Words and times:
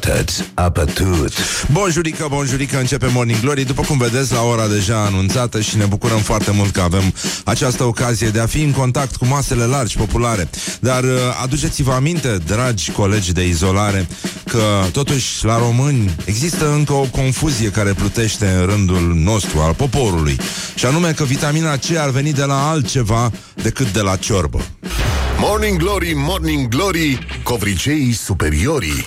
Atât, 0.00 0.50
apătut. 0.54 1.32
Bonjurică, 1.72 2.26
bonjurică, 2.30 2.78
începe 2.78 3.06
Morning 3.12 3.40
Glory 3.40 3.64
După 3.64 3.82
cum 3.82 3.98
vedeți, 3.98 4.32
la 4.32 4.42
ora 4.42 4.66
deja 4.66 5.04
anunțată 5.04 5.60
Și 5.60 5.76
ne 5.76 5.84
bucurăm 5.84 6.18
foarte 6.18 6.50
mult 6.50 6.70
că 6.70 6.80
avem 6.80 7.14
această 7.44 7.84
ocazie 7.84 8.28
De 8.28 8.40
a 8.40 8.46
fi 8.46 8.62
în 8.62 8.70
contact 8.70 9.16
cu 9.16 9.26
masele 9.26 9.64
largi, 9.64 9.96
populare 9.96 10.50
Dar 10.80 11.02
uh, 11.04 11.10
aduceți-vă 11.42 11.92
aminte, 11.92 12.38
dragi 12.46 12.90
colegi 12.90 13.32
de 13.32 13.46
izolare 13.46 14.08
Că 14.46 14.62
totuși 14.92 15.44
la 15.44 15.58
români 15.58 16.14
există 16.24 16.72
încă 16.72 16.92
o 16.92 17.06
confuzie 17.10 17.70
Care 17.70 17.92
plutește 17.92 18.46
în 18.60 18.66
rândul 18.66 19.12
nostru, 19.14 19.58
al 19.58 19.74
poporului 19.74 20.36
Și 20.74 20.86
anume 20.86 21.12
că 21.12 21.24
vitamina 21.24 21.76
C 21.76 21.96
ar 21.96 22.10
veni 22.10 22.32
de 22.32 22.44
la 22.44 22.68
altceva 22.68 23.30
Decât 23.62 23.92
de 23.92 24.00
la 24.00 24.16
ciorbă 24.16 24.60
Morning 25.38 25.78
Glory, 25.78 26.12
Morning 26.16 26.68
Glory, 26.68 27.18
covriceii 27.42 28.12
superiorii. 28.12 29.06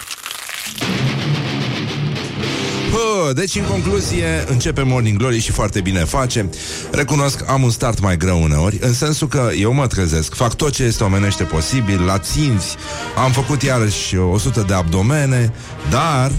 Bă, 2.94 3.32
deci 3.34 3.56
în 3.56 3.64
concluzie 3.64 4.44
începe 4.48 4.82
Morning 4.82 5.18
Glory 5.18 5.40
și 5.40 5.52
foarte 5.52 5.82
bine 5.82 6.00
face. 6.00 6.50
Recunosc, 6.92 7.50
am 7.50 7.64
un 7.64 7.70
start 7.70 8.00
mai 8.00 8.18
greu 8.18 8.44
uneori 8.44 8.78
În 8.82 8.94
sensul 8.94 9.28
că 9.28 9.50
eu 9.60 9.74
mă 9.74 9.88
trezesc 9.88 10.34
Fac 10.34 10.56
tot 10.56 10.72
ce 10.72 10.84
este 10.84 11.04
omenește 11.04 11.44
posibil 11.44 12.06
La 12.06 12.18
ținți, 12.18 12.76
am 13.24 13.32
făcut 13.32 13.62
iarăși 13.62 14.16
100 14.18 14.64
de 14.68 14.74
abdomene 14.74 15.54
Dar 15.90 16.32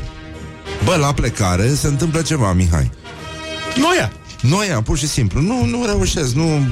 Bă, 0.85 0.97
la 0.97 1.13
plecare 1.13 1.75
se 1.75 1.87
întâmplă 1.87 2.23
ceva, 2.23 2.53
Mihai. 2.53 2.91
Noia. 3.77 4.13
Noia, 4.48 4.83
pur 4.83 4.98
și 4.98 5.09
simplu. 5.09 5.41
Nu, 5.41 5.65
nu 5.65 5.84
reușesc, 5.87 6.34
nu 6.34 6.66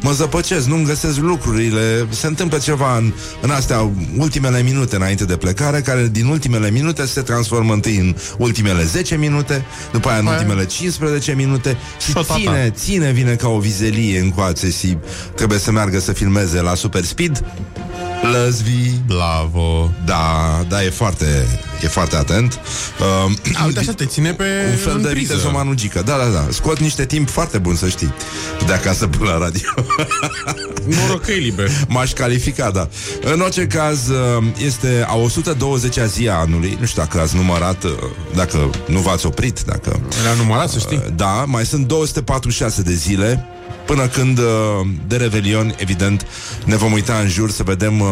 mă 0.00 0.10
zăpăcesc, 0.12 0.66
nu-mi 0.66 0.84
găsesc 0.84 1.18
lucrurile. 1.18 2.06
Se 2.08 2.26
întâmplă 2.26 2.58
ceva 2.58 2.96
în, 2.96 3.12
în 3.40 3.50
astea 3.50 3.90
ultimele 4.16 4.62
minute 4.62 4.96
înainte 4.96 5.24
de 5.24 5.36
plecare, 5.36 5.80
care 5.80 6.08
din 6.12 6.26
ultimele 6.26 6.70
minute 6.70 7.06
se 7.06 7.20
transformă 7.20 7.72
întâi 7.72 7.96
în 7.96 8.14
ultimele 8.38 8.84
10 8.84 9.16
minute, 9.16 9.64
după 9.92 10.08
aia 10.08 10.18
în 10.18 10.26
Aia. 10.26 10.36
ultimele 10.36 10.66
15 10.66 11.32
minute 11.34 11.76
și 12.00 12.10
Și-o 12.10 12.20
tata. 12.22 12.34
ține, 12.38 12.72
ține, 12.76 13.10
vine 13.10 13.34
ca 13.34 13.48
o 13.48 13.58
vizelie 13.58 14.18
încoace 14.20 14.70
și 14.70 14.96
trebuie 15.34 15.58
să 15.58 15.70
meargă 15.70 15.98
să 16.00 16.12
filmeze 16.12 16.60
la 16.60 16.74
Super 16.74 17.04
Speed. 17.04 17.44
Lăzvi, 18.32 18.90
Bravo. 19.06 19.90
da, 20.04 20.64
da, 20.68 20.84
e 20.84 20.90
foarte, 20.90 21.46
e 21.82 21.86
foarte 21.86 22.16
atent. 22.16 22.60
Uh, 23.26 23.32
A, 23.62 23.64
uite 23.66 23.78
așa, 23.78 23.92
te 23.92 24.04
ține 24.06 24.32
pe 24.32 24.44
un 24.70 24.76
fel 24.76 24.94
în 24.96 25.02
de 25.02 25.08
priză. 25.08 25.34
Vitezo 25.34 25.52
Manugică. 25.52 26.02
Da, 26.04 26.16
da, 26.16 26.24
da. 26.24 26.46
Scot 26.50 26.78
niște 26.78 27.04
timp 27.04 27.30
foarte 27.30 27.58
bun, 27.58 27.76
să 27.76 27.88
știi. 27.88 28.14
De 28.66 28.72
acasă 28.72 29.06
până 29.06 29.30
la 29.30 29.38
radio. 29.38 29.68
Noroc 30.96 31.24
că 31.24 31.30
e 31.32 31.34
liber. 31.38 31.70
M-aș 31.88 32.12
califica, 32.12 32.70
da. 32.70 32.88
În 33.32 33.40
orice 33.40 33.66
caz, 33.66 34.08
uh, 34.08 34.44
este 34.64 35.06
a 35.08 35.16
120-a 35.16 36.04
zi 36.04 36.28
a 36.28 36.34
anului. 36.34 36.76
Nu 36.80 36.86
știu 36.86 37.02
dacă 37.02 37.20
ați 37.20 37.36
numărat, 37.36 37.84
uh, 37.84 37.90
dacă 38.34 38.70
nu 38.86 38.98
v-ați 39.00 39.26
oprit, 39.26 39.60
dacă... 39.66 40.00
Era 40.24 40.34
numărat, 40.36 40.68
să 40.70 40.78
știi. 40.78 41.02
Da, 41.16 41.44
mai 41.46 41.66
sunt 41.66 41.86
246 41.86 42.82
de 42.82 42.92
zile 42.94 43.48
Până 43.86 44.06
când 44.06 44.38
uh, 44.38 44.44
de 45.06 45.16
Revelion, 45.16 45.74
evident, 45.76 46.26
ne 46.64 46.76
vom 46.76 46.92
uita 46.92 47.18
în 47.18 47.28
jur 47.28 47.50
să 47.50 47.62
vedem, 47.62 48.00
uh, 48.00 48.08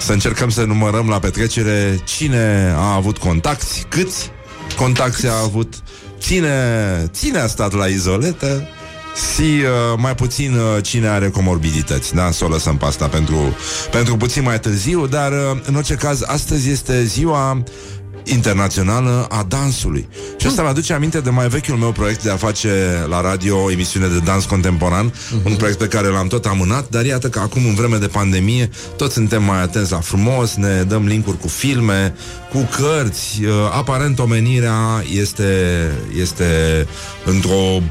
să 0.00 0.12
încercăm 0.12 0.50
să 0.50 0.64
numărăm 0.64 1.08
la 1.08 1.18
petrecere 1.18 2.00
cine 2.04 2.74
a 2.76 2.94
avut 2.94 3.18
contacti, 3.18 3.84
câți 3.88 4.30
contacti 4.76 5.26
a 5.26 5.40
avut, 5.42 5.74
cine, 6.18 6.50
cine 7.20 7.38
a 7.38 7.46
stat 7.46 7.72
la 7.72 7.86
izoletă 7.86 8.68
și 9.14 9.42
uh, 9.42 9.98
mai 9.98 10.14
puțin 10.14 10.54
uh, 10.54 10.82
cine 10.82 11.08
are 11.08 11.28
comorbidități. 11.28 12.14
Da, 12.14 12.30
să 12.30 12.44
o 12.44 12.48
lăsăm 12.48 12.76
pe 12.76 12.84
asta 12.84 13.08
pentru, 13.08 13.56
pentru 13.90 14.16
puțin 14.16 14.42
mai 14.42 14.60
târziu, 14.60 15.06
dar 15.06 15.32
uh, 15.32 15.60
în 15.64 15.74
orice 15.74 15.94
caz, 15.94 16.22
astăzi 16.26 16.70
este 16.70 17.04
ziua 17.04 17.62
internațională 18.24 19.26
a 19.30 19.44
dansului. 19.48 20.08
Și 20.36 20.46
asta 20.46 20.62
mi-aduce 20.62 20.92
aminte 20.92 21.20
de 21.20 21.30
mai 21.30 21.48
vechiul 21.48 21.76
meu 21.76 21.92
proiect 21.92 22.22
de 22.22 22.30
a 22.30 22.36
face 22.36 22.68
la 23.08 23.20
radio 23.20 23.62
o 23.62 23.70
emisiune 23.70 24.06
de 24.06 24.18
dans 24.24 24.44
contemporan, 24.44 25.12
un 25.44 25.54
proiect 25.54 25.78
pe 25.78 25.86
care 25.86 26.08
l-am 26.08 26.26
tot 26.26 26.46
amânat, 26.46 26.88
dar 26.88 27.04
iată 27.04 27.28
că 27.28 27.38
acum 27.38 27.66
în 27.66 27.74
vreme 27.74 27.96
de 27.96 28.06
pandemie 28.06 28.70
toți 28.96 29.14
suntem 29.14 29.42
mai 29.42 29.62
atenți 29.62 29.92
la 29.92 30.00
frumos, 30.00 30.54
ne 30.54 30.82
dăm 30.82 31.06
linkuri 31.06 31.38
cu 31.38 31.48
filme, 31.48 32.14
cu 32.50 32.68
cărți, 32.76 33.44
uh, 33.44 33.50
aparent 33.72 34.18
omenirea 34.18 35.04
este, 35.20 35.44
este 36.20 36.44
într-o 37.24 37.82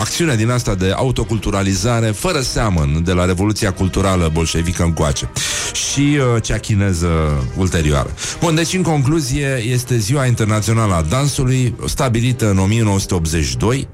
acțiune 0.00 0.36
din 0.36 0.50
asta 0.50 0.74
de 0.74 0.92
autoculturalizare 0.96 2.06
fără 2.06 2.40
seamăn 2.40 3.04
de 3.04 3.12
la 3.12 3.24
Revoluția 3.24 3.72
Culturală 3.72 4.30
bolșevică 4.32 4.82
încoace 4.82 5.30
și 5.72 6.18
uh, 6.18 6.42
cea 6.42 6.58
chineză 6.58 7.08
ulterioară. 7.56 8.10
Bun, 8.40 8.54
deci 8.54 8.74
în 8.74 8.82
concluzie 8.82 9.62
este 9.70 9.81
Ziua 9.90 10.26
Internațională 10.26 10.94
a 10.94 11.02
Dansului 11.02 11.74
stabilită 11.86 12.50
în 12.50 12.58
1982 12.58 13.88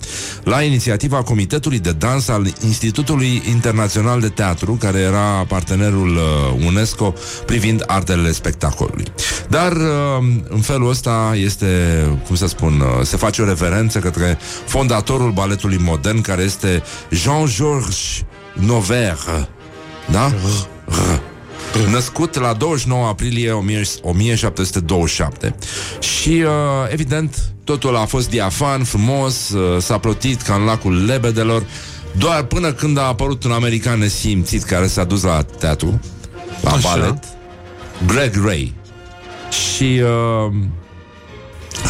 la 0.44 0.62
inițiativa 0.62 1.22
Comitetului 1.22 1.78
de 1.78 1.92
Dans 1.92 2.28
al 2.28 2.46
Institutului 2.64 3.42
Internațional 3.48 4.20
de 4.20 4.28
Teatru 4.28 4.72
care 4.72 4.98
era 4.98 5.44
partenerul 5.48 6.16
uh, 6.16 6.64
UNESCO 6.66 7.14
privind 7.46 7.82
artele 7.86 8.32
spectacolului. 8.32 9.04
Dar 9.48 9.72
uh, 9.72 9.82
în 10.48 10.60
felul 10.60 10.88
ăsta 10.88 11.32
este, 11.34 11.66
cum 12.26 12.36
să 12.36 12.46
spun, 12.46 12.80
uh, 12.80 13.04
se 13.04 13.16
face 13.16 13.42
o 13.42 13.44
reverență 13.44 13.98
către 13.98 14.38
fondatorul 14.66 15.30
baletului 15.30 15.78
modern 15.78 16.20
care 16.20 16.42
este 16.42 16.82
Jean-Georges 17.10 18.22
Noverre. 18.52 19.48
Da? 20.10 20.32
Născut 21.90 22.38
la 22.38 22.52
29 22.52 23.06
aprilie 23.06 23.52
1727 23.52 25.54
Și, 26.00 26.28
uh, 26.28 26.48
evident, 26.88 27.52
totul 27.64 27.96
a 27.96 28.04
fost 28.04 28.28
diafan, 28.28 28.84
frumos 28.84 29.48
uh, 29.48 29.82
S-a 29.82 29.98
plotit 29.98 30.42
ca 30.42 30.54
în 30.54 30.64
lacul 30.64 31.04
lebedelor 31.04 31.62
Doar 32.16 32.42
până 32.42 32.72
când 32.72 32.98
a 32.98 33.02
apărut 33.02 33.44
un 33.44 33.50
american 33.50 33.98
nesimțit 33.98 34.62
Care 34.62 34.86
s-a 34.86 35.04
dus 35.04 35.22
la 35.22 35.42
teatru 35.42 36.00
La 36.62 36.70
Așa. 36.70 36.88
balet 36.88 37.24
Greg 38.06 38.44
Ray 38.44 38.74
Și 39.50 40.00
uh, 40.02 40.52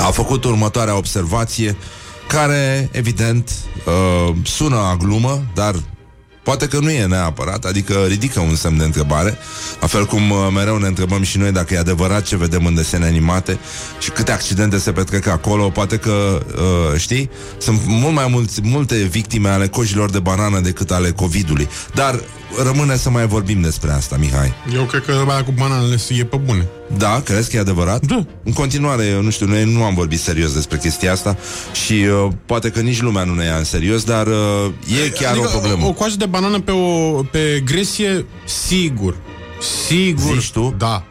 a 0.06 0.10
făcut 0.10 0.44
următoarea 0.44 0.96
observație 0.96 1.76
care, 2.28 2.88
evident, 2.92 3.50
uh, 3.86 4.34
sună 4.42 4.76
a 4.76 4.96
glumă, 4.96 5.42
dar 5.54 5.74
poate 6.48 6.68
că 6.68 6.78
nu 6.78 6.90
e 6.90 7.06
neapărat, 7.06 7.64
adică 7.64 8.04
ridică 8.06 8.40
un 8.40 8.54
semn 8.54 8.78
de 8.78 8.84
întrebare, 8.84 9.38
la 9.80 9.86
fel 9.86 10.06
cum 10.06 10.30
uh, 10.30 10.36
mereu 10.54 10.78
ne 10.78 10.86
întrebăm 10.86 11.22
și 11.22 11.38
noi 11.38 11.52
dacă 11.52 11.74
e 11.74 11.78
adevărat 11.78 12.22
ce 12.22 12.36
vedem 12.36 12.66
în 12.66 12.74
desene 12.74 13.06
animate 13.06 13.58
și 13.98 14.10
câte 14.10 14.32
accidente 14.32 14.78
se 14.78 14.92
petrec 14.92 15.26
acolo, 15.26 15.68
poate 15.68 15.96
că, 15.96 16.42
uh, 16.56 17.00
știi, 17.00 17.30
sunt 17.58 17.80
mult 17.86 18.14
mai 18.14 18.26
mulți, 18.30 18.60
multe 18.62 18.96
victime 18.96 19.48
ale 19.48 19.66
cojilor 19.66 20.10
de 20.10 20.18
banană 20.18 20.60
decât 20.60 20.90
ale 20.90 21.10
COVID-ului, 21.10 21.68
dar 21.94 22.20
rămâne 22.62 22.96
să 22.96 23.10
mai 23.10 23.26
vorbim 23.26 23.60
despre 23.60 23.90
asta, 23.90 24.16
Mihai. 24.16 24.52
Eu 24.74 24.82
cred 24.84 25.04
că 25.04 25.24
aia 25.28 25.44
cu 25.44 25.52
bananele 25.58 25.96
e 26.08 26.24
pe 26.24 26.36
bune. 26.36 26.66
Da, 26.96 27.20
crezi 27.24 27.50
că 27.50 27.56
e 27.56 27.60
adevărat? 27.60 28.06
Da. 28.06 28.24
În 28.44 28.52
continuare, 28.52 29.04
eu 29.04 29.22
nu 29.22 29.30
știu, 29.30 29.46
noi 29.46 29.64
nu 29.64 29.84
am 29.84 29.94
vorbit 29.94 30.20
serios 30.20 30.52
despre 30.52 30.78
chestia 30.78 31.12
asta 31.12 31.36
și 31.84 31.92
uh, 31.92 32.32
poate 32.46 32.70
că 32.70 32.80
nici 32.80 33.00
lumea 33.00 33.24
nu 33.24 33.34
ne 33.34 33.44
ia 33.44 33.56
în 33.56 33.64
serios, 33.64 34.04
dar 34.04 34.26
uh, 34.26 34.34
e 35.04 35.08
chiar 35.08 35.30
adică 35.32 35.46
o 35.54 35.58
problemă. 35.58 35.84
O, 35.84 35.88
o 35.88 35.92
coajă 35.92 36.16
de 36.16 36.26
banană 36.26 36.60
pe, 36.60 36.70
o, 36.70 37.10
pe 37.22 37.62
gresie, 37.64 38.26
sigur. 38.44 39.16
Sigur. 39.86 40.32
Zici 40.38 40.50
tu? 40.50 40.74
Da. 40.78 41.04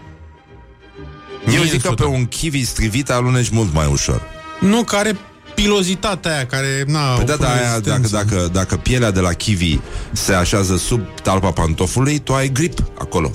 eu 1.53 1.61
Mie 1.61 1.69
zic 1.69 1.81
că 1.81 1.87
în 1.87 1.95
pe 1.95 2.03
sută. 2.03 2.15
un 2.15 2.25
kiwi 2.25 2.63
strivit 2.63 3.09
aluneci 3.09 3.49
mult 3.49 3.73
mai 3.73 3.87
ușor. 3.91 4.21
Nu, 4.59 4.83
care 4.83 5.17
pilozitatea 5.61 6.33
aia 6.35 6.45
care, 6.45 6.83
na, 6.87 6.99
Păi 7.13 7.23
o 7.23 7.25
da, 7.25 7.35
da, 7.35 7.47
aia, 7.53 7.79
dacă, 7.79 7.97
rezistență. 7.97 8.15
dacă, 8.15 8.49
dacă 8.53 8.75
pielea 8.75 9.11
de 9.11 9.19
la 9.19 9.33
kiwi 9.33 9.81
se 10.11 10.33
așează 10.33 10.77
sub 10.77 11.01
talpa 11.23 11.51
pantofului, 11.51 12.19
tu 12.19 12.33
ai 12.33 12.49
grip 12.49 12.79
acolo. 12.99 13.31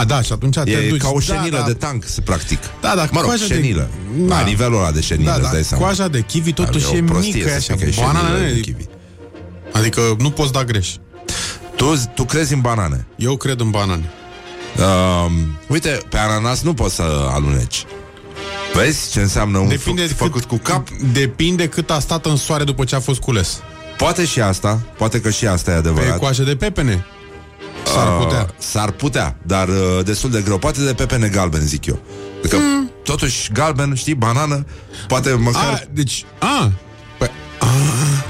A, 0.00 0.04
da, 0.04 0.22
și 0.22 0.32
atunci 0.32 0.54
te 0.64 0.70
E 0.70 0.88
duci. 0.88 1.00
ca 1.00 1.08
o 1.08 1.20
șenilă 1.20 1.58
da, 1.58 1.64
de 1.66 1.72
tank, 1.72 2.04
se 2.04 2.20
practic. 2.20 2.58
Da, 2.80 2.94
da, 2.94 3.02
Mă 3.10 3.20
rog, 3.20 3.28
coaja 3.28 3.46
de- 3.46 3.54
șenilă. 3.54 3.88
Da. 4.18 4.34
La 4.38 4.46
nivelul 4.46 4.78
ăla 4.78 4.90
de 4.90 5.00
șenilă, 5.00 5.30
Da, 5.30 5.34
îți 5.36 5.44
da, 5.44 5.50
dai 5.52 5.64
seama. 5.64 5.84
coaja 5.84 6.08
de 6.08 6.20
kiwi 6.20 6.52
totuși 6.52 6.94
E 6.94 6.96
e, 6.96 7.00
o 7.00 7.04
prostie 7.04 7.32
mică, 7.34 7.48
să 7.48 7.54
așa, 7.54 7.62
spui 7.62 7.76
că 7.78 7.84
e 7.84 7.90
șenilă 7.92 8.12
bananele, 8.12 8.52
de 8.52 8.60
kiwi. 8.60 8.86
adică 9.72 10.00
nu 10.18 10.30
poți 10.30 10.52
da 10.52 10.64
greș. 10.64 10.88
Tu, 11.76 12.02
tu 12.14 12.24
crezi 12.24 12.54
în 12.54 12.60
banane. 12.60 13.06
Eu 13.16 13.36
cred 13.36 13.60
în 13.60 13.70
banane. 13.70 14.10
Uh, 14.78 15.30
uite, 15.68 15.98
pe 16.10 16.18
ananas 16.18 16.62
nu 16.62 16.74
poți 16.74 16.94
să 16.94 17.28
aluneci. 17.32 17.84
Vezi 18.76 19.10
ce 19.10 19.20
înseamnă 19.20 19.58
un 19.58 19.68
Depinde 19.68 20.00
fruct 20.06 20.08
cât, 20.08 20.16
făcut 20.16 20.44
cu 20.44 20.56
cap? 20.56 20.88
Depinde 21.12 21.68
cât 21.68 21.90
a 21.90 21.98
stat 21.98 22.26
în 22.26 22.36
soare 22.36 22.64
după 22.64 22.84
ce 22.84 22.94
a 22.94 23.00
fost 23.00 23.20
cules. 23.20 23.60
Poate 23.96 24.24
și 24.24 24.40
asta, 24.40 24.80
poate 24.96 25.20
că 25.20 25.30
și 25.30 25.46
asta 25.46 25.70
e 25.70 25.72
Pe 25.72 25.78
adevărat. 25.78 26.18
coajă 26.18 26.42
de 26.42 26.56
pepene. 26.56 27.04
S-ar 27.84 28.16
putea. 28.16 28.40
Uh, 28.48 28.54
s-ar 28.58 28.90
putea, 28.90 29.36
dar 29.42 29.68
uh, 29.68 30.04
destul 30.04 30.30
de 30.30 30.40
greu. 30.40 30.58
Poate 30.58 30.84
de 30.84 30.94
pepene 30.94 31.28
galben, 31.28 31.60
zic 31.60 31.86
eu. 31.86 31.98
Adică, 32.38 32.56
Hmm. 32.56 32.90
totuși, 33.04 33.52
galben, 33.52 33.94
știi, 33.94 34.14
banană, 34.14 34.64
poate 35.08 35.32
măcar... 35.32 35.72
A, 35.72 35.80
deci, 35.92 36.24
a, 36.38 36.46
păi, 36.46 36.48
a, 36.48 36.72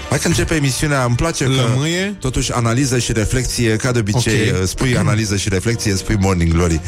Hai 0.09 0.19
că 0.19 0.27
începe 0.29 0.55
emisiunea, 0.55 1.05
îmi 1.05 1.15
place 1.17 1.45
că 1.45 1.51
Lămâie? 1.51 2.17
totuși 2.21 2.53
analiză 2.53 2.99
și 2.99 3.13
reflexie, 3.13 3.77
ca 3.77 3.93
de 3.93 3.99
obicei, 3.99 4.41
Ok. 4.49 4.55
okay. 4.55 4.67
spui 4.67 4.97
analiză 4.97 5.37
și 5.37 5.49
reflexie, 5.49 5.95
spui 5.95 6.17
Morning 6.21 6.53
Glory 6.53 6.81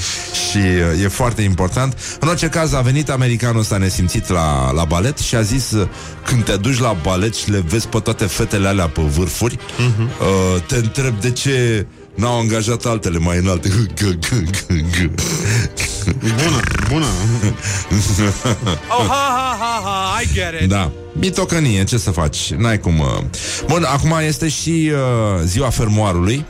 și 0.51 0.57
uh, 0.57 1.03
e 1.03 1.09
foarte 1.09 1.43
important. 1.43 1.99
În 2.21 2.29
orice 2.29 2.49
caz 2.49 2.73
a 2.73 2.81
venit 2.81 3.11
americanul 3.11 3.61
ăsta 3.61 3.77
nesimțit 3.77 4.29
la, 4.29 4.73
la 4.73 4.85
balet 4.85 5.19
și 5.19 5.35
a 5.35 5.43
zis 5.43 5.71
uh, 5.71 5.89
când 6.25 6.45
te 6.45 6.57
duci 6.57 6.79
la 6.79 6.97
balet 7.03 7.35
și 7.35 7.51
le 7.51 7.65
vezi 7.67 7.89
pe 7.89 7.99
toate 7.99 8.25
fetele 8.25 8.69
alea 8.69 8.87
pe 8.87 9.03
vârfuri, 9.03 9.57
uh-huh. 9.57 10.01
uh, 10.21 10.63
te 10.67 10.77
întreb 10.77 11.21
de 11.21 11.31
ce 11.31 11.87
n-au 12.19 12.39
angajat 12.39 12.85
altele 12.85 13.19
mai 13.19 13.37
înalte. 13.37 13.69
Bună, 16.21 16.61
bună. 16.89 17.07
Oh, 18.89 19.07
ha, 19.09 19.37
ha, 19.39 19.57
ha, 19.61 19.81
ha, 19.85 20.21
I 20.23 20.27
get 20.33 20.61
it. 20.63 20.69
Da. 20.69 20.91
Mitocănie, 21.13 21.85
ce 21.85 21.99
să 21.99 22.11
faci? 22.11 22.53
N-ai 22.53 22.81
cum... 22.81 22.99
Uh... 22.99 23.07
Bun, 23.67 23.85
acum 23.85 24.15
este 24.27 24.49
și 24.49 24.91
uh, 24.93 25.43
ziua 25.45 25.71
fermoarului. 25.71 26.45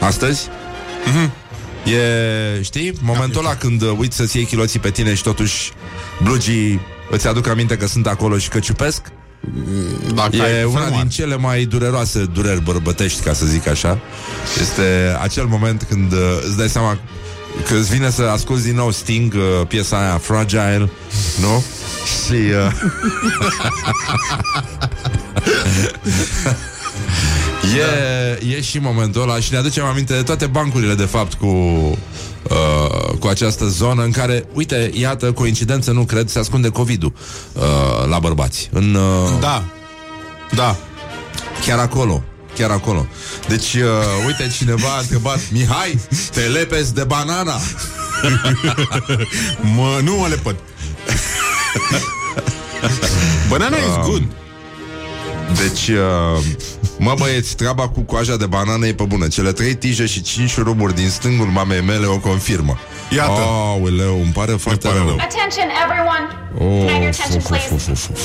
Astăzi. 0.00 0.48
Mm-hmm. 0.48 1.30
E, 1.92 2.62
știi, 2.62 2.92
momentul 3.00 3.44
ăla 3.44 3.54
când 3.54 3.82
uh, 3.82 3.94
uiți 3.98 4.16
să-ți 4.16 4.36
iei 4.36 4.44
chiloții 4.44 4.78
pe 4.78 4.90
tine 4.90 5.14
și 5.14 5.22
totuși 5.22 5.72
blugii 6.22 6.80
îți 7.10 7.28
aduc 7.28 7.48
aminte 7.48 7.76
că 7.76 7.86
sunt 7.86 8.06
acolo 8.06 8.38
și 8.38 8.48
că 8.48 8.58
ciupesc. 8.58 9.02
Dacă 10.14 10.36
E 10.36 10.42
ai 10.42 10.64
una 10.64 10.80
fermoar. 10.80 11.00
din 11.00 11.10
cele 11.10 11.36
mai 11.36 11.64
dureroase 11.64 12.24
dureri 12.32 12.62
bărbătești, 12.62 13.22
ca 13.22 13.32
să 13.32 13.46
zic 13.46 13.68
așa. 13.68 13.98
Este 14.60 15.16
acel 15.22 15.44
moment 15.46 15.86
când 15.88 16.12
uh, 16.12 16.18
îți 16.46 16.56
dai 16.56 16.68
seama 16.68 16.98
că 17.66 17.74
îți 17.74 17.90
vine 17.90 18.10
să 18.10 18.22
asculti 18.22 18.62
din 18.62 18.74
nou 18.74 18.90
Sting, 18.90 19.34
uh, 19.34 19.66
piesa 19.66 20.00
aia 20.00 20.18
Fragile, 20.18 20.90
nu? 21.40 21.64
Și... 22.26 22.32
Uh, 22.32 22.72
E, 27.62 28.46
e 28.56 28.60
și 28.60 28.78
momentul 28.78 29.22
ăla 29.22 29.40
și 29.40 29.52
ne 29.52 29.58
aducem 29.58 29.84
aminte 29.84 30.12
de 30.14 30.22
toate 30.22 30.46
bancurile, 30.46 30.94
de 30.94 31.04
fapt, 31.04 31.34
cu, 31.34 31.46
uh, 31.46 33.14
cu 33.18 33.26
această 33.26 33.66
zonă 33.66 34.02
în 34.02 34.10
care, 34.10 34.44
uite, 34.52 34.90
iată, 34.94 35.32
coincidență, 35.32 35.90
nu 35.90 36.04
cred, 36.04 36.28
se 36.28 36.38
ascunde 36.38 36.68
COVID-ul 36.68 37.12
uh, 37.52 37.62
la 38.08 38.18
bărbați. 38.18 38.68
În, 38.72 38.94
uh, 38.94 39.40
Da. 39.40 39.64
Da. 40.54 40.76
Chiar 41.66 41.78
acolo. 41.78 42.22
Chiar 42.54 42.70
acolo. 42.70 43.06
Deci, 43.48 43.74
uh, 43.74 43.82
uite, 44.26 44.52
cineva 44.56 44.88
a 44.96 45.00
întrebat 45.00 45.40
Mihai, 45.50 46.00
te 46.32 46.40
lepezi 46.40 46.94
de 46.94 47.04
banana? 47.04 47.54
Mă, 49.76 50.00
nu 50.02 50.16
mă 50.16 50.26
lepăd. 50.26 50.56
Banana 53.48 53.76
is 53.76 54.06
good. 54.06 54.22
Deci, 55.56 55.88
uh, 55.88 56.44
mă 57.02 57.14
băieți, 57.18 57.56
treaba 57.56 57.88
cu 57.88 58.00
coaja 58.00 58.36
de 58.36 58.46
banană 58.46 58.86
e 58.86 58.94
pe 58.94 59.02
bună. 59.02 59.28
Cele 59.28 59.52
trei 59.52 59.74
tije 59.74 60.06
și 60.06 60.22
cinci 60.22 60.50
șuruburi 60.50 60.94
din 60.94 61.08
stângul 61.08 61.46
mamei 61.46 61.82
mele 61.82 62.06
o 62.06 62.18
confirmă. 62.18 62.78
Iată. 63.10 63.40
Aoleu, 63.40 64.20
îmi 64.22 64.32
pare 64.32 64.52
foarte 64.52 64.86
pare 64.86 64.98
rău. 64.98 65.06
rău. 65.06 65.16
Attention, 65.20 65.68
everyone. 65.84 66.24
Can 66.58 66.68
I 66.68 66.92
have 66.92 67.02
your 67.02 67.08
Of, 67.08 67.18
attention, 67.18 67.36
of, 67.36 67.46
please? 67.46 67.74
of, 67.74 67.88
of, 67.88 68.10
of. 68.10 68.18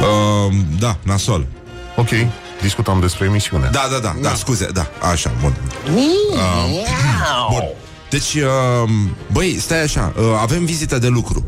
Uh, 0.00 0.54
da, 0.78 0.96
nasol. 1.02 1.46
Ok, 1.96 2.08
discutam 2.62 3.00
despre 3.00 3.26
emisiune. 3.26 3.68
Da, 3.72 3.88
da, 3.90 3.98
da, 3.98 4.16
da, 4.20 4.34
scuze, 4.34 4.66
da, 4.72 4.86
așa, 5.12 5.32
bun. 5.40 5.54
Uh, 5.94 6.00
bun. 7.50 7.64
Deci, 8.10 8.34
uh, 8.34 8.90
băi, 9.32 9.56
stai 9.60 9.82
așa, 9.82 10.12
uh, 10.16 10.24
avem 10.40 10.64
vizită 10.64 10.98
de 10.98 11.08
lucru. 11.08 11.44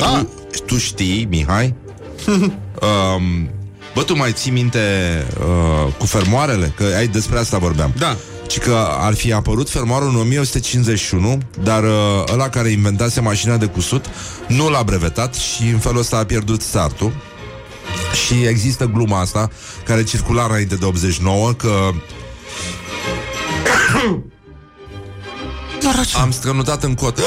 Ah. 0.00 0.20
Tu, 0.52 0.58
tu 0.66 0.78
știi, 0.78 1.26
Mihai? 1.30 1.74
um, 3.16 3.50
bă, 3.94 4.02
tu 4.02 4.16
mai 4.16 4.32
ții 4.32 4.50
minte 4.50 4.78
uh, 5.38 5.92
cu 5.98 6.06
fermoarele? 6.06 6.72
Că 6.76 6.84
ai 6.96 7.06
despre 7.06 7.38
asta 7.38 7.58
vorbeam. 7.58 7.92
Da. 7.98 8.16
Și 8.48 8.58
că 8.58 8.88
ar 8.98 9.14
fi 9.14 9.32
apărut 9.32 9.70
fermoarul 9.70 10.08
în 10.08 10.16
1151, 10.16 11.38
dar 11.62 11.82
uh, 11.82 11.90
ăla 12.32 12.48
care 12.48 12.68
inventase 12.68 13.20
mașina 13.20 13.56
de 13.56 13.66
cusut 13.66 14.04
nu 14.48 14.68
l-a 14.68 14.82
brevetat 14.82 15.34
și 15.34 15.62
în 15.62 15.78
felul 15.78 15.98
ăsta 15.98 16.16
a 16.16 16.24
pierdut 16.24 16.62
startul. 16.62 17.12
Și 18.26 18.44
există 18.44 18.84
gluma 18.84 19.20
asta 19.20 19.50
care 19.84 20.04
circula 20.04 20.44
înainte 20.44 20.74
de 20.74 20.84
89 20.84 21.52
că 21.52 21.90
am 26.20 26.30
strănutat 26.30 26.82
în 26.82 26.94
cot. 26.94 27.18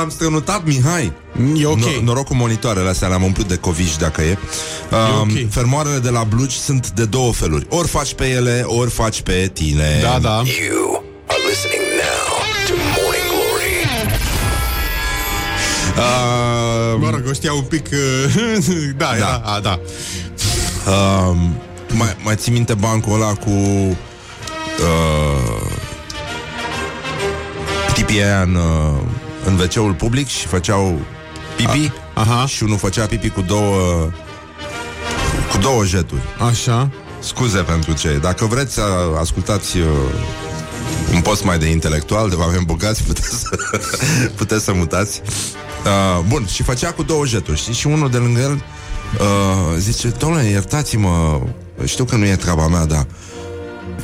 Am 0.00 0.10
strănutat, 0.10 0.64
Mihai. 0.66 1.12
E 1.56 1.66
ok. 1.66 1.78
No- 1.78 2.02
noroc 2.02 2.26
cu 2.26 2.34
monitoarele 2.34 2.88
astea, 2.88 3.08
le-am 3.08 3.22
umplut 3.22 3.48
de 3.48 3.56
covici 3.56 3.96
dacă 3.96 4.22
e. 4.22 4.38
Um, 4.90 5.20
ok. 5.20 5.50
Fermoarele 5.50 5.98
de 5.98 6.08
la 6.10 6.24
blugi 6.24 6.58
sunt 6.58 6.90
de 6.90 7.04
două 7.04 7.32
feluri. 7.32 7.66
Ori 7.68 7.88
faci 7.88 8.14
pe 8.14 8.28
ele, 8.28 8.62
ori 8.66 8.90
faci 8.90 9.20
pe 9.22 9.50
tine. 9.52 9.98
Da, 10.02 10.18
da. 10.18 10.42
You 10.70 11.04
are 11.26 11.40
listening 11.48 11.82
now 12.02 12.34
to 12.66 12.72
Morning 12.96 13.28
Glory. 13.32 13.74
Uh, 15.96 16.98
Mă 17.00 17.10
rog, 17.10 17.22
o 17.28 17.32
știa 17.32 17.52
un 17.52 17.62
pic... 17.62 17.86
uh, 17.92 18.56
da, 18.96 19.10
Da. 19.18 19.18
da. 19.18 19.52
A, 19.54 19.60
da. 19.60 19.80
Um, 20.92 21.56
mai, 21.88 22.16
mai 22.24 22.34
ții 22.36 22.52
minte 22.52 22.74
bancul 22.74 23.12
ăla 23.14 23.32
cu 23.34 23.50
uh, 23.50 23.96
tipii 27.94 28.22
aia 28.22 28.40
în, 28.42 28.54
uh, 28.54 29.00
în 29.44 29.54
wc 29.58 29.96
public 29.96 30.28
și 30.28 30.46
făceau 30.46 31.00
pipi 31.56 31.90
A- 32.14 32.20
aha. 32.20 32.46
și 32.46 32.62
unul 32.62 32.78
făcea 32.78 33.06
pipi 33.06 33.28
cu 33.28 33.40
două 33.40 34.10
cu 35.50 35.58
două 35.58 35.84
jeturi. 35.84 36.20
Așa. 36.50 36.90
Scuze 37.20 37.58
pentru 37.58 37.92
ce. 37.92 38.18
Dacă 38.22 38.44
vreți 38.44 38.74
să 38.74 38.82
ascultați 39.20 39.78
uh, 39.78 39.86
un 41.14 41.20
post 41.20 41.44
mai 41.44 41.58
de 41.58 41.66
intelectual, 41.66 42.28
de 42.28 42.34
oameni 42.34 42.64
bogați, 42.64 43.02
puteți 43.12 43.40
să, 43.40 43.48
puteți 44.36 44.64
să 44.64 44.72
mutați. 44.72 45.22
Uh, 45.84 46.24
bun, 46.28 46.46
și 46.46 46.62
făcea 46.62 46.92
cu 46.92 47.02
două 47.02 47.26
jeturi, 47.26 47.58
știți? 47.58 47.78
Și 47.78 47.86
unul 47.86 48.10
de 48.10 48.16
lângă 48.16 48.40
el 48.40 48.52
uh, 48.52 49.76
zice, 49.78 50.08
domnule, 50.08 50.42
iertați-mă, 50.44 51.40
știu 51.84 52.04
că 52.04 52.16
nu 52.16 52.24
e 52.26 52.36
treaba 52.36 52.66
mea, 52.66 52.84
dar 52.84 53.06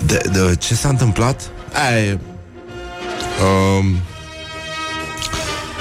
de, 0.06 0.20
de 0.32 0.56
ce 0.58 0.74
s-a 0.74 0.88
întâmplat? 0.88 1.50
Aia 1.72 1.98
e, 2.04 2.18
uh, 3.78 3.84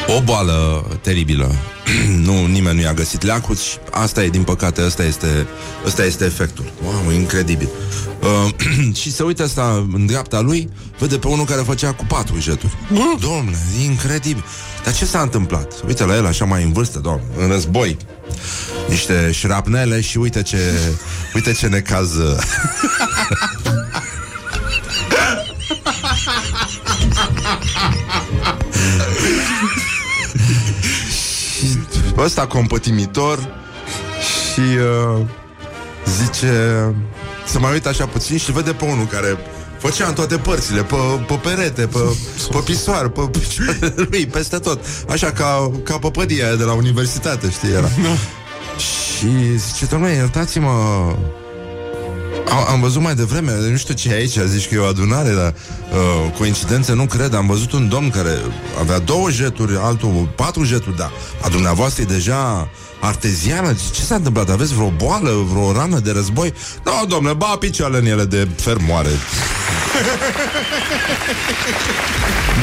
o 0.08 0.22
boală 0.22 0.86
teribilă. 1.02 1.56
nu, 2.26 2.46
nimeni 2.46 2.76
nu 2.76 2.82
i-a 2.82 2.94
găsit 2.94 3.24
leacul 3.24 3.56
și 3.56 3.78
asta 3.92 4.24
e, 4.24 4.30
din 4.30 4.44
păcate, 4.44 4.86
ăsta 4.86 5.04
este, 5.04 5.48
ăsta 5.86 6.06
este 6.06 6.26
efectul. 6.26 6.66
Wow, 6.84 7.12
incredibil. 7.12 7.70
Uh, 8.22 8.50
și 9.02 9.12
se 9.12 9.24
uită 9.24 9.44
asta 9.44 9.86
în 9.94 10.06
dreapta 10.06 10.40
lui, 10.40 10.70
vede 11.00 11.18
pe 11.18 11.28
unul 11.28 11.46
care 11.46 11.62
făcea 11.62 11.94
cu 11.94 12.06
patru 12.08 12.40
jeturi. 12.40 12.78
Domnule, 13.20 13.58
e 13.82 13.84
incredibil. 13.84 14.44
Dar 14.84 14.94
ce 14.94 15.06
s-a 15.06 15.22
întâmplat? 15.22 15.74
Uite 15.88 16.06
la 16.06 16.16
el 16.16 16.26
așa 16.26 16.46
mai 16.46 16.64
în 16.64 16.72
vârstă, 16.72 17.00
domnule, 17.00 17.44
în 17.44 17.48
război. 17.48 17.98
Niște 18.90 19.32
șrapnele 19.32 20.02
și 20.02 20.18
uite 20.18 20.42
ce, 20.42 20.58
uite 21.36 21.54
ce 21.54 21.68
necaz 21.68 22.12
uh, 30.48 32.24
ăsta 32.24 32.48
compătimitor 32.48 33.40
și 34.54 34.60
uh, 34.60 35.26
zice 36.06 36.86
să 37.46 37.60
mai 37.60 37.72
uită 37.72 37.90
așa 37.90 38.06
puțin 38.06 38.38
și 38.38 38.52
vede 38.52 38.74
pe 38.74 38.86
unul 38.86 39.06
care 39.06 39.38
făcea 39.80 40.08
în 40.08 40.14
toate 40.14 40.38
părțile, 40.38 40.84
pe, 40.84 40.96
pe 41.28 41.34
perete, 41.34 41.88
pe, 41.88 42.00
pe 42.52 42.58
pisoar, 42.66 43.08
pe 43.08 43.22
picioarele 43.22 43.94
lui, 44.10 44.26
peste 44.26 44.58
tot. 44.58 44.80
Așa 45.10 45.32
ca, 45.32 45.72
ca 45.84 45.98
păpădia 45.98 46.46
aia 46.46 46.56
de 46.56 46.64
la 46.64 46.74
universitate, 46.74 47.50
știi, 47.50 47.70
era. 47.70 47.88
și 48.78 49.58
zice, 49.58 49.86
domnule, 49.86 50.14
iertați-mă, 50.14 51.16
am, 52.50 52.66
am 52.70 52.80
văzut 52.80 53.02
mai 53.02 53.16
devreme, 53.16 53.52
nu 53.70 53.78
știu 53.78 53.94
ce 53.94 54.10
e 54.10 54.14
aici, 54.14 54.38
zici 54.46 54.68
că 54.68 54.76
e 54.76 54.78
o 54.78 54.86
adunare, 54.86 55.30
dar 55.30 55.54
uh, 55.92 56.32
coincidențe 56.38 56.94
nu 56.94 57.06
cred. 57.06 57.34
Am 57.34 57.48
văzut 57.48 57.72
un 57.72 57.90
domn 57.90 58.10
care 58.10 58.38
avea 58.80 59.00
două 59.00 59.32
jeturi, 59.32 59.78
altul 59.78 60.32
patru 60.36 60.64
jeturi, 60.64 60.98
da. 60.98 61.12
A 61.42 61.50
dumneavoastră 61.50 62.02
e 62.02 62.06
deja 62.06 62.70
arteziană? 63.00 63.76
Ce 63.94 64.02
s-a 64.02 64.16
întâmplat? 64.16 64.50
Aveți 64.50 64.74
vreo 64.74 64.90
boală, 64.90 65.46
vreo 65.52 65.72
rană 65.72 66.00
de 66.00 66.12
război? 66.12 66.54
Nu, 66.86 66.92
no, 66.92 67.06
domnule, 67.06 67.34
ba 67.36 67.56
picioarele 67.60 68.00
în 68.00 68.06
ele 68.06 68.26
de 68.26 68.48
fermoare. 68.56 69.10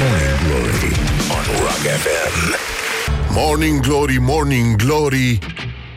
Morning 0.01 0.39
Glory 0.47 0.93
on 1.29 1.45
Rock 1.61 1.85
FM. 2.03 2.55
Morning 3.31 3.81
Glory, 3.81 4.19
Morning 4.21 4.77
Glory 4.77 5.39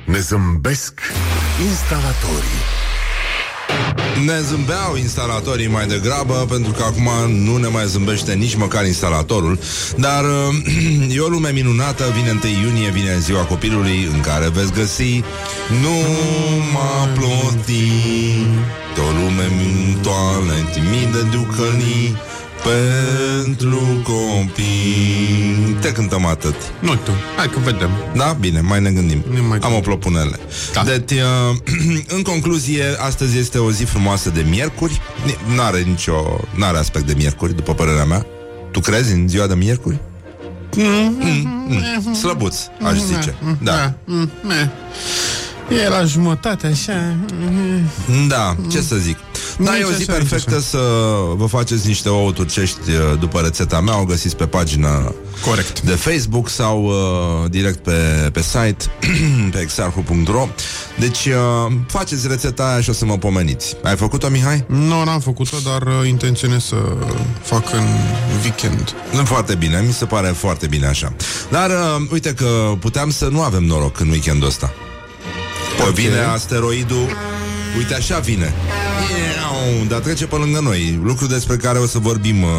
Ne 0.05 0.19
zâmbesc 0.19 0.99
instalatorii 1.67 2.76
Ne 4.25 4.41
zâmbeau 4.41 4.95
instalatorii 4.95 5.67
mai 5.67 5.87
degrabă 5.87 6.45
Pentru 6.49 6.71
că 6.71 6.83
acum 6.83 7.31
nu 7.31 7.57
ne 7.57 7.67
mai 7.67 7.85
zâmbește 7.85 8.33
nici 8.33 8.55
măcar 8.55 8.85
instalatorul 8.85 9.59
Dar 9.97 10.23
uh, 10.23 11.15
e 11.15 11.19
o 11.19 11.27
lume 11.27 11.49
minunată 11.49 12.03
Vine 12.15 12.39
1 12.43 12.51
iunie, 12.63 12.89
vine 12.89 13.19
ziua 13.19 13.43
copilului 13.43 14.09
În 14.13 14.19
care 14.19 14.49
veți 14.49 14.73
găsi 14.73 15.23
Numai 15.81 17.09
ploti 17.13 17.91
O 19.07 19.11
lume 19.19 19.47
mintoală 19.57 20.53
Timidă 20.73 21.27
ducănii 21.31 22.15
pentru 22.67 23.79
copii 24.03 25.75
Te 25.81 25.91
cântăm 25.91 26.25
atât 26.25 26.55
Nu 26.79 26.95
tu, 26.95 27.11
hai 27.37 27.49
că 27.49 27.59
vedem. 27.63 27.89
Da? 28.15 28.37
Bine, 28.39 28.61
mai 28.61 28.81
ne 28.81 28.91
gândim 28.91 29.23
Ne 29.33 29.39
mai 29.39 29.57
Am 29.57 29.59
gândim. 29.59 29.77
o 29.77 29.79
propunere 29.79 30.29
Da. 30.73 30.83
Deci, 30.83 31.11
uh, 31.11 31.57
în 32.17 32.21
concluzie 32.21 32.83
Astăzi 32.99 33.37
este 33.37 33.57
o 33.57 33.71
zi 33.71 33.83
frumoasă 33.83 34.29
de 34.29 34.45
miercuri 34.49 35.01
Ni- 35.25 35.55
N-are 35.55 35.79
nicio 35.79 36.39
N-are 36.55 36.77
aspect 36.77 37.05
de 37.07 37.13
miercuri, 37.17 37.55
după 37.55 37.73
părerea 37.73 38.05
mea 38.05 38.25
Tu 38.71 38.79
crezi 38.79 39.13
în 39.13 39.27
ziua 39.27 39.47
de 39.47 39.53
miercuri? 39.53 39.99
Mm, 40.75 41.17
mm. 42.05 42.13
Slăbuț, 42.13 42.55
aș 42.83 42.97
zice 42.97 43.35
Da, 43.63 43.93
Mm, 44.05 44.29
eh. 44.49 44.67
E 45.83 45.89
la 45.89 46.03
jumătate, 46.03 46.67
așa. 46.67 47.15
mm, 48.09 48.27
da, 48.27 48.55
ce 48.69 48.81
să 48.81 48.95
zic 48.95 49.17
Da, 49.57 49.71
Nici 49.71 49.81
e 49.81 49.83
o 49.83 49.87
zi 49.87 49.93
așa, 49.93 49.97
nici 49.97 50.27
perfectă 50.27 50.55
așa. 50.55 50.63
să 50.63 50.77
vă 51.35 51.45
faceți 51.45 51.87
niște 51.87 52.09
ouă 52.09 52.31
turcești 52.31 52.91
uh, 52.91 53.19
După 53.19 53.39
rețeta 53.39 53.79
mea, 53.81 53.99
o 53.99 54.03
găsiți 54.03 54.35
pe 54.35 54.45
pagina 54.45 55.13
Corect. 55.45 55.81
de 55.81 55.91
Facebook 55.91 56.49
sau 56.49 56.83
uh, 56.85 57.49
direct 57.49 57.77
pe, 57.77 58.29
pe 58.33 58.41
site 58.41 58.85
pe 59.51 59.59
exarhu.ro 59.59 60.47
Deci 60.99 61.25
uh, 61.25 61.71
faceți 61.87 62.27
rețeta 62.27 62.69
aia 62.71 62.81
și 62.81 62.89
o 62.89 62.93
să 62.93 63.05
mă 63.05 63.17
pomeniți 63.17 63.75
Ai 63.83 63.95
făcut-o, 63.95 64.29
Mihai? 64.29 64.65
Nu, 64.67 65.03
n-am 65.03 65.19
făcut-o, 65.19 65.57
dar 65.63 65.81
uh, 65.81 66.07
intenționez 66.07 66.63
să 66.63 66.75
fac 67.41 67.73
în 67.73 67.85
weekend. 68.41 68.95
Nu 69.13 69.25
foarte 69.25 69.55
bine, 69.55 69.83
mi 69.85 69.93
se 69.93 70.05
pare 70.05 70.27
foarte 70.27 70.67
bine 70.67 70.87
așa 70.87 71.13
Dar 71.49 71.69
uh, 71.69 72.07
uite 72.11 72.33
că 72.33 72.73
puteam 72.79 73.09
să 73.09 73.27
nu 73.27 73.41
avem 73.41 73.63
noroc 73.63 73.99
în 73.99 74.09
weekendul 74.09 74.47
ăsta 74.47 74.73
Că 75.77 75.91
vine 75.91 76.19
asteroidul 76.19 77.07
Uite 77.77 77.93
așa 77.93 78.19
vine 78.19 78.53
Iau, 79.35 79.85
Dar 79.87 79.99
trece 79.99 80.25
pe 80.25 80.35
lângă 80.35 80.59
noi 80.59 80.99
Lucru 81.03 81.25
despre 81.25 81.55
care 81.55 81.77
o 81.77 81.85
să 81.85 81.99
vorbim 81.99 82.43
uh, 82.43 82.49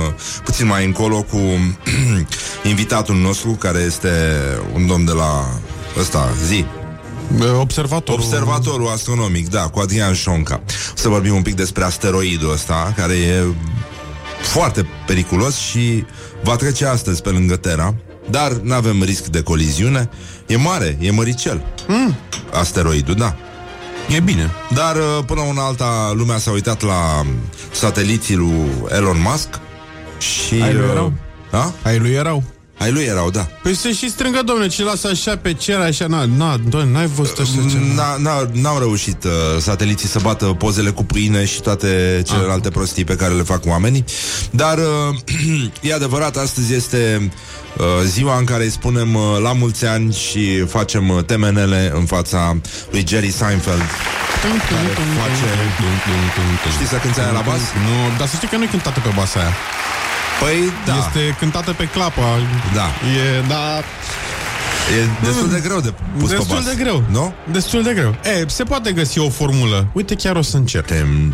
Puțin 0.44 0.66
mai 0.66 0.84
încolo 0.84 1.22
cu 1.22 1.40
Invitatul 2.72 3.16
nostru 3.16 3.50
Care 3.50 3.78
este 3.78 4.10
un 4.74 4.86
domn 4.86 5.04
de 5.04 5.12
la 5.12 5.60
Ăsta, 5.98 6.28
zi 6.46 6.64
Observatorul. 7.58 8.20
Observatorul 8.20 8.88
astronomic, 8.88 9.48
da, 9.48 9.68
cu 9.68 9.78
Adrian 9.78 10.14
Șonca. 10.14 10.62
O 10.66 10.94
să 10.94 11.08
vorbim 11.08 11.34
un 11.34 11.42
pic 11.42 11.54
despre 11.54 11.84
asteroidul 11.84 12.52
ăsta, 12.52 12.92
care 12.96 13.14
e 13.14 13.44
foarte 14.42 14.88
periculos 15.06 15.56
și 15.56 16.04
va 16.42 16.56
trece 16.56 16.86
astăzi 16.86 17.22
pe 17.22 17.30
lângă 17.30 17.56
Terra, 17.56 17.94
dar 18.30 18.52
nu 18.52 18.74
avem 18.74 19.02
risc 19.02 19.26
de 19.26 19.42
coliziune. 19.42 20.08
E 20.46 20.56
mare, 20.56 20.96
e 21.00 21.10
măricel. 21.10 21.62
Mm. 21.88 22.16
Asteroidul, 22.52 23.14
da. 23.14 23.36
E 24.08 24.20
bine. 24.20 24.50
Dar 24.74 24.96
uh, 24.96 25.24
până 25.26 25.40
una 25.40 25.62
alta 25.64 26.12
lumea 26.14 26.38
s-a 26.38 26.50
uitat 26.50 26.82
la 26.82 27.22
sateliții 27.70 28.34
lui 28.34 28.70
Elon 28.88 29.20
Musk 29.20 29.60
și... 30.18 30.54
Ai 30.54 30.72
lui 30.72 30.84
uh, 30.84 30.90
erau? 30.90 31.12
Da? 31.50 31.72
Ai 31.82 31.98
lui 31.98 32.12
erau. 32.12 32.42
Ai 32.78 32.92
lui 32.92 33.04
erau, 33.04 33.30
da. 33.30 33.46
Păi 33.62 33.74
să 33.74 33.88
și 33.90 34.10
strângă, 34.10 34.42
domnule, 34.44 34.68
ce 34.68 34.84
lasă 34.84 35.08
așa 35.08 35.36
pe 35.36 35.52
cer, 35.52 35.80
așa, 35.80 36.06
na, 36.06 36.24
na, 36.36 36.56
doamne, 36.68 36.92
n-ai 36.92 37.06
văzut 37.06 37.38
așa 37.38 37.52
ceva. 37.70 37.94
N-a, 37.94 38.16
n-a, 38.16 38.50
n-au 38.52 38.78
reușit 38.78 39.24
uh, 39.24 39.30
sateliții 39.60 40.08
să 40.08 40.18
bată 40.22 40.44
pozele 40.44 40.90
cu 40.90 41.04
pâine 41.04 41.44
și 41.44 41.60
toate 41.60 42.22
celelalte 42.26 42.70
prostii 42.70 43.04
pe 43.04 43.16
care 43.16 43.34
le 43.34 43.42
fac 43.42 43.66
oamenii. 43.66 44.04
Dar 44.50 44.78
uh, 44.78 45.18
e 45.90 45.94
adevărat, 45.94 46.36
astăzi 46.36 46.74
este 46.74 47.30
uh, 47.78 47.84
ziua 48.04 48.38
în 48.38 48.44
care 48.44 48.64
îi 48.64 48.70
spunem 48.70 49.14
uh, 49.14 49.22
la 49.42 49.52
mulți 49.52 49.86
ani 49.86 50.14
și 50.14 50.64
facem 50.66 51.08
uh, 51.08 51.24
temenele 51.24 51.92
în 51.94 52.04
fața 52.04 52.56
lui 52.90 53.04
Jerry 53.08 53.30
Seinfeld. 53.30 53.82
Știi 56.72 56.86
să 56.86 56.96
cânti 56.96 57.20
aia 57.20 57.30
la 57.30 57.40
bas? 57.40 57.60
Nu, 57.86 58.16
dar 58.18 58.28
să 58.28 58.36
știi 58.36 58.48
că 58.48 58.56
nu 58.56 58.62
e 58.62 58.66
cântată 58.66 59.00
pe 59.00 59.12
basa 59.16 59.40
aia. 59.40 59.54
Păi 60.40 60.72
da, 60.86 60.96
Este 60.96 61.36
cântată 61.38 61.72
pe 61.72 61.84
clapa. 61.84 62.22
Da. 62.74 62.84
E, 62.84 63.46
da, 63.48 63.78
e 64.96 65.24
destul 65.26 65.48
de 65.48 65.60
greu 65.60 65.80
de 65.80 65.94
pus 66.18 66.30
pe 66.30 66.36
destul 66.36 66.56
bas. 66.56 66.64
de 66.64 66.74
greu. 66.82 67.04
Nu? 67.10 67.32
Destul 67.52 67.82
de 67.82 67.92
greu. 67.94 68.16
E, 68.24 68.44
se 68.46 68.64
poate 68.64 68.92
găsi 68.92 69.18
o 69.18 69.30
formulă. 69.30 69.86
Uite, 69.92 70.14
chiar 70.14 70.36
o 70.36 70.42
să 70.42 70.56
încerc. 70.56 70.86
Tem- 70.86 71.32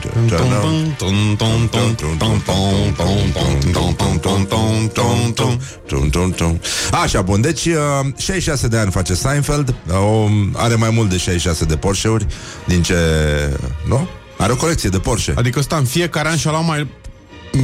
Tum, 5.86 6.08
tum, 6.08 6.30
tum. 6.30 6.60
Așa, 7.02 7.22
bun, 7.22 7.40
deci 7.40 7.64
uh, 7.64 7.74
66 8.16 8.68
de 8.68 8.78
ani 8.78 8.90
face 8.90 9.14
Seinfeld 9.14 9.74
uh, 9.88 10.30
Are 10.52 10.74
mai 10.74 10.90
mult 10.90 11.10
de 11.10 11.16
66 11.16 11.64
de 11.64 11.76
Porsche-uri 11.76 12.26
Din 12.64 12.82
ce... 12.82 12.96
Nu? 13.88 14.08
Are 14.38 14.52
o 14.52 14.56
colecție 14.56 14.88
de 14.88 14.98
Porsche 14.98 15.34
Adică 15.36 15.58
ăsta 15.58 15.76
în 15.76 15.84
fiecare 15.84 16.28
an 16.28 16.36
și-a 16.36 16.50
luat 16.50 16.66
mai 16.66 16.88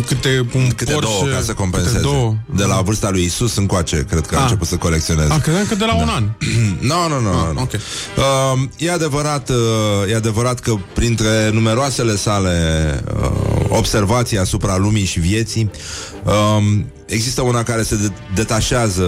câte 0.06 0.47
un 0.54 0.68
Câte 0.76 0.92
Porsche, 0.92 1.18
două 1.20 1.32
ca 1.35 1.40
să 1.42 1.52
compenseze 1.52 1.94
Câte 1.97 2.06
două. 2.09 2.35
De 2.54 2.64
la 2.64 2.80
vârsta 2.80 3.11
lui 3.11 3.25
Isus 3.25 3.56
încoace 3.56 4.04
Cred 4.11 4.26
că 4.26 4.35
a 4.35 4.38
Ah. 4.38 4.42
început 4.44 4.66
să 4.66 4.76
colecționeze 4.76 5.32
A, 5.32 5.38
credeam 5.38 5.66
că 5.66 5.75
de 5.75 5.85
la 5.85 5.94
un 5.94 6.09
an. 6.09 6.25
Nu, 6.80 7.09
nu, 7.09 7.20
nu. 7.20 7.28
Ah, 7.28 7.54
nu. 7.54 7.61
ok. 7.61 7.73
Uh, 7.73 8.61
e, 8.76 8.92
adevărat, 8.92 9.49
uh, 9.49 9.56
e 10.11 10.14
adevărat 10.14 10.61
că 10.61 10.75
printre 10.94 11.50
numeroasele 11.52 12.16
sale 12.16 12.54
uh, 13.23 13.30
observații 13.68 14.38
asupra 14.38 14.76
lumii 14.76 15.04
și 15.04 15.20
vieții, 15.20 15.70
uh, 16.25 16.33
există 17.07 17.43
una 17.43 17.62
care 17.62 17.83
se 17.83 17.97
de- 17.97 18.12
detașează 18.35 19.05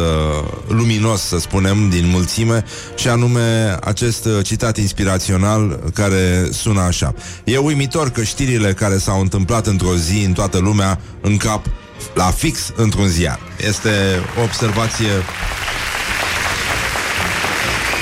luminos, 0.68 1.20
să 1.20 1.38
spunem, 1.38 1.88
din 1.88 2.06
mulțime, 2.06 2.64
și 2.96 3.08
anume 3.08 3.76
acest 3.80 4.24
uh, 4.24 4.44
citat 4.44 4.76
inspirațional 4.76 5.80
care 5.94 6.48
sună 6.52 6.80
așa. 6.80 7.14
E 7.44 7.56
uimitor 7.56 8.10
că 8.10 8.22
știrile 8.22 8.72
care 8.72 8.98
s-au 8.98 9.20
întâmplat 9.20 9.66
într-o 9.66 9.96
zi 9.96 10.24
în 10.24 10.32
toată 10.32 10.58
lumea 10.58 11.00
încap 11.20 11.66
la 12.14 12.24
fix 12.30 12.72
într-un 12.76 13.08
ziar. 13.08 13.38
Este 13.66 13.90
o 14.38 14.42
observație 14.42 15.10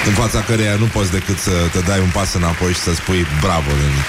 în 0.06 0.12
fața 0.12 0.40
căreia 0.42 0.74
nu 0.74 0.84
poți 0.84 1.10
decât 1.10 1.38
să 1.38 1.50
te 1.72 1.78
dai 1.78 2.00
un 2.00 2.10
pas 2.12 2.34
înapoi 2.34 2.72
și 2.72 2.78
să 2.78 2.94
spui 2.94 3.26
bravo, 3.40 3.70
Lenic. 3.80 4.08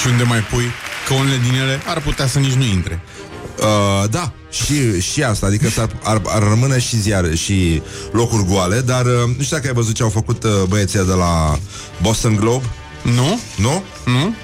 Și 0.00 0.06
unde 0.06 0.22
mai 0.22 0.40
pui 0.40 0.70
că 1.06 1.14
unele 1.14 1.36
din 1.42 1.54
ele 1.60 1.80
ar 1.86 2.00
putea 2.00 2.26
să 2.26 2.38
nici 2.38 2.52
nu 2.52 2.64
intre. 2.64 3.00
Uh, 3.60 4.10
da, 4.10 4.32
și, 4.50 5.00
și 5.00 5.22
asta, 5.22 5.46
adică 5.46 5.68
s-ar, 5.68 5.96
ar, 6.02 6.22
ar 6.26 6.42
rămâne 6.42 6.78
și 6.78 7.00
ziare 7.00 7.34
și 7.34 7.82
locuri 8.12 8.44
goale, 8.44 8.80
dar 8.80 9.04
uh, 9.04 9.12
nu 9.36 9.42
știu 9.42 9.56
dacă 9.56 9.66
ai 9.66 9.74
văzut 9.74 9.94
ce 9.94 10.02
au 10.02 10.08
făcut 10.08 10.44
uh, 10.44 10.50
băieții 10.68 11.06
de 11.06 11.12
la 11.12 11.58
Boston 12.02 12.36
Globe, 12.36 12.64
Nu? 13.02 13.40
nu? 13.56 13.82
Nu? 14.04 14.34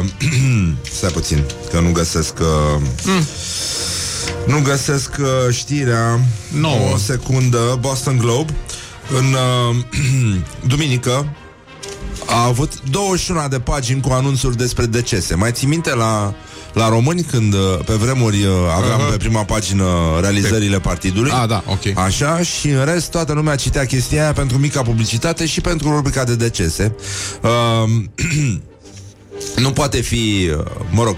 Uh, 0.00 0.04
stai 0.96 1.10
puțin, 1.10 1.44
că 1.70 1.80
nu 1.80 1.92
găsesc 1.92 2.34
uh, 2.40 2.80
Nu 4.46 4.60
găsesc 4.62 5.10
uh, 5.20 5.54
știrea 5.54 6.20
Nouă. 6.48 6.92
O 6.92 6.96
secundă 6.96 7.78
Boston 7.80 8.16
Globe 8.18 8.54
În 9.18 9.24
uh, 9.32 9.84
duminică 10.70 11.36
A 12.26 12.44
avut 12.44 12.72
21 12.90 13.48
de 13.48 13.60
pagini 13.60 14.00
cu 14.00 14.12
anunțuri 14.12 14.56
despre 14.56 14.86
decese 14.86 15.34
Mai 15.34 15.52
ții 15.52 15.66
minte 15.66 15.94
la 15.94 16.34
la 16.72 16.88
români, 16.88 17.22
când 17.22 17.54
uh, 17.54 17.60
pe 17.84 17.92
vremuri 17.92 18.44
uh, 18.44 18.52
aveam 18.76 19.00
Aha. 19.00 19.10
pe 19.10 19.16
prima 19.16 19.44
pagină 19.44 19.84
realizările 20.20 20.78
partidului 20.78 21.30
A, 21.30 21.46
da, 21.46 21.62
ok. 21.66 21.98
Așa, 21.98 22.42
și 22.42 22.68
în 22.68 22.84
rest 22.84 23.10
toată 23.10 23.32
lumea 23.32 23.56
citea 23.56 23.84
chestia 23.84 24.22
aia 24.22 24.32
pentru 24.32 24.58
mica 24.58 24.82
publicitate 24.82 25.46
și 25.46 25.60
pentru 25.60 25.90
rubrica 25.90 26.24
de 26.24 26.36
decese. 26.36 26.94
Uh, 27.42 27.90
nu 29.56 29.70
poate 29.70 30.00
fi, 30.00 30.50
uh, 30.58 30.64
mă 30.90 31.02
rog, 31.02 31.16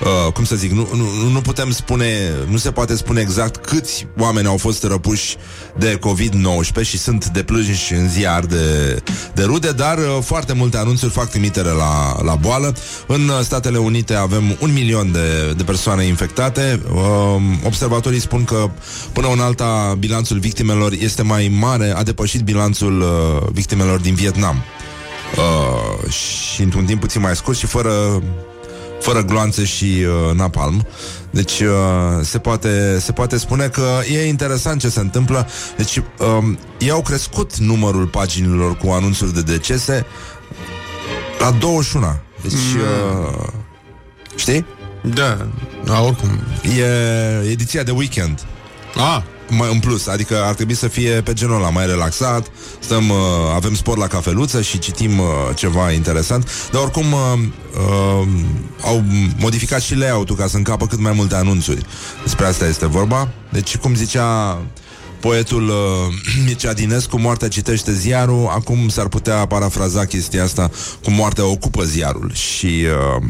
uh, 0.00 0.32
cum 0.32 0.44
să 0.44 0.56
zic, 0.56 0.70
nu, 0.70 0.88
nu, 0.94 1.28
nu 1.32 1.40
putem 1.40 1.70
spune, 1.70 2.32
nu 2.48 2.56
se 2.56 2.70
poate 2.70 2.96
spune 2.96 3.20
exact 3.20 3.66
câți 3.66 4.06
oameni 4.18 4.46
au 4.46 4.56
fost 4.56 4.82
răpuși 4.82 5.36
de 5.78 5.98
COVID-19 5.98 6.82
și 6.82 6.98
sunt 6.98 7.26
deplânși 7.26 7.94
în 7.94 8.08
ziar 8.08 8.44
de, 8.44 8.96
de 9.34 9.42
rude, 9.42 9.72
dar 9.72 9.98
uh, 9.98 10.18
foarte 10.20 10.52
multe 10.52 10.76
anunțuri 10.76 11.12
fac 11.12 11.30
trimitere 11.30 11.70
la, 11.70 12.22
la 12.22 12.34
boală. 12.34 12.74
În 13.06 13.28
uh, 13.28 13.40
Statele 13.42 13.78
Unite 13.78 14.14
avem 14.14 14.56
un 14.60 14.72
milion 14.72 15.12
de, 15.12 15.52
de 15.56 15.62
persoane 15.62 16.04
infectate. 16.04 16.80
Uh, 16.92 17.36
observatorii 17.64 18.20
spun 18.20 18.44
că 18.44 18.70
până 19.12 19.28
în 19.32 19.40
alta 19.40 19.96
bilanțul 19.98 20.38
victimelor 20.38 20.92
este 20.98 21.22
mai 21.22 21.56
mare, 21.58 21.92
a 21.96 22.02
depășit 22.02 22.40
bilanțul 22.40 23.00
uh, 23.00 23.48
victimelor 23.52 23.98
din 23.98 24.14
Vietnam 24.14 24.64
uh, 25.36 26.10
și 26.10 26.62
într-un 26.62 26.84
timp 26.84 27.00
puțin 27.00 27.20
mai 27.20 27.36
scurt 27.36 27.56
și 27.56 27.66
fără 27.66 28.22
fără 29.00 29.22
gloanțe 29.22 29.64
și 29.64 29.84
uh, 29.84 30.34
napalm. 30.34 30.86
Deci 31.30 31.60
uh, 31.60 31.68
se, 32.22 32.38
poate, 32.38 32.98
se 33.00 33.12
poate 33.12 33.36
spune 33.36 33.66
că 33.68 34.00
e 34.12 34.26
interesant 34.26 34.80
ce 34.80 34.88
se 34.88 35.00
întâmplă. 35.00 35.48
Deci 35.76 35.96
um, 35.96 36.58
ei 36.78 36.90
au 36.90 37.02
crescut 37.02 37.56
numărul 37.56 38.06
paginilor 38.06 38.76
cu 38.76 38.90
anunțuri 38.90 39.34
de 39.34 39.42
decese 39.42 40.06
la 41.38 41.50
21. 41.50 42.06
Deci 42.42 42.52
uh, 42.52 43.46
Știi? 44.36 44.66
Da, 45.02 45.48
da, 45.84 46.00
oricum. 46.00 46.28
E 46.78 47.50
ediția 47.50 47.82
de 47.82 47.90
weekend. 47.90 48.46
A, 48.96 49.24
mai 49.50 49.72
în 49.72 49.78
plus, 49.78 50.06
adică 50.06 50.42
ar 50.44 50.54
trebui 50.54 50.74
să 50.74 50.88
fie 50.88 51.10
pe 51.10 51.32
genul 51.32 51.56
ăla 51.56 51.70
mai 51.70 51.86
relaxat, 51.86 52.46
stăm, 52.78 53.08
uh, 53.08 53.16
avem 53.54 53.74
sport 53.74 53.98
la 53.98 54.06
cafeluță 54.06 54.62
și 54.62 54.78
citim 54.78 55.18
uh, 55.18 55.26
ceva 55.54 55.92
interesant, 55.92 56.68
dar 56.72 56.82
oricum 56.82 57.12
uh, 57.12 57.18
uh, 57.76 58.28
au 58.82 59.04
modificat 59.38 59.80
și 59.80 59.96
layout-ul 59.96 60.36
ca 60.36 60.46
să 60.46 60.56
încapă 60.56 60.86
cât 60.86 61.00
mai 61.00 61.12
multe 61.12 61.34
anunțuri. 61.34 61.86
Despre 62.22 62.46
asta 62.46 62.66
este 62.66 62.86
vorba. 62.86 63.28
Deci, 63.52 63.76
cum 63.76 63.94
zicea 63.94 64.60
poetul 65.20 65.68
uh, 65.68 65.74
Mircea 66.46 66.72
Dinescu, 66.72 67.18
moartea 67.18 67.48
citește 67.48 67.92
ziarul, 67.92 68.46
acum 68.54 68.88
s-ar 68.88 69.08
putea 69.08 69.46
parafraza 69.46 70.04
chestia 70.04 70.42
asta 70.42 70.70
cu 71.04 71.10
moartea 71.10 71.44
ocupă 71.44 71.82
ziarul 71.82 72.30
și... 72.34 72.84
Uh, 73.16 73.24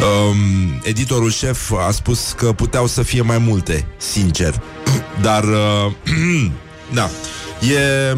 Um, 0.00 0.80
editorul 0.82 1.30
șef 1.30 1.72
a 1.86 1.90
spus 1.90 2.34
că 2.36 2.52
puteau 2.52 2.86
să 2.86 3.02
fie 3.02 3.22
mai 3.22 3.38
multe, 3.38 3.86
sincer. 3.96 4.62
Dar, 5.20 5.44
uh, 5.44 5.92
da, 6.98 7.10
e... 7.60 8.16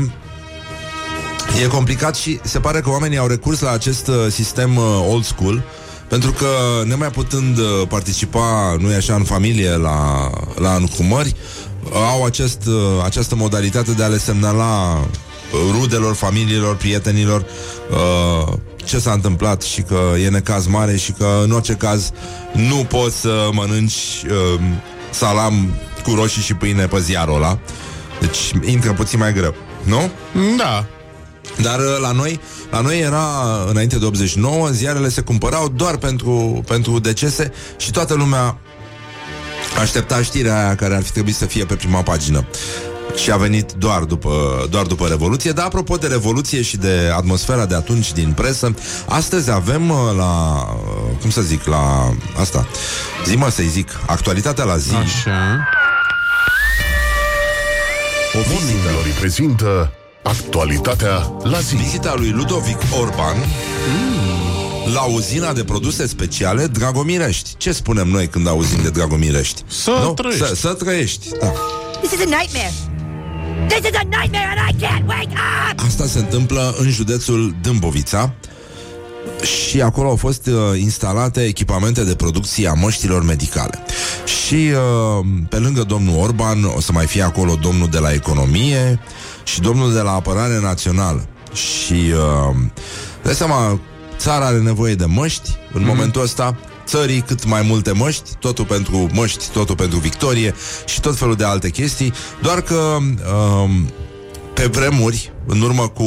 E 1.63 1.67
complicat 1.67 2.17
și 2.17 2.41
se 2.43 2.59
pare 2.59 2.81
că 2.81 2.91
oamenii 2.91 3.19
au 3.19 3.27
recurs 3.27 3.61
la 3.61 3.71
acest 3.71 4.07
uh, 4.07 4.15
sistem 4.31 4.77
uh, 4.77 5.07
old 5.09 5.25
school 5.25 5.63
pentru 6.13 6.33
că, 6.33 6.47
nemai 6.85 7.11
putând 7.11 7.59
uh, 7.59 7.65
participa, 7.89 8.77
nu 8.79 8.91
e 8.91 8.95
așa, 8.95 9.15
în 9.15 9.25
familie 9.25 9.77
la, 9.77 10.31
la 10.55 10.75
înhumări, 10.75 11.35
au 12.11 12.25
acest, 12.25 12.67
uh, 12.67 13.05
această 13.05 13.35
modalitate 13.35 13.93
de 13.93 14.03
a 14.03 14.07
le 14.07 14.19
semnala 14.19 15.01
uh, 15.01 15.59
rudelor, 15.81 16.15
familiilor, 16.15 16.77
prietenilor 16.77 17.45
uh, 17.91 18.53
ce 18.85 18.99
s-a 18.99 19.13
întâmplat 19.13 19.63
și 19.63 19.83
că 19.83 20.01
e 20.25 20.29
necaz 20.29 20.67
mare 20.67 20.97
și 20.97 21.13
că 21.13 21.41
în 21.45 21.51
orice 21.51 21.73
caz 21.73 22.11
nu 22.53 22.87
poți 22.89 23.21
să 23.21 23.49
mănânci 23.53 24.25
uh, 24.25 24.61
salam 25.13 25.75
cu 26.03 26.15
roșii 26.15 26.43
și 26.43 26.55
pâine 26.55 26.87
pe 26.87 27.01
ziarul 27.01 27.35
ăla. 27.35 27.59
Deci 28.21 28.71
intră 28.71 28.93
puțin 28.93 29.19
mai 29.19 29.33
greu, 29.33 29.55
nu? 29.83 30.11
da. 30.57 30.87
Dar 31.63 31.79
uh, 31.79 31.99
la 32.01 32.13
noi, 32.13 32.41
la 32.71 32.81
noi 32.81 33.01
era 33.01 33.25
înainte 33.69 33.99
de 33.99 34.05
89, 34.05 34.69
ziarele 34.71 35.09
se 35.09 35.21
cumpărau 35.21 35.69
doar 35.69 35.97
pentru, 35.97 36.63
pentru 36.67 36.99
decese 36.99 37.53
și 37.77 37.91
toată 37.91 38.15
lumea 38.15 38.59
aștepta 39.81 40.23
știrea 40.23 40.65
aia 40.65 40.75
care 40.75 40.95
ar 40.95 41.03
fi 41.03 41.13
trebuit 41.13 41.35
să 41.35 41.47
fie 41.47 41.65
pe 41.65 41.75
prima 41.75 42.03
pagină. 42.03 42.45
Și 43.17 43.31
a 43.31 43.37
venit 43.37 43.73
doar 43.73 44.03
după, 44.03 44.67
doar 44.71 44.87
după 44.87 45.07
Revoluție 45.07 45.53
Dar 45.53 45.65
apropo 45.65 45.97
de 45.97 46.07
Revoluție 46.07 46.63
și 46.63 46.77
de 46.77 47.11
atmosfera 47.17 47.67
de 47.67 47.75
atunci 47.75 48.13
din 48.13 48.33
presă 48.33 48.75
Astăzi 49.09 49.51
avem 49.51 49.91
uh, 49.91 49.97
la, 50.17 50.63
uh, 50.73 51.19
cum 51.21 51.31
să 51.31 51.41
zic, 51.41 51.65
la 51.65 52.15
asta 52.39 52.67
Zi 53.27 53.37
mă 53.37 53.51
să-i 53.51 53.69
zic, 53.69 53.89
actualitatea 54.07 54.65
la 54.65 54.77
zi 54.77 54.95
Așa. 54.95 55.67
O 58.35 58.39
Morning 58.39 58.61
vizită 58.61 58.89
Glory 58.93 59.11
prezintă 59.11 59.93
actualitatea 60.23 61.33
la 61.43 61.59
zi. 61.59 61.75
Vizita 61.75 62.15
lui 62.17 62.31
Ludovic 62.31 62.79
Orban 63.01 63.37
La 64.93 65.03
uzina 65.03 65.53
de 65.53 65.65
produse 65.65 66.07
speciale 66.07 66.67
Dragomirești 66.67 67.55
Ce 67.57 67.73
spunem 67.73 68.09
noi 68.09 68.29
când 68.29 68.49
auzim 68.49 68.83
de 68.83 68.91
Dragomirești? 68.91 69.63
Să 69.67 70.13
trăiești. 70.15 70.47
Să, 70.47 70.55
să 70.55 70.69
trăiești, 70.75 71.29
da 71.41 71.53
This 72.03 72.13
is 72.13 72.21
a 72.21 72.25
nightmare. 72.25 72.92
This 73.69 73.91
is 73.91 73.97
a 73.97 74.05
nightmare 74.05 74.49
and 74.57 74.61
I 74.71 74.85
can't 74.85 75.07
wake 75.07 75.33
up! 75.33 75.81
Asta 75.87 76.07
se 76.07 76.19
întâmplă 76.19 76.75
în 76.79 76.91
județul 76.91 77.55
Dâmbovița 77.63 78.33
și 79.43 79.81
acolo 79.81 80.09
au 80.09 80.17
fost 80.17 80.47
uh, 80.47 80.81
instalate 80.81 81.45
echipamente 81.45 82.05
de 82.05 82.15
producție 82.15 82.69
a 82.69 82.73
măștilor 82.73 83.25
medicale. 83.25 83.79
Și 84.25 84.55
uh, 84.55 85.27
pe 85.49 85.57
lângă 85.57 85.83
domnul 85.83 86.21
Orban 86.21 86.65
o 86.65 86.81
să 86.81 86.93
mai 86.93 87.07
fie 87.07 87.23
acolo 87.23 87.55
domnul 87.55 87.89
de 87.89 87.99
la 87.99 88.13
economie 88.13 89.01
și 89.45 89.61
domnul 89.61 89.93
de 89.93 90.01
la 90.01 90.13
apărare 90.13 90.61
națională. 90.61 91.27
Și 91.53 91.93
uh, 91.93 92.57
dai 93.23 93.35
seama, 93.35 93.81
țara 94.17 94.47
are 94.47 94.59
nevoie 94.59 94.95
de 94.95 95.05
măști 95.05 95.51
în 95.73 95.83
mm-hmm. 95.83 95.87
momentul 95.87 96.23
ăsta 96.23 96.57
țării 96.93 97.21
cât 97.21 97.45
mai 97.45 97.63
multe 97.63 97.93
măști, 97.93 98.31
totul 98.39 98.65
pentru 98.65 99.09
măști, 99.13 99.45
totul 99.53 99.75
pentru 99.75 99.99
victorie 99.99 100.55
și 100.85 101.01
tot 101.01 101.19
felul 101.19 101.35
de 101.35 101.45
alte 101.45 101.71
chestii, 101.71 102.13
doar 102.43 102.61
că 102.61 102.75
um, 102.75 103.93
pe 104.55 104.67
vremuri, 104.67 105.33
în 105.47 105.61
urmă 105.61 105.89
cu 105.89 106.03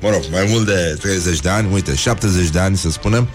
mă 0.00 0.10
rog, 0.10 0.22
mai 0.30 0.46
mult 0.48 0.66
de 0.66 0.96
30 1.00 1.40
de 1.40 1.48
ani, 1.48 1.68
uite, 1.72 1.94
70 1.94 2.48
de 2.48 2.58
ani 2.58 2.76
să 2.76 2.90
spunem, 2.90 3.28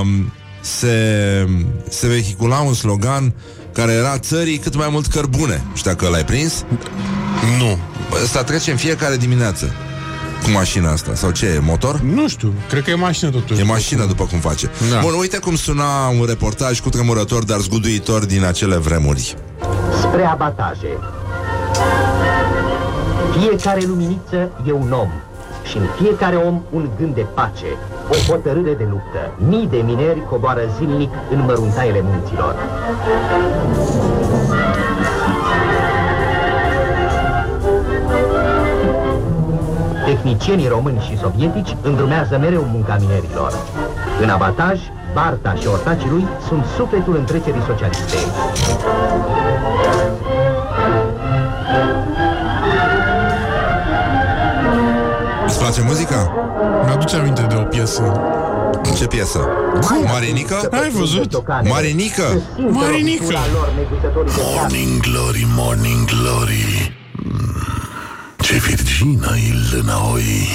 um, 0.00 0.32
se, 0.60 1.46
se 1.88 2.06
vehicula 2.06 2.58
un 2.58 2.74
slogan 2.74 3.32
care 3.72 3.92
era 3.92 4.18
țării 4.18 4.58
cât 4.58 4.74
mai 4.76 4.88
mult 4.90 5.06
cărbune. 5.06 5.62
Nu 5.68 5.76
știu 5.76 5.90
dacă 5.90 6.08
l-ai 6.08 6.24
prins. 6.24 6.64
Nu. 7.58 7.78
Ăsta 8.22 8.44
trece 8.44 8.70
în 8.70 8.76
fiecare 8.76 9.16
dimineață 9.16 9.74
cu 10.42 10.50
mașina 10.50 10.90
asta. 10.92 11.14
Sau 11.14 11.30
ce 11.30 11.46
e, 11.46 11.58
motor? 11.58 12.00
Nu 12.00 12.28
știu, 12.28 12.52
cred 12.68 12.82
că 12.82 12.90
e 12.90 12.94
mașină 12.94 13.30
totuși. 13.30 13.60
E 13.60 13.64
mașină, 13.64 14.04
după 14.04 14.24
cum 14.24 14.38
face. 14.38 14.70
Da. 14.90 15.00
Bun, 15.00 15.12
uite 15.18 15.38
cum 15.38 15.54
suna 15.54 16.08
un 16.08 16.24
reportaj 16.26 16.80
cu 16.80 16.88
tremurător, 16.88 17.44
dar 17.44 17.58
zguduitor 17.58 18.24
din 18.24 18.44
acele 18.44 18.76
vremuri. 18.76 19.36
spre 20.00 20.24
abataje. 20.24 20.98
Fiecare 23.38 23.80
luminiță 23.86 24.50
e 24.66 24.72
un 24.72 24.92
om 24.92 25.08
și 25.70 25.76
în 25.76 25.86
fiecare 26.02 26.36
om 26.36 26.62
un 26.70 26.88
gând 26.98 27.14
de 27.14 27.26
pace, 27.34 27.70
o 28.10 28.32
hotărâre 28.32 28.74
de 28.74 28.86
luptă. 28.90 29.32
Mii 29.48 29.66
de 29.70 29.76
mineri 29.76 30.26
coboară 30.30 30.60
zilnic 30.78 31.10
în 31.30 31.44
măruntaiele 31.44 32.00
munților. 32.04 32.54
Tehnicienii 40.22 40.68
români 40.68 41.00
și 41.08 41.18
sovietici 41.18 41.76
îndrumează 41.82 42.38
mereu 42.38 42.62
munca 42.72 42.96
minerilor. 43.00 43.52
În 44.22 44.28
abataj, 44.28 44.78
Barta 45.14 45.54
și 45.54 45.66
ortacii 45.66 46.08
lui 46.10 46.26
sunt 46.48 46.64
sufletul 46.76 47.16
întrecerii 47.16 47.62
socialiste. 47.66 48.16
Îți 55.46 55.58
place 55.58 55.82
muzica? 55.82 56.32
Mi-aduce 56.84 57.16
aminte 57.16 57.42
de 57.42 57.54
o 57.54 57.62
piesă. 57.62 58.20
Ce 58.96 59.06
piesă? 59.06 59.48
Marinică? 60.06 60.68
Ai 60.70 60.90
văzut? 60.90 61.42
Marinică? 61.68 62.22
Marinică. 62.70 63.24
Morning 64.54 65.00
Glory, 65.00 65.46
Morning 65.56 66.04
Glory. 66.04 66.98
Mm, 68.52 68.58
Ce 68.58 68.66
virgină 68.66 69.36
e 69.36 69.76
lânaoi. 69.76 70.48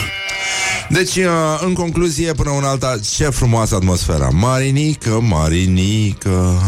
Deci, 0.90 1.16
uh, 1.16 1.62
în 1.66 1.74
concluzie, 1.74 2.32
până 2.32 2.50
un 2.50 2.64
alta, 2.64 3.00
ce 3.16 3.24
frumoasă 3.24 3.76
atmosfera. 3.76 4.30
Marinică, 4.30 5.20
Marinică. 5.22 6.62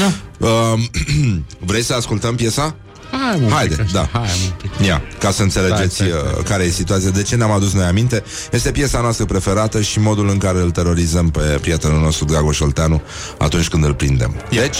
Da. 0.00 0.46
Uh, 0.46 0.80
vrei 1.70 1.82
să 1.82 1.94
ascultăm 1.94 2.34
piesa? 2.34 2.74
Hai, 3.10 3.40
mă, 3.40 3.50
Haide, 3.50 3.76
un 3.78 3.84
pic 3.86 3.96
așa. 3.96 4.08
da. 4.12 4.18
Hai, 4.18 4.28
un 4.46 4.52
pic. 4.56 4.86
Ia, 4.86 5.02
ca 5.18 5.30
să 5.30 5.42
înțelegeți 5.42 5.94
Stai, 5.94 6.06
stai, 6.08 6.20
stai, 6.20 6.38
uh, 6.38 6.44
care 6.44 6.64
e 6.64 6.70
situația, 6.70 7.10
de 7.10 7.22
ce 7.22 7.36
ne-am 7.36 7.50
adus 7.50 7.72
noi 7.72 7.84
aminte. 7.84 8.22
Este 8.52 8.70
piesa 8.70 9.00
noastră 9.00 9.24
preferată 9.24 9.80
și 9.80 10.00
modul 10.00 10.28
în 10.28 10.38
care 10.38 10.60
îl 10.60 10.70
terorizăm 10.70 11.30
pe 11.30 11.58
prietenul 11.60 12.00
nostru 12.00 12.24
Dragoș 12.24 12.60
Olteanu 12.60 13.02
atunci 13.38 13.68
când 13.68 13.84
îl 13.84 13.94
prindem. 13.94 14.34
Deci, 14.50 14.78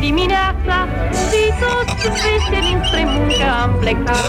dimineața 0.00 0.76
Și 1.28 1.42
toți 1.60 1.94
veseli 2.22 2.70
înspre 2.76 3.02
muncă 3.14 3.46
am 3.62 3.72
plecat. 3.82 4.28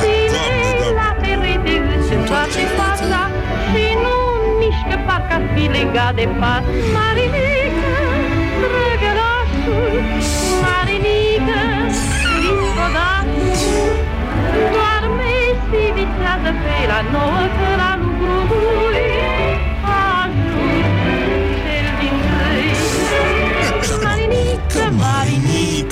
Ține 0.00 0.88
la 1.00 1.10
perete 1.20 1.74
își 1.94 2.12
întoarce 2.18 2.64
fața 2.78 3.20
Și 3.68 3.84
nu 4.02 4.16
mișcă 4.60 4.96
parcă 5.06 5.34
ar 5.38 5.44
fi 5.54 5.64
legat 5.76 6.14
de 6.18 6.26
pat. 6.40 6.62
Marinică, 6.96 7.92
drăgălașul 8.60 9.94
Marinică, 10.64 11.60
discodatul 12.42 13.54
Doarme 14.74 15.34
și 15.64 15.80
visează 15.96 16.50
pe 16.62 16.76
la 16.90 17.00
nouă 17.12 17.42
Că 17.56 17.68
la 17.80 17.90
lucruri 18.00 19.25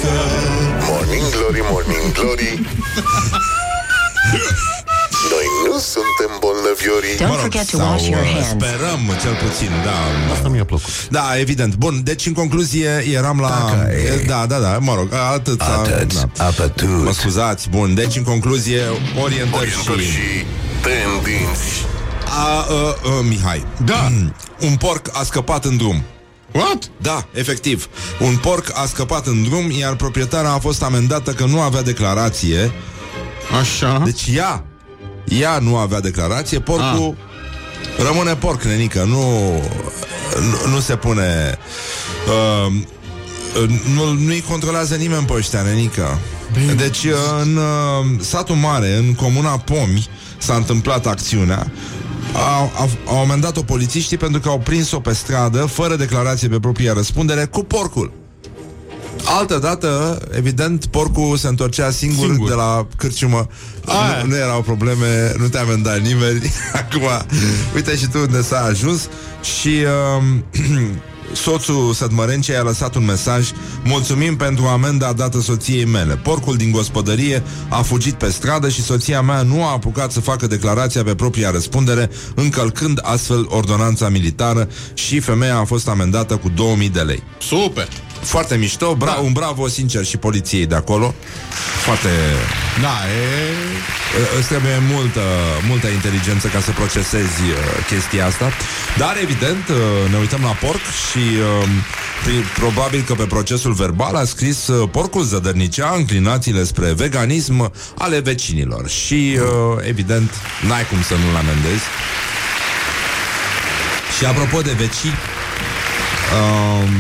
Marinică 0.02 0.84
Morning 0.90 1.28
Glory, 1.30 1.60
Morning 1.70 2.12
Glory. 2.12 2.60
Noi 5.30 5.46
nu 5.66 5.78
suntem 5.78 6.30
bolnăvioși. 6.40 7.16
Glory 7.16 7.32
Mă 7.32 7.38
rog, 7.42 7.52
sau, 7.66 7.94
uh, 7.94 8.44
Sperăm, 8.50 9.00
cel 9.22 9.34
puțin, 9.48 9.70
da. 9.84 10.32
Asta 10.32 10.48
mi-a 10.48 10.64
plăcut 10.64 11.08
Da, 11.08 11.38
evident. 11.38 11.76
Bun, 11.76 12.00
deci 12.04 12.26
în 12.26 12.32
concluzie 12.32 13.04
eram 13.12 13.40
la... 13.40 13.48
Dacă 13.48 13.90
e. 13.92 14.24
Da, 14.26 14.46
da, 14.46 14.58
da, 14.58 14.78
mă 14.78 14.94
rog, 14.94 15.08
atât. 15.34 15.60
Atât, 15.60 16.14
da. 16.36 16.44
apătut. 16.44 17.04
Mă 17.04 17.12
scuzați, 17.12 17.68
bun. 17.68 17.94
Deci 17.94 18.16
în 18.16 18.22
concluzie, 18.22 18.80
orientări, 19.22 19.56
Orientări 19.56 20.02
și... 20.04 20.10
și 20.10 20.44
tendinți 20.82 21.86
A, 22.28 22.66
a, 22.68 22.96
a, 23.18 23.20
Mihai. 23.20 23.66
Da. 23.84 24.12
Un 24.60 24.76
porc 24.76 25.10
a 25.12 25.22
scăpat 25.22 25.64
în 25.64 25.76
drum. 25.76 26.04
What? 26.54 26.90
Da, 27.00 27.26
efectiv. 27.32 27.88
Un 28.20 28.36
porc 28.36 28.70
a 28.74 28.86
scăpat 28.86 29.26
în 29.26 29.42
drum, 29.42 29.70
iar 29.70 29.94
proprietara 29.96 30.52
a 30.52 30.58
fost 30.58 30.82
amendată 30.82 31.32
că 31.32 31.44
nu 31.44 31.60
avea 31.60 31.82
declarație. 31.82 32.72
Așa. 33.60 34.02
Deci 34.04 34.26
ea, 34.34 34.64
ea 35.24 35.58
nu 35.58 35.76
avea 35.76 36.00
declarație, 36.00 36.60
porcul 36.60 37.16
rămâne 37.98 38.34
porc, 38.34 38.62
nenică, 38.62 39.04
nu, 39.04 39.50
nu, 40.40 40.70
nu 40.70 40.80
se 40.80 40.96
pune... 40.96 41.58
Uh, 42.28 42.72
nu, 43.94 44.12
nu-i 44.12 44.44
controlează 44.48 44.94
nimeni 44.94 45.24
pe 45.24 45.32
ăștia, 45.32 45.62
nenică. 45.62 46.18
Deci, 46.76 47.06
în 47.40 47.56
uh, 47.56 48.20
satul 48.20 48.54
mare, 48.54 48.96
în 48.96 49.14
comuna 49.14 49.58
Pomi, 49.58 50.08
s-a 50.38 50.54
întâmplat 50.54 51.06
acțiunea. 51.06 51.70
Au, 52.34 52.72
au, 52.76 52.90
au 53.06 53.20
amendat-o 53.20 53.62
polițiștii 53.62 54.16
pentru 54.16 54.40
că 54.40 54.48
au 54.48 54.58
prins-o 54.58 55.00
pe 55.00 55.12
stradă, 55.12 55.58
fără 55.58 55.96
declarație 55.96 56.48
pe 56.48 56.60
propria 56.60 56.92
răspundere, 56.92 57.44
cu 57.44 57.64
porcul. 57.64 58.12
Altă 59.24 59.58
dată, 59.58 60.20
evident, 60.36 60.86
porcul 60.86 61.36
se 61.36 61.48
întorcea 61.48 61.90
singur, 61.90 62.26
Singur. 62.26 62.48
de 62.48 62.54
la 62.54 62.86
cârciumă. 62.96 63.46
Aia. 63.84 64.22
Nu, 64.22 64.28
nu 64.28 64.36
erau 64.36 64.62
probleme, 64.62 65.32
nu 65.38 65.48
te 65.48 65.58
amenda 65.58 65.94
nimeni. 65.94 66.52
Acum, 66.82 67.08
uite 67.74 67.96
și 67.96 68.06
tu 68.06 68.18
unde 68.18 68.42
s-a 68.42 68.64
ajuns. 68.64 69.08
Și 69.42 69.68
uh, 69.68 70.22
soțul 71.34 71.92
Sătmărencei 71.92 72.56
a 72.56 72.62
lăsat 72.62 72.94
un 72.94 73.04
mesaj 73.04 73.50
Mulțumim 73.84 74.36
pentru 74.36 74.64
amenda 74.64 75.12
dată 75.12 75.40
soției 75.40 75.84
mele. 75.84 76.16
Porcul 76.16 76.56
din 76.56 76.70
gospodărie 76.70 77.42
a 77.68 77.82
fugit 77.82 78.14
pe 78.14 78.30
stradă 78.30 78.68
și 78.68 78.82
soția 78.82 79.20
mea 79.20 79.42
nu 79.42 79.64
a 79.64 79.70
apucat 79.70 80.12
să 80.12 80.20
facă 80.20 80.46
declarația 80.46 81.04
pe 81.04 81.14
propria 81.14 81.50
răspundere, 81.50 82.10
încălcând 82.34 83.00
astfel 83.02 83.46
ordonanța 83.48 84.08
militară 84.08 84.68
și 84.94 85.20
femeia 85.20 85.58
a 85.58 85.64
fost 85.64 85.88
amendată 85.88 86.36
cu 86.36 86.48
2000 86.48 86.88
de 86.88 87.00
lei. 87.00 87.22
Super. 87.38 87.88
Foarte 88.24 88.56
mișto, 88.56 88.94
bra- 88.96 89.04
Da. 89.04 89.20
un 89.22 89.32
bravo 89.32 89.68
sincer 89.68 90.04
și 90.04 90.16
poliției 90.16 90.66
de 90.66 90.74
acolo. 90.74 91.14
Foarte... 91.84 92.08
Da, 92.80 92.88
e... 92.88 93.52
Îți 94.38 94.48
trebuie 94.48 94.82
multă, 94.92 95.20
multă 95.68 95.86
inteligență 95.88 96.48
ca 96.48 96.60
să 96.60 96.70
procesezi 96.70 97.40
uh, 97.42 97.56
chestia 97.88 98.26
asta. 98.26 98.50
Dar, 98.98 99.16
evident, 99.22 99.68
uh, 99.68 99.76
ne 100.10 100.18
uităm 100.18 100.40
la 100.42 100.48
porc 100.66 100.80
și 101.10 101.18
uh, 101.18 101.68
pri- 102.24 102.58
probabil 102.58 103.02
că 103.06 103.14
pe 103.14 103.24
procesul 103.24 103.72
verbal 103.72 104.14
a 104.14 104.24
scris 104.24 104.66
uh, 104.66 104.88
porcul 104.92 105.22
zădărnicea 105.22 105.92
înclinațiile 105.96 106.64
spre 106.64 106.92
veganism 106.92 107.72
ale 107.98 108.18
vecinilor. 108.20 108.88
Și, 108.88 109.38
uh, 109.38 109.84
evident, 109.88 110.30
n-ai 110.68 110.86
cum 110.86 111.02
să 111.02 111.14
nu-l 111.14 111.36
amendezi. 111.36 111.84
Și 114.18 114.24
apropo 114.24 114.60
de 114.60 114.72
vecini, 114.72 115.18
um, 116.40 116.90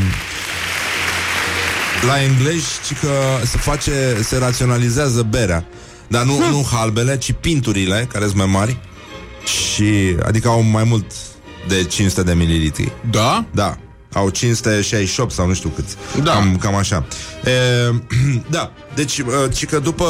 la 2.06 2.22
englezi, 2.22 2.66
ci 2.86 2.98
că 3.00 3.10
se 3.44 3.58
face, 3.58 4.22
se 4.22 4.38
raționalizează 4.38 5.22
berea. 5.22 5.64
Dar 6.08 6.24
nu, 6.24 6.38
nu 6.50 6.66
halbele, 6.72 7.18
ci 7.18 7.32
pinturile, 7.32 8.08
care 8.12 8.24
sunt 8.24 8.36
mai 8.36 8.46
mari. 8.46 8.76
Și, 9.44 10.16
adică 10.22 10.48
au 10.48 10.62
mai 10.62 10.84
mult 10.84 11.12
de 11.68 11.84
500 11.84 12.22
de 12.22 12.34
mililitri. 12.34 12.92
Da? 13.10 13.44
Da. 13.50 13.76
Au 14.12 14.28
568 14.28 15.32
sau 15.32 15.46
nu 15.46 15.54
știu 15.54 15.68
câți. 15.68 15.96
Da. 16.22 16.32
Cam, 16.32 16.56
cam 16.56 16.74
așa. 16.74 17.04
E, 17.44 17.50
da. 18.56 18.72
Deci, 18.94 19.18
uh, 19.18 19.26
ci 19.54 19.66
că 19.66 19.78
după 19.78 20.06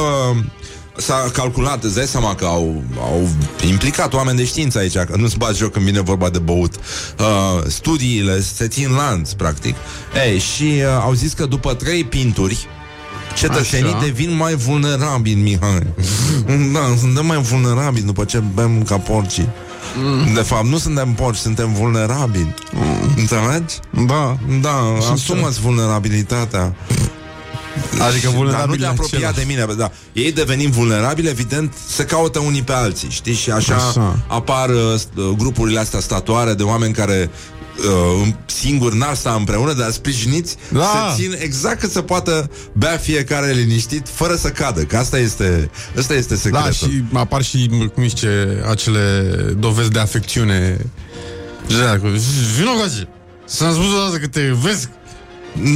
s-a 0.96 1.30
calculat, 1.33 1.85
îți 1.85 1.94
dai 1.94 2.07
seama 2.07 2.35
că 2.35 2.44
au, 2.44 2.83
au 3.00 3.28
implicat 3.68 4.12
oameni 4.12 4.37
de 4.37 4.44
știință 4.44 4.78
aici, 4.78 4.98
că 4.98 5.14
nu-ți 5.16 5.38
bați 5.38 5.59
joc 5.59 5.72
când 5.72 5.85
vine 5.85 6.00
vorba 6.00 6.28
de 6.30 6.38
băut. 6.38 6.74
Uh, 7.18 7.62
studiile 7.66 8.40
se 8.40 8.68
țin 8.68 8.90
lanț, 8.90 9.33
practic. 9.33 9.74
Ei, 10.26 10.38
și 10.38 10.62
uh, 10.62 11.02
au 11.02 11.12
zis 11.12 11.33
că 11.33 11.46
după 11.46 11.74
trei 11.74 12.04
pinturi, 12.04 12.66
cetățenii 13.37 13.92
Așa. 13.92 14.04
devin 14.04 14.37
mai 14.37 14.54
vulnerabili, 14.54 15.40
Mihai. 15.40 15.87
da, 16.74 16.94
suntem 16.98 17.26
mai 17.26 17.38
vulnerabili 17.38 18.04
după 18.04 18.24
ce 18.24 18.42
bem 18.54 18.83
ca 18.83 18.98
porcii. 18.98 19.48
De 20.35 20.40
fapt, 20.40 20.66
nu 20.66 20.78
suntem 20.78 21.12
porci, 21.12 21.37
suntem 21.37 21.72
vulnerabili. 21.72 22.54
Înțelegi? 23.16 23.74
Da. 24.07 24.37
Da, 24.61 24.96
asumați 25.12 25.61
vulnerabilitatea. 25.61 26.74
Adică 28.01 28.25
Dar 28.25 28.33
nu 28.33 28.37
vulnerabili 28.39 28.79
te 28.79 28.87
apropia 28.87 29.19
același. 29.19 29.37
de 29.37 29.45
mine, 29.47 29.67
da. 29.77 29.91
Ei 30.13 30.33
devenind 30.33 30.73
vulnerabili, 30.73 31.29
evident, 31.29 31.73
se 31.89 32.05
caută 32.05 32.39
unii 32.39 32.63
pe 32.63 32.73
alții, 32.73 33.09
știi? 33.11 33.35
Și 33.35 33.51
așa, 33.51 33.75
Așa. 33.75 34.25
apar 34.29 34.69
uh, 34.71 34.95
st- 34.99 35.37
grupurile 35.37 35.79
astea 35.81 36.01
statoare 36.01 36.55
de 36.55 36.63
oameni 36.63 36.93
care 36.95 37.31
uh, 38.21 38.29
singuri 38.47 38.97
n-ar 38.97 39.15
sta 39.15 39.33
împreună, 39.39 39.73
dar 39.73 39.91
sprijiniți 39.91 40.57
Da. 40.73 41.15
se 41.17 41.23
țin 41.23 41.37
exact 41.39 41.81
cât 41.81 41.91
să 41.91 42.01
poată 42.03 42.51
bea 42.73 42.97
fiecare 42.97 43.53
liniștit, 43.53 44.07
fără 44.13 44.35
să 44.37 44.49
cadă, 44.49 44.81
că 44.83 44.97
asta 44.97 45.19
este, 45.19 45.71
asta 45.99 46.15
este 46.15 46.37
secretul. 46.37 46.69
Da, 46.81 46.87
și 46.87 47.05
apar 47.13 47.43
și, 47.43 47.71
cum 47.95 48.09
zice, 48.09 48.63
acele 48.71 49.23
dovezi 49.59 49.91
de 49.91 49.99
afecțiune. 49.99 50.87
Vino 52.59 52.71
gazi. 52.81 53.07
S-am 53.47 53.73
spus 53.73 53.87
o 53.87 54.05
dată 54.05 54.17
că 54.17 54.27
te 54.27 54.41
vezi. 54.63 54.89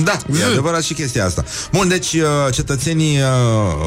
Da, 0.05 0.19
e 0.41 0.45
adevărat 0.45 0.83
și 0.83 0.95
chestia 0.95 1.25
asta. 1.25 1.45
Bun, 1.73 1.88
deci 1.88 2.12
uh, 2.12 2.53
cetățenii 2.53 3.17
uh, 3.19 3.25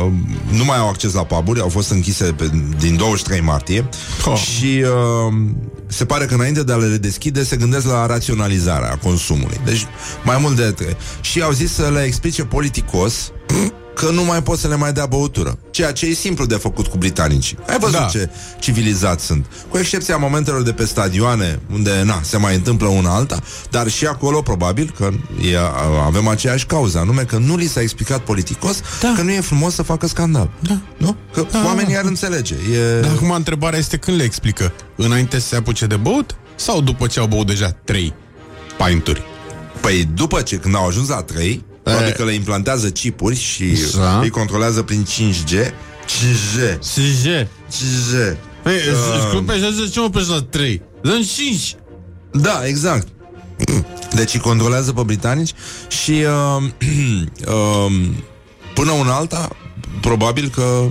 uh, 0.05 0.11
nu 0.57 0.65
mai 0.65 0.77
au 0.77 0.89
acces 0.89 1.13
la 1.13 1.23
puburi, 1.23 1.59
au 1.61 1.69
fost 1.69 1.89
închise 1.91 2.23
pe, 2.23 2.49
din 2.79 2.95
23 2.95 3.41
martie 3.41 3.89
Oh. 4.25 4.37
și 4.37 4.83
uh, 4.83 5.33
se 5.87 6.05
pare 6.05 6.25
că 6.25 6.33
înainte 6.33 6.63
de 6.63 6.73
a 6.73 6.75
le 6.75 6.87
redeschide 6.87 7.43
se 7.43 7.55
gândesc 7.55 7.85
la 7.85 8.05
raționalizarea 8.05 8.97
consumului. 9.03 9.59
Deci 9.65 9.85
mai 10.23 10.37
mult 10.39 10.55
de... 10.55 10.95
Și 11.21 11.41
au 11.41 11.51
zis 11.51 11.73
să 11.73 11.89
le 11.93 12.03
explice 12.03 12.43
politicos 12.43 13.31
că 13.95 14.09
nu 14.11 14.23
mai 14.23 14.43
pot 14.43 14.59
să 14.59 14.67
le 14.67 14.75
mai 14.75 14.93
dea 14.93 15.05
băutură. 15.05 15.57
Ceea 15.71 15.91
ce 15.91 16.05
e 16.05 16.13
simplu 16.13 16.45
de 16.45 16.55
făcut 16.55 16.87
cu 16.87 16.97
britanicii. 16.97 17.57
Ai 17.67 17.79
văzut 17.79 17.99
Da. 17.99 18.05
ce 18.05 18.29
civilizați 18.59 19.25
sunt. 19.25 19.45
Cu 19.69 19.77
excepția 19.77 20.17
momentelor 20.17 20.61
de 20.61 20.71
pe 20.71 20.85
stadioane, 20.85 21.59
unde, 21.73 22.01
na, 22.05 22.19
se 22.23 22.37
mai 22.37 22.55
întâmplă 22.55 22.87
una 22.87 23.15
alta, 23.15 23.39
dar 23.69 23.87
și 23.87 24.05
acolo, 24.05 24.41
probabil, 24.41 24.93
că 24.97 25.09
e, 25.51 25.57
avem 26.05 26.27
aceeași 26.27 26.65
cauză, 26.65 26.97
anume 26.97 27.21
că 27.23 27.37
nu 27.37 27.55
li 27.55 27.65
s-a 27.67 27.81
explicat 27.81 28.19
politicos 28.19 28.81
Da. 29.01 29.13
că 29.15 29.21
nu 29.21 29.31
e 29.31 29.39
frumos 29.41 29.73
să 29.73 29.81
facă 29.83 30.07
scandal. 30.07 30.49
Da. 30.59 30.77
Nu? 30.97 31.15
Că 31.33 31.45
Da, 31.51 31.63
oamenii 31.65 31.93
da. 31.93 31.99
ar 31.99 32.05
înțelege. 32.05 32.55
E... 32.73 32.99
Dar 33.01 33.11
acum 33.15 33.31
întrebarea 33.31 33.79
este 33.79 33.97
când 33.97 34.17
le 34.17 34.23
explică. 34.23 34.71
Înainte 34.95 35.39
să 35.39 35.47
se 35.47 35.55
apuce 35.55 35.85
de 35.85 35.95
băut? 35.95 36.35
Sau 36.55 36.81
după 36.81 37.07
ce 37.07 37.19
au 37.19 37.27
băut 37.27 37.47
deja 37.47 37.69
trei 37.83 38.13
pinturi? 38.85 39.21
Păi 39.81 40.09
după 40.13 40.41
ce, 40.41 40.55
când 40.55 40.75
au 40.75 40.87
ajuns 40.87 41.07
la 41.07 41.21
3, 41.23 41.65
probabil 41.83 42.11
că 42.11 42.23
le 42.23 42.33
implantează 42.33 42.89
chipuri 42.89 43.35
și 43.35 43.77
Da. 43.97 44.19
îi 44.19 44.29
controlează 44.29 44.81
prin 44.81 45.05
5G. 45.05 45.53
5G. 46.05 46.77
CG. 46.79 47.47
5G. 47.69 48.37
Păi, 48.63 48.73
Da. 49.31 49.37
uh, 49.37 49.43
pe 49.45 49.53
6, 49.59 49.89
ce 49.91 49.99
mă 49.99 50.09
pe 50.09 50.25
la 50.29 50.41
3? 50.49 50.81
Dăm 51.01 51.21
5. 51.21 51.75
Da, 52.31 52.61
exact. 52.65 53.07
Deci 54.15 54.33
îi 54.33 54.39
controlează 54.39 54.91
pe 54.93 55.01
britanici 55.05 55.51
și 56.03 56.11
uh, 56.11 56.63
uh, 57.47 57.91
până 58.73 58.91
una 58.91 59.13
alta, 59.13 59.49
probabil 60.01 60.49
că 60.49 60.89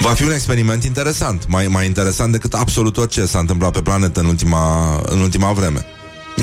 va 0.00 0.10
fi 0.10 0.22
un 0.22 0.32
experiment 0.32 0.84
interesant, 0.84 1.46
mai, 1.48 1.66
mai 1.66 1.86
interesant 1.86 2.32
decât 2.32 2.54
absolut 2.54 2.96
orice 2.96 3.26
s-a 3.26 3.38
întâmplat 3.38 3.72
pe 3.72 3.82
planetă 3.82 4.20
în 4.20 4.26
ultima, 4.26 4.96
în 5.06 5.20
ultima 5.20 5.52
vreme. 5.52 5.86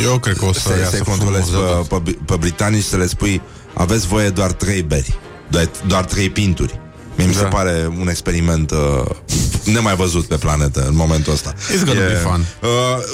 Eu 0.03 0.19
cred 0.19 0.38
că 0.38 0.45
o 0.45 0.53
să 0.53 0.60
Să, 0.60 0.77
iasă 0.79 0.95
să 0.95 1.03
controlezi 1.03 1.49
frumos, 1.49 1.88
pe, 1.88 1.95
pe, 2.03 2.17
pe 2.25 2.36
britanici 2.36 2.84
să 2.84 2.97
le 2.97 3.08
spui 3.08 3.41
aveți 3.73 4.08
voie 4.08 4.29
doar 4.29 4.51
trei 4.51 4.81
beri, 4.81 5.17
doar, 5.49 5.69
doar 5.88 6.05
trei 6.05 6.29
pinturi. 6.29 6.79
Mie 7.17 7.27
mi 7.27 7.34
se 7.34 7.41
Da. 7.41 7.47
pare 7.47 7.91
un 7.99 8.08
experiment 8.08 8.71
uh, 8.71 9.05
nemai 9.63 9.95
văzut 9.95 10.25
pe 10.25 10.36
planetă 10.36 10.86
în 10.88 10.95
momentul 10.95 11.34
ăsta. 11.34 11.53
It's 11.53 11.86
gonna 11.86 11.99
be 12.08 12.13
fun. 12.13 12.45
Uh, 12.62 12.69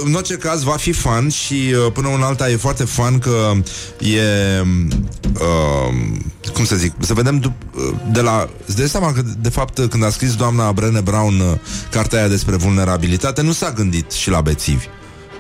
în 0.06 0.14
orice 0.14 0.34
caz 0.36 0.64
va 0.64 0.76
fi 0.76 0.92
fun 0.92 1.30
și 1.30 1.74
uh, 1.86 1.92
până 1.94 2.08
un 2.08 2.22
alta 2.22 2.50
e 2.50 2.56
foarte 2.56 2.84
fun 2.84 3.20
că 3.20 3.52
e 4.00 4.22
uh, 5.34 5.94
cum 6.54 6.66
să 6.66 6.76
zic, 6.76 6.94
să 7.00 7.14
vedem 7.14 7.40
dup- 7.40 7.76
uh, 7.76 7.94
de 8.12 8.22
la, 8.22 8.50
îți 8.66 8.78
dai 8.78 8.88
seama 8.90 9.14
că 9.14 9.22
de 9.38 9.50
fapt 9.50 9.88
când 9.90 10.04
a 10.04 10.10
scris 10.10 10.36
doamna 10.36 10.72
Brené 10.72 11.00
Brown 11.00 11.40
uh, 11.40 11.58
cartea 11.92 12.20
aia 12.20 12.28
despre 12.28 12.56
vulnerabilitate, 12.56 13.42
nu 13.42 13.52
s-a 13.52 13.72
gândit 13.72 14.12
și 14.12 14.30
la 14.30 14.42
bețivi. 14.42 14.86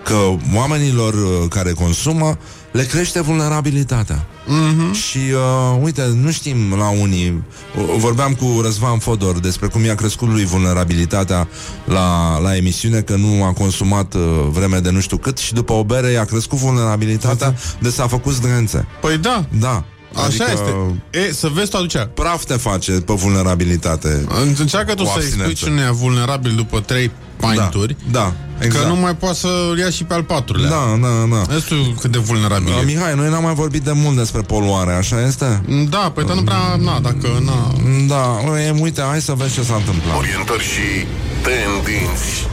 Că 0.03 0.15
oamenilor 0.55 1.13
uh, 1.13 1.47
care 1.49 1.71
consumă 1.71 2.37
le 2.71 2.83
crește 2.83 3.21
vulnerabilitatea. 3.21 4.25
Mm-hmm. 4.45 4.93
Și 4.93 5.17
uh, 5.17 5.79
uite, 5.81 6.03
nu 6.21 6.31
știm 6.31 6.73
la 6.77 6.89
unii. 6.89 7.43
uh, 7.77 7.83
Vorbeam 7.97 8.33
cu 8.33 8.59
Răzvan 8.63 8.97
Fodor 8.99 9.39
despre 9.39 9.67
cum 9.67 9.83
i-a 9.85 9.95
crescut 9.95 10.27
lui 10.27 10.45
vulnerabilitatea 10.45 11.47
la, 11.85 12.37
la 12.39 12.55
emisiune, 12.55 12.99
că 13.01 13.15
nu 13.15 13.43
a 13.43 13.53
consumat 13.53 14.13
uh, 14.13 14.21
vreme 14.49 14.79
de 14.79 14.89
nu 14.89 14.99
știu 14.99 15.17
cât 15.17 15.37
și 15.37 15.53
după 15.53 15.73
o 15.73 15.83
bere 15.83 16.11
i-a 16.11 16.25
crescut 16.25 16.57
vulnerabilitatea 16.57 17.55
de 17.79 17.89
s-a 17.89 18.07
făcut 18.07 18.33
zdrențe. 18.33 18.87
Păi 19.01 19.17
da, 19.17 19.45
Da. 19.59 19.83
așa 20.15 20.51
este. 20.51 20.75
E, 21.09 21.31
să 21.33 21.47
vezi 21.53 21.69
tu 21.69 21.77
aducea. 21.77 22.07
Praf 22.07 22.43
te 22.43 22.53
face 22.53 22.91
pe 22.91 23.13
vulnerabilitate. 23.13 24.25
Încearcă 24.59 24.93
tu 24.93 25.03
Cu 25.03 25.09
să 25.09 25.15
abstinență. 25.15 25.49
explici 25.51 25.71
unuia 25.71 25.91
vulnerabil 25.91 26.53
după 26.55 26.79
trei 26.79 27.11
pinturi 27.47 27.95
Da, 28.11 28.19
da, 28.19 28.33
exact. 28.65 28.83
Că 28.83 28.89
nu 28.89 28.95
mai 28.99 29.15
poate 29.15 29.35
să 29.35 29.47
ia 29.79 29.89
și 29.89 30.03
pe 30.03 30.13
al 30.13 30.23
patrulea 30.23 30.69
Da, 30.69 30.97
da, 31.01 31.35
da. 31.35 31.53
Vezi 31.53 31.65
tu 31.65 31.75
cât 31.99 32.11
de 32.11 32.17
vulnerabil 32.17 32.73
Uh, 32.73 32.81
e. 32.81 32.85
Mihai, 32.85 33.15
noi 33.15 33.29
n-am 33.29 33.43
mai 33.43 33.53
vorbit 33.53 33.81
de 33.81 33.91
mult 33.91 34.17
despre 34.17 34.41
poluare, 34.41 34.93
așa 34.93 35.25
este? 35.25 35.61
Da, 35.89 36.11
păi 36.15 36.25
dar 36.25 36.35
nu 36.35 36.43
prea, 36.43 36.75
na, 36.79 36.99
dacă, 36.99 37.27
na 37.45 37.73
Da, 38.07 38.59
e, 38.61 38.73
uite, 38.79 39.01
hai 39.01 39.21
să 39.21 39.33
vezi 39.37 39.53
ce 39.53 39.63
s-a 39.63 39.75
întâmplat. 39.75 40.17
Orientări 40.17 40.63
și 40.63 41.05
tendinți. 41.41 42.47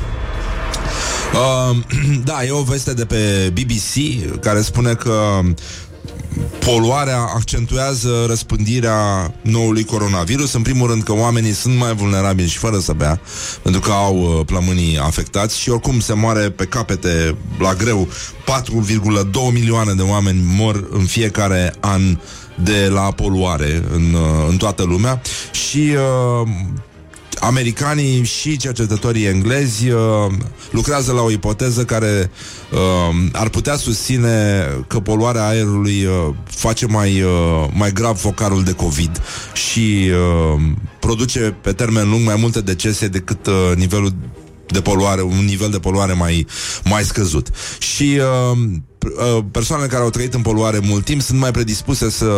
Uh, 1.35 1.77
da, 2.31 2.45
e 2.45 2.51
o 2.51 2.63
veste 2.63 2.95
de 2.95 3.05
pe 3.05 3.53
BBC 3.53 4.23
care 4.41 4.61
spune 4.61 4.95
că 4.95 5.41
poluarea 6.65 7.19
accentuează 7.19 8.25
răspândirea 8.27 9.33
noului 9.43 9.85
coronavirus. 9.85 10.53
În 10.53 10.63
primul 10.63 10.89
rând 10.89 11.03
că 11.03 11.13
oamenii 11.13 11.53
sunt 11.53 11.77
mai 11.77 11.95
vulnerabili 11.95 12.49
și 12.49 12.59
fără 12.59 12.79
să 12.79 12.93
bea, 12.93 13.21
pentru 13.63 13.81
că 13.81 13.91
au 13.91 14.17
uh, 14.17 14.45
plămânii 14.47 14.99
afectați 14.99 15.59
și 15.59 15.71
oricum 15.71 16.01
se 16.01 16.13
moare 16.13 16.51
pe 16.51 16.65
capete 16.65 17.37
la 17.59 17.75
greu. 17.75 18.09
4,2 18.09 19.53
milioane 19.53 19.93
de 19.93 20.03
oameni 20.03 20.41
mor 20.57 20.89
în 20.91 21.05
fiecare 21.05 21.75
an 21.81 22.19
de 22.65 22.89
la 22.93 23.11
poluare 23.11 23.83
în, 23.93 24.15
uh, 24.15 24.47
în 24.49 24.57
toată 24.57 24.83
lumea 24.83 25.21
și 25.51 25.93
uh, 26.43 26.49
americanii 27.41 28.25
și 28.25 28.57
cercetătorii 28.57 29.27
englezi 29.27 29.89
uh, 29.89 29.99
lucrează 30.71 31.13
la 31.13 31.23
o 31.23 31.31
ipoteză 31.31 31.85
care 31.85 32.31
uh, 32.73 33.29
ar 33.33 33.49
putea 33.49 33.77
susține 33.77 34.67
că 34.87 35.01
poluarea 35.01 35.47
aerului 35.49 36.05
uh, 36.05 36.35
face 36.45 36.87
mai, 36.87 37.23
uh, 37.23 37.69
mai 37.73 37.93
grav 37.93 38.19
focarul 38.19 38.65
de 38.65 38.73
COVID 38.73 39.23
și 39.53 40.11
uh, 40.11 40.61
produce 41.01 41.57
pe 41.63 41.73
termen 41.73 42.11
lung 42.11 42.25
mai 42.25 42.37
multe 42.39 42.61
decese 42.61 43.09
decât 43.09 43.47
uh, 43.47 43.73
nivelul 43.77 44.13
de 44.67 44.81
poluare, 44.81 45.23
un 45.23 45.45
nivel 45.45 45.71
de 45.71 45.79
poluare 45.79 46.13
mai, 46.13 46.47
mai 46.85 47.03
scăzut. 47.03 47.49
Și 47.79 48.21
uh, 48.21 48.59
p- 48.59 48.71
uh, 48.71 48.79
persoanele 49.51 49.89
care 49.89 50.03
au 50.03 50.11
trăit 50.11 50.35
în 50.35 50.43
poluare 50.43 50.79
mult 50.83 51.05
timp 51.05 51.21
sunt 51.21 51.39
mai 51.39 51.51
predispuse 51.51 52.11
să 52.11 52.31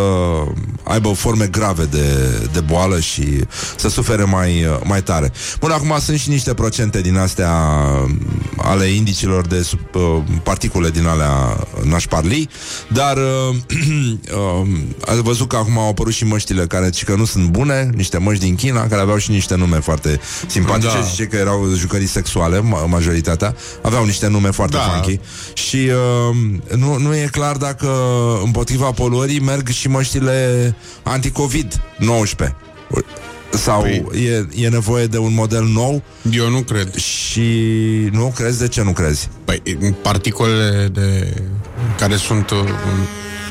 aibă 0.83 1.09
forme 1.09 1.47
grave 1.47 1.85
de, 1.85 2.05
de 2.53 2.61
boală 2.61 3.01
și 3.01 3.45
să 3.77 3.89
sufere 3.89 4.25
mai, 4.25 4.65
uh, 4.65 4.79
mai 4.85 5.03
tare. 5.03 5.33
Bun, 5.61 5.71
acum 5.71 5.97
sunt 6.01 6.19
și 6.19 6.29
niște 6.29 6.55
procente 6.55 7.01
din 7.01 7.17
astea 7.17 7.53
uh, 8.05 8.11
ale 8.57 8.85
indicilor 8.85 9.47
de 9.47 9.63
sub, 9.63 9.79
uh, 9.95 10.23
particule 10.43 10.91
din 10.91 11.07
alea 11.07 11.67
nașparlii, 11.83 12.49
dar 12.89 13.17
uh, 13.17 13.57
uh, 14.61 14.69
ați 15.07 15.23
văzut 15.23 15.49
că 15.49 15.57
acum 15.57 15.79
au 15.79 15.89
apărut 15.89 16.13
și 16.13 16.25
măștile 16.25 16.67
care 16.67 16.91
ci 16.91 17.05
că 17.05 17.15
nu 17.15 17.25
sunt 17.25 17.49
bune, 17.49 17.91
niște 17.95 18.19
măști 18.19 18.45
din 18.45 18.55
China, 18.55 18.87
care 18.87 19.01
aveau 19.01 19.17
și 19.19 19.31
niște 19.31 19.55
nume 19.57 19.79
foarte 19.81 20.21
simpatice, 20.47 20.87
Da. 20.87 20.95
da. 20.95 21.01
zice 21.01 21.25
că 21.25 21.37
erau 21.37 21.69
jucării 21.75 22.07
sexuale, 22.07 22.59
ma- 22.59 22.87
majoritatea, 22.87 23.55
aveau 23.83 24.05
niște 24.05 24.29
nume 24.29 24.51
foarte 24.51 24.77
Da. 24.77 24.83
funky 24.83 25.21
și 25.53 25.77
uh, 25.77 26.37
nu, 26.77 26.99
nu 26.99 27.15
e 27.15 27.29
clar 27.31 27.57
dacă 27.57 27.89
împotriva 28.45 28.91
poluării 28.91 29.41
merg 29.41 29.69
și 29.69 29.89
măștile 29.89 30.75
anti-COVID-19 31.03 32.49
sau 33.51 33.85
Păi- 33.87 34.03
e, 34.15 34.47
e 34.65 34.69
nevoie 34.69 35.07
de 35.07 35.19
un 35.19 35.35
model 35.35 35.65
nou 35.65 36.03
Eu 36.31 36.49
nu 36.51 36.61
cred 36.61 36.95
și 36.95 37.43
nu 38.13 38.33
crezi? 38.37 38.59
De 38.59 38.69
ce 38.69 38.83
nu 38.83 38.93
crezi? 38.93 39.29
Păi, 39.45 39.63
particolele 40.03 40.89
de 40.93 41.35
care 41.99 42.17
sunt 42.17 42.51
uh, 42.51 42.59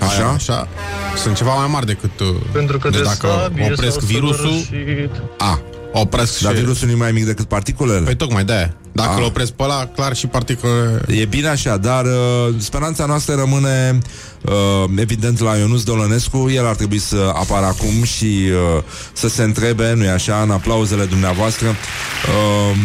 Așa? 0.01 0.17
aia, 0.23 0.27
așa 0.27 0.67
sunt 1.15 1.35
ceva 1.35 1.53
mai 1.55 1.67
mari 1.71 1.85
decât 1.85 2.19
uh, 2.19 2.27
Pentru 2.51 2.77
că 2.77 2.89
de 2.89 2.97
de 2.97 3.03
dacă 3.03 3.27
sabie 3.41 3.69
opresc 3.71 3.99
s-au 3.99 4.07
virusul, 4.07 4.35
săvârșit. 4.69 5.11
a, 5.37 5.59
opresc 5.91 6.41
Dar 6.41 6.53
și... 6.53 6.59
virusul 6.59 6.87
nu 6.87 6.93
e 6.93 6.95
mai 6.97 7.11
mic 7.11 7.25
decât 7.25 7.45
particulele? 7.45 7.99
Păi 7.99 8.15
tocmai 8.15 8.43
de 8.43 8.53
aia. 8.53 8.73
Dacă 8.91 9.09
Ah. 9.09 9.17
îl 9.17 9.23
opresc 9.23 9.51
pe 9.51 9.63
ăla, 9.63 9.85
clar 9.95 10.15
și 10.15 10.27
particolele... 10.27 11.01
E 11.07 11.25
bine 11.25 11.47
așa, 11.47 11.77
dar 11.77 12.05
uh, 12.05 12.53
speranța 12.57 13.05
noastră 13.05 13.35
rămâne 13.35 13.97
uh, 14.41 14.53
evident 14.95 15.39
la 15.39 15.55
Ionuț 15.55 15.81
Dolănescu. 15.81 16.49
El 16.49 16.67
ar 16.67 16.75
trebui 16.75 16.99
să 16.99 17.31
apară 17.35 17.65
acum 17.65 18.03
și 18.03 18.49
uh, 18.75 18.83
să 19.13 19.27
se 19.29 19.43
întrebe, 19.43 19.93
nu-i 19.93 20.09
așa, 20.09 20.41
în 20.41 20.51
aplauzele 20.51 21.05
dumneavoastră. 21.05 21.67
Uh, 21.67 22.75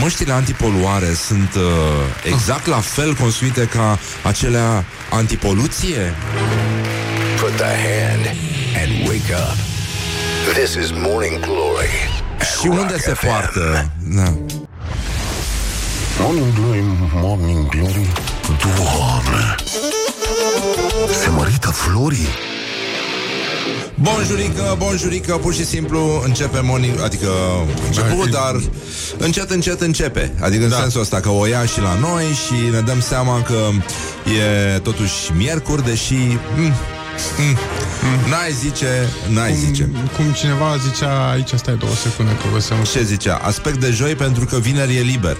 Măștile 0.00 0.32
antipoluare 0.32 1.12
sunt 1.26 1.50
uh, 1.54 1.62
exact 2.32 2.66
la 2.66 2.80
fel 2.80 3.14
construite 3.14 3.64
ca 3.64 3.98
acelea 4.22 4.84
antipoluție? 5.10 6.14
Put 7.40 7.56
the 7.56 7.64
hand 7.64 8.26
and 8.82 9.08
wake 9.08 9.34
up. 9.34 9.56
This 10.54 10.74
is 10.84 10.90
Morning 10.90 11.38
Glory. 11.40 12.13
At 12.40 12.46
Și 12.60 12.66
unde 12.66 12.80
Rock 12.80 13.00
se 13.00 13.12
FM. 13.12 13.26
poartă? 13.26 13.90
Da. 14.14 14.34
Morning 16.20 16.52
Glory, 16.54 16.82
Morning 17.14 17.68
Glory 17.68 18.12
Doamne 18.62 19.54
Se 21.22 21.28
mărită 21.28 21.68
florii 21.68 22.28
Bonjurică, 24.00 24.74
bonjurică, 24.78 25.32
pur 25.34 25.54
și 25.54 25.64
simplu 25.64 26.22
începe 26.24 26.60
morning, 26.60 27.00
adică 27.02 27.28
început, 27.86 28.30
dar 28.30 28.60
încet, 29.18 29.50
încet 29.50 29.80
începe. 29.80 30.32
Adică 30.40 30.64
în 30.64 30.70
Da. 30.70 30.76
sensul 30.76 31.00
ăsta 31.00 31.20
că 31.20 31.28
o 31.28 31.46
ia 31.46 31.64
și 31.64 31.80
la 31.80 31.94
noi 32.00 32.24
și 32.24 32.70
ne 32.72 32.80
dăm 32.80 33.00
seama 33.00 33.42
că 33.42 33.54
e 34.74 34.78
totuși 34.78 35.12
miercuri, 35.36 35.84
deși 35.84 36.14
mm, 37.38 37.44
mm, 38.02 38.30
n-ai 38.30 38.52
zice, 38.52 39.08
n-ai 39.28 39.54
zice. 39.54 39.82
Cum, 39.82 40.10
cum 40.16 40.32
cineva 40.32 40.76
zicea 40.88 41.30
aici, 41.30 41.50
stai 41.54 41.76
două 41.76 41.92
secunde 41.94 42.32
că 42.32 42.48
vă 42.52 42.58
să 42.58 42.74
Ce 42.92 43.02
zicea? 43.02 43.36
Aspect 43.36 43.76
de 43.80 43.90
joi 43.90 44.14
pentru 44.14 44.44
că 44.44 44.58
vineri 44.58 44.96
e 44.96 45.00
liber. 45.00 45.36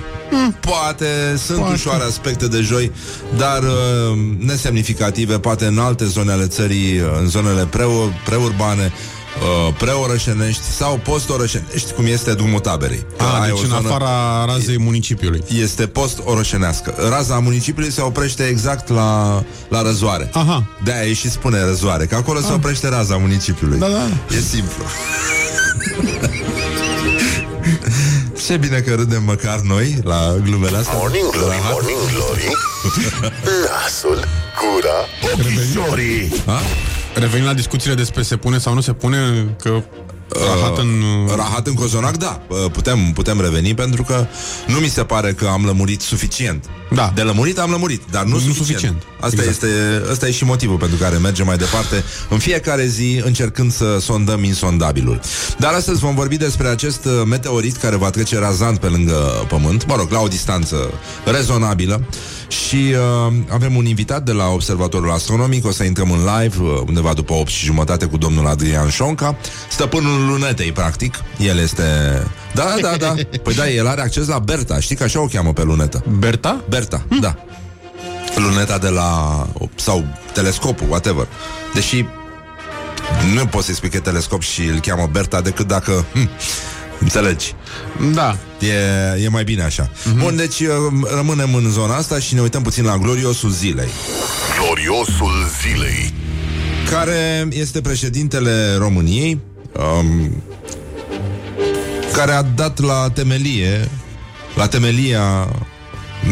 Poate 0.61 1.07
sunt 1.37 1.59
Poate. 1.59 1.73
ușoare 1.73 2.03
aspecte 2.05 2.49
de 2.49 2.61
joi, 2.61 2.93
dar 3.37 3.63
uh, 3.63 4.19
nesemnificative, 4.39 5.39
poate 5.39 5.67
în 5.67 5.79
alte 5.79 6.05
zone 6.05 6.33
ale 6.33 6.47
țării, 6.47 6.99
uh, 6.99 7.07
în 7.21 7.27
zonele 7.29 7.67
preu- 7.67 8.13
preurbane, 8.25 8.93
uh, 9.41 9.75
preorășenești 9.79 10.63
sau 10.63 11.01
postorășenești, 11.05 11.93
cum 11.93 12.07
este 12.07 12.35
drumul 12.35 12.61
taberei. 12.61 13.07
Că 13.19 13.25
A, 13.25 13.41
ai 13.41 13.49
deci 13.49 13.59
o 13.59 13.63
în 13.63 13.69
zonă- 13.69 13.89
afara 13.89 14.45
razei 14.45 14.79
municipiului. 14.79 15.43
este 15.61 15.87
post-orășenească. 15.87 16.95
Raza 17.09 17.39
municipiului 17.39 17.93
se 17.93 18.01
oprește 18.01 18.43
exact 18.45 18.89
la, 18.89 19.43
la 19.69 19.83
răzoare. 19.83 20.31
Aha. 20.33 20.65
De-aia 20.85 21.13
și 21.15 21.31
spune 21.31 21.65
răzoare, 21.65 22.07
că 22.07 22.15
acolo 22.15 22.41
se 22.41 22.53
oprește 22.53 22.89
raza 22.89 23.17
municipiului. 23.17 23.79
Da, 23.79 23.89
da. 23.89 24.07
E 24.37 24.41
simplu. 24.51 24.85
Ce 28.47 28.57
bine 28.57 28.79
că 28.81 28.95
râdem 28.95 29.23
măcar 29.23 29.61
noi 29.61 29.99
la 30.05 30.35
glumele 30.43 30.77
astea. 30.77 30.95
Morning 30.97 31.31
Glory, 31.31 31.49
Rahat. 31.49 31.71
Morning 31.73 31.99
Glory 32.15 32.49
Nasul, 33.65 34.25
gura, 34.61 34.99
ochii 35.33 36.43
Ha? 37.15 37.21
Revenind 37.21 37.47
la 37.47 37.55
discuțiile 37.55 37.95
despre 37.95 38.23
se 38.23 38.37
pune 38.37 38.59
sau 38.59 38.75
nu 38.75 38.81
se 38.81 38.93
pune, 38.93 39.19
că 39.63 39.83
rahat 40.29 40.79
în... 40.79 41.03
Rahat 41.37 41.67
în 41.67 41.75
cozonac, 41.75 42.17
da, 42.17 42.41
putem, 42.73 42.99
putem 43.15 43.41
reveni 43.41 43.75
pentru 43.75 44.03
că 44.03 44.27
nu 44.67 44.77
mi 44.79 44.89
se 44.89 45.03
pare 45.05 45.33
că 45.33 45.47
am 45.47 45.65
lămurit 45.65 46.01
suficient. 46.01 46.65
Da. 46.91 47.13
De 47.15 47.23
lămurit 47.23 47.59
am 47.59 47.71
lămurit, 47.71 48.03
dar 48.11 48.25
nu, 48.25 48.31
Nu 48.31 48.39
suficient. 48.39 48.67
suficient. 48.67 49.03
Asta, 49.21 49.43
Exact. 49.43 49.49
este, 49.49 49.69
asta 50.11 50.29
e 50.29 50.31
și 50.31 50.45
motivul 50.45 50.77
pentru 50.77 50.97
care 50.97 51.17
mergem 51.17 51.47
mai 51.47 51.57
departe 51.57 52.05
în 52.29 52.39
fiecare 52.39 52.87
zi 52.87 53.21
încercând 53.25 53.73
să 53.73 53.99
sondăm 54.01 54.45
insondabilul. 54.45 55.21
Dar 55.59 55.73
astăzi 55.73 56.01
vom 56.01 56.15
vorbi 56.15 56.37
despre 56.37 56.69
acest 56.69 57.05
uh, 57.05 57.13
meteorit 57.27 57.77
care 57.77 57.97
va 57.97 58.11
trece 58.11 58.39
razant 58.39 58.79
pe 58.79 58.87
lângă 58.87 59.45
Pământ, 59.49 59.87
mă 59.87 59.95
rog, 59.97 60.11
la 60.11 60.21
o 60.21 60.29
distanță 60.29 60.93
rezonabilă 61.25 62.05
și 62.49 62.95
uh, 63.27 63.33
avem 63.49 63.77
un 63.77 63.87
invitat 63.87 64.23
de 64.23 64.33
la 64.33 64.49
Observatorul 64.49 65.11
Astronomic, 65.11 65.67
o 65.67 65.71
să 65.71 65.85
intrăm 65.85 66.11
în 66.11 66.19
live 66.19 66.57
uh, 66.61 66.81
undeva 66.87 67.13
după 67.13 67.33
8 67.33 67.49
și 67.49 67.65
jumătate 67.65 68.07
cu 68.07 68.17
domnul 68.17 68.47
Adrian 68.47 68.89
Șonca, 68.89 69.37
stăpânul 69.69 70.27
lunetei, 70.27 70.73
practic. 70.73 71.15
El 71.39 71.59
este... 71.59 71.83
Da, 72.55 72.75
da, 72.81 72.97
da. 72.99 73.15
Păi 73.45 73.55
da, 73.55 73.69
el 73.69 73.87
are 73.87 74.01
acces 74.01 74.27
la 74.27 74.39
Berta, 74.39 74.81
știi 74.81 74.97
că 74.97 75.03
așa 75.03 75.21
o 75.21 75.27
cheamă 75.27 75.53
pe 75.53 75.63
lunetă. 75.63 76.05
Berta? 76.19 76.65
Berta, 76.69 77.05
da. 77.21 77.37
Luneta 78.37 78.79
de 78.79 78.89
la... 78.89 79.47
sau 79.75 80.05
telescopul, 80.33 80.87
whatever. 80.89 81.27
Deși 81.75 82.05
nu 83.35 83.47
poți 83.47 83.67
să-i 83.67 83.75
spui 83.75 83.89
că 83.89 83.97
e 83.97 84.01
telescop 84.01 84.43
și 84.43 84.63
îl 84.63 84.81
cheamă 84.81 85.09
Berta 85.13 85.41
decât 85.41 85.67
dacă... 85.67 86.05
Hm, 86.13 86.29
Înțelegi? 87.05 87.55
Da. 88.13 88.37
E, 88.61 89.23
e 89.23 89.29
mai 89.29 89.45
bine 89.45 89.63
așa. 89.63 89.91
Mhm. 89.91 90.15
Mm-hmm. 90.15 90.19
Bun, 90.21 90.37
deci 90.37 90.61
uh, 90.61 90.69
rămânem 91.15 91.55
în 91.55 91.71
zona 91.71 91.95
asta 91.97 92.19
și 92.19 92.35
ne 92.35 92.41
uităm 92.41 92.63
puțin 92.63 92.85
la 92.85 92.97
gloriosul 92.97 93.51
zilei. 93.51 93.89
Gloriosul 94.59 95.33
zilei. 95.63 96.13
care 96.91 97.49
este 97.51 97.81
președintele 97.81 98.77
României, 98.79 99.41
um, 99.99 100.43
care 102.13 102.33
a 102.33 102.43
dat 102.43 102.81
la 102.81 103.11
temelie, 103.15 103.89
la 104.55 104.67
temelia, 104.69 105.49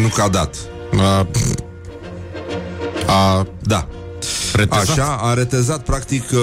nu 0.00 0.08
că 0.08 0.22
a 0.22 0.28
dat, 0.28 0.56
A, 0.96 1.26
a 3.06 3.46
da, 3.62 3.88
retezat. 4.54 4.88
Așa, 4.88 5.18
a 5.22 5.35
retezat 5.35 5.85
practic 5.85 6.24
uh, 6.32 6.38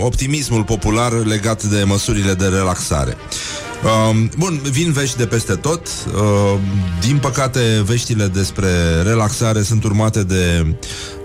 optimismul 0.00 0.64
popular 0.64 1.12
legat 1.12 1.62
de 1.62 1.82
măsurile 1.82 2.34
de 2.34 2.46
relaxare. 2.46 3.16
Um, 3.82 4.30
bun, 4.38 4.60
vin 4.70 4.92
vești 4.92 5.16
de 5.16 5.26
peste 5.26 5.54
tot. 5.54 5.88
Uh, 6.14 6.58
din 7.00 7.18
păcate, 7.18 7.82
veștile 7.84 8.26
despre 8.26 8.68
relaxare 9.02 9.62
sunt 9.62 9.84
urmate 9.84 10.22
de 10.22 10.76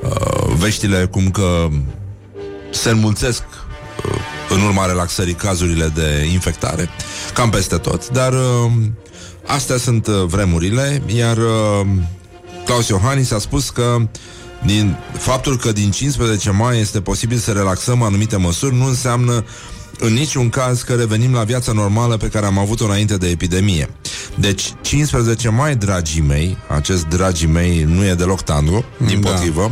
uh, 0.03 0.55
veștile 0.57 1.05
cum 1.05 1.31
că 1.31 1.67
se 2.71 2.89
înmulțesc 2.89 3.43
uh, 3.43 4.11
în 4.49 4.61
urma 4.61 4.85
relaxării 4.85 5.33
cazurile 5.33 5.91
de 5.95 6.29
infectare, 6.31 6.89
cam 7.33 7.49
peste 7.49 7.77
tot, 7.77 8.09
dar 8.09 8.33
uh, 8.33 8.71
astea 9.45 9.77
sunt 9.77 10.07
uh, 10.07 10.23
vremurile, 10.25 11.01
iar 11.05 11.37
uh, 11.37 11.87
Claus 12.65 12.87
Iohannis 12.87 13.31
a 13.31 13.39
spus 13.39 13.69
că 13.69 13.97
din 14.65 14.97
faptul 15.17 15.57
că 15.57 15.71
din 15.71 15.91
15 15.91 16.49
mai 16.51 16.79
este 16.79 17.01
posibil 17.01 17.37
să 17.37 17.51
relaxăm 17.51 18.01
anumite 18.01 18.35
măsuri 18.35 18.75
nu 18.75 18.85
înseamnă 18.85 19.45
în 19.99 20.13
niciun 20.13 20.49
caz 20.49 20.81
că 20.81 20.93
revenim 20.93 21.33
la 21.33 21.43
viața 21.43 21.71
normală 21.71 22.17
pe 22.17 22.27
care 22.27 22.45
am 22.45 22.57
avut-o 22.57 22.85
înainte 22.85 23.17
de 23.17 23.27
epidemie. 23.29 23.89
Deci, 24.35 24.73
15 24.81 25.49
mai, 25.49 25.75
dragii 25.75 26.21
mei, 26.21 26.57
acest 26.67 27.05
dragii 27.05 27.47
mei 27.47 27.83
nu 27.83 28.05
e 28.05 28.13
deloc 28.13 28.41
tandru, 28.41 28.85
din 29.05 29.21
Da. 29.21 29.29
potrivă, 29.29 29.71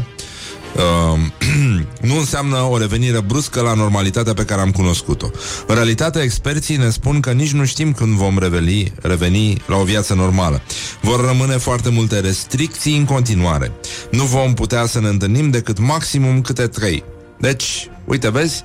Uh, 0.76 1.20
nu 2.10 2.18
înseamnă 2.18 2.58
o 2.58 2.78
revenire 2.78 3.22
bruscă 3.22 3.62
la 3.62 3.74
normalitatea 3.74 4.34
pe 4.34 4.46
care 4.46 4.62
am 4.62 4.72
cunoscut-o. 4.72 5.30
În 5.68 5.76
realitate, 5.76 6.20
experții 6.20 6.78
ne 6.78 6.90
spun 6.90 7.20
că 7.20 7.32
nici 7.32 7.52
nu 7.52 7.66
știm 7.66 7.94
când 7.94 8.16
vom 8.16 8.38
reveli, 8.38 8.94
reveni 9.02 9.62
la 9.68 9.76
o 9.76 9.84
viață 9.84 10.14
normală. 10.14 10.62
Vor 11.02 11.26
rămâne 11.26 11.58
foarte 11.58 11.90
multe 11.90 12.20
restricții 12.20 12.98
în 12.98 13.06
continuare. 13.06 13.72
Nu 14.12 14.24
vom 14.24 14.54
putea 14.54 14.86
să 14.86 15.00
ne 15.00 15.08
întâlnim 15.08 15.50
decât 15.50 15.80
maximum 15.80 16.42
câte 16.42 16.68
trei. 16.68 17.04
Deci, 17.40 17.90
uite, 18.06 18.30
vezi, 18.30 18.64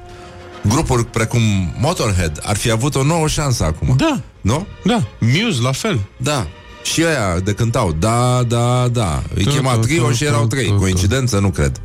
grupuri 0.68 1.04
precum 1.04 1.40
Motorhead 1.78 2.40
ar 2.42 2.56
fi 2.56 2.70
avut 2.70 2.94
o 2.94 3.02
nouă 3.02 3.28
șansă 3.28 3.64
acum. 3.64 3.94
Da, 3.96 4.20
Nu? 4.40 4.66
da. 4.84 5.02
Muse, 5.18 5.60
la 5.62 5.72
fel. 5.72 6.00
Da. 6.16 6.46
Și 6.82 7.02
ăia 7.06 7.38
de 7.44 7.52
cântau 7.52 7.92
Da, 7.98 8.42
da, 8.48 8.88
da 8.92 9.22
Îi 9.34 9.44
Da, 9.44 9.50
chema 9.50 9.74
da, 9.74 9.80
trio 9.80 10.06
da, 10.06 10.12
și 10.12 10.22
da, 10.22 10.28
erau 10.28 10.40
da, 10.46 10.56
trei 10.56 10.68
da. 10.68 10.74
Coincidență? 10.74 11.38
Nu 11.38 11.48
cred 11.50 11.80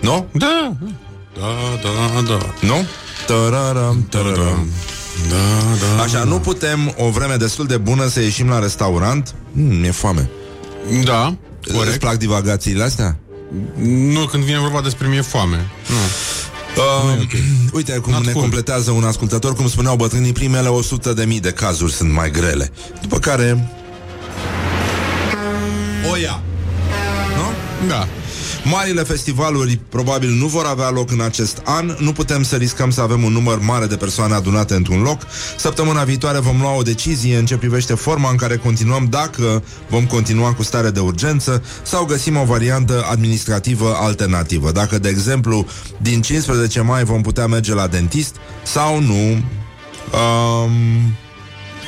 Nu? 0.00 0.26
Da. 0.32 0.72
Da, 1.38 1.46
da, 1.82 2.20
da. 2.28 2.66
Nu? 2.66 2.86
Tararam, 3.26 4.06
tararam. 4.08 4.66
Da, 5.28 5.36
da. 5.96 6.02
Așa, 6.02 6.24
nu 6.24 6.38
putem 6.38 6.94
o 6.96 7.08
vreme 7.10 7.34
destul 7.34 7.66
de 7.66 7.76
bună 7.76 8.06
să 8.08 8.20
ieșim 8.20 8.48
la 8.48 8.58
restaurant? 8.58 9.34
Mm, 9.52 9.76
mi-e 9.78 9.90
foame 9.90 10.30
Da, 11.04 11.34
Îți 11.64 11.76
corect. 11.76 11.98
plac 11.98 12.16
divagațiile 12.16 12.82
astea? 12.82 13.16
Nu, 13.84 14.24
când 14.24 14.44
vine 14.44 14.58
vorba 14.58 14.80
despre 14.80 15.06
mie 15.08 15.20
foame. 15.20 15.56
Nu. 15.88 15.94
Uh, 16.76 17.26
uite 17.72 17.92
cum 17.92 18.12
Not 18.12 18.24
ne 18.24 18.32
cool. 18.32 18.42
completează 18.42 18.90
un 18.90 19.04
ascultător 19.04 19.54
Cum 19.54 19.68
spuneau 19.68 19.96
bătrânii, 19.96 20.32
primele 20.32 20.68
100 20.68 21.12
de 21.12 21.24
mii 21.24 21.40
de 21.40 21.50
cazuri 21.50 21.92
sunt 21.92 22.12
mai 22.12 22.30
grele 22.30 22.72
După 23.00 23.18
care 23.18 23.68
O 26.12 26.16
ia 26.16 26.42
Nu? 27.36 27.88
Da. 27.88 28.08
Marile 28.64 29.02
festivaluri 29.02 29.80
probabil 29.88 30.30
nu 30.30 30.46
vor 30.46 30.64
avea 30.64 30.90
loc 30.90 31.10
în 31.10 31.20
acest 31.20 31.62
an. 31.64 31.96
Nu 31.98 32.12
putem 32.12 32.42
să 32.42 32.56
riscăm 32.56 32.90
să 32.90 33.00
avem 33.00 33.22
un 33.22 33.32
număr 33.32 33.58
mare 33.58 33.86
de 33.86 33.96
persoane 33.96 34.34
adunate 34.34 34.74
într-un 34.74 35.02
loc. 35.02 35.20
Săptămâna 35.56 36.04
viitoare 36.04 36.38
vom 36.38 36.60
lua 36.60 36.76
o 36.76 36.82
decizie 36.82 37.36
în 37.36 37.46
ce 37.46 37.56
privește 37.56 37.94
forma 37.94 38.30
în 38.30 38.36
care 38.36 38.56
continuăm, 38.56 39.06
dacă 39.10 39.62
vom 39.88 40.06
continua 40.06 40.52
cu 40.52 40.62
stare 40.62 40.90
de 40.90 41.00
urgență 41.00 41.62
sau 41.82 42.04
găsim 42.04 42.36
o 42.36 42.44
variantă 42.44 43.06
administrativă 43.10 43.96
alternativă. 44.00 44.72
Dacă, 44.72 44.98
de 44.98 45.08
exemplu, 45.08 45.66
din 45.98 46.20
15 46.20 46.80
mai 46.80 47.04
vom 47.04 47.22
putea 47.22 47.46
merge 47.46 47.74
la 47.74 47.86
dentist 47.86 48.36
sau 48.62 49.00
nu. 49.00 49.42
Um, 50.12 50.72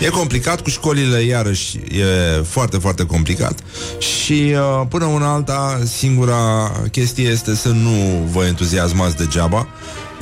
E 0.03 0.09
complicat 0.09 0.61
cu 0.61 0.69
școlile, 0.69 1.21
iarăși 1.21 1.77
e 1.77 2.43
foarte, 2.43 2.79
foarte 2.79 3.07
complicat 3.07 3.59
și 3.99 4.55
uh, 4.55 4.87
până 4.88 5.05
una 5.05 5.33
alta, 5.33 5.81
singura 5.85 6.73
chestie 6.91 7.29
este 7.29 7.55
să 7.55 7.69
nu 7.69 8.29
vă 8.33 8.45
entuziasmați 8.45 9.17
degeaba. 9.17 9.67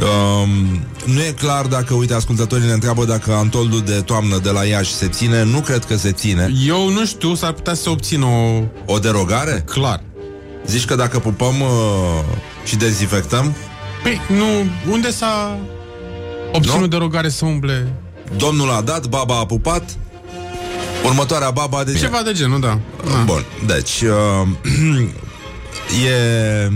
Um, 0.01 0.51
nu 1.05 1.21
e 1.21 1.35
clar 1.39 1.67
dacă, 1.67 1.95
uite, 1.95 2.15
ascultătorii 2.15 2.67
ne 2.67 2.73
întreabă 2.73 3.05
dacă 3.05 3.33
Antoldul 3.33 3.81
de 3.81 4.01
toamnă 4.01 4.39
de 4.39 4.51
la 4.51 4.65
Iași 4.65 4.93
se 4.93 5.09
ține. 5.09 5.45
Nu 5.45 5.61
cred 5.61 5.85
că 5.85 5.97
se 5.97 6.13
ține. 6.13 6.53
Eu 6.67 6.89
nu 6.89 7.07
știu, 7.07 7.35
s-ar 7.35 7.53
putea 7.53 7.75
să 7.75 7.91
obțin 7.91 8.23
o... 8.23 8.63
O 8.87 8.99
derogare? 8.99 9.65
Clar. 9.67 10.03
Zici 10.67 10.85
că 10.85 10.95
dacă 10.95 11.19
pupăm 11.19 11.61
uh, 11.61 11.69
și 12.65 12.77
dezinfectăm, 12.77 13.55
Păi, 14.03 14.21
nu, 14.29 14.45
unde 14.93 15.11
s-a 15.11 15.59
obținut 16.53 16.81
Nu? 16.81 16.87
derogare 16.87 17.29
să 17.29 17.45
umble? 17.45 17.93
Domnul 18.37 18.71
a 18.71 18.81
dat, 18.81 19.07
baba 19.07 19.39
a 19.39 19.47
pupat, 19.47 19.97
următoarea 21.05 21.51
baba 21.51 21.85
de 21.85 21.95
Ceva 21.99 22.23
de 22.25 22.33
genul, 22.33 22.61
da. 22.61 22.79
da. 23.05 23.23
Bun, 23.25 23.45
deci 23.67 24.01
uh, 24.03 24.49
e, 26.07 26.71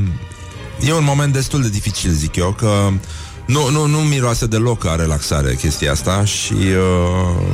e 0.89 0.93
un 0.93 1.05
moment 1.05 1.33
destul 1.33 1.63
de 1.63 1.69
dificil, 1.69 2.11
zic 2.11 2.37
eu, 2.37 2.53
că 2.59 2.89
nu, 3.47 3.71
nu, 3.71 3.87
nu 3.87 3.99
miroase 3.99 4.47
deloc 4.47 4.87
a 4.87 4.95
relaxare 4.95 5.55
chestia 5.55 5.93
asta 5.93 6.25
și 6.25 6.53
uh, 6.53 7.47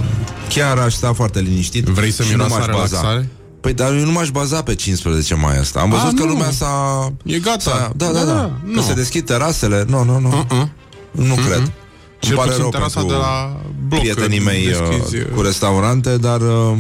chiar 0.49 0.79
aș 0.79 0.95
sta 0.95 1.13
foarte 1.13 1.41
liniștit. 1.41 1.85
Vrei 1.85 2.11
să 2.11 2.23
și 2.23 2.31
nu 2.35 2.43
miroasă 2.45 2.55
m-aș 2.59 2.67
a 2.69 2.73
baza. 2.79 2.97
relaxare? 3.01 3.29
Păi, 3.61 3.73
dar 3.75 3.93
eu 3.93 4.05
nu 4.05 4.11
m-aș 4.13 4.31
baza 4.31 4.63
pe 4.63 4.75
15 4.75 5.35
mai 5.35 5.59
asta. 5.59 5.81
Am 5.81 5.95
A, 5.95 5.97
văzut 6.03 6.19
că 6.19 6.25
nu. 6.25 6.31
lumea 6.31 6.51
s-a... 6.51 7.13
E 7.25 7.39
gata. 7.39 7.59
s-a 7.61 7.93
da, 7.97 8.07
da, 8.07 8.13
Da, 8.13 8.25
da. 8.25 8.33
da, 8.33 8.43
Că 8.43 8.51
nu. 8.65 8.81
se 8.81 8.93
deschid 8.95 9.25
terasele. 9.27 9.85
Nu, 9.89 10.05
nu, 10.05 10.19
nu. 10.19 10.29
Uh-uh. 10.29 10.67
Nu 11.11 11.35
cred. 11.35 11.73
Cel 12.21 12.33
Îmi 12.33 12.39
pare 12.39 12.49
puțin 12.49 12.61
rău 12.61 12.71
terasa 12.71 13.01
pentru 13.01 13.17
de 13.17 13.23
la 13.23 13.61
bloc. 13.89 14.01
prietenii 14.01 14.39
că 14.39 14.45
mei 14.45 14.67
deschizi, 14.67 15.17
uh, 15.17 15.27
cu 15.35 15.43
restaurante, 15.43 16.17
dar 16.17 16.41
uh, 16.41 16.79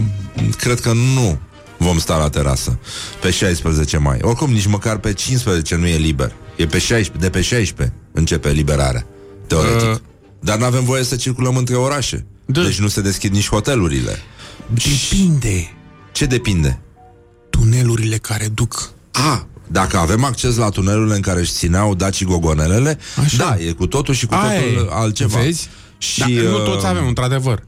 cred 0.56 0.80
că 0.80 0.92
nu 0.92 1.38
vom 1.78 1.98
sta 1.98 2.16
la 2.16 2.28
terasă 2.28 2.78
pe 3.20 3.30
16 3.30 3.96
mai. 3.96 4.18
Oricum, 4.22 4.50
nici 4.50 4.66
măcar 4.66 4.96
pe 4.98 5.12
15 5.12 5.76
nu 5.76 5.86
e 5.86 5.96
liber. 5.96 6.32
E 6.56 6.66
pe 6.66 6.78
16, 6.78 7.16
de 7.18 7.30
pe 7.30 7.40
16 7.40 7.96
începe 8.12 8.50
liberarea, 8.50 9.06
teoretic. 9.46 9.88
Uh. 9.88 9.96
Dar 10.40 10.58
nu 10.58 10.64
avem 10.64 10.84
voie 10.84 11.02
să 11.02 11.16
circulăm 11.16 11.56
între 11.56 11.74
orașe. 11.74 12.26
Da. 12.46 12.62
Deci 12.62 12.80
nu 12.80 12.88
se 12.88 13.00
deschid 13.00 13.32
nici 13.32 13.48
hotelurile. 13.48 14.18
Depinde. 14.66 15.74
Ce 16.12 16.24
depinde? 16.24 16.80
Tunelurile 17.50 18.16
care 18.16 18.48
duc. 18.48 18.92
A, 19.12 19.46
dacă 19.72 19.96
avem 19.98 20.24
acces 20.24 20.56
la 20.56 20.68
tunelurile 20.68 21.14
în 21.14 21.20
care 21.20 21.40
își 21.40 21.52
țineau 21.52 21.94
dacii 21.94 22.26
gogonelele, 22.26 22.98
Așa. 23.24 23.36
da, 23.36 23.56
e 23.58 23.72
cu 23.72 23.86
totul 23.86 24.14
și 24.14 24.26
cu 24.26 24.34
totul 24.34 24.48
Aia 24.48 24.60
e. 24.60 24.86
altceva. 24.90 25.38
Vezi? 25.38 25.68
Și, 25.98 26.18
Da, 26.18 26.26
nu 26.26 26.56
uh, 26.56 26.64
toți 26.64 26.86
avem, 26.86 27.06
într-adevăr. 27.06 27.62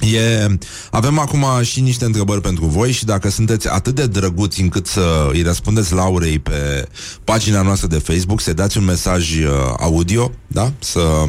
E, 0.00 0.56
avem 0.90 1.18
acum 1.18 1.44
și 1.62 1.80
niște 1.80 2.04
întrebări 2.04 2.40
pentru 2.40 2.64
voi 2.64 2.92
și 2.92 3.04
dacă 3.04 3.30
sunteți 3.30 3.68
atât 3.68 3.94
de 3.94 4.06
drăguți 4.06 4.60
încât 4.60 4.86
să 4.86 5.28
îi 5.32 5.42
răspundeți 5.42 5.92
Laurei 5.92 6.38
pe 6.38 6.88
pagina 7.24 7.62
noastră 7.62 7.86
de 7.86 7.98
Facebook, 7.98 8.40
să 8.40 8.52
dați 8.52 8.78
un 8.78 8.84
mesaj 8.84 9.38
uh, 9.38 9.50
audio, 9.78 10.30
da? 10.46 10.72
Să 10.78 11.24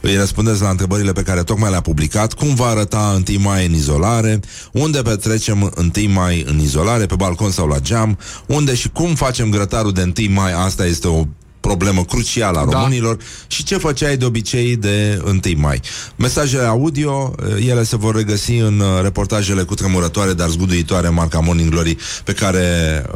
îi 0.00 0.16
răspundeți 0.16 0.62
la 0.62 0.68
întrebările 0.68 1.12
pe 1.12 1.22
care 1.22 1.42
tocmai 1.42 1.70
le-a 1.70 1.80
publicat, 1.80 2.32
cum 2.32 2.54
va 2.54 2.66
arăta 2.66 3.22
1 3.28 3.40
mai 3.40 3.66
în 3.66 3.74
izolare, 3.74 4.40
unde 4.72 5.02
petrecem 5.02 5.72
1 5.96 6.12
mai 6.12 6.44
în 6.48 6.58
izolare, 6.58 7.06
pe 7.06 7.14
balcon 7.14 7.50
sau 7.50 7.66
la 7.66 7.78
geam, 7.78 8.18
unde 8.46 8.74
și 8.74 8.88
cum 8.88 9.14
facem 9.14 9.50
grătarul 9.50 9.92
de 9.92 10.12
1 10.18 10.32
mai, 10.32 10.52
asta 10.52 10.86
este 10.86 11.08
o 11.08 11.24
problemă 11.68 12.04
crucială 12.04 12.58
a 12.58 12.64
Da. 12.64 12.72
românilor 12.72 13.16
și 13.46 13.64
ce 13.64 13.76
făceai 13.76 14.16
de 14.16 14.24
obicei 14.24 14.76
de 14.76 15.22
1 15.26 15.40
mai. 15.56 15.80
Mesajele 16.16 16.62
audio, 16.66 17.34
eh, 17.56 17.66
ele 17.68 17.84
se 17.84 17.96
vor 17.96 18.14
regăsi 18.14 18.52
în 18.56 18.80
uh, 18.80 19.02
reportajele 19.02 19.62
cu 19.62 19.74
tremurătoare, 19.74 20.32
dar 20.32 20.48
zguduitoare 20.48 21.08
marca 21.08 21.38
Morning 21.38 21.70
Glory 21.70 21.96
pe 22.24 22.32
care 22.32 22.66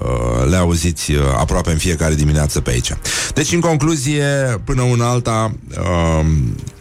uh, 0.02 0.48
le 0.50 0.56
auziți 0.56 1.12
uh, 1.12 1.18
aproape 1.38 1.70
în 1.70 1.78
fiecare 1.78 2.14
dimineață 2.14 2.60
pe 2.60 2.70
aici. 2.70 2.92
Deci, 3.34 3.52
în 3.52 3.60
concluzie, 3.60 4.24
până 4.64 4.82
una 4.82 5.08
alta, 5.08 5.52
uh, 5.70 6.26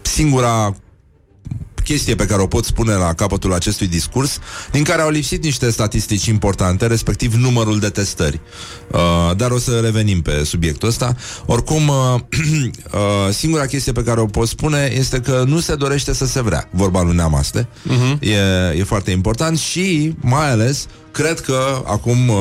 singura 0.01 0.75
chestie 1.83 2.15
pe 2.15 2.25
care 2.25 2.41
o 2.41 2.47
pot 2.47 2.65
spune 2.65 2.93
la 2.93 3.13
capătul 3.13 3.53
acestui 3.53 3.87
discurs, 3.87 4.39
din 4.71 4.83
care 4.83 5.01
au 5.01 5.09
lipsit 5.09 5.43
niște 5.43 5.69
statistici 5.69 6.25
importante, 6.25 6.87
respectiv 6.87 7.33
numărul 7.33 7.79
de 7.79 7.89
testări. 7.89 8.39
Uh, 8.91 9.35
dar 9.35 9.51
o 9.51 9.59
să 9.59 9.79
revenim 9.79 10.21
pe 10.21 10.43
subiectul 10.43 10.87
ăsta. 10.87 11.15
Oricum, 11.45 11.87
uh, 11.87 12.19
uh, 12.93 13.33
singura 13.33 13.65
chestie 13.65 13.91
pe 13.91 14.03
care 14.03 14.19
o 14.19 14.25
pot 14.25 14.47
spune 14.47 14.91
este 14.97 15.19
că 15.19 15.43
nu 15.47 15.59
se 15.59 15.75
dorește 15.75 16.13
să 16.13 16.25
se 16.25 16.41
vrea, 16.41 16.69
vorba 16.71 17.01
lui 17.01 17.15
Neamaste. 17.15 17.67
Uh-huh. 17.67 18.19
E, 18.19 18.77
e 18.77 18.83
foarte 18.83 19.11
important 19.11 19.57
și, 19.59 20.15
mai 20.19 20.51
ales, 20.51 20.87
cred 21.11 21.39
că 21.39 21.83
acum, 21.85 22.29
uh, 22.29 22.37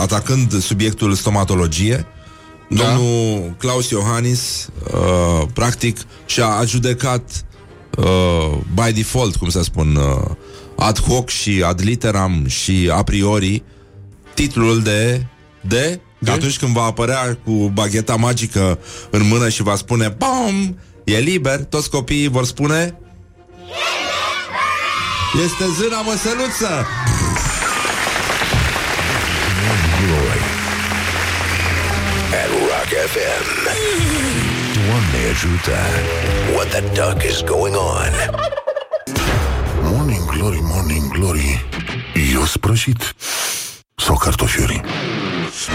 atacând 0.00 0.62
subiectul 0.62 1.14
stomatologie, 1.14 2.06
da. 2.68 2.84
domnul 2.84 3.54
Claus 3.58 3.90
Iohannis, 3.90 4.68
uh, 4.92 5.46
practic, 5.52 5.98
și-a 6.26 6.46
adjudecat 6.46 7.44
uh, 8.00 8.58
by 8.74 8.92
default, 8.92 9.36
cum 9.36 9.48
să 9.48 9.62
spun, 9.62 9.96
uh, 9.96 10.30
ad 10.76 11.00
hoc 11.00 11.28
și 11.28 11.62
ad 11.66 11.80
literam 11.84 12.46
și 12.46 12.90
a 12.92 13.02
priori 13.02 13.62
titlul 14.34 14.82
de 14.82 15.26
de, 15.60 16.00
de? 16.18 16.30
atunci 16.30 16.58
când 16.58 16.72
va 16.72 16.82
apărea 16.82 17.38
cu 17.44 17.52
bagheta 17.52 18.16
magică 18.16 18.78
în 19.10 19.26
mână 19.28 19.48
și 19.48 19.62
va 19.62 19.76
spune 19.76 20.16
BOM! 20.18 20.78
E 21.04 21.18
liber, 21.18 21.64
toți 21.64 21.90
copiii 21.90 22.28
vor 22.28 22.44
spune 22.44 22.98
Este 25.44 25.64
zâna 25.80 26.00
măsăluță! 26.00 26.86
Glory. 30.06 30.40
At 32.32 32.48
Rock 32.48 32.90
FM. 33.12 34.39
Doamne 34.90 35.20
ajută. 35.32 35.76
What 36.54 36.68
the 36.68 36.80
duck 36.80 37.22
is 37.30 37.42
going 37.42 37.74
on? 37.74 38.12
Morning 39.82 40.24
Glory, 40.30 40.58
Morning 40.62 41.12
Glory 41.12 41.66
Eu 42.34 42.44
sprășit 42.44 43.14
Sau 43.96 44.16
cartofiuri 44.16 44.80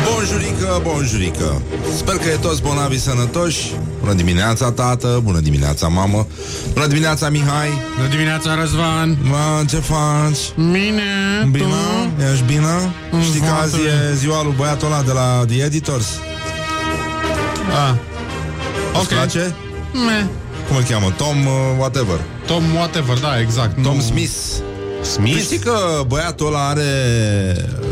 Bonjurică, 0.04 0.80
bonjurică 0.84 1.62
Sper 1.98 2.16
că 2.16 2.30
e 2.30 2.36
toți 2.36 2.62
bonavi 2.62 3.00
sănătoși 3.00 3.74
Bună 4.00 4.14
dimineața, 4.14 4.72
tată, 4.72 5.20
bună 5.24 5.40
dimineața, 5.40 5.88
mamă 5.88 6.28
Bună 6.74 6.88
dimineața, 6.88 7.30
Mihai 7.30 7.70
Bună 7.96 8.08
dimineața, 8.08 8.56
Răzvan! 8.56 9.18
Mă, 9.22 9.64
ce 9.70 9.78
faci? 9.78 10.38
Bine, 10.56 11.02
Bine? 11.52 11.64
tu? 11.66 12.24
Ești 12.32 12.44
bine? 12.46 12.94
Știi 13.24 13.40
că 13.40 13.52
azi 13.62 13.76
Foarte 13.76 13.90
e 14.12 14.14
ziua 14.16 14.44
lui 14.44 14.54
băiatul 14.58 14.88
ăla 14.88 15.02
de 15.02 15.12
la 15.12 15.44
The 15.48 15.64
Editors 15.64 16.08
Ah. 17.90 17.96
Îți 19.06 19.14
Ok. 19.14 19.20
place? 19.20 19.56
Me. 20.06 20.28
Cum 20.68 20.76
îl 20.76 20.84
cheamă? 20.84 21.14
Tom 21.18 21.46
uh, 21.46 21.54
whatever 21.78 22.20
Tom 22.46 22.64
whatever, 22.76 23.18
da, 23.18 23.40
exact. 23.40 23.84
Tom 23.84 23.96
nu... 23.96 24.02
Smith 24.02 24.32
Smith? 25.02 25.36
Tu 25.38 25.42
știi 25.44 25.58
că 25.58 25.78
băiatul 26.08 26.48
ăla 26.48 26.68
are 26.68 26.84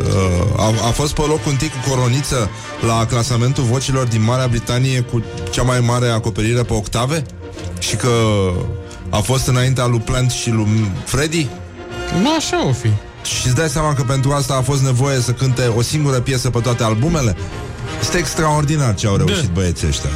uh, 0.07 0.59
a, 0.59 0.65
a 0.87 0.91
fost 0.91 1.13
pe 1.13 1.21
loc 1.27 1.45
un 1.45 1.55
tic 1.55 1.71
cu 1.71 1.89
coroniță 1.89 2.49
La 2.87 3.05
clasamentul 3.05 3.63
vocilor 3.63 4.05
din 4.05 4.23
Marea 4.23 4.47
Britanie 4.47 4.99
Cu 5.01 5.23
cea 5.51 5.61
mai 5.61 5.79
mare 5.79 6.07
acoperire 6.07 6.61
pe 6.63 6.73
octave 6.73 7.23
Și 7.79 7.95
că 7.95 8.09
a 9.09 9.17
fost 9.17 9.47
înaintea 9.47 9.85
lui 9.85 9.99
Plant 9.99 10.31
și 10.31 10.49
lui 10.49 10.91
Freddy 11.05 11.47
Nu 12.21 12.35
așa 12.35 12.67
o 12.67 12.71
fi. 12.71 12.87
Și 13.27 13.47
îți 13.47 13.55
dai 13.55 13.69
seama 13.69 13.93
că 13.93 14.01
pentru 14.01 14.31
asta 14.31 14.53
a 14.53 14.61
fost 14.61 14.81
nevoie 14.81 15.19
să 15.19 15.31
cânte 15.31 15.71
o 15.77 15.81
singură 15.81 16.19
piesă 16.19 16.49
pe 16.49 16.59
toate 16.59 16.83
albumele? 16.83 17.35
Este 18.01 18.17
extraordinar 18.17 18.95
ce 18.95 19.07
au 19.07 19.15
reușit 19.15 19.49
băieții 19.49 19.87
ăștia. 19.87 20.09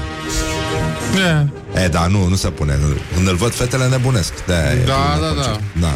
Yeah. 1.15 1.47
E, 1.83 1.87
da, 1.87 2.07
nu, 2.07 2.27
nu 2.27 2.35
se 2.35 2.47
pune. 2.47 2.79
Când 3.13 3.27
îl 3.27 3.35
văd 3.35 3.53
fetele 3.53 3.87
nebunesc. 3.87 4.33
De 4.45 4.83
Da, 4.85 5.17
da, 5.19 5.27
da. 5.27 5.41
Da, 5.41 5.59
da. 5.79 5.91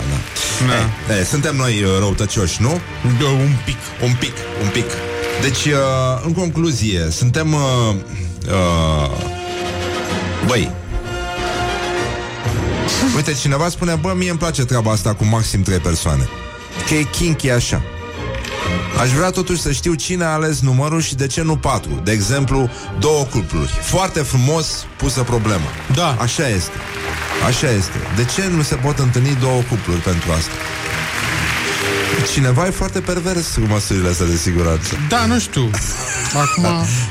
Da. 0.68 1.14
E, 1.14 1.20
e, 1.20 1.24
suntem 1.24 1.56
noi 1.56 1.84
uh, 1.84 1.90
răutăcioși, 2.00 2.62
nu? 2.62 2.80
Da, 3.20 3.28
un 3.28 3.56
pic. 3.66 3.78
Un 4.04 4.16
pic, 4.20 4.34
un 4.62 4.70
pic. 4.70 4.86
Deci, 5.42 5.66
uh, 5.66 6.24
în 6.26 6.34
concluzie, 6.34 7.08
suntem... 7.10 7.54
Uh, 7.54 7.96
uh, 8.48 9.10
băi, 10.48 10.72
Uite, 13.16 13.34
cineva 13.34 13.70
spune, 13.70 13.96
bă, 13.96 14.14
mie 14.18 14.30
îmi 14.30 14.40
place 14.40 14.66
treaba 14.66 14.92
asta 14.92 15.14
cu 15.14 15.26
maxim 15.26 15.62
trei 15.62 15.78
persoane. 15.78 16.30
Că 16.88 16.94
e 16.94 17.04
kinky 17.04 17.50
așa. 17.50 17.82
Aș 19.00 19.10
vrea 19.10 19.30
totuși 19.30 19.62
să 19.62 19.72
știu 19.72 19.94
cine 19.94 20.24
a 20.24 20.28
ales 20.28 20.60
numărul 20.60 21.02
și 21.02 21.16
de 21.16 21.28
ce 21.28 21.42
nu 21.42 21.58
patru. 21.58 22.02
De 22.04 22.12
exemplu, 22.12 22.70
două 23.00 23.24
cupluri. 23.24 23.80
Foarte 23.82 24.20
frumos 24.20 24.86
pusă 24.98 25.22
problema. 25.24 25.68
Da. 25.96 26.18
Așa 26.20 26.48
este. 26.48 26.72
Așa 27.48 27.70
este. 27.70 27.98
De 28.16 28.26
ce 28.26 28.48
nu 28.56 28.62
se 28.62 28.76
pot 28.76 29.00
întâlni 29.00 29.38
două 29.42 29.62
cupluri 29.70 30.00
pentru 30.00 30.32
asta? 30.32 30.52
Cineva 32.34 32.66
e 32.66 32.70
foarte 32.70 33.00
pervers 33.00 33.54
cu 33.54 33.62
măsurile 33.68 34.10
astea 34.10 34.26
de 34.26 34.36
siguranță. 34.36 34.96
Da, 35.10 35.26
nu 35.26 35.40
știu. 35.40 35.70
Acum... 36.44 36.66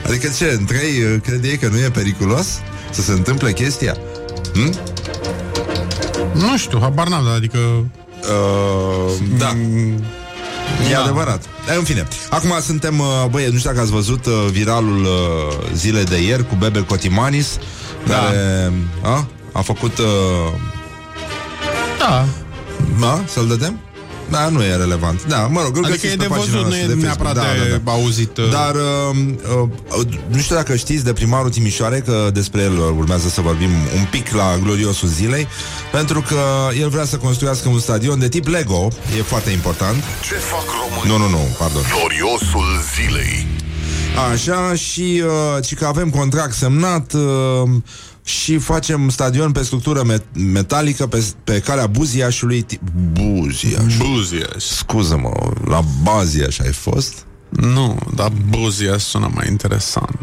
Adică 0.07 0.29
ce, 0.37 0.57
în 0.59 0.65
trei 0.65 1.03
uh, 1.03 1.21
crede 1.23 1.49
ei 1.49 1.57
că 1.57 1.69
nu 1.69 1.79
e 1.79 1.91
periculos 1.91 2.47
să 2.91 3.03
se 3.03 3.13
întâmple 3.13 3.53
chestia? 3.53 3.97
Hm? 4.53 4.79
Nu 6.33 6.57
știu, 6.57 6.79
habar 6.81 7.09
n-am, 7.09 7.25
dar 7.25 7.35
adică... 7.35 7.59
Uh, 7.59 9.13
da. 9.39 9.57
E 10.89 10.93
Da. 10.93 11.01
adevărat. 11.03 11.43
E, 11.71 11.75
în 11.75 11.83
fine, 11.85 12.09
acum 12.31 12.53
suntem, 12.61 12.99
uh, 12.99 13.07
băi, 13.31 13.49
nu 13.53 13.59
știu 13.59 13.71
dacă 13.71 13.83
ați 13.83 13.91
văzut 13.91 14.27
uh, 14.27 14.33
viralul 14.51 15.05
uh, 15.05 15.57
zilei 15.75 16.05
de 16.05 16.23
ieri 16.23 16.47
cu 16.49 16.55
Bebe 16.55 16.81
Cotimanis, 16.85 17.59
Da. 18.07 18.15
care 18.15 18.73
a, 19.03 19.27
a 19.53 19.61
făcut... 19.61 19.99
Uh, 19.99 20.05
Da. 21.99 22.25
da, 23.01 23.21
să-l 23.27 23.47
dădem? 23.47 23.79
Da, 24.31 24.49
nu 24.49 24.63
e 24.63 24.77
relevant. 24.77 25.27
Da, 25.27 25.47
mă 25.47 25.61
rog, 25.63 25.77
îl 25.77 25.85
Adică 25.85 26.01
găsiți 26.01 26.13
e 26.13 26.17
pe 26.17 26.23
de 26.23 26.29
pagina 26.29 26.45
văzut, 26.45 26.55
nu 26.55 26.61
noastră 26.61 26.93
e 26.93 26.95
de 26.95 27.03
neapărat 27.03 27.37
Facebook. 27.37 27.63
de 27.63 27.71
Da, 27.71 27.77
da, 27.77 27.83
da. 27.85 27.93
auzit. 27.93 28.37
uh, 28.37 28.51
Dar 28.51 28.75
uh, 28.75 29.17
uh, 29.99 30.07
nu 30.29 30.41
știu 30.41 30.57
dacă 30.57 30.77
știți 30.77 31.05
de 31.05 31.13
primarul 31.13 31.51
Timișoare 31.51 31.99
că 32.01 32.31
despre 32.33 32.61
el 32.63 32.73
uh, 32.73 32.85
urmează 32.97 33.29
să 33.29 33.41
vorbim 33.41 33.71
un 33.71 34.07
pic 34.11 34.33
la 34.33 34.59
gloriosul 34.63 35.09
zilei, 35.09 35.47
pentru 35.93 36.21
că 36.21 36.41
el 36.81 36.89
vrea 36.89 37.05
să 37.05 37.17
construiască 37.17 37.69
un 37.69 37.79
stadion 37.79 38.19
de 38.19 38.29
tip 38.29 38.47
Lego, 38.47 38.89
e 39.19 39.23
foarte 39.23 39.51
important. 39.51 40.03
Ce 40.29 40.35
fac 40.35 40.65
românii? 40.81 41.11
Nu, 41.11 41.17
nu, 41.25 41.29
nu, 41.29 41.49
pardon. 41.59 41.83
Gloriosul 41.99 42.69
zilei 42.95 43.47
Așa, 44.33 44.75
și 44.75 45.23
uh, 45.25 45.65
ci 45.65 45.75
că 45.75 45.85
avem 45.87 46.11
contract 46.11 46.55
semnat 46.55 47.13
uh, 47.13 47.71
și 48.25 48.59
facem 48.59 49.09
stadion 49.09 49.53
pe 49.53 49.63
structură 49.63 50.03
met- 50.13 50.33
metalică 50.53 51.07
pe, 51.07 51.25
pe 51.45 51.59
calea 51.61 51.87
Buziașului. 51.87 52.63
Ti- 52.63 52.81
Buziaș. 53.13 53.97
Buziaș. 53.97 54.63
Scuză-mă, 54.65 55.53
la 55.65 55.81
Baziaș 56.03 56.59
ai 56.59 56.73
fost? 56.73 57.13
Nu, 57.49 57.99
dar 58.15 58.33
Buziaș 58.49 59.03
sună 59.03 59.31
mai 59.35 59.47
interesant. 59.49 60.19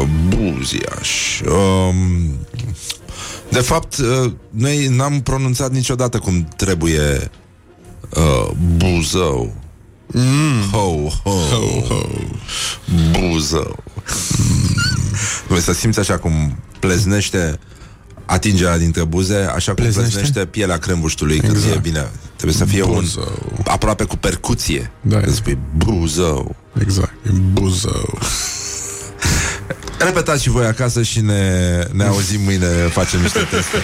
Uh, 0.00 0.08
Buziaș. 0.28 1.40
Um, 1.40 2.36
de 3.50 3.60
fapt, 3.60 3.96
uh, 3.96 4.32
noi 4.50 4.86
n-am 4.86 5.20
pronunțat 5.20 5.70
niciodată 5.72 6.18
cum 6.18 6.48
trebuie 6.56 7.30
uh, 8.16 8.50
Buzău. 8.76 9.54
Mm. 10.12 10.70
Ho, 10.72 11.08
ho, 11.22 11.30
ho, 11.30 11.80
ho. 11.88 12.06
Buzău. 13.12 13.84
Mm. 14.38 14.97
Să 15.60 15.72
simți 15.72 15.98
așa 15.98 16.18
cum 16.18 16.58
pleznește 16.80 17.58
atingerea 18.26 18.78
dintre 18.78 19.04
buze, 19.04 19.36
așa 19.54 19.72
cum 19.74 19.82
Pleznește? 19.84 20.10
pleznește 20.18 20.46
pielea 20.46 20.76
crembuștului 20.76 21.38
când 21.40 21.56
Exact. 21.56 21.74
e 21.74 21.78
bine. 21.78 22.06
Trebuie 22.36 22.56
să 22.58 22.64
fie 22.64 22.82
Buzău. 22.84 23.52
un 23.58 23.64
aproape 23.66 24.04
cu 24.04 24.16
percuție. 24.16 24.90
Da. 25.00 25.20
Când 25.20 25.34
spui 25.34 25.58
Buzău. 25.76 26.56
Exact, 26.80 27.12
e 27.26 27.30
Buzău. 27.30 28.18
Repetați 29.98 30.42
și 30.42 30.48
voi 30.48 30.66
acasă 30.66 31.02
și 31.02 31.20
ne, 31.20 31.42
ne 31.92 32.04
auzim 32.04 32.40
mâine, 32.40 32.66
facem 32.66 33.20
niște 33.20 33.38
teste. 33.50 33.76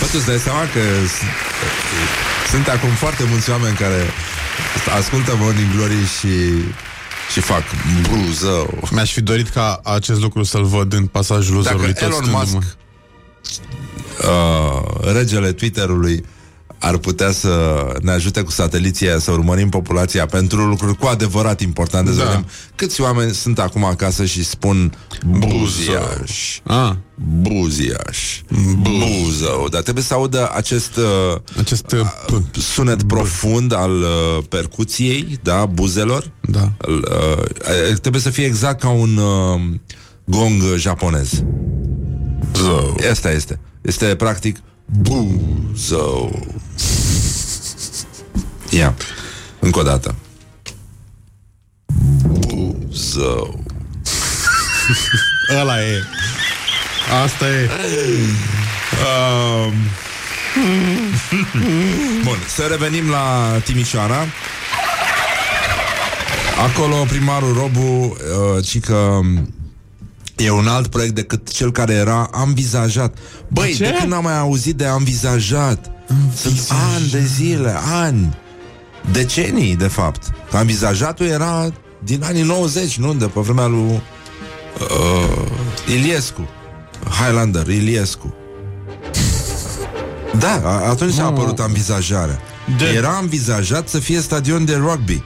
Bă, 0.00 0.04
tu 0.06 0.12
îți 0.14 0.26
dai 0.26 0.38
seama 0.38 0.60
că 0.60 0.80
s- 1.06 2.50
sunt 2.50 2.68
acum 2.68 2.90
foarte 2.90 3.24
mulți 3.30 3.50
oameni 3.50 3.76
care 3.76 4.02
ascultă 4.98 5.36
Morning 5.38 5.70
Glory 5.74 6.06
și, 6.18 6.32
și 7.32 7.40
fac 7.40 7.62
Buzău. 8.10 8.88
Mi-aș 8.90 9.12
fi 9.12 9.20
dorit 9.20 9.48
ca 9.48 9.80
acest 9.84 10.20
lucru 10.20 10.42
să-l 10.42 10.64
văd 10.64 10.92
în 10.92 11.06
pasajul 11.06 11.62
Dacă 11.62 11.76
luzerului 11.76 11.92
tot 11.92 12.02
Elon 12.02 12.12
stându-mă. 12.12 12.44
Musk, 12.52 12.76
uh, 14.20 15.12
regele 15.12 15.52
Twitterului, 15.52 16.24
ar 16.78 16.96
putea 16.96 17.30
să 17.30 17.84
ne 18.02 18.10
ajute 18.10 18.42
cu 18.42 18.50
sateliții 18.50 19.08
aia 19.08 19.18
să 19.18 19.30
urmărim 19.30 19.68
populația 19.68 20.26
pentru 20.26 20.64
lucruri 20.66 20.96
cu 20.96 21.06
adevărat 21.06 21.60
importante, 21.60 22.10
să 22.12 22.16
Da. 22.18 22.24
vedem 22.24 22.46
câți 22.74 23.00
oameni 23.00 23.32
sunt 23.34 23.58
acum 23.58 23.84
acasă 23.84 24.24
și 24.24 24.44
spun 24.44 24.92
Buziaș. 25.26 26.58
Ah, 26.64 26.92
Buziaș. 27.14 28.40
Buzău. 28.80 29.68
Dar 29.70 29.82
trebuie 29.82 30.04
să 30.04 30.14
audă 30.14 30.50
acest 30.54 30.96
uh, 30.96 31.40
acest... 31.58 31.92
uh, 31.92 32.00
p- 32.26 32.58
sunet 32.58 33.02
profund 33.02 33.74
al 33.74 33.90
uh, 34.00 34.44
percuției, 34.48 35.38
da, 35.42 35.66
buzelor. 35.66 36.30
Da. 36.40 36.72
Al, 36.86 36.94
uh, 36.94 37.96
trebuie 38.00 38.22
să 38.22 38.30
fie 38.30 38.44
exact 38.44 38.80
ca 38.80 38.88
un 38.88 39.16
uh, 39.16 39.60
gong 40.24 40.62
japonez. 40.76 41.42
Zău. 42.54 42.96
Asta 43.10 43.30
este. 43.30 43.60
Este 43.82 44.04
practic 44.14 44.56
Buzău. 44.86 46.46
Ia, 48.70 48.94
încă 49.58 49.78
o 49.78 49.82
dată. 49.82 50.14
Buzău. 52.46 53.64
Ăla 55.60 55.82
e. 55.82 56.02
Asta 57.24 57.48
e. 57.48 57.70
Um, 59.06 59.72
Bun, 62.24 62.38
să 62.46 62.62
revenim 62.62 63.10
la 63.10 63.58
Timișoara. 63.64 64.26
Acolo 66.64 67.04
primarul 67.08 67.54
Robu, 67.54 67.80
uh, 67.80 68.64
ci 68.64 68.80
că 68.80 69.20
e 70.36 70.50
un 70.50 70.66
alt 70.68 70.86
proiect 70.86 71.14
decât 71.14 71.50
cel 71.50 71.72
care 71.72 71.92
era 71.92 72.30
învizajat. 72.44 73.14
Băi, 73.48 73.74
Ce? 73.76 73.84
de 73.84 73.96
când 74.00 74.12
am 74.12 74.22
mai 74.22 74.38
auzit 74.38 74.76
de 74.76 74.86
învizajat? 74.86 75.90
Sunt 76.34 76.60
ani 76.94 77.08
de 77.10 77.20
zile, 77.24 77.74
ani, 77.92 78.36
decenii, 79.12 79.76
de 79.76 79.86
fapt. 79.88 80.22
Că 80.50 80.56
învizajatul 80.56 81.26
era 81.26 81.72
din 82.04 82.22
anii 82.24 82.42
90, 82.42 82.98
nu? 82.98 83.14
De 83.14 83.26
pe 83.26 83.40
vremea 83.40 83.66
lui 83.66 84.02
uh, 84.80 85.46
Iliescu. 85.94 86.48
Highlander, 87.20 87.66
Iliescu. 87.68 88.34
Da, 90.38 90.60
a- 90.64 90.88
atunci 90.88 91.18
a 91.18 91.24
apărut 91.24 91.58
învizajarea. 91.58 92.40
De- 92.78 92.84
Era 92.94 93.18
învizajat 93.20 93.88
să 93.88 93.98
fie 93.98 94.20
stadion 94.20 94.64
de 94.64 94.74
rugby. 94.76 95.22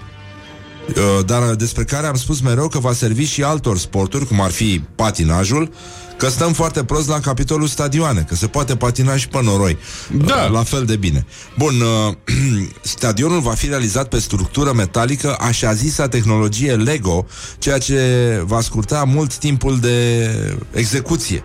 Uh, 0.88 1.24
Dar 1.26 1.54
despre 1.54 1.84
care 1.84 2.06
am 2.06 2.14
spus 2.16 2.40
mereu 2.40 2.68
că 2.68 2.78
va 2.78 2.92
servi 2.92 3.24
și 3.24 3.42
altor 3.42 3.78
sporturi, 3.78 4.26
cum 4.26 4.40
ar 4.40 4.50
fi 4.50 4.80
patinajul, 4.94 5.70
că 6.16 6.28
stăm 6.28 6.52
foarte 6.52 6.84
prost 6.84 7.08
la 7.08 7.20
capitolul 7.20 7.66
stadioane, 7.66 8.24
că 8.28 8.34
se 8.34 8.46
poate 8.46 8.76
patina 8.76 9.16
și 9.16 9.28
pe 9.28 9.40
noroi. 9.42 9.78
Da. 10.24 10.34
Uh, 10.44 10.50
La 10.50 10.62
fel 10.62 10.84
de 10.84 10.96
bine. 10.96 11.26
Bun, 11.58 11.74
uh, 11.80 12.14
stadionul 12.82 13.40
va 13.40 13.50
fi 13.52 13.68
realizat 13.68 14.08
pe 14.08 14.18
structură 14.18 14.72
metalică, 14.72 15.36
așa 15.40 15.74
zisa 15.74 16.08
tehnologie 16.08 16.74
Lego, 16.74 17.26
ceea 17.58 17.78
ce 17.78 17.98
va 18.44 18.60
scurta 18.60 19.04
mult 19.06 19.36
timpul 19.36 19.78
de 19.78 20.28
execuție. 20.72 21.44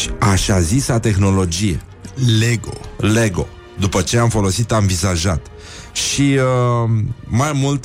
Și 0.00 0.10
Așa 0.18 0.60
zisa 0.60 0.98
tehnologie. 0.98 1.80
Lego. 2.38 2.72
Lego, 2.96 3.48
după 3.78 4.00
ce 4.00 4.18
am 4.18 4.28
folosit 4.28 4.72
am 4.72 4.86
vizajat. 4.86 5.46
Și 5.92 6.22
uh, 6.22 6.90
mai 7.24 7.52
mult, 7.54 7.84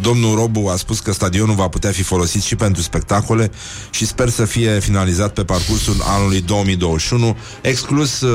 domnul 0.00 0.36
Robu 0.36 0.68
a 0.68 0.76
spus 0.76 1.00
că 1.00 1.12
stadionul 1.12 1.54
va 1.54 1.68
putea 1.68 1.90
fi 1.90 2.02
folosit 2.02 2.42
și 2.42 2.56
pentru 2.56 2.82
spectacole 2.82 3.50
și 3.90 4.06
sper 4.06 4.28
să 4.28 4.44
fie 4.44 4.78
finalizat 4.80 5.32
pe 5.32 5.44
parcursul 5.44 5.94
anului 6.06 6.40
2021, 6.40 7.36
exclus 7.60 8.20
uh, 8.20 8.30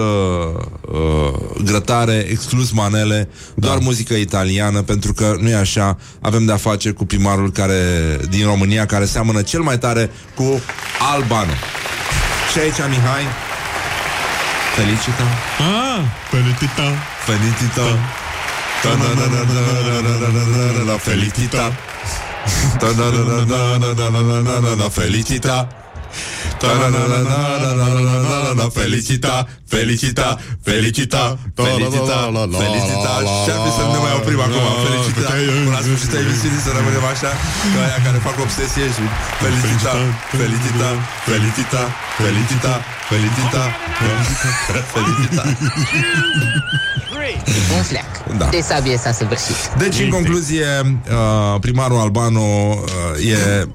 uh, 0.82 1.62
grătare, 1.64 2.28
exclus 2.30 2.72
manele, 2.72 3.30
da. 3.56 3.68
doar 3.68 3.78
muzică 3.82 4.14
italiană, 4.14 4.82
pentru 4.82 5.14
că 5.14 5.36
nu 5.40 5.50
e 5.50 5.56
așa, 5.56 5.98
avem 6.22 6.46
de-a 6.46 6.58
face 6.58 6.92
cu 6.92 7.06
primarul 7.06 7.52
care, 7.52 7.82
din 8.30 8.46
România 8.46 8.86
care 8.86 9.06
seamănă 9.06 9.42
cel 9.42 9.62
mai 9.62 9.78
tare 9.78 10.12
cu 10.36 10.62
Albano. 11.14 11.54
Și 12.52 12.60
aici, 12.60 12.90
Mihai, 12.90 13.24
felicita. 14.76 15.24
Ah, 15.60 16.02
felicita. 16.30 16.94
Felicita. 17.26 18.29
La 20.86 20.98
felicita. 21.00 21.70
La 24.78 24.90
felicita. 24.90 25.68
La 28.56 28.72
felicita, 28.72 29.48
felicita, 29.74 30.28
felicita, 30.70 31.24
felicita, 31.60 32.18
felicita 32.62 33.14
Și 33.44 33.50
ar 33.54 33.60
fi 33.66 33.72
să 33.78 33.82
nu 33.86 33.92
ne 33.96 34.00
mai 34.06 34.14
oprim 34.20 34.40
acum 34.46 34.66
Felicita, 34.86 35.32
până 35.66 35.76
la 35.78 35.82
sfârșitul 35.86 36.18
emisiunii 36.26 36.62
să 36.66 36.72
rămânem 36.78 37.06
așa 37.14 37.32
Ca 37.74 37.80
aia 37.86 38.00
care 38.06 38.18
fac 38.28 38.38
obsesie 38.48 38.86
și 38.96 39.04
Felicita, 39.44 39.94
felicita, 40.40 40.90
felicita, 41.30 41.82
felicita, 42.20 42.74
felicita, 43.10 43.64
felicita 44.90 45.44
Un 47.76 47.84
fleac. 47.84 48.38
Da. 48.38 48.46
De 48.46 48.62
sabie 48.62 48.98
s-a 48.98 49.12
săvârșit. 49.12 49.56
Deci, 49.78 50.00
în 50.00 50.10
concluzie, 50.10 50.66
uh, 50.84 51.60
primarul 51.60 52.00
Albano 52.00 52.40
uh, 52.40 53.30
e, 53.30 53.68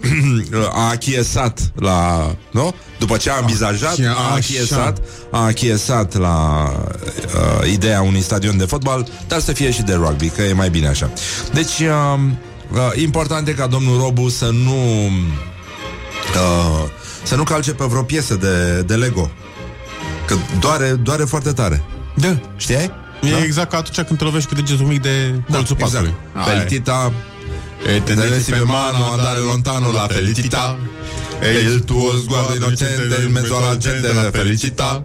a 0.83 0.89
achiesat 0.91 1.61
la... 1.75 2.31
Nu? 2.51 2.75
După 3.07 3.17
ce 3.17 3.31
a 3.31 3.39
învizajat, 3.41 3.93
Achia- 3.93 4.09
a 4.17 4.25
așa. 4.25 4.35
achiesat, 4.35 4.99
a 5.31 5.39
achiesat 5.45 6.17
la 6.17 6.69
uh, 7.63 7.73
ideea 7.73 8.03
unui 8.03 8.21
stadion 8.21 8.57
de 8.57 8.65
fotbal, 8.65 9.07
dar 9.29 9.41
să 9.41 9.53
fie 9.53 9.71
și 9.71 9.83
de 9.83 9.95
rugby, 9.95 10.29
că 10.29 10.43
e 10.43 10.53
mai 10.53 10.71
bine 10.71 10.89
așa. 10.89 11.11
Deci, 11.53 11.79
uh, 11.79 12.19
uh, 12.73 13.03
important 13.03 13.49
e 13.49 13.53
ca 13.53 13.67
domnul 13.67 14.01
Robu 14.01 14.29
să 14.29 14.45
nu... 14.53 14.75
Uh, 16.35 16.89
să 17.23 17.35
nu 17.37 17.43
calce 17.43 17.73
pe 17.73 17.85
vreo 17.85 18.03
piesă 18.03 18.35
de, 18.35 18.83
de 18.87 18.95
Lego. 18.95 19.31
Că 20.27 20.35
doare, 20.61 20.89
doare 20.91 21.25
foarte 21.25 21.53
tare. 21.53 21.83
Da. 22.17 22.39
Știai? 22.57 22.91
E 23.23 23.31
Da? 23.31 23.43
exact 23.45 23.71
ca 23.71 23.77
atunci 23.77 24.07
când 24.07 24.19
te 24.19 24.25
lovești 24.25 24.49
cu 24.49 24.55
degetul 24.55 24.87
mic 24.87 25.03
de 25.03 25.41
colțul 25.53 25.77
patului. 25.77 26.15
exact. 26.37 26.49
Felicita 26.57 27.13
E 27.97 28.01
Tendensi 28.01 28.51
pe 28.51 28.63
mano 28.65 29.05
andare 29.13 29.39
lontano 29.39 29.91
la 29.93 30.07
felicità 30.11 30.79
E 31.41 31.59
il 31.59 31.85
tuo 31.85 32.19
sguardo 32.19 32.55
innocente 32.55 33.23
in 33.23 33.31
mezzo 33.31 33.57
alla 33.57 33.77
gente 33.77 34.13
la 34.13 34.31
felicità. 34.31 35.05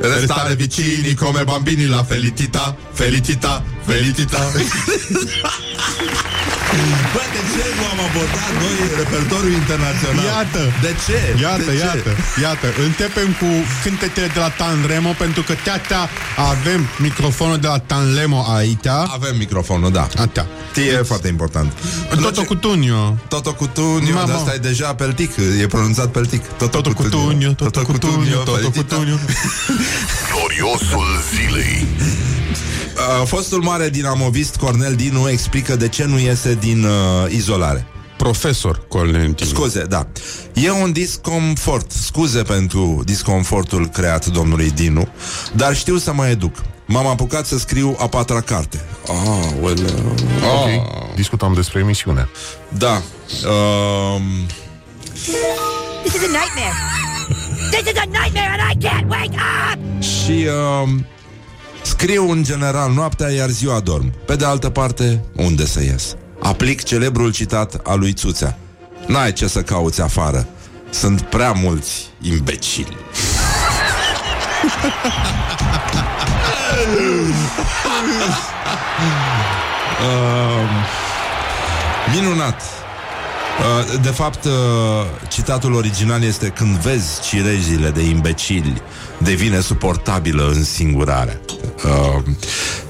Restare 0.00 0.56
vicini 0.56 1.14
come 1.14 1.44
bambini 1.44 1.86
la 1.86 2.04
felicità 2.04 2.76
Felicità, 2.92 3.62
felicità 3.84 4.50
ce 7.52 7.64
nu 7.78 7.84
am 7.92 8.00
abordat 8.08 8.50
noi 8.62 8.76
repertoriul 9.00 9.54
internațional? 9.62 10.24
Iată. 10.34 10.62
De 10.84 10.92
ce? 11.04 11.18
Iată, 11.46 11.70
de 11.70 11.76
ce? 11.80 11.84
iată, 11.86 12.10
iată 12.44 12.66
Începem 12.88 13.28
cu 13.40 13.48
cântecele 13.82 14.28
de 14.36 14.40
la 14.44 14.50
Tanremo 14.60 15.12
Pentru 15.24 15.42
că 15.48 15.54
teatea 15.66 16.02
avem 16.52 16.80
microfonul 17.06 17.58
de 17.64 17.68
la 17.74 17.78
Tanlemo 17.90 18.40
aici 18.56 18.88
Avem 19.18 19.34
microfonul, 19.44 19.90
da 19.98 20.04
Atea 20.26 20.46
E 20.92 21.02
foarte 21.12 21.28
important 21.28 21.72
Toto 22.22 22.42
Cutunio 22.42 23.18
Toto 23.28 23.52
Cutunio, 23.52 24.14
Mama. 24.14 24.26
dar 24.26 24.36
asta 24.36 24.54
e 24.54 24.58
deja 24.58 24.94
peltic, 24.94 25.30
e 25.62 25.66
pronunțat 25.66 26.08
peltic 26.10 26.42
Toto, 26.46 26.80
Toto 26.80 26.92
Cutunio, 26.92 27.52
Toto 27.52 27.82
Cutunio, 27.82 28.36
Toto 28.36 28.50
felicita. 28.52 28.94
Cutunio 28.96 29.18
Gloriosul 30.30 31.06
zilei. 31.34 31.86
Uh, 32.96 33.26
fostul 33.26 33.62
mare 33.62 33.88
dinamovist 33.88 34.56
Cornel 34.56 34.94
Dinu 34.94 35.28
explică 35.28 35.76
de 35.76 35.88
ce 35.88 36.04
nu 36.04 36.18
iese 36.18 36.54
din 36.54 36.84
uh, 36.84 36.90
izolare. 37.30 37.86
Profesor 38.16 38.86
Colentino 38.88 39.48
Scuze, 39.48 39.84
da. 39.84 40.06
E 40.52 40.70
un 40.70 40.92
disconfort. 40.92 41.90
Scuze 41.90 42.42
pentru 42.42 43.02
disconfortul 43.04 43.88
creat 43.88 44.26
domnului 44.26 44.70
Dinu, 44.70 45.08
dar 45.52 45.76
știu 45.76 45.96
să 45.96 46.12
mă 46.12 46.26
educ. 46.26 46.54
M-am 46.86 47.06
apucat 47.06 47.46
să 47.46 47.58
scriu 47.58 47.96
a 47.98 48.06
patra 48.06 48.40
carte. 48.40 48.84
Ah, 49.08 49.48
well, 49.60 49.78
Ok, 50.42 51.14
discutam 51.14 51.52
despre 51.54 51.80
emisiune. 51.80 52.28
Da. 52.68 53.02
Um, 53.48 54.22
This 56.02 56.14
is 56.14 56.22
a 56.22 56.26
nightmare. 56.26 56.74
This 57.70 57.92
is 57.92 57.98
a 57.98 58.04
nightmare 58.04 58.50
and 58.58 58.72
I 58.72 58.86
can't 58.88 59.08
wake 59.08 59.34
up! 59.34 60.02
și 60.02 60.46
um, 60.82 61.06
scriu 61.98 62.30
în 62.30 62.42
general 62.42 62.92
noaptea, 62.92 63.30
iar 63.30 63.48
ziua 63.48 63.80
dorm. 63.80 64.12
Pe 64.26 64.36
de 64.36 64.44
altă 64.44 64.70
parte, 64.70 65.24
unde 65.36 65.66
să 65.66 65.82
ies? 65.82 66.16
Aplic 66.42 66.82
celebrul 66.82 67.32
citat 67.32 67.74
al 67.84 67.98
lui 67.98 68.12
Țuțea. 68.12 68.58
N-ai 69.06 69.32
ce 69.32 69.46
să 69.46 69.62
cauți 69.62 70.00
afară. 70.00 70.46
Sunt 70.90 71.20
prea 71.20 71.52
mulți 71.52 72.08
imbecili. 72.20 72.96
Um, 80.00 80.68
minunat. 82.20 82.62
Uh, 83.60 84.00
De 84.02 84.08
fapt, 84.08 84.44
uh, 84.44 84.52
citatul 85.28 85.74
original 85.74 86.22
este 86.22 86.48
Când 86.48 86.76
vezi 86.76 87.20
cirezile 87.20 87.90
de 87.90 88.02
imbecili 88.02 88.82
Devine 89.18 89.60
suportabilă 89.60 90.52
în 90.54 90.64
singurare. 90.64 91.40
Uh, 91.84 92.22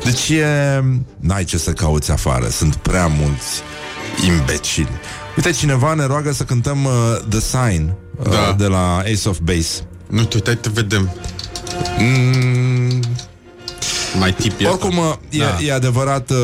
Deci 0.04 0.28
e... 0.28 0.82
N-ai 1.20 1.44
ce 1.44 1.58
să 1.58 1.72
cauți 1.72 2.10
afară 2.10 2.48
Sunt 2.48 2.74
prea 2.74 3.06
mulți 3.06 3.62
imbecili. 4.26 4.88
Uite, 5.36 5.50
cineva 5.50 5.94
ne 5.94 6.04
roagă 6.06 6.32
să 6.32 6.42
cântăm 6.44 6.84
uh, 6.84 6.92
The 7.28 7.40
Sign 7.40 7.92
uh, 8.18 8.30
Da. 8.30 8.54
De 8.58 8.66
la 8.66 8.96
Ace 8.96 9.28
of 9.28 9.38
Base. 9.42 9.86
Nu, 10.06 10.24
tu, 10.24 10.36
uite, 10.36 10.54
te 10.54 10.68
vedem. 10.72 11.10
Mm, 11.98 12.83
Mai 14.18 14.32
tip 14.32 14.60
e 14.60 14.66
Oricum, 14.66 14.98
asta. 14.98 15.18
e, 15.28 15.38
Da. 15.38 15.56
e 15.64 15.72
adevărat 15.72 16.30
uh, 16.30 16.36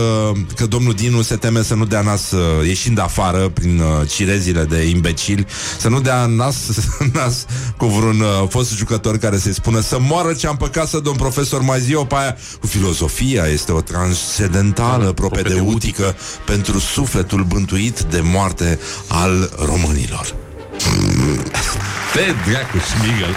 că 0.56 0.66
domnul 0.66 0.92
Dinu 0.92 1.22
se 1.22 1.36
teme 1.36 1.62
să 1.62 1.74
nu 1.74 1.84
dea 1.84 2.00
nas 2.00 2.30
uh, 2.30 2.66
ieșind 2.66 2.98
afară 2.98 3.48
prin 3.48 3.78
uh, 3.78 4.08
cirezile 4.08 4.64
de 4.64 4.82
imbecili, 4.82 5.46
să 5.78 5.88
nu 5.88 6.00
dea 6.00 6.26
nas, 6.26 6.56
nas 7.12 7.44
cu 7.76 7.86
vreun 7.86 8.20
uh, 8.20 8.48
fost 8.48 8.76
jucător 8.76 9.18
care 9.18 9.38
să-i 9.38 9.54
spună 9.54 9.80
să 9.80 9.98
moară 10.00 10.32
ce 10.32 10.46
am 10.46 10.56
pe 10.56 10.68
casă, 10.72 10.98
domn 10.98 11.16
profesor, 11.16 11.60
mai 11.62 11.80
zi 11.80 11.92
pe 11.92 12.14
aia 12.14 12.36
cu 12.60 12.66
filozofia 12.66 13.44
este 13.44 13.72
o 13.72 13.80
transcendentală 13.80 15.12
propedeutică 15.12 16.16
pentru 16.44 16.78
sufletul 16.78 17.44
bântuit 17.44 18.00
de 18.00 18.20
moarte 18.24 18.78
al 19.06 19.50
românilor. 19.64 20.34
Pe 22.14 22.34
dracu, 22.46 22.78
Schmigel 22.88 23.34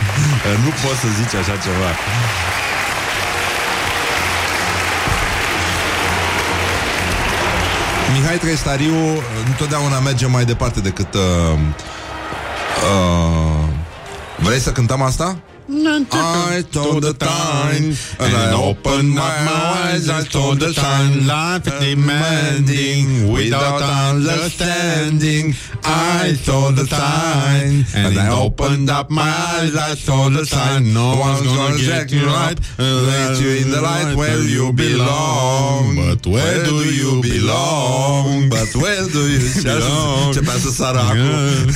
Nu 0.63 0.69
poți 0.81 0.99
să 0.99 1.07
zici 1.19 1.35
așa 1.41 1.55
ceva 1.65 1.89
Mihai 8.13 8.37
Trestariu 8.37 8.93
întotdeauna 9.47 9.99
merge 9.99 10.25
mai 10.25 10.45
departe 10.45 10.79
decât... 10.79 11.13
Uh, 11.13 11.59
uh, 12.91 13.67
vrei 14.37 14.59
să 14.59 14.71
cântăm 14.71 15.01
asta? 15.01 15.37
I 15.69 16.61
told 16.71 17.03
the 17.03 17.13
time 17.13 17.95
and 18.19 18.35
I 18.35 18.51
opened 18.53 19.11
my 19.11 19.21
eyes. 19.21 20.09
I 20.09 20.23
told 20.23 20.59
the 20.59 20.73
time 20.73 21.25
life 21.25 21.65
is 21.67 21.79
demanding 21.79 23.31
without 23.31 23.81
understanding. 23.81 25.55
I 25.85 26.37
told 26.45 26.75
the 26.75 26.85
time 26.85 27.85
and 27.95 28.19
I 28.19 28.29
opened 28.29 28.89
up 28.89 29.09
my 29.09 29.23
eyes. 29.23 29.75
I 29.75 29.95
told 29.95 30.33
the 30.33 30.45
time 30.45 30.93
no 30.93 31.15
one's 31.15 31.47
gonna 31.47 31.77
get 31.77 32.11
you 32.11 32.25
right. 32.25 32.59
Let 32.77 33.39
you 33.39 33.49
in 33.61 33.71
the 33.71 33.81
light 33.81 34.15
where 34.17 34.39
you 34.41 34.73
belong. 34.73 35.95
But 35.95 36.27
where 36.27 36.63
do 36.65 36.75
you 36.91 37.21
belong? 37.21 38.49
But 38.49 38.75
where 38.75 39.05
do 39.07 39.23
you 39.31 39.47
belong? 39.63 40.33
Ce 40.33 40.41
să 40.59 40.71
sară 40.71 40.99
acum. 40.99 41.71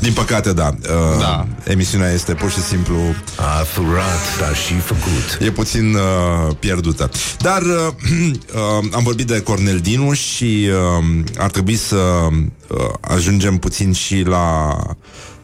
Din 0.00 0.12
păcate, 0.12 0.52
da. 0.52 0.74
Uh, 0.82 1.18
Da. 1.18 1.46
Emisiunea 1.64 2.12
este 2.12 2.34
pur 2.34 2.50
și 2.50 2.62
simplu 2.62 2.96
A 3.36 3.64
furat, 3.64 4.38
dar 4.40 4.56
și 4.56 4.74
făcut. 4.74 5.38
E 5.40 5.50
puțin 5.50 5.94
uh, 5.94 6.54
pierdută. 6.58 7.10
Dar 7.38 7.62
uh, 7.62 7.68
uh, 8.54 8.88
am 8.92 9.02
vorbit 9.02 9.26
de 9.26 9.40
Cornel 9.40 9.78
Dinu 9.78 10.12
și 10.12 10.68
uh, 10.68 11.04
ar 11.38 11.50
trebui 11.50 11.76
să 11.76 11.96
uh, 11.96 12.78
ajungem 13.00 13.56
puțin 13.56 13.92
și 13.92 14.22
la 14.26 14.76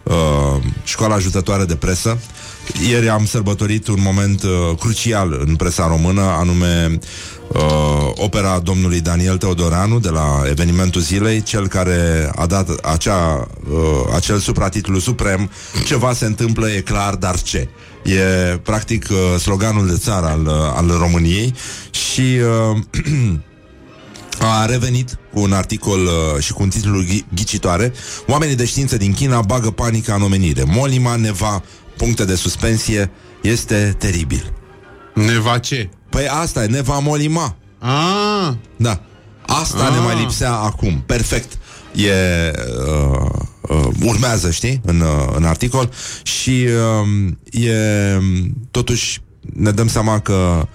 uh, 0.02 0.62
școala 0.84 1.14
ajutătoare 1.14 1.64
de 1.64 1.74
presă. 1.74 2.18
Ieri 2.88 3.08
am 3.08 3.26
sărbătorit 3.26 3.86
un 3.88 4.00
moment 4.00 4.42
uh, 4.42 4.50
crucial 4.78 5.44
în 5.46 5.56
presa 5.56 5.86
română, 5.86 6.22
anume 6.22 6.98
uh, 7.48 8.10
opera 8.14 8.58
domnului 8.58 9.00
Daniel 9.00 9.36
Teodoreanu 9.36 9.98
de 9.98 10.08
la 10.08 10.42
evenimentul 10.48 11.00
zilei, 11.00 11.42
cel 11.42 11.68
care 11.68 12.30
a 12.34 12.46
dat 12.46 12.68
acea, 12.68 13.48
uh, 13.70 13.78
acel 14.14 14.38
supratitlu 14.38 14.98
suprem 14.98 15.50
Ceva 15.84 16.12
se 16.12 16.24
întâmplă, 16.24 16.70
e 16.70 16.80
clar, 16.80 17.14
dar 17.14 17.40
ce? 17.40 17.68
E 18.04 18.56
practic 18.62 19.06
uh, 19.10 19.40
sloganul 19.40 19.86
de 19.86 19.96
țară 19.96 20.26
al, 20.26 20.46
uh, 20.46 20.52
al 20.76 20.96
României 20.98 21.54
și 21.90 22.38
uh, 22.70 22.78
a 24.40 24.66
revenit 24.66 25.18
cu 25.32 25.40
un 25.40 25.52
articol 25.52 26.00
uh, 26.00 26.42
și 26.42 26.52
cu 26.52 26.62
un 26.62 26.68
titlu 26.68 27.02
ghi- 27.04 27.24
ghicitoare 27.34 27.92
Oamenii 28.26 28.56
de 28.56 28.64
știință 28.64 28.96
din 28.96 29.12
China 29.14 29.40
bagă 29.40 29.70
panica 29.70 30.14
în 30.14 30.22
omenire 30.22 30.62
Molima, 30.66 31.16
neva, 31.16 31.62
puncte 31.96 32.24
de 32.24 32.34
suspensie 32.34 33.10
Este 33.42 33.94
teribil 33.98 34.52
Neva 35.14 35.58
ce? 35.58 35.88
Păi 36.10 36.28
asta 36.28 36.62
e, 36.62 36.66
neva 36.66 36.98
molima. 36.98 37.56
Ah, 37.78 38.52
Da. 38.76 39.00
Asta 39.46 39.84
Ah. 39.86 39.92
ne 39.94 39.98
mai 40.00 40.18
lipsea 40.20 40.52
acum. 40.52 41.02
Perfect. 41.06 41.58
E 41.94 42.10
uh, 42.88 43.30
uh, 43.68 43.86
Urmează, 44.04 44.50
știi, 44.50 44.80
în, 44.84 45.00
uh, 45.00 45.32
în 45.36 45.44
articol. 45.44 45.90
Și 46.22 46.66
uh, 47.52 47.62
e 47.62 47.74
Totuși 48.70 49.20
ne 49.54 49.70
dăm 49.70 49.88
seama 49.88 50.20
că 50.20 50.68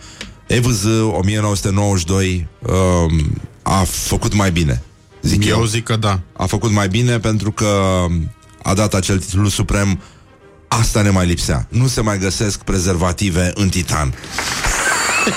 EVZ 0.48 0.86
1992 1.12 2.48
uh, 2.60 2.72
A 3.62 3.84
făcut 3.88 4.34
mai 4.34 4.52
bine 4.52 4.82
Zic 5.22 5.46
eu, 5.46 5.58
eu. 5.58 5.66
zic 5.66 5.84
că 5.84 5.96
da. 5.96 6.20
a 6.38 6.46
făcut 6.46 6.72
mai 6.72 6.88
bine 6.88 7.20
pentru 7.20 7.52
că 7.52 8.06
a 8.64 8.74
dat 8.74 8.94
acel 8.94 9.20
titlu 9.20 9.48
suprem 9.50 10.00
Asta 10.68 11.02
ne 11.02 11.10
mai 11.10 11.26
lipsea. 11.26 11.68
Nu 11.70 11.88
se 11.88 12.02
mai 12.02 12.18
găsesc 12.20 12.60
prezervative 12.64 13.52
în 13.56 13.70
titan 13.70 14.14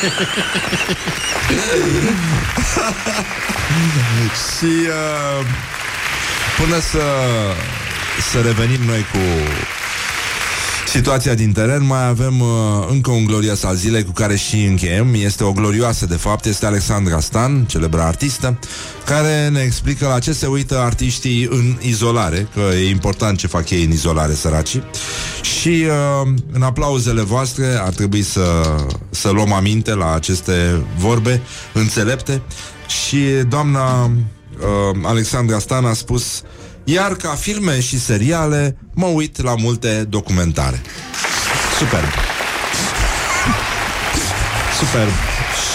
Și 4.57 4.73
uh, 4.89 5.47
până 6.61 6.79
să, 6.79 7.05
să 8.31 8.41
revenim 8.41 8.81
noi 8.87 9.07
cu 9.13 9.19
situația 10.97 11.35
din 11.35 11.53
teren, 11.53 11.87
mai 11.87 12.07
avem 12.07 12.41
uh, 12.41 12.49
încă 12.91 13.11
un 13.11 13.25
glorios 13.25 13.65
al 13.65 13.75
zilei 13.75 14.05
cu 14.05 14.11
care 14.11 14.37
și 14.37 14.65
încheiem. 14.65 15.15
Este 15.15 15.45
o 15.45 15.53
glorioasă, 15.53 16.07
de 16.07 16.15
fapt, 16.15 16.45
este 16.45 16.67
Alexandra 16.67 17.21
Stan, 17.21 17.65
celebra 17.65 18.07
artistă, 18.07 18.59
care 19.05 19.49
ne 19.49 19.61
explică 19.61 20.07
la 20.07 20.19
ce 20.19 20.33
se 20.33 20.47
uită 20.47 20.79
artiștii 20.79 21.49
în 21.51 21.77
izolare, 21.81 22.49
că 22.55 22.61
e 22.75 22.89
important 22.89 23.39
ce 23.39 23.47
fac 23.47 23.71
ei 23.71 23.85
în 23.85 23.91
izolare, 23.91 24.35
săracii. 24.35 24.83
Și 25.43 25.85
uh, 25.87 26.29
în 26.53 26.63
aplauzele 26.63 27.23
voastre 27.23 27.67
ar 27.81 27.93
trebui 27.93 28.23
să, 28.23 28.75
să 29.11 29.31
luăm 29.31 29.53
aminte 29.53 29.95
la 29.95 30.15
aceste 30.15 30.85
vorbe 30.99 31.43
înțelepte 31.73 32.43
și 32.87 33.19
doamna 33.49 34.05
uh, 34.05 34.99
Alexandra 35.03 35.59
Stan 35.59 35.85
a 35.85 35.93
spus 35.93 36.43
iar 36.89 37.13
ca 37.15 37.29
filme 37.29 37.81
și 37.81 38.01
seriale 38.01 38.77
mă 38.95 39.07
uit 39.07 39.43
la 39.43 39.55
multe 39.55 40.07
documentare. 40.09 40.81
Superb. 41.79 42.11
Superb. 44.79 45.13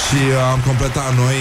Și 0.07 0.15
uh, 0.15 0.51
am 0.51 0.59
completat 0.65 1.15
noi 1.15 1.35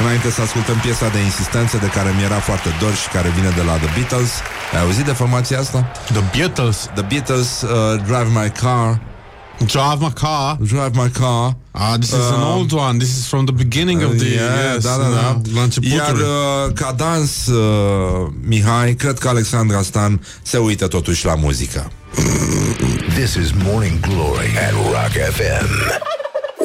Înainte 0.00 0.30
să 0.30 0.40
ascultăm 0.40 0.76
piesa 0.76 1.08
de 1.08 1.18
insistență 1.18 1.76
De 1.76 1.86
care 1.86 2.10
mi-era 2.16 2.38
foarte 2.38 2.68
dor 2.80 2.94
și 2.94 3.08
care 3.08 3.28
vine 3.28 3.50
de 3.56 3.62
la 3.62 3.72
The 3.72 3.90
Beatles 3.96 4.30
Ai 4.74 4.80
auzit 4.80 5.04
de 5.04 5.12
formația 5.12 5.58
asta? 5.58 5.92
The 6.04 6.22
Beatles. 6.36 6.90
The 6.94 7.04
Beatles, 7.08 7.62
uh, 7.62 7.70
Drive 8.06 8.30
My 8.40 8.50
Car 8.50 9.00
Drive 9.66 10.00
my 10.00 10.10
car. 10.12 10.56
Drive 10.62 10.94
My 10.94 11.08
Car 11.08 11.56
Ah, 11.72 11.96
this 11.98 12.12
is 12.12 12.28
an 12.30 12.34
Um, 12.42 12.56
old 12.56 12.72
one. 12.72 12.98
This 12.98 13.16
is 13.18 13.26
from 13.26 13.44
the 13.46 13.52
beginning 13.52 14.02
of 14.04 14.18
the... 14.18 14.24
Yeah, 14.26 14.74
yes, 14.74 14.82
da, 14.84 14.96
da, 14.98 15.08
da. 15.10 15.40
La 15.54 15.62
începutul. 15.62 15.96
Iar 15.96 16.14
uh, 16.14 16.72
ca 16.74 16.92
dans, 16.92 17.46
uh, 17.46 18.28
Mihai, 18.46 18.94
cred 18.94 19.18
că 19.18 19.28
Alexandra 19.28 19.82
Stan 19.82 20.20
se 20.42 20.58
uită 20.58 20.86
totuși 20.86 21.24
la 21.24 21.34
muzică. 21.34 21.90
This 23.14 23.34
is 23.34 23.50
Morning 23.64 24.00
Glory 24.00 24.50
at 24.66 24.72
Rock 24.72 25.12
FM. 25.36 25.68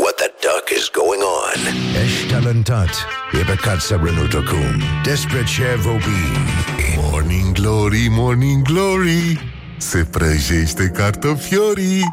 What 0.02 0.16
the 0.16 0.32
duck 0.46 0.66
is 0.78 0.90
going 1.02 1.22
on? 1.44 1.60
Ești 2.04 2.26
talentat, 2.34 2.90
e 3.34 3.38
păcat 3.38 3.80
să 3.82 4.00
renunți 4.04 4.36
acum. 4.36 4.82
Despre 5.04 5.44
ce 5.44 5.78
vorbim? 5.82 6.36
Morning 6.98 7.52
Glory, 7.52 8.08
Morning 8.10 8.62
Glory 8.62 9.52
Se 9.78 9.98
prăjește 10.12 10.92
cartofiorii 10.96 12.04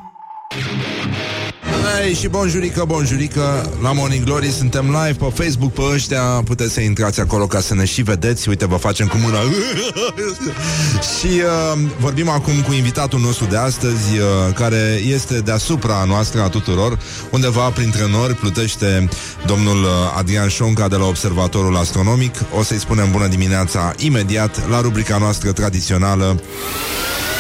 Hey, 2.06 2.14
și 2.14 2.28
bonjurică, 2.28 2.84
bonjurică 2.86 3.70
La 3.82 3.92
Morning 3.92 4.24
Glory 4.24 4.50
suntem 4.50 4.84
live 4.84 5.16
pe 5.24 5.42
Facebook 5.42 5.72
Pe 5.72 5.80
ăștia 5.94 6.20
puteți 6.44 6.72
să 6.72 6.80
intrați 6.80 7.20
acolo 7.20 7.46
Ca 7.46 7.60
să 7.60 7.74
ne 7.74 7.84
și 7.84 8.02
vedeți, 8.02 8.48
uite 8.48 8.66
vă 8.66 8.76
facem 8.76 9.06
cu 9.06 9.16
mâna. 9.16 9.38
Și 11.18 11.26
uh, 11.26 11.90
vorbim 11.98 12.28
acum 12.28 12.52
cu 12.66 12.72
invitatul 12.72 13.20
nostru 13.20 13.46
de 13.46 13.56
astăzi 13.56 14.18
uh, 14.18 14.54
Care 14.54 15.00
este 15.06 15.40
deasupra 15.40 16.04
noastră 16.06 16.42
a 16.42 16.48
tuturor. 16.48 16.98
Undeva 17.30 17.68
printre 17.68 18.08
nori 18.10 18.34
plutește 18.34 19.08
Domnul 19.46 19.82
uh, 19.82 19.90
Adrian 20.16 20.48
Șonca 20.48 20.88
De 20.88 20.96
la 20.96 21.06
Observatorul 21.06 21.76
Astronomic. 21.76 22.34
O 22.58 22.62
să-i 22.62 22.78
spunem 22.78 23.10
bună 23.10 23.26
dimineața 23.26 23.92
imediat 23.96 24.68
La 24.68 24.80
rubrica 24.80 25.18
noastră 25.18 25.52
tradițională. 25.52 26.24
Morning 26.24 26.34
Glory 26.34 27.35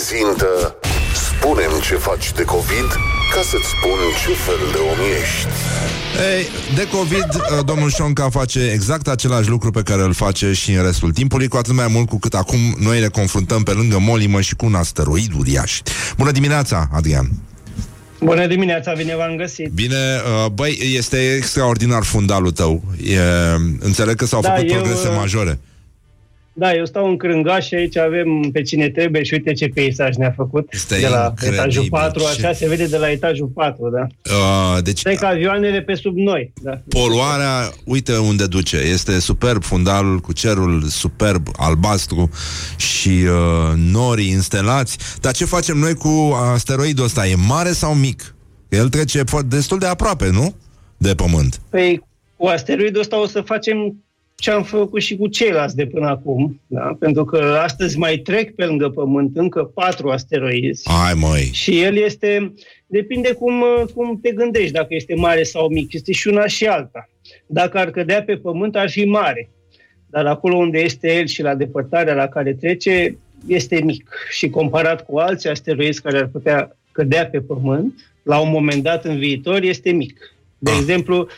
prezintă 0.00 0.74
Spunem 1.14 1.70
ce 1.82 1.94
faci 1.94 2.32
de 2.32 2.42
COVID 2.42 2.88
Ca 3.34 3.40
să-ți 3.42 3.68
spun 3.74 3.98
ce 4.22 4.32
fel 4.32 4.62
de 4.72 4.78
om 4.78 4.98
ești 5.20 5.46
Ei, 6.34 6.46
de 6.74 6.88
COVID, 6.88 7.28
uh, 7.34 7.64
domnul 7.64 7.90
Șonca 7.90 8.28
face 8.30 8.70
exact 8.72 9.08
același 9.08 9.48
lucru 9.48 9.70
pe 9.70 9.82
care 9.82 10.02
îl 10.02 10.12
face 10.12 10.52
și 10.52 10.72
în 10.72 10.82
restul 10.84 11.12
timpului, 11.12 11.48
cu 11.48 11.56
atât 11.56 11.74
mai 11.74 11.86
mult 11.90 12.08
cu 12.08 12.18
cât 12.18 12.34
acum 12.34 12.58
noi 12.78 13.00
ne 13.00 13.06
confruntăm 13.06 13.62
pe 13.62 13.70
lângă 13.70 13.98
Molimă 13.98 14.40
și 14.40 14.54
cu 14.54 14.66
un 14.66 14.74
asteroid 14.74 15.32
uriaș. 15.38 15.80
Bună 16.16 16.30
dimineața, 16.30 16.88
Adrian! 16.92 17.30
Bună 18.20 18.46
dimineața, 18.46 18.92
bine 18.92 19.16
v-am 19.16 19.36
găsit. 19.36 19.68
Bine, 19.68 20.20
uh, 20.44 20.50
băi, 20.50 20.78
este 20.96 21.34
extraordinar 21.36 22.02
fundalul 22.02 22.50
tău. 22.50 22.82
E, 23.04 23.18
înțeleg 23.78 24.14
că 24.14 24.26
s-au 24.26 24.40
Da, 24.40 24.50
făcut 24.50 24.70
eu, 24.70 24.76
progrese 24.76 25.08
uh, 25.08 25.14
majore. 25.16 25.58
Da, 26.60 26.74
eu 26.74 26.84
stau 26.86 27.08
în 27.08 27.16
Crângaș 27.16 27.66
și 27.66 27.74
aici 27.74 27.96
avem 27.96 28.40
pe 28.52 28.62
cine 28.62 28.88
trebuie 28.90 29.22
și 29.22 29.32
uite 29.34 29.52
ce 29.52 29.66
peisaj 29.68 30.16
ne-a 30.16 30.32
făcut. 30.36 30.72
Este 30.72 30.98
de 31.00 31.06
la 31.08 31.24
incredibil, 31.28 31.58
etajul 31.58 31.86
4, 31.90 32.20
ce- 32.20 32.26
așa 32.28 32.52
se 32.52 32.68
vede 32.68 32.86
de 32.86 32.96
la 32.96 33.10
etajul 33.10 33.46
4, 33.46 33.90
da. 33.90 34.06
Uh, 34.34 34.82
deci 34.82 34.98
Stai 34.98 35.14
că 35.14 35.26
avioanele 35.26 35.80
pe 35.82 35.94
sub 35.94 36.16
noi, 36.16 36.52
da. 36.62 36.80
poluarea, 36.88 37.70
uite 37.84 38.16
unde 38.16 38.46
duce. 38.46 38.76
Este 38.76 39.18
superb 39.20 39.62
fundalul 39.62 40.18
cu 40.18 40.32
cerul 40.32 40.82
superb 40.82 41.48
albastru 41.56 42.30
și 42.76 43.08
uh, 43.08 43.72
norii 43.76 44.28
instalați. 44.30 44.98
Dar 45.20 45.32
ce 45.32 45.44
facem 45.44 45.76
noi 45.78 45.94
cu 45.94 46.36
asteroidul 46.52 47.04
ăsta? 47.04 47.26
E 47.26 47.34
mare 47.34 47.72
sau 47.72 47.94
mic? 47.94 48.34
El 48.68 48.88
trece 48.88 49.20
fo- 49.22 49.46
destul 49.48 49.78
de 49.78 49.86
aproape, 49.86 50.30
nu? 50.30 50.54
De 50.96 51.14
pământ. 51.14 51.60
Păi 51.70 52.02
cu 52.36 52.46
asteroidul 52.46 53.00
ăsta 53.00 53.20
o 53.20 53.26
să 53.26 53.40
facem 53.40 54.04
ce 54.40 54.50
am 54.50 54.62
făcut 54.62 55.00
și 55.00 55.16
cu 55.16 55.26
ceilalți 55.26 55.76
de 55.76 55.86
până 55.86 56.06
acum, 56.06 56.60
da? 56.66 56.96
pentru 56.98 57.24
că 57.24 57.60
astăzi 57.62 57.98
mai 57.98 58.16
trec 58.16 58.54
pe 58.54 58.64
lângă 58.64 58.88
Pământ 58.88 59.36
încă 59.36 59.64
patru 59.64 60.08
asteroizi. 60.08 60.88
Hai 60.90 61.14
măi. 61.14 61.50
Și 61.52 61.80
el 61.80 61.96
este, 61.96 62.54
depinde 62.86 63.32
cum, 63.32 63.64
cum 63.94 64.18
te 64.22 64.32
gândești, 64.32 64.72
dacă 64.72 64.94
este 64.94 65.14
mare 65.14 65.42
sau 65.42 65.68
mic. 65.68 65.92
Este 65.92 66.12
și 66.12 66.28
una 66.28 66.46
și 66.46 66.66
alta. 66.66 67.08
Dacă 67.46 67.78
ar 67.78 67.90
cădea 67.90 68.22
pe 68.22 68.36
Pământ, 68.36 68.76
ar 68.76 68.90
fi 68.90 69.04
mare. 69.04 69.50
Dar 70.06 70.26
acolo 70.26 70.56
unde 70.56 70.78
este 70.78 71.14
el 71.14 71.26
și 71.26 71.42
la 71.42 71.54
depărtarea 71.54 72.14
la 72.14 72.26
care 72.26 72.54
trece, 72.54 73.18
este 73.46 73.80
mic. 73.84 74.10
Și 74.30 74.50
comparat 74.50 75.06
cu 75.06 75.18
alți 75.18 75.48
asteroizi 75.48 76.02
care 76.02 76.18
ar 76.18 76.26
putea 76.26 76.76
cădea 76.92 77.26
pe 77.26 77.40
Pământ, 77.40 78.12
la 78.22 78.38
un 78.38 78.50
moment 78.50 78.82
dat 78.82 79.04
în 79.04 79.18
viitor, 79.18 79.62
este 79.62 79.90
mic. 79.90 80.34
De 80.58 80.70
exemplu, 80.78 81.16
um, 81.16 81.28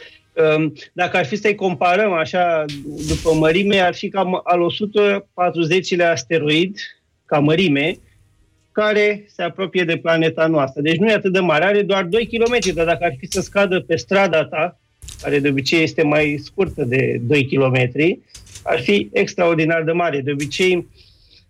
dacă 0.93 1.17
ar 1.17 1.27
fi 1.27 1.37
să-i 1.37 1.55
comparăm 1.55 2.13
așa, 2.13 2.65
după 3.07 3.35
mărime, 3.35 3.79
ar 3.79 3.95
fi 3.95 4.09
cam 4.09 4.41
al 4.45 4.61
140-lea 4.61 6.11
asteroid, 6.11 6.77
ca 7.27 7.39
mărime, 7.39 7.99
care 8.73 9.25
se 9.35 9.43
apropie 9.43 9.85
de 9.85 9.97
planeta 9.97 10.47
noastră. 10.47 10.83
Deci 10.83 10.97
nu 10.97 11.09
e 11.09 11.13
atât 11.13 11.33
de 11.33 11.41
mare, 11.41 11.65
are 11.65 11.83
doar 11.83 12.05
2 12.05 12.27
km, 12.27 12.75
dar 12.75 12.85
dacă 12.85 13.05
ar 13.05 13.15
fi 13.19 13.27
să 13.31 13.41
scadă 13.41 13.81
pe 13.81 13.97
strada 13.97 14.45
ta, 14.45 14.81
care 15.23 15.39
de 15.39 15.49
obicei 15.49 15.83
este 15.83 16.03
mai 16.03 16.41
scurtă 16.45 16.85
de 16.85 17.21
2 17.23 17.47
km, 17.47 17.91
ar 18.63 18.81
fi 18.81 19.09
extraordinar 19.13 19.83
de 19.83 19.93
mare. 19.93 20.21
De 20.21 20.33
obicei, 20.33 20.89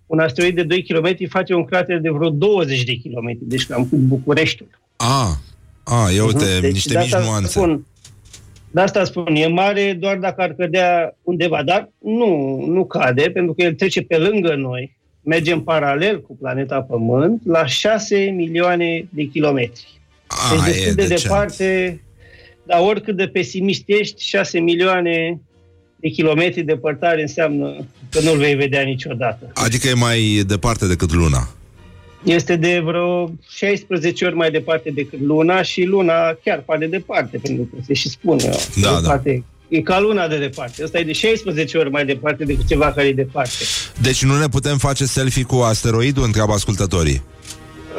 un 0.07 0.19
asteroid 0.19 0.55
de 0.55 0.63
2 0.63 0.83
km 0.83 1.29
face 1.29 1.55
un 1.55 1.65
crater 1.65 1.99
de 2.01 2.11
vreo 2.11 2.31
20 2.31 2.85
de 2.85 2.97
km, 3.03 3.39
deci 3.41 3.67
cam 3.67 3.87
cu 3.87 3.97
Bucureștiul. 3.97 4.81
A, 4.97 5.41
a, 5.85 6.11
ia 6.15 6.25
uite, 6.25 6.59
Deci 6.61 6.73
niște 6.73 6.93
de 6.93 6.99
mici 6.99 7.13
asta 7.13 7.27
nuanțe. 7.27 7.49
Spun, 7.49 7.87
de 8.73 8.81
asta 8.81 9.05
spun, 9.05 9.35
e 9.35 9.47
mare 9.47 9.97
doar 10.01 10.17
dacă 10.17 10.43
ar 10.43 10.53
cădea 10.53 11.17
undeva, 11.23 11.63
dar 11.63 11.91
nu, 11.99 12.65
nu 12.67 12.85
cade, 12.85 13.31
pentru 13.31 13.55
că 13.55 13.63
el 13.63 13.75
trece 13.75 14.03
pe 14.03 14.17
lângă 14.17 14.55
noi, 14.55 14.97
merge 15.23 15.53
în 15.53 15.61
paralel 15.61 16.21
cu 16.21 16.37
planeta 16.37 16.83
Pământ, 16.83 17.43
la 17.47 17.67
6 17.67 18.17
milioane 18.17 19.07
de 19.11 19.23
kilometri. 19.23 20.01
A, 20.27 20.65
Deci 20.65 20.67
e 20.67 20.71
destul 20.71 20.95
de 20.95 21.03
decent. 21.03 21.23
departe, 21.23 22.01
dar 22.63 22.81
oricât 22.81 23.17
de 23.17 23.27
pesimist 23.27 23.83
ești, 23.87 24.25
6 24.25 24.59
milioane 24.59 25.41
de 25.97 26.09
kilometri 26.09 26.63
departare 26.63 27.21
înseamnă 27.21 27.87
că 28.11 28.21
nu-l 28.21 28.39
vei 28.39 28.55
vedea 28.55 28.83
niciodată. 28.83 29.51
Adică 29.55 29.89
e 29.89 29.95
mai 29.95 30.43
departe 30.47 30.87
decât 30.87 31.13
luna. 31.13 31.49
Este 32.23 32.57
de 32.57 32.81
vreo 32.85 33.33
16 33.49 34.25
ori 34.25 34.35
mai 34.35 34.51
departe 34.51 34.91
decât 34.91 35.21
Luna 35.21 35.63
și 35.63 35.85
Luna 35.85 36.39
chiar 36.45 36.63
pare 36.67 36.87
departe, 36.87 37.39
pentru 37.43 37.65
că 37.65 37.77
se 37.87 37.95
și 37.95 38.09
spune. 38.09 38.51
Da, 38.81 39.01
departe. 39.01 39.45
E 39.69 39.81
ca 39.81 40.01
Luna 40.01 40.29
de 40.29 40.39
departe. 40.39 40.85
Ăsta 40.85 40.99
e 40.99 41.05
de 41.05 41.13
16 41.13 41.79
ori 41.79 41.91
mai 41.91 42.05
departe 42.05 42.45
decât 42.45 42.67
ceva 42.67 42.93
care 42.93 43.07
e 43.07 43.13
departe. 43.13 43.65
Deci 44.01 44.25
nu 44.25 44.39
ne 44.39 44.49
putem 44.49 44.79
face 44.79 45.05
selfie 45.05 45.43
cu 45.43 45.55
asteroidul, 45.55 46.25
întreabă 46.25 46.53
ascultătorii. 46.53 47.23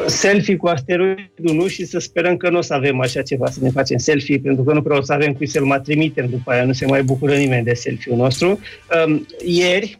Selfie 0.06 0.56
cu 0.56 0.68
asteroidul, 0.68 1.54
nu? 1.54 1.68
Și 1.68 1.86
să 1.86 2.00
sperăm 2.00 2.38
că 2.38 2.50
nu 2.50 2.58
o 2.58 2.62
să 2.62 2.74
avem 2.74 3.00
așa 3.00 3.22
ceva, 3.22 3.50
să 3.50 3.60
ne 3.62 3.70
facem 3.70 3.98
selfie, 3.98 4.40
pentru 4.40 4.64
că 4.64 4.74
nu 4.74 4.82
prea 4.82 4.98
o 4.98 5.02
să 5.02 5.14
avem 5.14 5.34
cui 5.34 5.48
să-l 5.48 5.64
mai 5.64 5.82
trimitem 5.82 6.28
după 6.30 6.52
aia, 6.52 6.66
nu 6.66 6.74
se 6.74 6.86
mai 6.86 7.04
bucură 7.04 7.36
nimeni 7.36 7.64
de 7.64 7.74
selfie-ul 7.74 8.18
nostru. 8.18 8.60
Um, 9.06 9.28
ieri, 9.46 10.00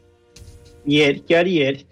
ieri, 0.84 1.24
chiar 1.28 1.46
ieri, 1.46 1.86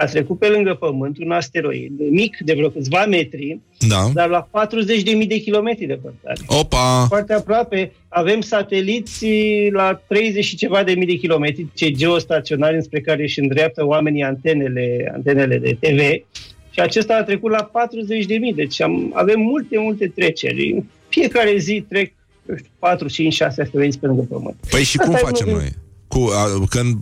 a 0.00 0.04
trecut 0.06 0.38
pe 0.38 0.46
lângă 0.48 0.74
Pământ 0.74 1.18
un 1.18 1.30
asteroid 1.30 1.92
mic, 2.10 2.36
de 2.44 2.52
vreo 2.52 2.68
câțiva 2.70 3.04
metri, 3.06 3.58
Da. 3.88 4.10
dar 4.14 4.28
la 4.28 4.48
40.000 4.50 5.26
de 5.28 5.38
kilometri 5.38 5.86
departare. 5.86 6.40
Opa! 6.46 7.04
Foarte 7.08 7.32
aproape. 7.32 7.92
Avem 8.08 8.40
sateliți 8.40 9.26
la 9.72 10.02
30 10.06 10.44
și 10.44 10.56
ceva 10.56 10.82
de 10.84 10.92
mii 10.92 11.06
de 11.06 11.14
kilometri, 11.14 11.66
cei 11.74 11.94
geostaționari 11.96 12.74
înspre 12.74 13.00
care 13.00 13.22
își 13.22 13.40
îndreaptă 13.40 13.86
oamenii 13.86 14.22
antenele, 14.22 15.10
antenele 15.14 15.58
de 15.58 15.76
TV. 15.80 15.98
Și 16.70 16.80
acesta 16.80 17.14
a 17.16 17.22
trecut 17.22 17.50
la 17.50 17.62
40 17.64 18.24
de 18.26 18.36
mii. 18.36 18.54
Deci 18.54 18.80
am, 18.80 19.10
avem 19.14 19.40
multe, 19.40 19.78
multe 19.78 20.06
treceri. 20.14 20.70
În 20.72 20.82
Fiecare 21.08 21.56
zi 21.58 21.84
trec, 21.88 22.12
eu 22.48 22.56
știu, 22.56 22.70
4, 22.78 23.08
5, 23.08 23.32
6 23.34 23.62
asteroizi 23.62 23.98
pe 23.98 24.06
lângă 24.06 24.22
Pământ. 24.28 24.56
Păi 24.70 24.82
și 24.82 24.96
cum 24.96 25.14
Asta 25.14 25.20
e 25.26 25.30
facem 25.30 25.46
unul 25.48 25.58
din- 25.60 25.68
noi? 25.74 25.88
Cu, 26.10 26.30
a, 26.34 26.66
când 26.68 26.96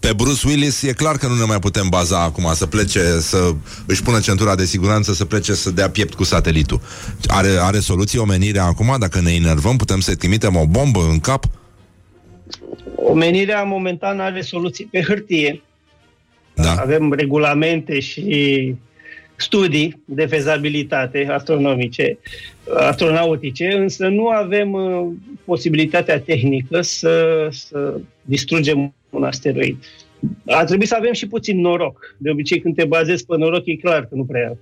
pe 0.00 0.12
Bruce 0.16 0.48
Willis 0.48 0.82
e 0.82 0.92
clar 0.92 1.16
că 1.16 1.26
nu 1.26 1.34
ne 1.34 1.44
mai 1.44 1.58
putem 1.58 1.88
baza 1.88 2.22
acum 2.22 2.50
să 2.54 2.66
plece, 2.66 3.20
să 3.20 3.54
își 3.86 4.02
pună 4.02 4.20
centura 4.20 4.54
de 4.54 4.64
siguranță, 4.64 5.12
să 5.12 5.24
plece 5.24 5.54
să 5.54 5.70
dea 5.70 5.90
piept 5.90 6.14
cu 6.14 6.24
satelitul. 6.24 6.80
Are, 7.26 7.48
are 7.60 7.78
soluție 7.78 8.18
omenirea 8.18 8.64
acum? 8.64 8.96
Dacă 8.98 9.20
ne 9.20 9.32
enervăm, 9.32 9.76
putem 9.76 10.00
să 10.00 10.14
trimitem 10.14 10.56
o 10.56 10.66
bombă 10.66 11.00
în 11.10 11.20
cap? 11.20 11.44
Omenirea 12.96 13.62
momentan 13.62 14.20
are 14.20 14.40
soluții 14.40 14.84
pe 14.84 15.02
hârtie. 15.02 15.62
Da. 16.54 16.74
Avem 16.74 17.12
regulamente 17.12 18.00
și 18.00 18.74
studii 19.36 20.02
de 20.04 20.26
fezabilitate 20.26 21.26
astronomice, 21.30 22.18
astronautice, 22.76 23.72
însă 23.72 24.08
nu 24.08 24.26
avem 24.28 24.72
uh, 24.72 25.06
posibilitatea 25.44 26.20
tehnică 26.20 26.80
să, 26.80 27.48
să 27.50 28.00
distrugem 28.22 28.94
un 29.10 29.24
asteroid. 29.24 29.76
Ar 30.46 30.64
trebui 30.64 30.86
să 30.86 30.94
avem 30.98 31.12
și 31.12 31.26
puțin 31.26 31.60
noroc. 31.60 32.16
De 32.18 32.30
obicei, 32.30 32.60
când 32.60 32.74
te 32.74 32.84
bazezi 32.84 33.24
pe 33.26 33.36
noroc, 33.36 33.66
e 33.66 33.76
clar 33.76 34.00
că 34.00 34.14
nu 34.14 34.24
prea 34.24 34.56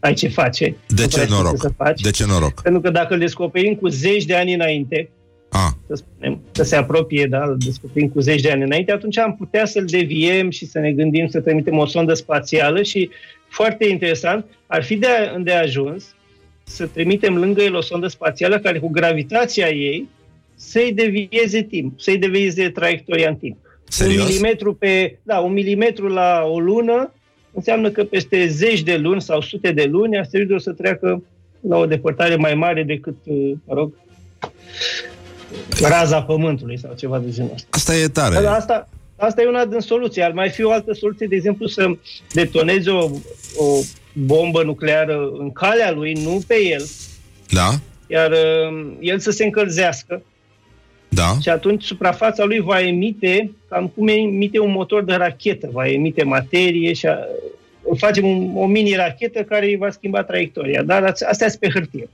ai 0.00 0.14
ce 0.14 0.28
face. 0.28 0.76
De 0.86 1.02
Nu 1.02 1.02
ce 1.02 1.08
prea 1.08 1.24
știi 1.24 1.36
noroc? 1.36 1.52
ce 1.52 1.60
Să 1.60 1.72
faci. 1.76 2.00
De 2.00 2.10
ce 2.10 2.24
noroc? 2.26 2.62
Pentru 2.62 2.80
că 2.80 2.90
dacă 2.90 3.14
îl 3.14 3.20
descoperim 3.20 3.74
cu 3.74 3.88
zeci 3.88 4.24
de 4.24 4.34
ani 4.34 4.54
înainte, 4.54 5.10
Ah, 5.56 5.70
să 5.86 5.94
spunem, 5.94 6.40
să 6.50 6.62
se 6.62 6.76
apropie, 6.76 7.26
da, 7.26 7.44
îl 7.44 7.56
descoperim 7.64 8.08
cu 8.08 8.20
zeci 8.20 8.40
de 8.40 8.50
ani 8.50 8.62
înainte, 8.62 8.92
atunci 8.92 9.18
am 9.18 9.36
putea 9.36 9.64
să-l 9.64 9.84
deviem 9.84 10.50
și 10.50 10.66
să 10.66 10.78
ne 10.78 10.92
gândim 10.92 11.26
să 11.26 11.40
trimitem 11.40 11.78
o 11.78 11.86
sondă 11.86 12.14
spațială 12.14 12.82
și, 12.82 13.10
foarte 13.54 13.84
interesant, 13.84 14.44
ar 14.66 14.82
fi 14.82 14.96
de 14.96 15.06
îndeajuns 15.34 16.14
să 16.64 16.86
trimitem 16.86 17.36
lângă 17.36 17.62
el 17.62 17.74
o 17.74 17.80
sondă 17.80 18.06
spațială 18.06 18.58
care, 18.58 18.78
cu 18.78 18.88
gravitația 18.88 19.68
ei, 19.68 20.08
să-i 20.54 20.92
devieze 20.92 21.62
timp, 21.62 22.00
să-i 22.00 22.18
devieze 22.18 22.70
traiectoria 22.70 23.28
în 23.28 23.36
timp. 23.36 23.56
Serios? 23.88 24.20
Un 24.20 24.26
milimetru, 24.26 24.74
pe, 24.74 25.18
da, 25.22 25.38
un 25.38 25.52
milimetru 25.52 26.08
la 26.08 26.42
o 26.46 26.58
lună 26.58 27.12
înseamnă 27.52 27.90
că 27.90 28.04
peste 28.04 28.46
zeci 28.46 28.82
de 28.82 28.96
luni 28.96 29.22
sau 29.22 29.40
sute 29.40 29.72
de 29.72 29.84
luni 29.84 30.18
asteroidul 30.18 30.56
o 30.56 30.58
să 30.58 30.72
treacă 30.72 31.22
la 31.68 31.76
o 31.76 31.86
depărtare 31.86 32.36
mai 32.36 32.54
mare 32.54 32.82
decât, 32.82 33.16
uh, 33.24 33.52
mă 33.64 33.74
rog, 33.74 33.92
raza 35.80 36.22
Pământului 36.22 36.78
sau 36.78 36.94
ceva 36.94 37.18
de 37.18 37.30
genul 37.30 37.50
ăsta. 37.54 37.68
asta 37.70 37.96
e 37.96 38.08
tare. 38.08 38.34
Dar 38.34 38.54
asta, 38.54 38.88
asta 39.16 39.42
e 39.42 39.46
una 39.46 39.64
din 39.64 39.80
soluții. 39.80 40.22
Ar 40.22 40.32
mai 40.32 40.48
fi 40.48 40.62
o 40.62 40.70
altă 40.70 40.92
soluție, 40.92 41.26
de 41.26 41.34
exemplu, 41.34 41.66
să 41.66 41.96
detonezi 42.32 42.88
o, 42.88 43.10
o 43.56 43.80
bombă 44.12 44.62
nucleară 44.62 45.30
în 45.38 45.52
calea 45.52 45.92
lui, 45.92 46.12
nu 46.12 46.42
pe 46.46 46.64
el, 46.64 46.84
Da? 47.50 47.70
iar 48.06 48.30
uh, 48.30 48.92
el 49.00 49.18
să 49.18 49.30
se 49.30 49.44
încălzească 49.44 50.22
Da? 51.08 51.36
și 51.40 51.48
atunci 51.48 51.84
suprafața 51.84 52.44
lui 52.44 52.60
va 52.60 52.80
emite 52.80 53.50
cam 53.68 53.88
cum 53.88 54.08
emite 54.08 54.58
un 54.58 54.70
motor 54.70 55.04
de 55.04 55.14
rachetă, 55.14 55.68
va 55.72 55.88
emite 55.88 56.24
materie 56.24 56.92
și 56.92 57.06
a, 57.06 57.18
facem 57.96 58.26
un, 58.26 58.50
o 58.54 58.66
mini-rachetă 58.66 59.42
care 59.42 59.66
îi 59.66 59.76
va 59.76 59.90
schimba 59.90 60.22
traiectoria. 60.22 60.82
Dar 60.82 61.04
astea 61.04 61.48
sunt 61.48 61.60
pe 61.60 61.68
hârtie. 61.68 62.08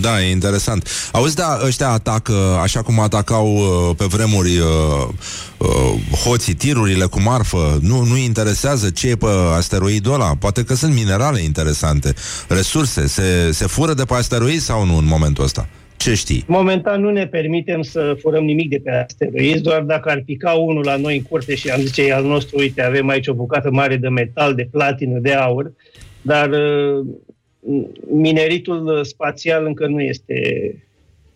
Da, 0.00 0.22
e 0.22 0.30
interesant. 0.30 0.88
Auzi, 1.12 1.34
da, 1.34 1.58
ăștia 1.66 1.88
atacă, 1.88 2.32
așa 2.62 2.82
cum 2.82 3.00
atacau 3.00 3.54
uh, 3.54 3.96
pe 3.96 4.04
vremuri 4.04 4.58
uh, 4.58 5.08
uh, 5.58 6.18
hoții 6.24 6.54
tirurile 6.54 7.04
cu 7.04 7.20
marfă, 7.20 7.78
nu, 7.80 8.04
nu 8.04 8.16
interesează 8.16 8.90
ce 8.90 9.08
e 9.08 9.16
pe 9.16 9.26
asteroidul 9.56 10.12
ăla? 10.12 10.34
Poate 10.38 10.64
că 10.64 10.74
sunt 10.74 10.94
minerale 10.94 11.40
interesante, 11.40 12.12
resurse, 12.48 13.06
se, 13.06 13.52
se 13.52 13.66
fură 13.66 13.94
de 13.94 14.04
pe 14.04 14.14
asteroid 14.14 14.60
sau 14.60 14.84
nu 14.86 14.96
în 14.96 15.06
momentul 15.06 15.44
ăsta? 15.44 15.68
Ce 15.96 16.14
știi? 16.14 16.44
Momentan 16.46 17.00
nu 17.00 17.10
ne 17.10 17.26
permitem 17.26 17.82
să 17.82 18.16
furăm 18.20 18.44
nimic 18.44 18.68
de 18.68 18.80
pe 18.84 18.90
asteroizi, 18.90 19.62
doar 19.62 19.80
dacă 19.80 20.10
ar 20.10 20.22
pica 20.26 20.50
unul 20.50 20.84
la 20.84 20.96
noi 20.96 21.16
în 21.16 21.22
curte 21.22 21.54
și 21.54 21.68
am 21.68 21.80
zice 21.80 22.02
e 22.02 22.14
al 22.14 22.24
nostru, 22.24 22.58
uite, 22.58 22.82
avem 22.82 23.08
aici 23.08 23.26
o 23.26 23.34
bucată 23.34 23.70
mare 23.70 23.96
de 23.96 24.08
metal, 24.08 24.54
de 24.54 24.68
platină, 24.70 25.18
de 25.18 25.32
aur, 25.32 25.72
dar 26.22 26.50
uh, 26.50 27.06
mineritul 28.10 29.04
spațial 29.04 29.66
încă 29.66 29.86
nu 29.86 30.00
este... 30.00 30.34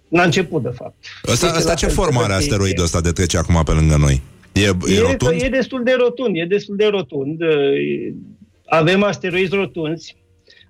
N-a 0.09 0.23
început, 0.23 0.63
de 0.63 0.69
fapt. 0.69 0.95
Ăsta, 1.29 1.47
Este 1.47 1.59
ăsta 1.59 1.69
la 1.71 1.75
ce 1.77 1.87
fel 1.87 1.95
formă 1.95 2.19
pe 2.19 2.25
are 2.25 2.33
hârtie. 2.33 2.51
asteroidul 2.53 2.85
ăsta 2.85 3.01
de 3.01 3.13
trece 3.13 3.39
acum 3.39 3.63
pe 3.65 3.73
lângă 3.73 3.97
noi? 3.97 4.21
E, 4.53 4.61
e, 4.61 4.95
E, 4.95 5.01
rotund? 5.01 5.41
e 5.43 5.49
destul 5.49 5.83
de 5.85 5.95
rotund, 5.99 6.37
e 6.37 6.45
destul 6.45 6.77
de 6.77 6.87
rotund. 6.87 7.41
Uh, 7.43 8.13
Avem 8.67 9.03
asteroizi 9.03 9.55
rotunzi. 9.55 10.17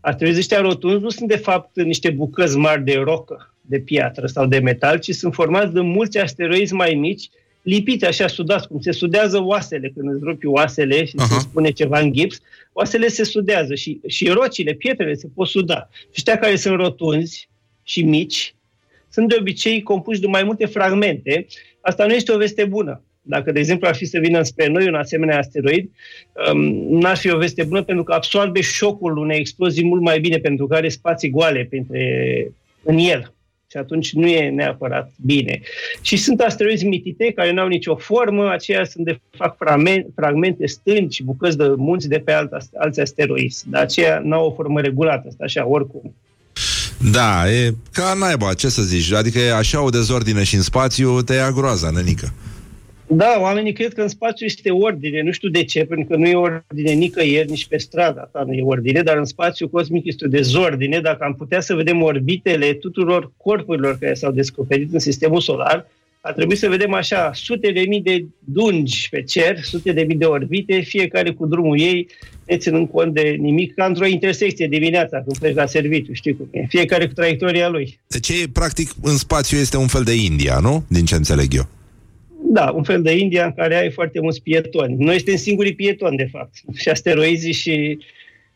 Asteroizii 0.01 0.41
ăștia 0.41 0.61
rotunzi 0.61 1.03
nu 1.03 1.09
sunt 1.09 1.29
de 1.29 1.37
fapt 1.37 1.77
niște 1.83 2.11
bucăți 2.11 2.57
mari 2.57 2.85
de 2.85 2.95
rocă, 3.05 3.55
de 3.61 3.79
piatră 3.79 4.27
sau 4.27 4.47
de 4.47 4.59
metal, 4.59 4.99
ci 4.99 5.11
sunt 5.15 5.35
formați 5.35 5.73
de 5.73 5.81
mulți 5.81 6.19
asteroizi 6.19 6.73
mai 6.75 6.95
mici, 6.95 7.29
lipiți 7.63 8.05
așa, 8.05 8.27
sudați, 8.27 8.69
cum 8.69 8.81
se 8.81 8.93
sudează 8.93 9.43
oasele 9.43 9.93
când 9.95 10.13
îți 10.13 10.25
rupi 10.25 10.47
oasele 10.47 11.05
și 11.05 11.19
se 11.19 11.39
spune 11.39 11.71
ceva 11.71 11.99
în 11.99 12.13
gips, 12.13 12.41
oasele 12.73 13.09
se 13.09 13.25
sudează 13.25 13.75
și, 13.75 14.01
și 14.07 14.29
rocile, 14.29 14.73
pietrele 14.73 15.15
se 15.15 15.29
pot 15.35 15.49
suda. 15.49 15.89
Și 15.93 16.09
ăștia 16.17 16.39
care 16.39 16.57
sunt 16.57 16.77
rotunzi 16.77 17.49
și 17.83 18.03
mici, 18.03 18.55
sunt 19.11 19.29
de 19.29 19.37
obicei 19.39 19.83
compuși 19.83 20.21
de 20.21 20.27
mai 20.27 20.43
multe 20.43 20.67
fragmente. 20.67 21.47
Asta 21.81 22.07
nu 22.07 22.13
este 22.13 22.33
o 22.33 22.37
veste 22.37 22.65
bună. 22.65 23.03
Dacă, 23.23 23.53
de 23.53 23.59
exemplu, 23.59 23.87
ar 23.89 23.95
fi 23.95 24.05
să 24.05 24.19
vină 24.19 24.43
spre 24.43 24.67
noi 24.67 24.89
un 24.89 24.95
asemenea 24.95 25.39
asteroid, 25.39 25.91
um, 26.53 26.61
n-ar 26.99 27.17
fi 27.17 27.31
o 27.31 27.39
veste 27.39 27.65
bună 27.65 27.83
pentru 27.83 28.05
că 28.05 28.13
absorbe 28.13 28.61
șocul 28.61 29.17
unei 29.17 29.39
explozii 29.39 29.85
mult 29.85 30.03
mai 30.03 30.21
bine, 30.21 30.37
pentru 30.37 30.67
că 30.67 30.75
are 30.75 30.89
spații 30.89 31.31
goale 31.31 31.65
printre, 31.65 32.53
în 32.83 32.99
el. 32.99 33.33
Și 33.71 33.77
atunci 33.77 34.13
nu 34.13 34.27
e 34.27 34.51
neapărat 34.51 35.13
bine. 35.25 35.61
Și 36.03 36.17
sunt 36.17 36.41
asteroizi 36.41 36.87
mitite 36.87 37.33
care 37.33 37.53
nu 37.53 37.61
au 37.61 37.69
nicio 37.69 37.97
formă, 37.97 38.51
aceia 38.51 38.85
sunt 38.85 39.05
de 39.05 39.21
fapt 39.37 39.57
fragmente, 39.59 40.09
fragmente 40.15 40.67
stânci, 40.67 41.23
bucăți 41.23 41.57
de 41.57 41.75
munți 41.77 42.09
de 42.09 42.19
pe 42.19 42.33
alt, 42.33 42.53
alți 42.79 43.01
asteroizi. 43.01 43.65
Dar 43.71 43.83
aceia 43.83 44.21
nu 44.25 44.35
au 44.37 44.47
o 44.47 44.53
formă 44.53 44.81
regulată, 44.81 45.25
asta 45.29 45.45
așa, 45.45 45.67
oricum. 45.67 46.15
Da, 47.13 47.51
e 47.51 47.75
ca 47.93 48.15
naiba, 48.19 48.55
ce 48.55 48.69
să 48.69 48.83
zici. 48.83 49.13
Adică 49.13 49.39
e 49.39 49.55
așa 49.55 49.83
o 49.83 49.89
dezordine 49.89 50.43
și 50.43 50.55
în 50.55 50.63
spațiu 50.63 51.23
te 51.23 51.35
ia 51.35 51.51
groaza, 51.51 51.91
nenică. 51.91 52.33
Da, 53.11 53.37
oamenii 53.41 53.73
cred 53.73 53.93
că 53.95 54.01
în 54.03 54.09
spațiu 54.09 54.47
este 54.47 54.71
ordine, 54.71 55.23
nu 55.23 55.31
știu 55.31 55.49
de 55.49 55.65
ce, 55.65 55.85
pentru 55.85 56.07
că 56.09 56.17
nu 56.17 56.27
e 56.27 56.35
ordine 56.35 56.93
nicăieri, 56.93 57.51
nici 57.51 57.67
pe 57.67 57.77
stradă, 57.77 58.21
asta 58.21 58.45
nu 58.47 58.53
e 58.53 58.63
ordine, 58.63 59.03
dar 59.03 59.17
în 59.17 59.25
spațiu 59.25 59.69
cosmic 59.69 60.07
este 60.07 60.25
o 60.25 60.29
dezordine. 60.29 61.01
Dacă 61.01 61.25
am 61.25 61.35
putea 61.35 61.61
să 61.61 61.75
vedem 61.75 62.03
orbitele 62.03 62.73
tuturor 62.73 63.33
corpurilor 63.37 63.99
care 63.99 64.15
s-au 64.15 64.33
descoperit 64.33 64.93
în 64.93 64.99
sistemul 64.99 65.41
solar, 65.41 65.87
ar 66.21 66.33
trebui 66.33 66.57
să 66.57 66.69
vedem 66.69 66.93
așa 66.93 67.31
sute 67.35 67.71
de 67.71 67.81
mii 67.89 68.01
de 68.01 68.25
dungi 68.39 69.09
pe 69.11 69.23
cer, 69.23 69.59
sute 69.63 69.93
de 69.93 70.03
mii 70.03 70.17
de 70.17 70.25
orbite, 70.25 70.81
fiecare 70.81 71.31
cu 71.31 71.47
drumul 71.47 71.81
ei, 71.81 72.09
ne 72.47 72.57
ținând 72.57 72.89
cont 72.89 73.15
de 73.15 73.37
nimic, 73.39 73.75
ca 73.75 73.85
într-o 73.85 74.07
intersecție 74.07 74.67
dimineața, 74.67 75.23
când 75.23 75.39
pleci 75.39 75.55
la 75.55 75.67
serviciu, 75.67 76.13
știi 76.13 76.37
cum 76.37 76.49
e, 76.51 76.67
fiecare 76.69 77.07
cu 77.07 77.13
traiectoria 77.13 77.69
lui. 77.69 77.99
Deci, 78.07 78.29
e, 78.29 78.49
practic, 78.53 78.91
în 79.03 79.17
spațiu 79.17 79.59
este 79.59 79.77
un 79.77 79.87
fel 79.87 80.03
de 80.03 80.15
India, 80.15 80.59
nu? 80.59 80.85
Din 80.89 81.05
ce 81.05 81.15
înțeleg 81.15 81.55
eu. 81.55 81.78
Da, 82.41 82.71
un 82.75 82.83
fel 82.83 83.03
de 83.03 83.17
India 83.17 83.45
în 83.45 83.53
care 83.53 83.77
ai 83.77 83.91
foarte 83.91 84.21
mulți 84.21 84.43
pietoni. 84.43 84.95
Noi 84.99 85.17
suntem 85.17 85.37
singurii 85.37 85.75
pietoni, 85.75 86.17
de 86.17 86.29
fapt. 86.33 86.55
Și 86.75 86.89
asteroizii 86.89 87.53
și 87.53 87.99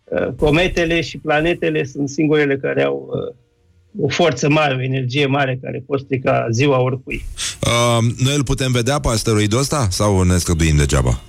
uh, 0.04 0.28
cometele 0.36 1.00
și 1.00 1.18
planetele 1.18 1.84
sunt 1.84 2.08
singurele 2.08 2.56
care 2.56 2.82
au 2.82 3.10
uh, 3.10 4.04
o 4.04 4.08
forță 4.08 4.48
mare, 4.48 4.74
o 4.74 4.82
energie 4.82 5.26
mare 5.26 5.58
care 5.62 5.82
pot 5.86 6.00
strica 6.00 6.46
ziua 6.50 6.80
oricui. 6.80 7.24
Uh, 7.62 8.24
noi 8.24 8.34
îl 8.34 8.44
putem 8.44 8.72
vedea 8.72 8.98
pe 8.98 9.08
asteroidul 9.08 9.58
ăsta 9.58 9.86
sau 9.90 10.22
ne 10.22 10.36
scăduim 10.36 10.76
degeaba? 10.76 11.20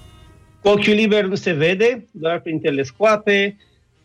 Cu 0.61 0.69
ochiul 0.69 0.93
liber 0.93 1.25
nu 1.25 1.35
se 1.35 1.51
vede, 1.51 2.05
doar 2.11 2.39
prin 2.39 2.59
telescoape. 2.59 3.57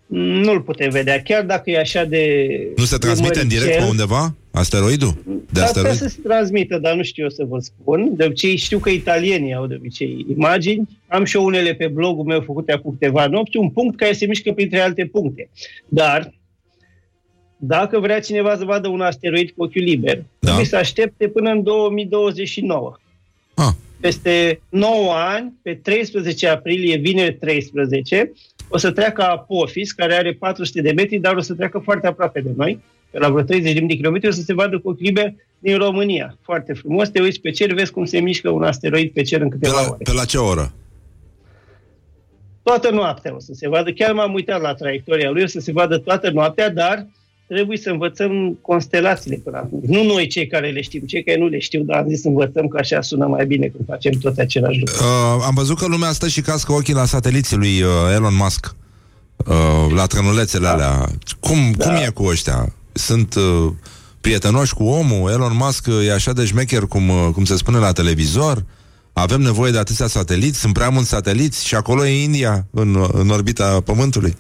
Nu-l 0.09 0.61
putem 0.61 0.91
vedea, 0.91 1.23
chiar 1.23 1.45
dacă 1.45 1.71
e 1.71 1.79
așa 1.79 2.05
de... 2.05 2.47
Nu 2.77 2.85
se 2.85 2.97
transmite 2.97 3.41
în 3.41 3.49
direct 3.49 3.77
pe 3.77 3.85
undeva 3.89 4.35
asteroidul? 4.51 5.15
De 5.53 5.61
Ar 5.61 5.67
asteroid? 5.67 5.93
putea 5.93 6.09
să 6.09 6.15
se 6.15 6.21
transmită, 6.23 6.79
dar 6.79 6.95
nu 6.95 7.03
știu 7.03 7.23
eu 7.23 7.31
să 7.31 7.45
vă 7.49 7.59
spun. 7.59 8.17
De 8.17 8.25
obicei 8.25 8.57
știu 8.57 8.79
că 8.79 8.91
italienii 8.91 9.55
au 9.55 9.67
de 9.67 9.75
obicei 9.75 10.27
imagini. 10.37 10.99
Am 11.07 11.25
și 11.25 11.37
eu 11.37 11.45
unele 11.45 11.75
pe 11.75 11.87
blogul 11.87 12.25
meu 12.25 12.41
făcute 12.41 12.73
acum 12.73 12.91
câteva 12.91 13.27
nopți, 13.27 13.57
un 13.57 13.71
punct 13.71 13.97
care 13.97 14.13
se 14.13 14.27
mișcă 14.27 14.53
printre 14.53 14.81
alte 14.81 15.05
puncte. 15.05 15.49
Dar, 15.89 16.35
dacă 17.57 17.99
vrea 17.99 18.21
cineva 18.21 18.57
să 18.57 18.65
vadă 18.65 18.89
un 18.89 19.01
asteroid 19.01 19.51
cu 19.51 19.63
ochiul 19.63 19.83
liber, 19.83 20.17
da. 20.17 20.25
trebuie 20.41 20.65
să 20.65 20.77
aștepte 20.77 21.29
până 21.29 21.51
în 21.51 21.63
2029. 21.63 22.97
Ah. 23.55 23.73
Peste 24.01 24.61
9 24.69 25.13
ani, 25.13 25.53
pe 25.63 25.75
13 25.75 26.49
aprilie, 26.49 26.97
vineri 26.97 27.35
13, 27.35 28.33
o 28.69 28.79
să 28.79 28.91
treacă 28.91 29.23
Apophis, 29.23 29.93
care 29.93 30.15
are 30.15 30.33
400 30.35 30.81
de 30.81 30.93
metri, 30.93 31.19
dar 31.19 31.35
o 31.35 31.41
să 31.41 31.55
treacă 31.55 31.79
foarte 31.79 32.07
aproape 32.07 32.41
de 32.41 32.51
noi, 32.57 32.81
pe 33.11 33.19
la 33.19 33.29
vreo 33.29 33.43
30 33.43 33.73
de 33.73 33.95
kilometri, 33.95 34.29
o 34.29 34.33
să 34.33 34.41
se 34.41 34.55
vadă 34.55 34.79
cu 34.79 34.89
ochi 34.89 35.01
liber 35.01 35.35
din 35.59 35.77
România. 35.79 36.39
Foarte 36.43 36.73
frumos, 36.73 37.09
te 37.09 37.21
uiți 37.21 37.41
pe 37.41 37.51
cer, 37.51 37.73
vezi 37.73 37.93
cum 37.93 38.05
se 38.05 38.21
mișcă 38.21 38.51
un 38.51 38.63
asteroid 38.63 39.13
pe 39.13 39.23
cer 39.23 39.41
în 39.41 39.49
Pe 39.49 39.57
câteva 39.57 39.81
la, 39.81 39.89
ore. 39.89 40.03
pe 40.03 40.13
la 40.13 40.25
ce 40.25 40.39
oră? 40.39 40.73
Toată 42.63 42.91
noaptea 42.91 43.35
o 43.35 43.39
să 43.41 43.53
se 43.53 43.69
vadă, 43.69 43.93
chiar 43.93 44.13
m-am 44.13 44.35
uitat 44.35 44.61
la 44.61 44.75
traiectoria 44.75 45.31
lui, 45.31 45.43
o 45.43 45.47
să 45.47 45.61
se 45.61 45.73
vadă 45.73 45.99
toată 45.99 46.31
noaptea, 46.31 46.71
dar 46.71 47.07
trebuie 47.49 47.79
să 47.79 47.91
învățăm 47.91 48.59
constelațiile 48.61 49.41
până 49.45 49.57
acum. 49.57 49.81
Nu 49.87 50.03
noi 50.03 50.27
cei 50.27 50.47
care 50.47 50.71
le 50.71 50.81
știm, 50.81 51.01
cei 51.07 51.25
care 51.25 51.39
nu 51.39 51.47
le 51.47 51.59
știu, 51.59 51.83
dar 51.83 51.99
am 51.99 52.09
zis 52.09 52.21
să 52.21 52.29
învățăm 52.29 52.69
că 52.69 52.79
așa 52.81 53.01
sună 53.01 53.27
mai 53.27 53.47
bine 53.47 53.67
când 53.67 53.85
facem 53.87 54.13
tot 54.13 54.39
același 54.39 54.79
lucru. 54.79 54.95
Uh, 55.01 55.45
am 55.47 55.55
văzut 55.55 55.79
că 55.79 55.87
lumea 55.87 56.13
stă 56.13 56.29
și 56.29 56.41
cască 56.41 56.73
ochii 56.73 56.95
la 56.95 57.05
sateliții 57.05 57.57
lui 57.57 57.83
uh, 57.83 57.89
Elon 58.15 58.37
Musk. 58.37 58.77
Uh, 59.37 59.95
la 59.95 60.07
trănulețele 60.07 60.65
da. 60.65 60.73
alea. 60.73 61.07
Cum, 61.41 61.59
da. 61.77 61.85
cum 61.85 61.95
e 61.95 62.11
cu 62.15 62.25
ăștia? 62.25 62.73
Sunt 62.93 63.35
uh, 63.35 63.73
prietenoși 64.21 64.75
cu 64.75 64.85
omul? 64.85 65.31
Elon 65.31 65.57
Musk 65.57 65.87
uh, 65.87 66.07
e 66.07 66.13
așa 66.13 66.33
de 66.33 66.45
șmecher 66.45 66.83
cum, 66.83 67.09
uh, 67.09 67.29
cum 67.33 67.45
se 67.45 67.57
spune 67.57 67.79
la 67.79 67.93
televizor? 67.93 68.65
Avem 69.13 69.41
nevoie 69.41 69.73
de 69.73 69.79
atâția 69.79 70.07
sateliți? 70.07 70.59
Sunt 70.59 70.73
prea 70.73 70.89
mulți 70.89 71.09
sateliți? 71.09 71.67
Și 71.67 71.75
acolo 71.75 72.07
e 72.07 72.23
India, 72.23 72.67
în, 72.71 72.95
uh, 72.95 73.09
în 73.13 73.29
orbita 73.29 73.81
Pământului. 73.81 74.37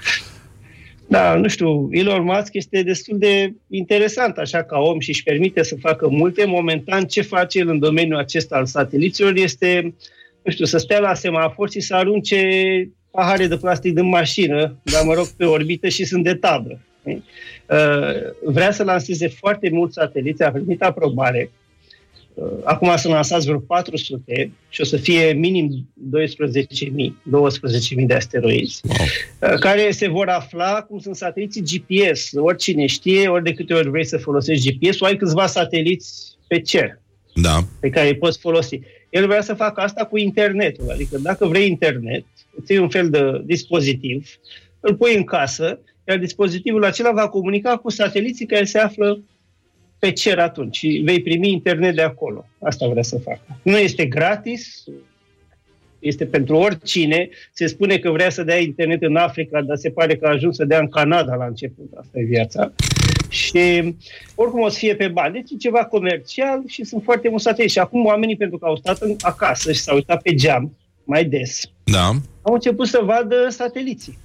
Da, 1.10 1.34
nu 1.34 1.48
știu, 1.48 1.88
Elon 1.90 2.22
Musk 2.22 2.54
este 2.54 2.82
destul 2.82 3.18
de 3.18 3.54
interesant 3.68 4.36
așa 4.36 4.62
ca 4.62 4.78
om 4.78 5.00
și 5.00 5.08
își 5.08 5.22
permite 5.22 5.62
să 5.62 5.76
facă 5.80 6.08
multe. 6.08 6.44
Momentan 6.44 7.04
ce 7.04 7.22
face 7.22 7.58
el 7.58 7.68
în 7.68 7.78
domeniul 7.78 8.18
acesta 8.18 8.56
al 8.56 8.66
sateliților 8.66 9.36
este, 9.36 9.94
nu 10.42 10.50
știu, 10.52 10.64
să 10.64 10.78
stea 10.78 10.98
la 10.98 11.14
semafor 11.14 11.70
și 11.70 11.80
să 11.80 11.94
arunce 11.94 12.40
pahare 13.10 13.46
de 13.46 13.56
plastic 13.56 13.94
din 13.94 14.08
mașină, 14.08 14.76
dar 14.82 15.02
mă 15.04 15.14
rog, 15.14 15.26
pe 15.36 15.44
orbită 15.44 15.88
și 15.88 16.04
sunt 16.04 16.24
de 16.24 16.34
tablă. 16.34 16.78
Uh, 17.04 17.22
Vrea 18.44 18.70
să 18.70 18.82
lanseze 18.82 19.28
foarte 19.28 19.70
mulți 19.72 19.94
sateliți, 19.94 20.42
a 20.42 20.50
primit 20.50 20.82
aprobare. 20.82 21.50
Uh, 22.38 22.50
Acum 22.64 22.96
sunt 22.96 23.12
lansați 23.12 23.46
vreo 23.46 23.58
400 23.58 24.52
și 24.68 24.80
o 24.80 24.84
să 24.84 24.96
fie 24.96 25.32
minim 25.32 25.88
12.000, 26.16 26.16
12.000 27.96 28.06
de 28.06 28.14
asteroizi, 28.14 28.80
wow. 29.40 29.58
care 29.58 29.90
se 29.90 30.08
vor 30.08 30.28
afla 30.28 30.82
cum 30.82 30.98
sunt 30.98 31.16
sateliții 31.16 31.62
GPS. 31.62 32.30
Oricine 32.34 32.86
știe, 32.86 33.28
ori 33.28 33.42
de 33.44 33.52
câte 33.52 33.74
ori 33.74 33.90
vrei 33.90 34.04
să 34.04 34.18
folosești 34.18 34.78
GPS-ul, 34.78 35.06
ai 35.06 35.16
câțiva 35.16 35.46
sateliți 35.46 36.36
pe 36.46 36.60
cer 36.60 37.00
Da. 37.34 37.64
pe 37.80 37.90
care 37.90 38.08
îi 38.08 38.16
poți 38.16 38.38
folosi. 38.38 38.80
El 39.10 39.26
vrea 39.26 39.42
să 39.42 39.54
facă 39.54 39.80
asta 39.80 40.04
cu 40.04 40.18
internetul, 40.18 40.90
adică 40.90 41.18
dacă 41.18 41.46
vrei 41.46 41.68
internet, 41.68 42.24
îți 42.54 42.72
iei 42.72 42.80
un 42.80 42.88
fel 42.88 43.10
de 43.10 43.42
dispozitiv, 43.44 44.28
îl 44.80 44.94
pui 44.94 45.16
în 45.16 45.24
casă, 45.24 45.78
iar 46.08 46.18
dispozitivul 46.18 46.84
acela 46.84 47.12
va 47.12 47.28
comunica 47.28 47.76
cu 47.76 47.90
sateliții 47.90 48.46
care 48.46 48.64
se 48.64 48.78
află 48.78 49.22
pe 49.98 50.12
cer 50.12 50.38
atunci 50.38 50.76
și 50.76 51.00
vei 51.04 51.22
primi 51.22 51.50
internet 51.50 51.94
de 51.94 52.02
acolo. 52.02 52.46
Asta 52.58 52.88
vrea 52.88 53.02
să 53.02 53.18
facă. 53.18 53.40
Nu 53.62 53.78
este 53.78 54.06
gratis, 54.06 54.84
este 55.98 56.26
pentru 56.26 56.56
oricine. 56.56 57.28
Se 57.52 57.66
spune 57.66 57.98
că 57.98 58.10
vrea 58.10 58.30
să 58.30 58.42
dea 58.42 58.58
internet 58.58 59.02
în 59.02 59.16
Africa, 59.16 59.62
dar 59.62 59.76
se 59.76 59.90
pare 59.90 60.16
că 60.16 60.26
a 60.26 60.30
ajuns 60.30 60.56
să 60.56 60.64
dea 60.64 60.78
în 60.78 60.88
Canada 60.88 61.34
la 61.34 61.44
început. 61.44 61.90
Asta 61.96 62.18
e 62.18 62.24
viața. 62.24 62.72
Și 63.28 63.94
oricum 64.34 64.60
o 64.60 64.68
să 64.68 64.78
fie 64.78 64.94
pe 64.94 65.08
bani. 65.08 65.32
Deci 65.32 65.50
e 65.50 65.56
ceva 65.56 65.84
comercial 65.84 66.62
și 66.66 66.84
sunt 66.84 67.02
foarte 67.02 67.28
mulți 67.28 67.44
sateliți. 67.44 67.72
Și 67.72 67.78
acum 67.78 68.04
oamenii, 68.04 68.36
pentru 68.36 68.58
că 68.58 68.66
au 68.66 68.76
stat 68.76 69.00
în, 69.00 69.16
acasă 69.20 69.72
și 69.72 69.80
s-au 69.80 69.94
uitat 69.94 70.22
pe 70.22 70.34
geam 70.34 70.76
mai 71.04 71.24
des, 71.24 71.62
Da. 71.84 72.10
au 72.42 72.54
început 72.54 72.86
să 72.86 73.00
vadă 73.04 73.46
sateliții. 73.48 74.18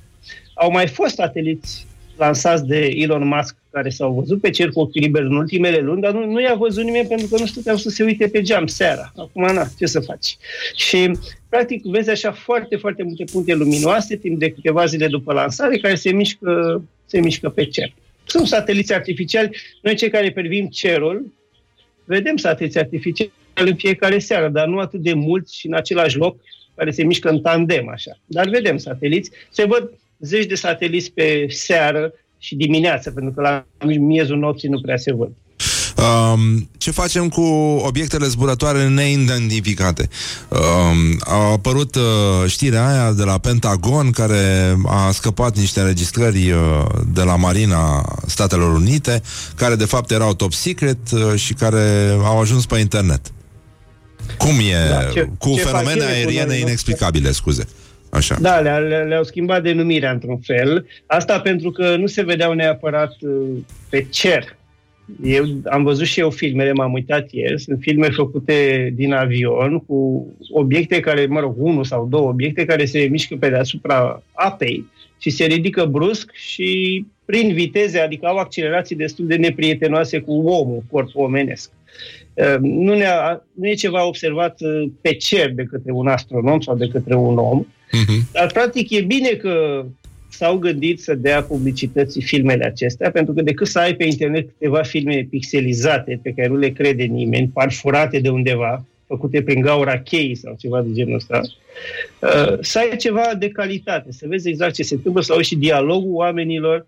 Au 0.54 0.72
mai 0.72 0.88
fost 0.88 1.16
sateliți 1.16 1.86
lansați 2.18 2.66
de 2.66 2.92
Elon 2.96 3.28
Musk 3.28 3.56
care 3.72 3.90
s-au 3.90 4.14
văzut 4.14 4.42
pe 4.42 4.50
cer 4.50 4.70
cu 4.70 4.80
ochi 4.80 4.94
liberi 4.94 5.26
în 5.26 5.36
ultimele 5.36 5.80
luni, 5.80 6.02
dar 6.02 6.14
nu, 6.14 6.32
nu 6.32 6.42
i-a 6.42 6.56
văzut 6.56 6.84
nimeni 6.84 7.08
pentru 7.08 7.28
că 7.28 7.40
nu 7.40 7.46
stăteau 7.46 7.76
să 7.76 7.90
se 7.90 8.04
uite 8.04 8.28
pe 8.28 8.42
geam 8.42 8.68
seara. 8.68 9.12
Acum, 9.16 9.54
na, 9.54 9.68
ce 9.78 9.86
să 9.86 10.00
faci? 10.00 10.38
Și, 10.76 11.12
practic, 11.50 11.84
vezi 11.84 12.10
așa 12.10 12.32
foarte, 12.32 12.76
foarte 12.76 13.04
multe 13.04 13.24
puncte 13.32 13.54
luminoase 13.54 14.16
timp 14.16 14.40
de 14.40 14.52
câteva 14.52 14.86
zile 14.86 15.08
după 15.08 15.34
lansare 15.34 15.78
care 15.78 15.96
se 15.96 16.12
mișcă, 16.12 16.84
se 17.06 17.20
mișcă 17.20 17.50
pe 17.50 17.66
cer. 17.66 17.94
Sunt 18.26 18.48
sateliți 18.48 18.94
artificiali. 18.94 19.58
Noi, 19.82 19.96
cei 19.96 20.10
care 20.10 20.32
privim 20.32 20.68
cerul, 20.68 21.34
vedem 22.06 22.38
sateliți 22.38 22.78
artificiali 22.78 23.32
în 23.54 23.76
fiecare 23.76 24.20
seară, 24.20 24.50
dar 24.50 24.68
nu 24.68 24.80
atât 24.80 25.00
de 25.00 25.14
mulți 25.14 25.58
și 25.58 25.68
în 25.68 25.74
același 25.74 26.18
loc 26.18 26.38
care 26.76 26.92
se 26.92 27.04
mișcă 27.04 27.30
în 27.30 27.42
tandem, 27.42 27.90
așa. 27.90 28.20
Dar 28.26 28.50
vedem 28.50 28.78
sateliți. 28.78 29.32
Se 29.52 29.66
văd 29.66 29.92
zeci 30.24 30.46
de 30.46 30.56
sateliți 30.56 31.12
pe 31.12 31.46
seară 31.50 32.14
și 32.38 32.56
dimineață, 32.56 33.12
pentru 33.12 33.32
că 33.32 33.42
la 33.42 33.66
miezul 33.98 34.38
nopții 34.38 34.70
nu 34.70 34.82
prea 34.82 34.98
se 34.98 35.14
văd. 35.14 35.30
Uh, 35.98 36.34
Um, 36.34 36.70
ce 36.78 36.92
facem 36.92 37.30
cu 37.30 37.42
obiectele 37.86 38.28
zburătoare 38.28 38.88
neidentificate? 38.88 40.10
Um, 40.50 41.20
a 41.20 41.52
apărut 41.52 41.96
uh, 41.96 42.02
știrea 42.48 42.88
aia 42.88 43.12
de 43.12 43.24
la 43.24 43.38
Pentagon 43.38 44.12
care 44.12 44.76
a 44.86 45.12
scăpat 45.12 45.58
niște 45.58 45.80
înregistrări 45.80 46.52
uh, 46.52 46.86
de 47.14 47.22
la 47.22 47.36
Marina 47.36 48.16
Statelor 48.28 48.74
Unite, 48.74 49.22
care 49.56 49.76
de 49.76 49.86
fapt 49.86 50.12
erau 50.12 50.34
top 50.34 50.54
secret 50.54 51.12
uh, 51.12 51.36
și 51.36 51.54
care 51.54 52.18
au 52.24 52.40
ajuns 52.40 52.66
pe 52.66 52.78
internet. 52.80 53.32
Cum 54.38 54.60
e? 54.60 54.90
Da, 54.90 55.04
ce- 55.14 55.30
cu 55.38 55.54
ce 55.56 55.62
fac 55.62 55.72
fenomene 55.72 56.04
ele 56.04 56.06
cu 56.06 56.12
aeriene 56.12 56.46
noi, 56.46 56.60
nu? 56.62 56.68
inexplicabile, 56.68 57.32
scuze. 57.32 57.68
Așa. 58.14 58.38
Da, 58.42 58.60
le- 58.60 58.88
le- 58.88 59.06
le-au 59.08 59.24
schimbat 59.24 59.64
denumirea 59.64 60.12
într-un 60.12 60.40
fel. 60.40 60.88
Asta 61.06 61.40
pentru 61.40 61.72
că 61.72 61.96
nu 61.96 62.06
se 62.06 62.24
vedeau 62.24 62.54
neapărat 62.54 63.16
uh, 63.22 63.58
pe 63.90 64.06
cer. 64.10 64.56
Eu 65.24 65.46
am 65.66 65.84
văzut 65.84 66.06
și 66.06 66.20
eu 66.20 66.30
filmele, 66.30 66.72
m-am 66.72 66.94
uitat 66.94 67.32
ieri, 67.32 67.62
sunt 67.62 67.80
filme 67.82 68.10
făcute 68.10 68.90
din 68.96 69.14
avion 69.14 69.80
cu 69.80 70.28
obiecte 70.52 71.00
care, 71.00 71.26
mă 71.26 71.40
rog, 71.40 71.56
unul 71.58 71.84
sau 71.84 72.08
două 72.08 72.30
obiecte 72.30 72.66
care 72.66 72.86
se 72.86 73.08
mișcă 73.12 73.36
pe 73.40 73.50
deasupra 73.50 74.24
apei 74.34 74.86
și 75.20 75.30
se 75.30 75.46
ridică 75.46 75.86
brusc 75.86 76.32
și 76.34 77.06
prin 77.26 77.54
viteze, 77.54 78.00
adică 78.00 78.26
au 78.26 78.38
accelerații 78.38 78.96
destul 78.96 79.28
de 79.28 79.36
neprietenoase 79.36 80.20
cu 80.20 80.34
omul, 80.34 80.84
corpul 80.92 81.24
omenesc. 81.24 81.72
Uh, 82.34 82.56
Nu, 82.60 82.96
ne 82.96 83.06
nu 83.54 83.68
e 83.68 83.74
ceva 83.74 84.08
observat 84.08 84.62
uh, 84.62 84.92
pe 85.02 85.14
cer 85.14 85.54
de 85.54 85.64
către 85.64 85.92
un 85.92 86.08
astronom 86.08 86.60
sau 86.60 86.76
de 86.76 86.88
către 86.88 87.16
un 87.16 87.38
om, 87.38 87.66
Mhm. 87.92 88.30
dar, 88.32 88.52
practic, 88.52 88.90
e 88.90 89.02
bine 89.02 89.30
că 89.30 89.86
s-au 90.30 90.58
gândit 90.58 91.02
să 91.02 91.16
dea 91.16 91.44
publicității 91.44 92.22
filmele 92.22 92.66
acestea, 92.66 93.12
pentru 93.12 93.34
că 93.34 93.42
decât 93.42 93.68
să 93.68 93.80
ai 93.80 93.94
pe 93.94 94.04
internet 94.04 94.48
câteva 94.48 94.82
filme 94.82 95.28
pixelizate 95.30 96.20
pe 96.24 96.34
care 96.36 96.48
nu 96.48 96.58
le 96.58 96.70
crede 96.70 97.04
nimeni, 97.04 97.50
par 97.54 97.72
furate 97.72 98.20
de 98.20 98.30
undeva, 98.30 98.86
făcute 99.08 99.42
prin 99.42 99.62
gaura 99.62 100.00
cheii 100.00 100.36
sau 100.36 100.56
ceva 100.60 100.82
de 100.82 100.90
genul 100.94 101.16
ăsta, 101.16 101.42
uh, 102.20 102.58
să 102.62 102.80
ai 102.80 102.98
ceva 102.98 103.34
de 103.40 103.50
calitate, 103.50 104.12
să 104.12 104.26
vezi 104.28 104.50
exact 104.50 104.74
ce 104.74 104.84
se 104.84 104.94
întâmplă, 104.94 105.22
să 105.22 105.34
auzi 105.34 105.48
și 105.48 105.56
dialogul 105.56 106.14
oamenilor. 106.14 106.88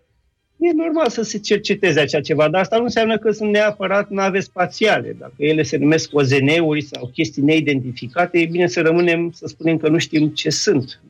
E 0.56 0.72
normal 0.72 1.08
să 1.08 1.22
se 1.22 1.38
cerceteze 1.38 2.00
așa 2.00 2.20
ceva, 2.20 2.48
dar 2.48 2.60
asta 2.60 2.76
nu 2.76 2.82
înseamnă 2.82 3.18
că 3.18 3.30
sunt 3.30 3.50
neapărat 3.50 4.10
nave 4.10 4.40
spațiale. 4.40 5.16
Dacă 5.18 5.34
ele 5.36 5.62
se 5.62 5.76
numesc 5.76 6.14
OZN-uri 6.14 6.82
sau 6.82 7.10
chestii 7.12 7.42
neidentificate, 7.42 8.38
e 8.38 8.46
bine 8.46 8.66
să 8.66 8.80
rămânem 8.80 9.30
să 9.34 9.46
spunem 9.46 9.76
că 9.76 9.88
nu 9.88 9.98
știm 9.98 10.28
ce 10.28 10.50
sunt. 10.50 11.00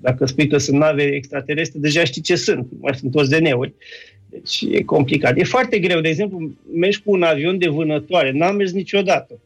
Dacă 0.00 0.26
spui 0.26 0.48
că 0.48 0.58
sunt 0.58 0.78
nave 0.78 1.02
extraterestre, 1.02 1.78
deja 1.78 2.04
știi 2.04 2.22
ce 2.22 2.34
sunt, 2.34 2.66
nu 2.70 2.78
mai 2.80 2.94
sunt 2.94 3.14
OZN-uri. 3.14 3.74
Deci 4.30 4.64
e 4.70 4.82
complicat. 4.82 5.38
E 5.38 5.44
foarte 5.44 5.78
greu. 5.78 6.00
De 6.00 6.08
exemplu, 6.08 6.50
mergi 6.74 7.02
cu 7.02 7.10
un 7.10 7.22
avion 7.22 7.58
de 7.58 7.68
vânătoare, 7.68 8.30
n-am 8.30 8.56
mers 8.56 8.72
niciodată. 8.72 9.40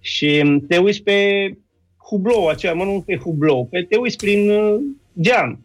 Și 0.00 0.58
te 0.68 0.76
uiți 0.78 1.02
pe 1.02 1.50
hublou, 2.08 2.46
aceea, 2.46 2.72
mă 2.74 2.84
nu 2.84 3.02
pe 3.06 3.16
hublou, 3.16 3.66
pe 3.66 3.82
te 3.82 3.96
uiți 3.96 4.16
prin 4.16 4.50
uh, 4.50 4.80
geam. 5.20 5.64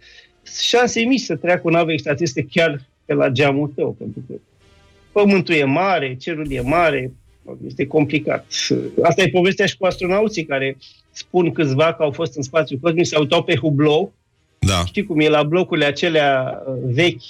Șanse 0.62 1.02
mici 1.02 1.20
să 1.20 1.36
treacă 1.36 1.62
o 1.68 1.70
navă 1.70 1.92
extraterestră 1.92 2.42
chiar 2.52 2.82
pe 3.06 3.14
la 3.14 3.30
geamul 3.30 3.72
tău, 3.76 3.96
pentru 4.00 4.22
că 4.28 4.34
pământul 5.12 5.54
e 5.56 5.64
mare, 5.64 6.16
cerul 6.20 6.52
e 6.52 6.62
mare, 6.62 7.12
este 7.68 7.86
complicat. 7.88 8.46
Asta 9.04 9.22
e 9.22 9.30
povestea 9.30 9.66
și 9.66 9.78
cu 9.78 9.86
astronauții 9.86 10.46
care 10.46 10.78
spun 11.12 11.52
câțiva 11.52 11.94
că 11.94 12.04
au 12.04 12.12
fost 12.12 12.36
în 12.36 12.42
spațiu 12.42 12.78
cosmic, 12.82 13.06
se 13.06 13.18
uitau 13.18 13.44
pe 13.44 13.56
hublou. 13.56 14.14
Da. 14.60 14.84
Știi 14.86 15.06
cum 15.06 15.20
e 15.20 15.30
la 15.30 15.44
blocurile 15.44 15.86
acelea 15.86 16.62
uh, 16.68 16.74
vechi 16.86 17.22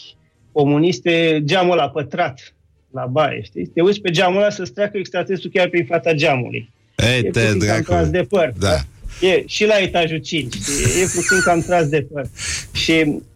comuniste, 0.52 1.42
geamul 1.46 1.72
ăla 1.72 1.90
pătrat 1.90 2.54
la 2.92 3.06
baie, 3.06 3.42
știi? 3.44 3.66
Te 3.66 3.82
uiți 3.82 4.02
pe 4.02 4.10
geamul 4.12 4.38
ăla 4.42 4.50
să-ți 4.50 4.72
treacă 4.74 4.98
extraterestru 4.98 5.50
chiar 5.50 5.68
prin 5.70 5.86
fața 5.86 6.14
geamului. 6.14 6.70
Ei, 6.98 7.18
E 7.20 7.22
te 7.22 7.30
puțin 7.30 7.46
cam 7.50 7.58
dracu. 7.60 7.84
tras 7.84 8.10
de 8.10 8.22
păr. 8.30 8.54
Da. 8.60 8.76
E, 9.28 9.44
și 9.48 9.66
la 9.66 9.78
etajul 9.78 10.18
5. 10.18 10.54
știi? 10.54 11.02
E 11.02 11.06
puțin 11.06 11.40
cam 11.46 11.62
tras 11.62 11.88
de 11.90 12.08
păr. 12.14 12.26
Și 12.72 12.94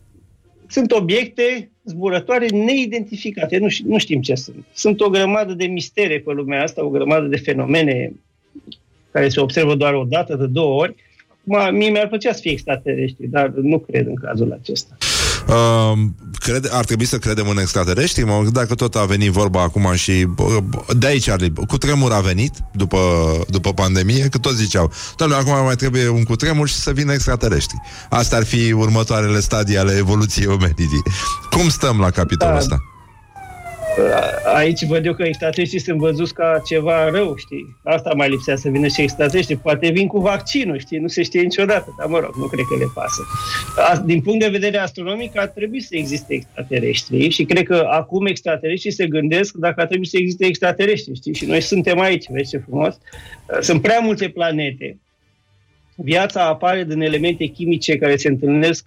sunt 0.67 0.91
obiecte 0.91 1.71
zburătoare 1.83 2.47
neidentificate. 2.47 3.57
Nu, 3.57 3.67
ș- 3.67 3.85
nu 3.85 3.97
știm 3.97 4.21
ce 4.21 4.35
sunt. 4.35 4.65
Sunt 4.73 5.01
o 5.01 5.09
grămadă 5.09 5.53
de 5.53 5.65
mistere 5.65 6.19
pe 6.19 6.31
lumea 6.31 6.63
asta, 6.63 6.85
o 6.85 6.89
grămadă 6.89 7.25
de 7.25 7.37
fenomene 7.37 8.13
care 9.11 9.29
se 9.29 9.39
observă 9.39 9.75
doar 9.75 9.93
o 9.93 10.03
dată, 10.03 10.35
de 10.35 10.45
două 10.45 10.81
ori. 10.81 10.95
Acum, 11.47 11.75
mie 11.75 11.89
mi-ar 11.89 12.07
plăcea 12.07 12.33
să 12.33 12.41
fie 12.41 12.51
extraterestri, 12.51 13.27
dar 13.27 13.49
nu 13.49 13.79
cred 13.79 14.07
în 14.07 14.15
cazul 14.15 14.51
acesta. 14.51 14.97
Uh, 15.47 15.93
crede, 16.51 16.69
ar 16.71 16.85
trebui 16.85 17.05
să 17.05 17.17
credem 17.17 17.49
în 17.49 17.57
extraterestri? 17.57 18.23
Mă 18.23 18.33
gândesc 18.33 18.53
dacă 18.53 18.75
tot 18.75 18.95
a 18.95 19.05
venit 19.05 19.31
vorba 19.31 19.61
acum 19.61 19.93
și 19.93 20.23
bă, 20.23 20.59
bă, 20.69 20.93
de 20.93 21.07
aici, 21.07 21.27
Charlie, 21.27 21.53
cu 21.67 21.77
tremur 21.77 22.11
a 22.11 22.19
venit 22.19 22.53
după, 22.73 22.99
după 23.49 23.73
pandemie, 23.73 24.27
că 24.27 24.37
toți 24.37 24.55
ziceau, 24.55 24.91
doamne, 25.15 25.35
acum 25.35 25.63
mai 25.63 25.75
trebuie 25.75 26.07
un 26.07 26.23
cutremur 26.23 26.67
și 26.67 26.75
să 26.75 26.91
vină 26.91 27.13
extraterestri. 27.13 27.77
Asta 28.09 28.35
ar 28.35 28.45
fi 28.45 28.71
următoarele 28.71 29.39
stadii 29.39 29.77
ale 29.77 29.95
evoluției 29.97 30.47
omenii. 30.47 30.75
Cum 31.49 31.69
stăm 31.69 31.99
la 31.99 32.09
capitolul 32.09 32.53
Da. 32.53 32.59
ăsta? 32.59 32.77
A- 34.13 34.53
Aici 34.55 34.85
văd 34.85 35.05
eu 35.05 35.13
că 35.13 35.23
extraterestrii 35.23 35.81
sunt 35.81 35.97
văzuți 35.99 36.33
ca 36.33 36.61
ceva 36.65 37.09
rău, 37.09 37.35
știi? 37.35 37.75
Asta 37.83 38.13
mai 38.15 38.29
lipsea 38.29 38.55
să 38.55 38.69
vină 38.69 38.87
și 38.87 39.01
extraterestri. 39.01 39.55
Poate 39.55 39.89
vin 39.89 40.07
cu 40.07 40.19
vaccinul, 40.19 40.79
știi? 40.79 40.97
Nu 40.97 41.07
se 41.07 41.23
știe 41.23 41.41
niciodată, 41.41 41.95
dar 41.99 42.07
mă 42.07 42.19
rog, 42.19 42.35
nu 42.35 42.45
cred 42.45 42.65
că 42.69 42.75
le 42.77 42.85
pasă. 42.93 43.21
A- 43.91 43.97
Din 44.05 44.21
punct 44.21 44.39
de 44.39 44.47
vedere 44.47 44.77
astronomic 44.77 45.37
ar 45.37 45.47
trebui 45.47 45.81
să 45.81 45.95
existe 45.95 46.33
extraterestri 46.33 47.29
și 47.29 47.43
cred 47.43 47.63
că 47.65 47.87
acum 47.91 48.25
extraterestrii 48.25 48.91
se 48.91 49.07
gândesc 49.07 49.53
dacă 49.55 49.81
ar 49.81 49.87
trebui 49.87 50.07
să 50.07 50.17
existe 50.17 50.45
extraterestri, 50.45 51.15
știi? 51.15 51.33
Și 51.33 51.45
noi 51.45 51.61
suntem 51.61 51.99
aici, 51.99 52.25
vezi 52.29 52.49
ce 52.49 52.57
frumos? 52.57 52.97
Sunt 53.59 53.81
prea 53.81 53.99
multe 53.99 54.29
planete. 54.29 54.99
Viața 55.95 56.45
apare 56.47 56.83
din 56.83 57.01
elemente 57.01 57.45
chimice 57.45 57.97
care 57.97 58.15
se 58.15 58.27
întâlnesc 58.27 58.85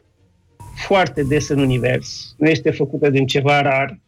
foarte 0.87 1.23
des 1.23 1.49
în 1.49 1.59
univers. 1.59 2.35
Nu 2.39 2.49
este 2.49 2.71
făcută 2.71 3.11
din 3.11 3.27
ceva 3.27 3.61
rar. 3.61 3.99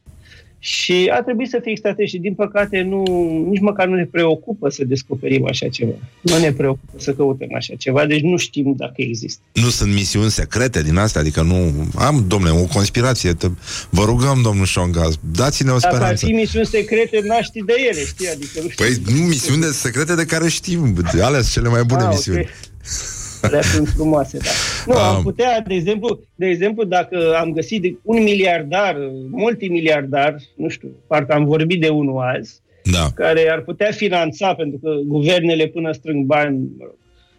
Și 0.65 1.11
a 1.13 1.23
trebuit 1.23 1.49
să 1.49 1.59
fie 1.63 1.71
extraterestri. 1.71 2.21
Din 2.21 2.35
păcate, 2.35 2.81
nu, 2.83 3.03
nici 3.51 3.61
măcar 3.61 3.87
nu 3.87 3.95
ne 3.95 4.05
preocupă 4.05 4.69
să 4.69 4.85
descoperim 4.85 5.47
așa 5.47 5.69
ceva. 5.69 5.93
Nu 6.21 6.39
ne 6.39 6.53
preocupă 6.53 6.93
să 6.99 7.13
căutăm 7.13 7.49
așa 7.55 7.75
ceva, 7.79 8.07
deci 8.07 8.21
nu 8.21 8.37
știm 8.37 8.75
dacă 8.77 8.93
există. 8.97 9.41
Nu 9.53 9.69
sunt 9.69 9.93
misiuni 9.95 10.31
secrete 10.31 10.83
din 10.83 10.97
astea? 10.97 11.21
Adică 11.21 11.43
nu... 11.43 11.73
Am, 11.95 12.25
domnule, 12.29 12.53
o 12.61 12.65
conspirație. 12.65 13.33
Te, 13.33 13.47
vă 13.91 14.05
rugăm, 14.05 14.41
domnul 14.43 14.65
Șongaz, 14.67 15.15
dați-ne 15.33 15.71
o 15.71 15.77
Dacă 15.77 15.87
ar 15.87 15.93
speranță. 15.95 16.27
fi 16.27 16.33
misiuni 16.33 16.67
secrete, 16.67 17.21
n-aș 17.25 17.45
ști 17.45 17.63
de 17.65 17.75
ele, 17.91 18.05
știi? 18.05 18.29
Adică 18.29 18.61
nu 18.63 18.69
știu. 18.69 18.85
Păi 18.85 19.17
nu 19.17 19.23
misiuni 19.23 19.61
de 19.61 19.71
secrete 19.71 20.15
de 20.15 20.25
care 20.25 20.49
știm. 20.49 20.97
Alea 21.21 21.41
sunt 21.41 21.53
cele 21.53 21.69
mai 21.69 21.83
bune 21.85 22.01
Ah, 22.01 22.07
ok. 22.07 22.13
misiuni. 22.15 22.47
Alea 23.43 23.63
sunt 23.63 23.89
frumoase, 23.89 24.39
da. 24.39 24.51
Nu, 24.87 24.99
Am. 24.99 25.15
am 25.15 25.23
putea, 25.23 25.61
de 25.67 25.75
exemplu, 25.75 26.21
de 26.35 26.47
exemplu, 26.47 26.85
dacă 26.85 27.37
am 27.41 27.53
găsit 27.53 27.83
de 27.83 27.97
un 28.03 28.23
miliardar, 28.23 28.97
multimiliardar, 29.31 30.37
nu 30.57 30.69
știu, 30.69 30.89
parcă 31.07 31.33
am 31.33 31.45
vorbit 31.45 31.81
de 31.81 31.89
unul 31.89 32.21
azi, 32.21 32.61
Da. 32.83 33.07
care 33.15 33.49
ar 33.51 33.61
putea 33.61 33.91
finanța, 33.91 34.55
pentru 34.55 34.79
că 34.83 34.91
guvernele 35.05 35.67
până 35.67 35.93
strâng 35.93 36.25
bani, 36.25 36.59
mă 36.79 36.85
rog, 36.85 36.95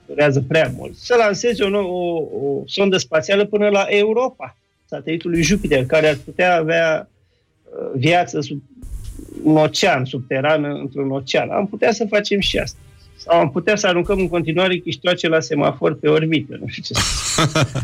durează 0.05 0.43
prea 0.47 0.73
mult, 0.77 0.95
să 0.95 1.15
lanseze 1.17 1.63
o, 1.63 1.69
nou- 1.69 1.89
o, 1.89 2.37
o 2.47 2.61
sondă 2.65 2.97
spațială 2.97 3.45
până 3.45 3.69
la 3.69 3.85
Europa, 3.89 4.57
satelitul 4.85 5.31
lui 5.31 5.41
Jupiter, 5.41 5.85
care 5.85 6.07
ar 6.07 6.17
putea 6.25 6.55
avea 6.55 7.09
uh, 7.63 7.91
viață 7.95 8.41
sub 8.41 8.61
un 9.43 9.55
ocean, 9.57 10.05
subterană, 10.05 10.73
într-un 10.73 11.11
ocean. 11.11 11.49
Am 11.49 11.67
putea 11.67 11.91
să 11.91 12.05
facem 12.09 12.39
și 12.39 12.57
asta. 12.57 12.77
Sau 13.25 13.39
am 13.39 13.51
putea 13.51 13.75
să 13.75 13.87
aruncăm 13.87 14.19
în 14.19 14.27
continuare 14.27 14.77
chiștoace 14.77 15.27
la 15.27 15.39
semafor 15.39 15.95
pe 15.95 16.07
orbită, 16.07 16.57
nu 16.59 16.67
știu 16.67 16.83
ce 16.83 16.93
să 16.93 17.01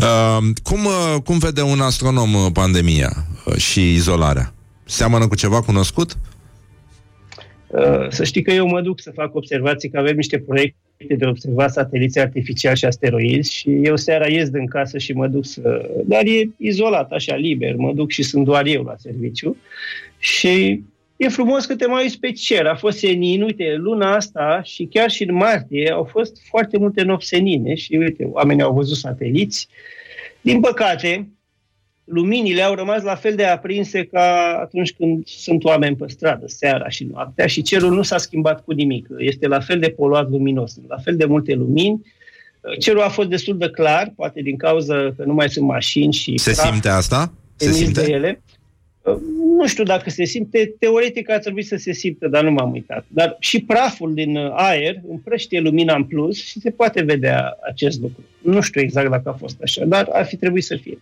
Uh, 0.00 0.38
cum, 0.62 0.84
uh, 0.84 1.16
cum 1.24 1.38
vede 1.38 1.62
un 1.62 1.80
astronom 1.80 2.34
uh, 2.34 2.46
pandemia 2.52 3.10
uh, 3.46 3.56
și 3.56 3.92
izolarea? 3.92 4.54
Seamănă 4.84 5.28
cu 5.28 5.34
ceva 5.34 5.62
cunoscut? 5.62 6.18
Uh, 7.66 8.06
Să 8.08 8.24
știi 8.24 8.42
că 8.42 8.52
eu 8.52 8.66
mă 8.66 8.80
duc 8.80 9.00
să 9.00 9.10
fac 9.14 9.34
observații, 9.34 9.88
că 9.88 9.98
avem 9.98 10.16
niște 10.16 10.38
proiecte 10.38 11.14
de 11.16 11.26
observat 11.26 11.72
sateliți 11.72 12.18
artificiali 12.18 12.76
și 12.76 12.84
asteroizi 12.84 13.54
și 13.54 13.70
eu 13.82 13.96
seara 13.96 14.26
ies 14.26 14.48
din 14.48 14.66
casă 14.66 14.98
și 14.98 15.12
mă 15.12 15.26
duc 15.26 15.44
să... 15.44 15.90
Dar 16.04 16.22
e 16.24 16.50
izolat, 16.56 17.10
așa, 17.10 17.34
liber, 17.34 17.74
mă 17.76 17.92
duc 17.94 18.10
și 18.10 18.22
sunt 18.22 18.44
doar 18.44 18.66
eu 18.66 18.82
la 18.82 18.94
serviciu 18.98 19.56
și 20.18 20.82
e 21.18 21.28
frumos 21.28 21.66
că 21.66 21.76
te 21.76 21.86
mai 21.86 22.02
uiți 22.02 22.18
pe 22.18 22.32
cer. 22.32 22.66
A 22.66 22.76
fost 22.76 22.98
senin, 22.98 23.42
uite, 23.42 23.74
luna 23.76 24.14
asta 24.14 24.60
și 24.64 24.88
chiar 24.90 25.10
și 25.10 25.22
în 25.22 25.34
martie 25.34 25.90
au 25.90 26.04
fost 26.04 26.36
foarte 26.48 26.78
multe 26.78 27.02
nopți 27.02 27.28
senine 27.28 27.74
și 27.74 27.94
uite, 27.94 28.24
oamenii 28.24 28.62
au 28.62 28.74
văzut 28.74 28.96
sateliți. 28.96 29.68
Din 30.40 30.60
păcate, 30.60 31.28
luminile 32.04 32.62
au 32.62 32.74
rămas 32.74 33.02
la 33.02 33.14
fel 33.14 33.34
de 33.34 33.44
aprinse 33.44 34.04
ca 34.04 34.58
atunci 34.60 34.92
când 34.92 35.26
sunt 35.26 35.64
oameni 35.64 35.96
pe 35.96 36.04
stradă, 36.08 36.46
seara 36.46 36.88
și 36.88 37.04
noaptea, 37.04 37.46
și 37.46 37.62
cerul 37.62 37.94
nu 37.94 38.02
s-a 38.02 38.18
schimbat 38.18 38.64
cu 38.64 38.72
nimic. 38.72 39.06
Este 39.18 39.46
la 39.46 39.60
fel 39.60 39.78
de 39.78 39.88
poluat 39.88 40.30
luminos, 40.30 40.72
sunt 40.72 40.88
la 40.88 40.96
fel 40.96 41.16
de 41.16 41.24
multe 41.24 41.54
lumini. 41.54 42.02
Cerul 42.78 43.00
a 43.00 43.08
fost 43.08 43.28
destul 43.28 43.58
de 43.58 43.70
clar, 43.70 44.12
poate 44.16 44.40
din 44.42 44.56
cauza 44.56 44.94
că 45.16 45.24
nu 45.24 45.34
mai 45.34 45.50
sunt 45.50 45.66
mașini 45.66 46.12
și 46.12 46.38
Se 46.38 46.52
praf 46.52 46.70
simte 46.70 46.88
asta? 46.88 47.32
Se 47.56 47.64
emis 47.64 47.78
de 47.78 47.84
simte? 47.84 48.10
ele. 48.10 48.42
Uh, 49.10 49.20
Nu 49.58 49.66
știu 49.66 49.84
dacă 49.84 50.10
se 50.10 50.24
simte, 50.24 50.74
teoretic 50.78 51.30
ar 51.30 51.38
trebui 51.38 51.62
să 51.62 51.76
se 51.76 51.92
simtă, 51.92 52.28
dar 52.28 52.44
nu 52.44 52.50
m-am 52.50 52.72
uitat. 52.72 53.04
Dar 53.08 53.36
și 53.38 53.60
praful 53.62 54.14
din 54.14 54.36
uh, 54.36 54.50
aer 54.54 55.00
împrăștie 55.10 55.60
lumina 55.60 55.94
în 55.94 56.04
plus 56.04 56.44
și 56.44 56.60
se 56.60 56.70
poate 56.70 57.02
vedea 57.02 57.58
acest 57.68 58.00
lucru. 58.00 58.24
Nu 58.42 58.60
știu 58.60 58.80
exact 58.80 59.10
dacă 59.10 59.28
a 59.28 59.32
fost 59.32 59.56
așa, 59.62 59.84
dar 59.84 60.08
ar 60.12 60.26
fi 60.26 60.36
trebuit 60.36 60.64
să 60.64 60.76
fie. 60.76 60.98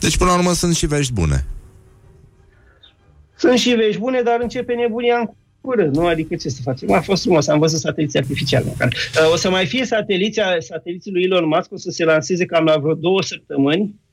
Deci, 0.00 0.16
până 0.16 0.30
la 0.30 0.36
urmă, 0.36 0.52
sunt 0.52 0.74
și 0.74 0.86
vești 0.86 1.12
bune. 1.12 1.44
Sunt 3.36 3.58
și 3.58 3.70
vești 3.70 4.00
bune, 4.00 4.22
dar 4.22 4.38
începe 4.40 4.74
nebunia 4.74 5.16
în 5.18 5.26
curând, 5.60 5.94
nu? 5.96 6.06
Adică 6.06 6.36
ce 6.36 6.48
să 6.48 6.60
facem? 6.62 6.92
A 6.92 7.00
fost 7.00 7.22
frumos, 7.22 7.48
am 7.48 7.58
văzut 7.58 7.78
sateliții 7.78 8.18
artificiali 8.18 8.64
măcar. 8.68 8.88
Uh, 8.88 9.32
O 9.32 9.36
să 9.36 9.50
mai 9.50 9.66
fie 9.66 9.84
sateliții, 9.84 10.42
sateliții 10.58 11.12
lui 11.12 11.22
Elon 11.22 11.46
Musk, 11.46 11.72
o 11.72 11.76
să 11.76 11.90
se 11.90 12.04
lanseze 12.04 12.44
cam 12.44 12.64
la 12.64 12.76
vreo 12.76 12.94
două 12.94 13.22
săptămâni, 13.22 13.82
o 13.82 14.03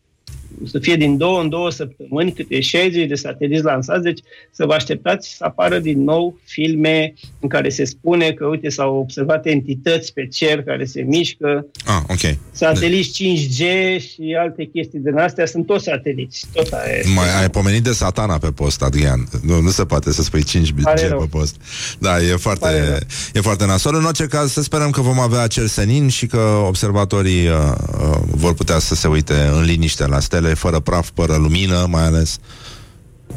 să 0.72 0.80
fie 0.80 0.96
din 0.96 1.18
două 1.18 1.42
în 1.42 1.50
două 1.50 1.70
săptămâni, 1.72 2.34
câte 2.34 2.60
60 2.60 3.08
de 3.08 3.16
sateliți 3.16 3.64
lansați, 3.64 4.04
deci 4.04 4.20
să 4.52 4.66
vă 4.66 4.74
așteptați 4.74 5.36
să 5.38 5.44
apară 5.44 5.80
din 5.80 6.04
nou 6.04 6.40
filme 6.46 7.14
în 7.40 7.50
care 7.50 7.70
se 7.70 7.86
spune 7.86 8.32
că, 8.32 8.46
uite, 8.46 8.70
s-au 8.70 8.96
observat 8.96 9.46
entități 9.46 10.14
pe 10.14 10.28
cer 10.28 10.64
care 10.64 10.86
se 10.86 11.02
mișcă, 11.02 11.66
Ah, 11.86 12.02
ok. 12.08 12.36
sateliți 12.52 13.10
5G 13.24 13.60
și 14.02 14.36
alte 14.40 14.64
chestii 14.74 15.00
din 15.00 15.18
astea, 15.18 15.46
sunt 15.46 15.66
toți 15.66 15.84
sateliți, 15.84 16.46
tot 16.54 16.72
aia 16.72 16.94
e. 16.96 17.04
Mai 17.16 17.42
ai 17.42 17.50
pomenit 17.50 17.84
de 17.84 17.92
satana 17.92 18.38
pe 18.38 18.48
post, 18.52 18.82
Adrian. 18.82 19.28
Nu, 19.42 19.62
nu 19.62 19.70
se 19.70 19.86
poate 19.86 20.12
să 20.12 20.22
spui 20.24 20.44
5 20.44 20.74
Pare 20.84 21.06
G 21.08 21.10
rău. 21.10 21.20
pe 21.20 21.26
post. 21.30 21.56
Da, 22.00 22.16
e 22.22 22.26
Pare 22.26 22.36
foarte, 22.38 22.86
rău. 22.88 22.98
e 23.34 23.40
foarte 23.42 23.66
nasol. 23.66 23.96
În 23.96 24.04
orice 24.06 24.26
caz, 24.26 24.52
să 24.52 24.62
sperăm 24.62 24.90
că 24.90 25.02
vom 25.02 25.20
avea 25.20 25.48
cer 25.48 25.66
senin 25.66 26.08
și 26.08 26.26
că 26.26 26.38
observatorii 26.68 27.48
uh, 27.48 27.54
uh, 28.02 28.18
vor 28.28 28.54
putea 28.54 28.80
să 28.80 28.96
se 28.96 29.08
uite 29.08 29.34
în 29.34 29.64
liniște 29.64 30.08
la 30.08 30.20
stele, 30.20 30.51
fără 30.54 30.80
praf, 30.80 31.10
fără 31.14 31.36
lumină, 31.36 31.86
mai 31.90 32.04
ales. 32.04 32.40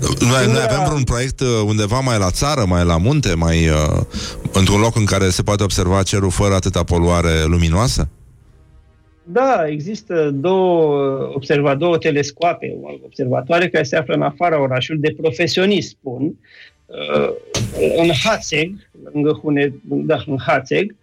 Noi, 0.01 0.47
noi 0.47 0.63
avem 0.69 0.85
vreun 0.85 1.03
proiect 1.03 1.41
uh, 1.41 1.49
undeva 1.67 2.01
mai 2.01 2.19
la 2.19 2.31
țară, 2.31 2.65
mai 2.69 2.85
la 2.85 2.97
munte, 2.97 3.35
mai 3.35 3.69
uh, 3.69 4.01
într-un 4.53 4.81
loc 4.81 4.97
în 4.97 5.05
care 5.05 5.29
se 5.29 5.43
poate 5.43 5.63
observa 5.63 6.03
cerul 6.03 6.31
fără 6.31 6.55
atâta 6.55 6.85
poluare 6.85 7.45
luminoasă? 7.45 8.09
Da, 9.25 9.65
există 9.69 10.31
două, 10.31 11.31
observa, 11.35 11.75
două 11.75 11.99
telescoape, 11.99 12.77
mă 12.83 12.89
rog, 12.91 13.01
observatoare 13.05 13.69
care 13.69 13.85
se 13.85 13.97
află 13.97 14.15
în 14.15 14.23
afara 14.23 14.61
orașului, 14.61 15.01
de 15.01 15.15
profesioniști, 15.21 15.91
spun, 15.91 16.39
uh, 16.87 17.29
în 17.97 18.11
Hațeg, 18.25 18.71
lângă 19.13 19.39
Hune, 19.43 19.75
da, 19.83 20.23
în 20.27 20.39
Hațeg, 20.47 20.95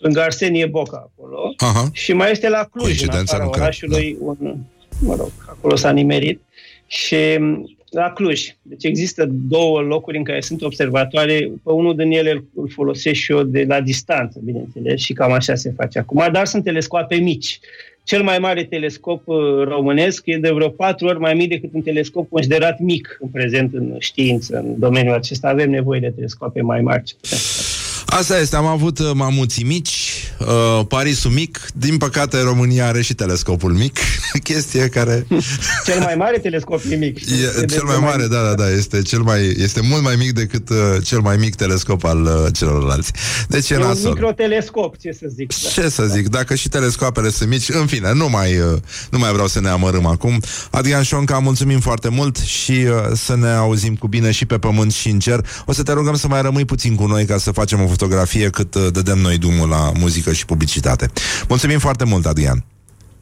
lângă 0.00 0.20
Arsenie 0.20 0.66
Boca 0.66 1.10
acolo, 1.12 1.54
Aha. 1.56 1.88
și 1.92 2.12
mai 2.12 2.30
este 2.30 2.48
la 2.48 2.68
Cluj, 2.72 2.84
în 2.84 2.96
Coincidență, 2.96 3.34
afara 3.34 3.44
nu 3.44 3.50
cred, 3.50 3.62
orașului, 3.62 4.16
un, 4.20 4.56
mă 5.00 5.14
rog, 5.18 5.30
acolo 5.48 5.76
s-a 5.76 5.90
nimerit, 5.90 6.40
și 6.86 7.16
m, 7.38 7.76
la 7.90 8.10
Cluj. 8.12 8.56
Deci 8.62 8.84
există 8.84 9.26
două 9.48 9.80
locuri 9.80 10.16
în 10.16 10.24
care 10.24 10.40
sunt 10.40 10.62
observatoare, 10.62 11.38
pe 11.64 11.70
unul 11.70 11.96
din 11.96 12.10
ele 12.10 12.30
îl- 12.30 12.44
îl 12.54 12.68
folosesc 12.68 13.20
și 13.20 13.32
eu 13.32 13.42
de 13.42 13.64
la 13.68 13.80
distanță, 13.80 14.40
bineînțeles, 14.44 15.00
și 15.00 15.12
cam 15.12 15.32
așa 15.32 15.54
se 15.54 15.72
face 15.76 15.98
acum, 15.98 16.28
dar 16.32 16.46
sunt 16.46 16.64
telescoape 16.64 17.16
mici. 17.16 17.60
Cel 18.02 18.22
mai 18.22 18.38
mare 18.38 18.64
telescop 18.64 19.28
uh, 19.28 19.36
românesc 19.64 20.22
e 20.26 20.36
de 20.36 20.50
vreo 20.50 20.68
patru 20.68 21.06
ori 21.06 21.18
mai 21.18 21.34
mic 21.34 21.48
decât 21.48 21.70
un 21.72 21.82
telescop 21.82 22.28
considerat 22.28 22.78
mic 22.78 23.16
în 23.20 23.28
prezent 23.28 23.74
în 23.74 23.96
știință, 23.98 24.56
în 24.56 24.78
domeniul 24.78 25.14
acesta. 25.14 25.48
Avem 25.48 25.70
nevoie 25.70 26.00
de 26.00 26.10
telescoape 26.10 26.60
mai 26.60 26.80
mari. 26.80 27.02
ce 27.02 27.14
putem 27.20 27.38
să 27.38 27.62
facem. 27.62 27.73
Asta 28.18 28.38
este, 28.38 28.56
am 28.56 28.66
avut 28.66 28.98
uh, 28.98 29.10
mamuții 29.14 29.64
mici, 29.64 30.24
uh, 30.38 30.86
Parisul 30.88 31.30
mic, 31.30 31.66
din 31.74 31.96
păcate 31.96 32.40
România 32.40 32.86
are 32.86 33.02
și 33.02 33.14
telescopul 33.14 33.72
mic, 33.72 33.98
chestie 34.42 34.88
care 34.88 35.26
Cel 35.86 35.98
mai 36.00 36.14
mare 36.18 36.38
telescop 36.38 36.80
e 36.90 36.94
mic. 36.94 37.18
știi? 37.18 37.34
e 37.34 37.50
de- 37.60 37.64
cel 37.66 37.66
de 37.66 37.82
mai 37.86 37.98
mare, 37.98 38.26
da, 38.26 38.42
da, 38.42 38.54
da, 38.54 38.70
este 38.70 39.02
cel 39.02 39.20
mai 39.20 39.54
este 39.58 39.80
mult 39.80 40.02
mai 40.02 40.14
mic 40.16 40.32
decât 40.32 40.68
uh, 40.68 40.76
cel 41.04 41.20
mai 41.20 41.36
mic 41.36 41.54
telescop 41.54 42.04
al 42.04 42.22
uh, 42.22 42.46
celorlalți. 42.52 43.12
Deci 43.48 43.70
e 43.70 43.74
E 43.74 43.76
un 43.76 43.82
nasol. 43.86 44.10
microtelescop, 44.12 44.96
ce 44.98 45.12
să 45.12 45.26
zic. 45.36 45.52
Da. 45.62 45.68
Ce 45.68 45.88
să 45.88 46.04
zic, 46.04 46.28
dacă 46.28 46.54
și 46.54 46.68
telescoapele 46.68 47.30
sunt 47.30 47.48
mici, 47.48 47.68
în 47.68 47.86
fine, 47.86 48.12
nu 48.12 48.28
mai, 48.28 48.58
uh, 48.58 48.78
nu 49.10 49.18
mai 49.18 49.32
vreau 49.32 49.46
să 49.46 49.60
ne 49.60 49.68
amărâm 49.68 50.06
acum. 50.06 50.40
Adrian 50.70 51.02
Șonca, 51.02 51.38
mulțumim 51.38 51.80
foarte 51.80 52.08
mult 52.08 52.36
și 52.36 52.70
uh, 52.72 52.94
să 53.14 53.36
ne 53.36 53.48
auzim 53.48 53.94
cu 53.96 54.06
bine 54.08 54.30
și 54.30 54.46
pe 54.46 54.58
pământ 54.58 54.92
și 54.92 55.08
în 55.08 55.18
cer. 55.18 55.46
O 55.66 55.72
să 55.72 55.82
te 55.82 55.92
rugăm 55.92 56.14
să 56.16 56.28
mai 56.28 56.42
rămâi 56.42 56.64
puțin 56.64 56.94
cu 56.94 57.06
noi 57.06 57.24
ca 57.24 57.38
să 57.38 57.50
facem 57.50 57.80
o 57.82 57.86
fotografie 58.04 58.50
cât 58.50 58.74
uh, 58.74 58.86
dădem 58.92 59.18
noi 59.18 59.38
drumul 59.38 59.68
la 59.68 59.92
muzică 59.98 60.32
și 60.32 60.44
publicitate. 60.44 61.10
Mulțumim 61.48 61.78
foarte 61.78 62.04
mult, 62.04 62.26
Adrian. 62.26 62.64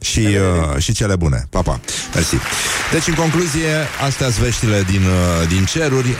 Și, 0.03 0.19
uh, 0.19 0.81
și 0.81 0.93
cele 0.93 1.15
bune. 1.15 1.45
Pa, 1.49 1.61
pa. 1.61 1.79
Mersi. 2.13 2.35
Deci, 2.91 3.07
în 3.07 3.13
concluzie, 3.13 3.73
astea 4.05 4.29
sunt 4.29 4.45
veștile 4.45 4.83
din, 4.91 5.01
uh, 5.01 5.47
din 5.47 5.65
ceruri. 5.65 6.09
Uh, 6.09 6.15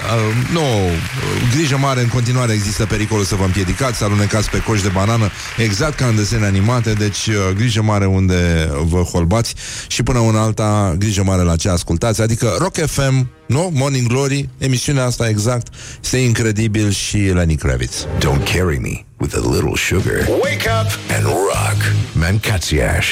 nu, 0.51 0.61
uh, 0.61 1.55
grijă 1.55 1.77
mare, 1.77 2.01
în 2.01 2.07
continuare 2.07 2.53
există 2.53 2.85
pericolul 2.85 3.23
să 3.23 3.35
vă 3.35 3.43
împiedicați, 3.43 3.97
să 3.97 4.03
alunecați 4.03 4.49
pe 4.49 4.61
coș 4.61 4.81
de 4.81 4.89
banană, 4.89 5.29
exact 5.57 5.95
ca 5.95 6.05
în 6.05 6.15
desene 6.15 6.45
animate, 6.45 6.93
deci 6.93 7.27
uh, 7.27 7.35
grijă 7.55 7.81
mare 7.81 8.05
unde 8.05 8.69
vă 8.81 9.01
holbați 9.01 9.55
și 9.87 10.03
până 10.03 10.19
una 10.19 10.41
alta, 10.41 10.95
grijă 10.97 11.23
mare 11.23 11.41
la 11.41 11.55
ce 11.55 11.69
ascultați, 11.69 12.21
adică 12.21 12.55
Rock 12.59 12.85
FM, 12.85 13.29
nu? 13.45 13.71
Morning 13.73 14.07
Glory, 14.07 14.49
emisiunea 14.57 15.05
asta 15.05 15.27
exact, 15.27 15.67
este 16.03 16.17
incredibil 16.17 16.91
și 16.91 17.17
Lenny 17.17 17.55
Kravitz. 17.55 18.07
Don't 18.17 18.53
carry 18.53 18.79
me 18.79 19.05
with 19.17 19.35
a 19.35 19.49
little 19.53 19.75
sugar. 19.75 20.27
Wake 20.27 20.69
up 20.81 20.89
and 21.15 21.25
rock. 21.25 21.77
Mancațiaș. 22.13 23.07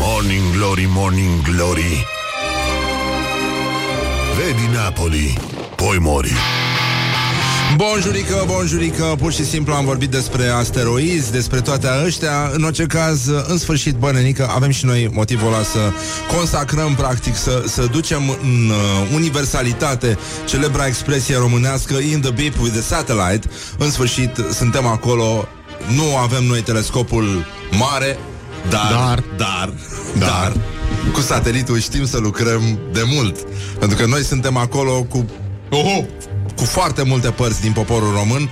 Morning 0.00 0.52
Glory, 0.52 0.86
Morning 0.88 1.42
Glory 1.42 2.06
Vedi 4.36 4.74
Napoli, 4.74 5.38
poi 5.76 5.98
mori 6.00 6.32
Bonjurică, 7.76 8.44
bonjurică, 8.46 9.04
pur 9.18 9.32
și 9.32 9.44
simplu 9.44 9.74
am 9.74 9.84
vorbit 9.84 10.10
despre 10.10 10.46
asteroizi, 10.46 11.32
despre 11.32 11.60
toate 11.60 11.88
ăștia. 12.04 12.50
În 12.52 12.62
orice 12.62 12.86
caz, 12.86 13.26
în 13.46 13.58
sfârșit, 13.58 13.94
bănenică, 13.94 14.50
avem 14.54 14.70
și 14.70 14.84
noi 14.84 15.10
motivul 15.12 15.46
ăla 15.46 15.62
să 15.62 15.92
consacrăm, 16.36 16.94
practic, 16.94 17.36
să, 17.36 17.64
să 17.66 17.86
ducem 17.86 18.22
în 18.42 18.70
uh, 18.70 19.08
universalitate 19.14 20.18
celebra 20.46 20.86
expresie 20.86 21.36
românească 21.36 21.94
in 21.94 22.20
the 22.20 22.30
beep 22.30 22.54
with 22.60 22.72
the 22.72 22.80
satellite. 22.82 23.48
În 23.78 23.90
sfârșit, 23.90 24.44
suntem 24.52 24.86
acolo, 24.86 25.48
nu 25.94 26.16
avem 26.16 26.44
noi 26.44 26.60
telescopul 26.60 27.46
mare, 27.78 28.18
dar, 28.70 28.90
Dar. 28.90 29.24
dar, 29.36 29.72
dar, 30.18 30.28
dar 30.28 30.56
cu 31.12 31.20
satelitul 31.20 31.78
știm 31.78 32.06
să 32.06 32.18
lucrăm 32.18 32.78
de 32.92 33.02
mult. 33.06 33.36
Pentru 33.78 33.96
că 33.98 34.06
noi 34.06 34.22
suntem 34.22 34.56
acolo 34.56 35.02
cu 35.02 35.26
Oho! 35.70 36.04
cu 36.56 36.64
foarte 36.64 37.02
multe 37.02 37.30
părți 37.30 37.60
din 37.60 37.72
poporul 37.72 38.12
român, 38.12 38.50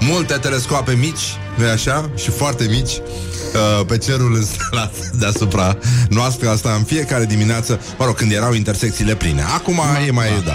multe 0.00 0.34
telescoape 0.34 0.92
mici, 0.92 1.36
nu 1.56 1.64
așa? 1.72 2.10
Și 2.16 2.30
foarte 2.30 2.66
mici, 2.70 2.90
uh, 2.90 3.86
pe 3.86 3.98
cerul 3.98 4.34
înstelat 4.34 4.94
deasupra 5.20 5.78
noastră, 6.08 6.48
asta 6.48 6.74
în 6.78 6.84
fiecare 6.84 7.24
dimineață, 7.24 7.80
mă 7.98 8.04
rog, 8.04 8.14
când 8.14 8.32
erau 8.32 8.52
intersecțiile 8.52 9.14
pline. 9.14 9.42
Acum 9.54 9.80
da, 9.92 10.04
e 10.06 10.10
mai, 10.10 10.28
da. 10.44 10.52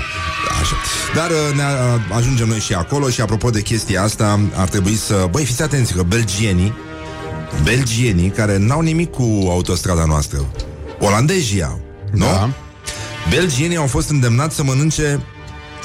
Așa. 0.62 0.76
Dar 1.16 1.30
uh, 1.30 1.56
ne 1.56 1.64
uh, 1.64 2.18
ajungem 2.18 2.48
noi 2.48 2.60
și 2.60 2.74
acolo 2.74 3.10
și 3.10 3.22
apropo 3.22 3.50
de 3.50 3.62
chestia 3.62 4.04
asta, 4.04 4.40
ar 4.56 4.70
trebui 4.70 4.96
să... 4.96 5.28
Băi, 5.32 5.46
fiți 5.46 5.62
atenți 5.62 5.94
că 5.94 6.04
belgienii, 6.04 6.74
belgienii 7.64 8.30
care 8.30 8.58
n-au 8.58 8.82
nimic 8.82 9.12
cu 9.12 9.48
autostrada 9.50 10.06
noastră, 10.06 10.46
olandezii 11.00 11.64
au, 11.64 11.82
nu? 12.12 12.26
Da. 12.26 12.50
Belgienii 13.30 13.78
au 13.78 13.88
fost 13.88 14.10
îndemnați 14.10 14.56
să 14.56 14.64
mănânce 14.64 15.24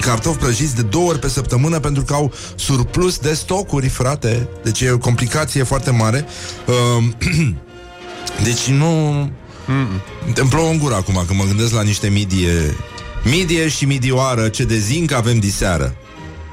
cartofi 0.01 0.39
prăjiți 0.39 0.77
de 0.77 0.83
două 0.83 1.09
ori 1.09 1.19
pe 1.19 1.29
săptămână 1.29 1.79
pentru 1.79 2.03
că 2.03 2.15
au 2.15 2.33
surplus 2.55 3.19
de 3.19 3.33
stocuri, 3.33 3.89
frate. 3.89 4.49
Deci 4.63 4.81
e 4.81 4.91
o 4.91 4.99
complicație 4.99 5.63
foarte 5.63 5.91
mare. 5.91 6.25
Uh, 6.67 7.05
deci 8.47 8.67
nu... 8.67 9.21
Îmi 10.35 10.49
plouă 10.49 10.71
în 10.71 10.79
gură 10.79 10.95
acum 10.95 11.23
când 11.27 11.39
mă 11.39 11.45
gândesc 11.45 11.73
la 11.73 11.83
niște 11.83 12.09
midie... 12.09 12.75
Midie 13.25 13.69
și 13.69 13.85
midioară, 13.85 14.49
ce 14.49 14.65
de 14.65 14.79
zinc 14.79 15.13
avem 15.13 15.39
diseară. 15.39 15.95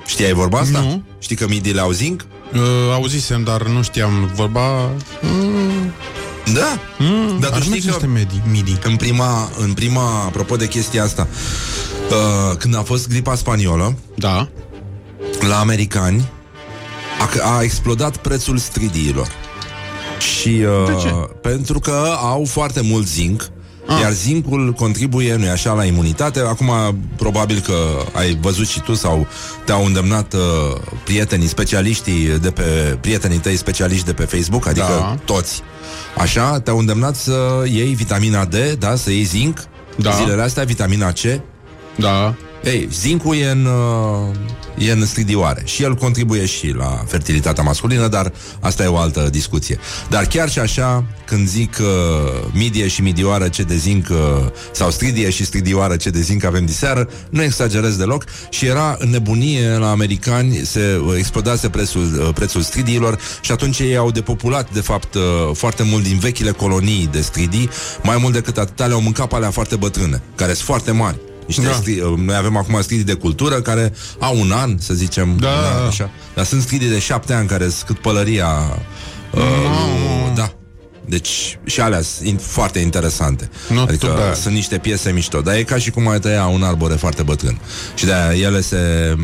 Știai 0.05 0.33
vorba 0.33 0.59
asta? 0.59 0.79
Nu. 0.79 1.03
Știi 1.19 1.35
că 1.35 1.47
midiile 1.47 1.81
au 1.81 1.91
zinc? 1.91 2.25
Uh, 2.53 2.59
auzisem, 2.93 3.43
dar 3.43 3.61
nu 3.67 3.81
știam 3.83 4.31
vorba... 4.35 4.91
Mm, 5.21 5.93
Da. 6.53 6.79
mm, 6.99 7.39
Dar 7.39 7.49
tu 7.49 7.55
aș 7.55 7.61
știi 7.61 7.71
merge 7.71 7.89
că- 7.89 8.05
niște 8.05 8.07
midi, 8.19 8.41
midi. 8.51 8.77
În 8.83 8.95
prima, 8.95 9.49
în 9.59 9.73
prima, 9.73 10.23
apropo 10.25 10.55
de 10.55 10.67
chestia 10.67 11.03
asta, 11.03 11.27
uh, 12.09 12.57
când 12.57 12.75
a 12.75 12.81
fost 12.81 13.07
gripa 13.09 13.35
spaniolă, 13.35 13.97
Da. 14.15 14.47
la 15.47 15.59
americani 15.59 16.29
a, 17.41 17.55
a 17.57 17.61
explodat 17.63 18.17
prețul 18.17 18.57
stridiilor. 18.57 19.27
Și 20.19 20.49
uh, 20.49 21.23
pentru 21.41 21.79
că 21.79 22.15
au 22.21 22.45
foarte 22.49 22.81
mult 22.81 23.07
zinc, 23.07 23.49
Ah. 23.87 23.99
iar 24.01 24.11
zincul 24.11 24.73
contribuie, 24.77 25.35
nu 25.35 25.49
așa, 25.51 25.73
la 25.73 25.83
imunitate. 25.85 26.39
Acum, 26.39 26.71
probabil 27.15 27.59
că 27.59 27.73
ai 28.13 28.37
văzut 28.41 28.67
și 28.67 28.79
tu 28.81 28.93
sau 28.93 29.27
te-au 29.65 29.85
îndemnat 29.85 30.33
uh, 30.33 30.39
prietenii, 31.03 31.47
specialiștii 31.47 32.27
de 32.41 32.51
pe 32.51 32.97
prietenii 33.01 33.37
tăi 33.37 33.55
specialiști 33.55 34.05
de 34.05 34.13
pe 34.13 34.23
Facebook, 34.23 34.67
adică 34.67 34.85
Da. 34.99 35.17
toți. 35.25 35.61
Așa, 36.17 36.59
te-au 36.59 36.77
îndemnat 36.77 37.15
să 37.15 37.63
iei 37.71 37.93
vitamina 37.93 38.45
D, 38.45 38.55
da, 38.79 38.95
să 38.95 39.11
iei 39.11 39.23
zinc. 39.23 39.59
Da. 39.95 40.11
Zilele 40.11 40.41
astea, 40.41 40.63
vitamina 40.63 41.11
C, 41.11 41.19
Da. 41.95 42.33
Ei, 42.65 42.87
zincul 42.91 43.35
e 43.35 43.49
în, 43.49 43.65
uh, 43.65 44.87
e 44.87 44.91
în 44.91 45.05
stridioare 45.05 45.61
și 45.65 45.83
el 45.83 45.95
contribuie 45.95 46.45
și 46.45 46.67
la 46.67 47.03
fertilitatea 47.07 47.63
masculină, 47.63 48.07
dar 48.07 48.31
asta 48.59 48.83
e 48.83 48.87
o 48.87 48.97
altă 48.97 49.27
discuție. 49.31 49.79
Dar 50.09 50.25
chiar 50.25 50.49
și 50.49 50.59
așa, 50.59 51.03
când 51.25 51.47
zic 51.47 51.77
uh, 51.79 52.47
midie 52.53 52.87
și 52.87 53.01
midioară 53.01 53.47
ce 53.47 53.63
de 53.63 53.75
zinc 53.75 54.07
uh, 54.09 54.17
sau 54.71 54.91
stridie 54.91 55.29
și 55.29 55.45
stridioară 55.45 55.95
ce 55.95 56.09
de 56.09 56.21
zinc 56.21 56.43
avem 56.43 56.65
diseară, 56.65 57.09
nu 57.29 57.43
exagerez 57.43 57.95
deloc 57.95 58.23
și 58.49 58.65
era 58.65 58.95
în 58.99 59.09
nebunie 59.09 59.77
la 59.77 59.89
americani, 59.89 60.55
se 60.55 61.01
uh, 61.05 61.15
explodase 61.17 61.69
prețul, 61.69 62.19
uh, 62.19 62.29
prețul 62.33 62.61
stridiilor 62.61 63.19
și 63.41 63.51
atunci 63.51 63.79
ei 63.79 63.97
au 63.97 64.11
depopulat, 64.11 64.73
de 64.73 64.81
fapt, 64.81 65.13
uh, 65.13 65.21
foarte 65.53 65.83
mult 65.83 66.03
din 66.03 66.17
vechile 66.17 66.51
colonii 66.51 67.09
de 67.11 67.21
stridii, 67.21 67.69
mai 68.03 68.17
mult 68.19 68.33
decât 68.33 68.57
atâta 68.57 68.85
le-au 68.85 69.01
mâncat 69.01 69.27
pe 69.27 69.35
alea 69.35 69.51
foarte 69.51 69.75
bătrâne, 69.75 70.21
care 70.35 70.53
sunt 70.53 70.65
foarte 70.65 70.91
mari. 70.91 71.17
Niște 71.47 71.61
Da. 71.61 71.67
da. 71.67 71.73
stri, 71.75 71.99
uh, 71.99 72.17
noi 72.17 72.35
avem 72.35 72.57
acum 72.57 72.81
stridii 72.81 73.03
de 73.05 73.13
cultură 73.13 73.61
care 73.61 73.93
au 74.19 74.39
un 74.39 74.51
an, 74.51 74.77
să 74.79 74.93
zicem, 74.93 75.37
Da, 75.39 75.47
un 75.47 75.53
da, 75.61 75.69
an, 75.69 75.79
da. 75.81 75.87
așa. 75.87 76.09
Dar 76.35 76.45
sunt 76.45 76.61
stridii 76.61 76.89
de 76.89 76.99
șapte 76.99 77.33
ani 77.33 77.47
care 77.47 77.63
sunt 77.63 77.83
cât 77.85 77.97
pălăria 77.97 78.47
uh, 79.31 79.41
lui- 79.41 80.35
Da. 80.35 80.53
Deci 81.07 81.59
și 81.65 81.81
alea 81.81 82.01
sunt 82.01 82.27
in- 82.27 82.37
foarte 82.41 82.79
interesante. 82.79 83.49
Nu, 83.69 83.81
adică 83.81 84.07
da. 84.27 84.33
sunt 84.33 84.53
niște 84.53 84.77
piese 84.77 85.11
mișto. 85.11 85.41
Dar 85.41 85.55
e 85.55 85.63
ca 85.63 85.77
și 85.77 85.89
cum 85.89 86.07
ai 86.07 86.19
tăia 86.19 86.45
un 86.45 86.63
arbore 86.63 86.93
foarte 86.95 87.23
bătrân. 87.23 87.59
Și 87.95 88.05
de-aia 88.05 88.33
ele 88.47 88.61
se, 88.61 88.77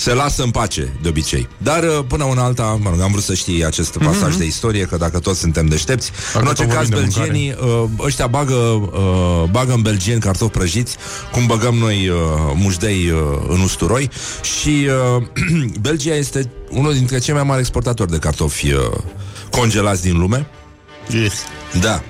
se 0.00 0.14
lasă 0.14 0.42
în 0.42 0.50
pace, 0.50 0.92
de 1.02 1.08
obicei. 1.08 1.48
Dar 1.58 1.82
uh, 1.82 2.04
până 2.08 2.24
una 2.24 2.42
alta, 2.42 2.78
mă 2.82 2.90
rog, 2.90 3.00
am 3.00 3.10
vrut 3.10 3.22
să 3.22 3.34
știi 3.34 3.64
acest 3.64 3.98
pasaj 3.98 4.36
de 4.36 4.44
istorie, 4.44 4.84
că 4.84 4.96
dacă 4.96 5.18
toți 5.18 5.38
suntem 5.40 5.66
deștepți, 5.66 6.10
Dacă 6.32 6.38
în 6.38 6.46
orice 6.46 6.62
tot 6.62 6.72
caz, 6.72 6.88
vorbim 6.88 7.08
de 7.08 7.14
belgienii, 7.14 7.56
uh, 7.60 7.84
ăștia 7.98 8.26
bagă, 8.26 8.54
uh, 8.54 9.48
bagă 9.50 9.72
în 9.72 9.82
belgieni 9.82 10.20
cartofi 10.20 10.50
prăjiți, 10.50 10.96
cum 11.32 11.46
băgăm 11.46 11.74
noi 11.74 12.08
uh, 12.08 12.16
mușdei 12.54 13.10
uh, 13.10 13.20
în 13.48 13.60
usturoi 13.60 14.10
și 14.42 14.88
uh, 15.16 15.22
Belgia 15.88 16.14
este 16.14 16.50
unul 16.70 16.92
dintre 16.92 17.18
cei 17.18 17.34
mai 17.34 17.42
mari 17.42 17.60
exportatori 17.60 18.10
de 18.10 18.18
cartofi 18.18 18.72
uh, 18.72 18.80
congelați 19.50 20.02
din 20.02 20.18
lume. 20.18 20.46
Yes. 21.22 21.34
Da. 21.80 22.02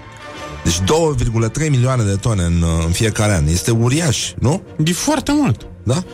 Deci 0.64 0.78
2,3 0.78 1.70
milioane 1.70 2.02
de 2.02 2.16
tone 2.16 2.42
în, 2.42 2.62
uh, 2.62 2.84
în 2.86 2.92
fiecare 2.92 3.34
an. 3.34 3.46
Este 3.46 3.70
uriaș, 3.70 4.32
nu? 4.38 4.62
E 4.84 4.92
foarte 4.92 5.32
mult. 5.32 5.66
Da? 5.82 6.04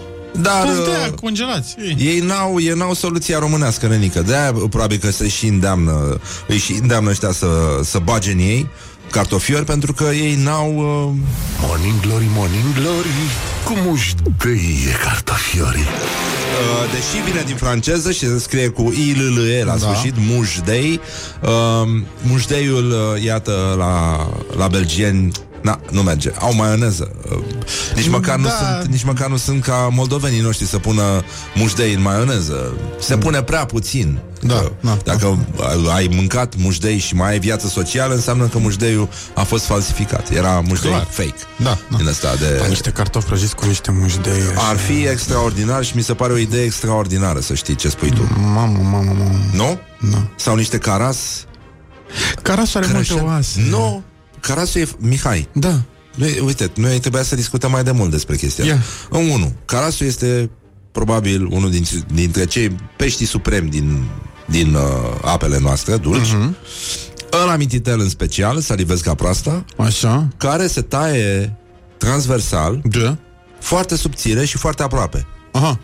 Dar 0.40 0.62
Toți 0.62 0.84
de 0.84 0.90
uh, 0.90 0.96
aia 1.00 1.10
congelați. 1.20 1.76
Ei. 1.78 1.96
ei 1.98 2.18
n-au, 2.18 2.60
ei 2.60 2.72
n-au 2.76 2.94
soluția 2.94 3.38
românească, 3.38 3.86
nenică. 3.86 4.22
De-aia 4.22 4.52
probabil 4.52 4.98
că 4.98 5.10
se 5.10 5.28
și 5.28 5.46
îndeamnă, 5.46 6.20
îi 6.48 6.58
și 6.58 6.72
îndeamnă 6.72 7.10
ăștia 7.10 7.32
să, 7.32 7.48
să 7.82 7.98
bage 8.04 8.30
în 8.32 8.38
ei 8.38 8.68
cartofiori, 9.10 9.64
pentru 9.64 9.92
că 9.92 10.04
ei 10.04 10.34
n-au... 10.34 10.74
Uh, 10.76 11.66
Morning 11.66 12.00
glory, 12.00 12.26
morning 12.34 12.74
glory 12.74 13.08
Cu 13.64 13.72
mușteie 13.88 14.92
cartofiorii 15.04 15.86
Uh, 16.56 16.92
deși 16.92 17.24
vine 17.24 17.42
din 17.46 17.56
franceză 17.56 18.10
și 18.12 18.18
se 18.18 18.38
scrie 18.38 18.68
cu 18.68 18.82
i 18.82 19.14
l 19.16 19.38
l 19.38 19.48
e 19.48 19.64
la 19.64 19.72
Da. 19.72 19.78
sfârșit, 19.78 20.14
mușdei. 20.16 21.00
Uh, 21.42 21.50
mușdeiul, 22.22 22.90
uh, 22.90 23.22
iată, 23.22 23.74
la, 23.78 24.26
la 24.56 24.68
belgieni 24.68 25.30
Na, 25.66 25.80
nu 25.90 26.02
merge. 26.02 26.30
Au 26.38 26.54
maioneză. 26.54 27.10
Uh, 27.30 27.38
Nici 27.94 28.08
măcar, 28.08 28.36
nu 28.36 28.44
Da. 28.44 28.50
sunt, 28.78 28.90
nici 28.92 29.02
măcar 29.04 29.28
nu 29.28 29.36
sunt 29.36 29.62
ca 29.62 29.88
moldovenii 29.92 30.40
noștri 30.40 30.66
să 30.66 30.78
pună 30.78 31.24
mușdei 31.54 31.94
în 31.94 32.02
maioneză. 32.02 32.72
Se 33.00 33.16
pune 33.18 33.42
prea 33.42 33.64
puțin. 33.64 34.18
Da, 34.40 34.54
Că 34.54 34.70
da, 34.80 34.96
Dacă 35.04 35.38
ai 35.94 36.08
mâncat 36.14 36.54
mușdei 36.56 36.98
și 36.98 37.14
mai 37.14 37.30
ai 37.30 37.38
viață 37.38 37.66
socială, 37.68 38.14
înseamnă 38.14 38.46
că 38.46 38.58
mușdeiul 38.58 39.08
a 39.34 39.42
fost 39.42 39.64
falsificat. 39.64 40.30
Era 40.30 40.62
mușdei 40.66 40.90
Clar. 40.90 41.06
fake. 41.10 41.34
Da, 41.62 41.78
da. 41.90 41.96
Din 41.96 42.06
ăsta 42.06 42.34
de... 42.38 42.56
Da, 42.60 42.66
niște 42.66 42.90
cartofi 42.90 43.26
prăjiți 43.26 43.54
cu 43.54 43.66
niște 43.66 43.90
mușdei. 43.90 44.32
așa. 44.56 44.68
Ar 44.68 44.76
fi 44.76 45.04
extraordinar 45.06 45.84
și 45.84 45.96
mi 45.96 46.02
se 46.02 46.14
pare 46.14 46.32
o 46.32 46.36
idee 46.36 46.64
extraordinară 46.64 47.40
să 47.40 47.54
știi 47.54 47.74
ce 47.74 47.88
spui 47.88 48.10
tu. 48.10 48.28
Mamă, 48.40 48.78
mamă, 48.82 49.14
mamă. 49.18 49.30
Nu? 49.52 49.78
Nu. 50.10 50.28
Sau 50.36 50.56
niște 50.56 50.78
caras 50.78 51.18
Carasul 52.42 52.82
are 52.82 52.92
multe 52.92 53.08
Crășel? 53.08 53.26
oase. 53.26 53.66
Nu, 53.68 54.02
carasul 54.46 54.80
e 54.80 54.88
Mihai 54.98 55.48
Da. 55.52 55.82
noi, 56.14 56.38
Uite, 56.44 56.70
noi 56.76 56.98
trebuia 56.98 57.22
să 57.22 57.34
discutăm 57.34 57.70
mai 57.70 57.82
de 57.84 57.90
mult 57.90 58.10
despre 58.10 58.36
chestia 58.36 58.64
Ia. 58.64 58.74
asta. 58.74 59.18
În 59.18 59.28
unu, 59.28 59.52
carasul 59.64 60.06
este 60.06 60.50
probabil 60.92 61.46
unul 61.50 61.70
dintre, 61.70 61.96
dintre 62.14 62.44
cei 62.44 62.76
peștii 62.96 63.26
supremi 63.26 63.70
din, 63.70 64.04
din 64.46 64.74
uh, 64.74 64.82
apele 65.22 65.58
noastre, 65.58 65.96
dulci 65.96 66.32
Mhm. 66.32 66.56
Ăla 67.42 67.56
mititel 67.56 68.00
în 68.00 68.08
special, 68.08 68.60
salivesca 68.60 69.14
proasta 69.14 69.64
Așa. 69.76 70.28
Care 70.36 70.66
se 70.66 70.80
taie 70.80 71.56
transversal 71.96 72.80
Da. 72.84 73.16
Foarte 73.60 73.96
subțire 73.96 74.44
și 74.44 74.56
foarte 74.56 74.82
aproape 74.82 75.26
Aha. 75.52 75.80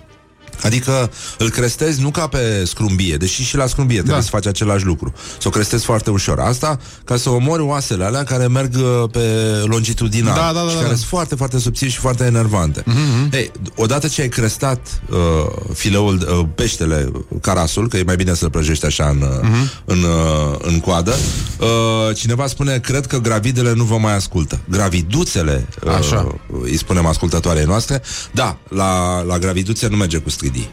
Adică 0.62 1.10
îl 1.38 1.50
crestezi 1.50 2.00
nu 2.00 2.10
ca 2.10 2.26
pe 2.26 2.64
scrumbie, 2.64 3.16
deși 3.16 3.42
și 3.42 3.56
la 3.56 3.66
scrumbie 3.66 3.96
trebuie 3.96 4.16
Da. 4.18 4.24
să 4.24 4.30
faci 4.30 4.46
același 4.46 4.84
lucru. 4.84 5.12
Să 5.40 5.48
o 5.48 5.50
crestezi 5.50 5.84
foarte 5.84 6.10
ușor. 6.10 6.38
Asta 6.38 6.78
ca 7.04 7.16
să 7.16 7.30
omori 7.30 7.62
oasele 7.62 8.04
alea 8.04 8.24
care 8.24 8.46
merg 8.46 8.74
uh, 8.74 9.10
pe 9.10 9.20
longitudinal 9.64 10.34
Da, 10.34 10.50
da, 10.54 10.60
da, 10.64 10.68
și 10.68 10.74
da, 10.74 10.80
care 10.80 10.88
da. 10.88 10.94
sunt 10.96 11.08
foarte, 11.08 11.34
foarte 11.34 11.58
subțiri 11.58 11.90
și 11.90 11.98
foarte 11.98 12.24
enervante. 12.24 12.82
Mm-hmm. 12.82 13.32
Ei, 13.34 13.50
odată 13.76 14.08
ce 14.08 14.20
ai 14.20 14.28
crestat 14.28 15.02
uh, 15.10 15.16
fileul, 15.74 16.26
uh, 16.38 16.46
peștele, 16.54 17.10
carasul, 17.40 17.88
că 17.88 17.96
e 17.96 18.02
mai 18.02 18.16
bine 18.16 18.34
să-l 18.34 18.50
prăjești 18.50 18.86
așa 18.86 19.08
în, 19.08 19.22
mm-hmm. 19.24 19.84
în, 19.84 20.02
uh, 20.02 20.58
în 20.62 20.80
coadă, 20.80 21.14
uh, 21.60 22.16
cineva 22.16 22.46
spune, 22.46 22.78
cred 22.78 23.06
că 23.06 23.18
gravidele 23.18 23.72
nu 23.72 23.84
vă 23.84 23.98
mai 23.98 24.14
ascultă. 24.14 24.60
Graviduțele, 24.68 25.68
uh, 25.84 25.92
Așa. 25.92 26.38
îi 26.62 26.76
spunem 26.76 27.06
ascultătoarei 27.06 27.64
noastre, 27.64 28.02
da, 28.32 28.58
la, 28.68 29.22
la 29.22 29.38
graviduțe 29.38 29.88
nu 29.88 29.96
merge 29.96 30.18
cu 30.18 30.30
stridii. 30.52 30.70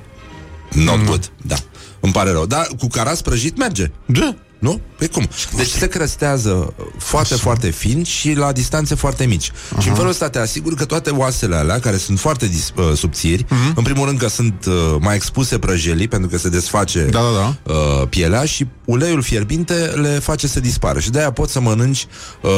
Not 0.86 1.06
good, 1.06 1.32
da. 1.42 1.56
Îmi 2.00 2.14
pare 2.14 2.32
rău. 2.32 2.46
Dar 2.46 2.68
cu 2.80 2.88
caras 2.88 3.22
prăjit 3.22 3.58
merge. 3.58 3.92
Da. 4.06 4.36
Nu? 4.60 4.82
Pe 4.98 5.08
cum? 5.08 5.28
Deci 5.56 5.68
se 5.68 5.88
crestează 5.88 6.74
foarte, 6.98 7.36
foarte 7.36 7.70
fin 7.70 8.04
și 8.04 8.34
la 8.34 8.52
distanțe 8.52 8.96
foarte 8.96 9.26
mici. 9.26 9.52
Și 9.80 9.88
în 9.88 9.94
felul 9.94 10.10
ăsta 10.10 10.30
te 10.30 10.40
asigur 10.40 10.74
că 10.74 10.86
toate 10.86 11.10
oasele 11.10 11.56
alea, 11.56 11.80
care 11.80 11.98
sunt 11.98 12.20
foarte 12.20 12.48
dis- 12.48 12.74
uh, 12.76 12.92
subțiri, 12.98 13.46
în 13.76 13.84
primul 13.84 14.06
rând 14.06 14.20
că 14.20 14.28
sunt 14.28 14.66
uh, 14.68 14.74
mai 15.00 15.16
expuse 15.16 15.60
prăjelii, 15.60 16.08
pentru 16.08 16.30
că 16.30 16.38
se 16.38 16.50
desface 16.50 17.04
Da, 17.04 17.20
da, 17.20 17.56
da. 17.64 17.74
uh, 17.74 18.08
pielea 18.10 18.46
și 18.46 18.68
uleiul 18.86 19.22
fierbinte 19.22 19.74
le 19.74 20.10
face 20.20 20.48
să 20.48 20.60
dispară. 20.60 21.00
Și 21.00 21.10
de-aia 21.10 21.32
poți 21.32 21.52
să 21.52 21.60
mănânci 21.60 22.06
uh, 22.42 22.50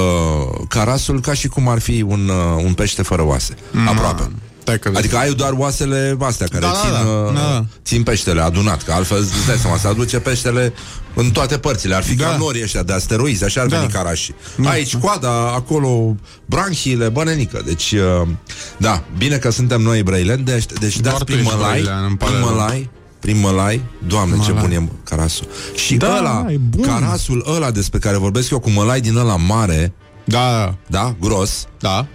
carasul 0.68 1.22
ca 1.22 1.34
și 1.34 1.48
cum 1.48 1.68
ar 1.68 1.80
fi 1.80 2.02
un, 2.02 2.27
uh, 2.30 2.64
un 2.65 2.73
pește 2.73 3.02
fără 3.02 3.26
oase. 3.26 3.56
Aproape. 3.88 4.31
Stai 4.61 4.79
că 4.79 4.91
Adică 4.95 5.17
ai 5.17 5.33
doar 5.33 5.53
oasele 5.57 6.17
astea 6.19 6.47
care 6.47 6.61
Da, 6.61 6.67
da, 6.71 6.79
țin, 6.79 6.91
da. 7.05 7.11
uh, 7.11 7.33
Da. 7.33 7.65
țin 7.85 8.03
peștele 8.03 8.41
adunat, 8.41 8.83
că 8.83 8.91
altfel 8.91 9.17
îți 9.17 9.47
dai 9.47 9.57
seama, 9.57 9.77
se 9.77 9.88
aduce 9.88 10.19
peștele 10.19 10.73
în 11.15 11.31
toate 11.31 11.57
părțile. 11.57 11.95
Ar 11.95 12.03
fi 12.03 12.15
Da. 12.15 12.25
ca 12.25 12.38
norii 12.38 12.63
ăștia 12.63 12.83
de 12.83 12.93
asteroizi, 12.93 13.43
așa 13.43 13.61
ar 13.61 13.67
Da. 13.67 13.77
veni 13.79 13.91
carașii. 13.91 14.35
Da. 14.57 14.69
Aici 14.69 14.95
coada, 14.95 15.29
acolo 15.53 16.15
branchiile, 16.45 17.09
bănenică. 17.09 17.61
Deci, 17.65 17.91
uh, 17.91 18.27
da, 18.77 19.03
bine 19.17 19.38
că 19.38 19.49
suntem 19.51 19.81
noi 19.81 20.03
brăileni, 20.03 20.43
deci, 20.43 20.65
deci 20.79 20.97
Doar 20.99 21.13
dați 21.13 21.17
tu 21.17 21.23
prin 21.23 21.38
ești 21.38 21.51
mălai, 21.53 21.69
brăilean, 21.71 22.03
îmi 22.03 22.17
pare 22.17 22.31
prin 22.31 22.43
rău. 22.45 22.55
mălai, 22.55 22.89
prin 23.19 23.39
mălai, 23.39 23.81
doamne 24.07 24.35
ce 24.43 24.51
Mălai. 24.51 24.67
bun 24.67 24.71
e 24.71 24.89
carasul. 25.03 25.47
Și 25.75 25.95
Da, 25.95 26.17
ăla, 26.17 26.45
e 26.49 26.57
bun. 26.57 26.85
carasul 26.85 27.45
ăla 27.55 27.71
despre 27.71 27.99
care 27.99 28.17
vorbesc 28.17 28.49
eu 28.51 28.59
cu 28.59 28.69
mălai 28.69 29.01
din 29.01 29.15
ăla 29.17 29.35
mare, 29.35 29.93
Da, 30.25 30.75
da, 30.88 31.15
gros, 31.21 31.65
da. 31.79 32.07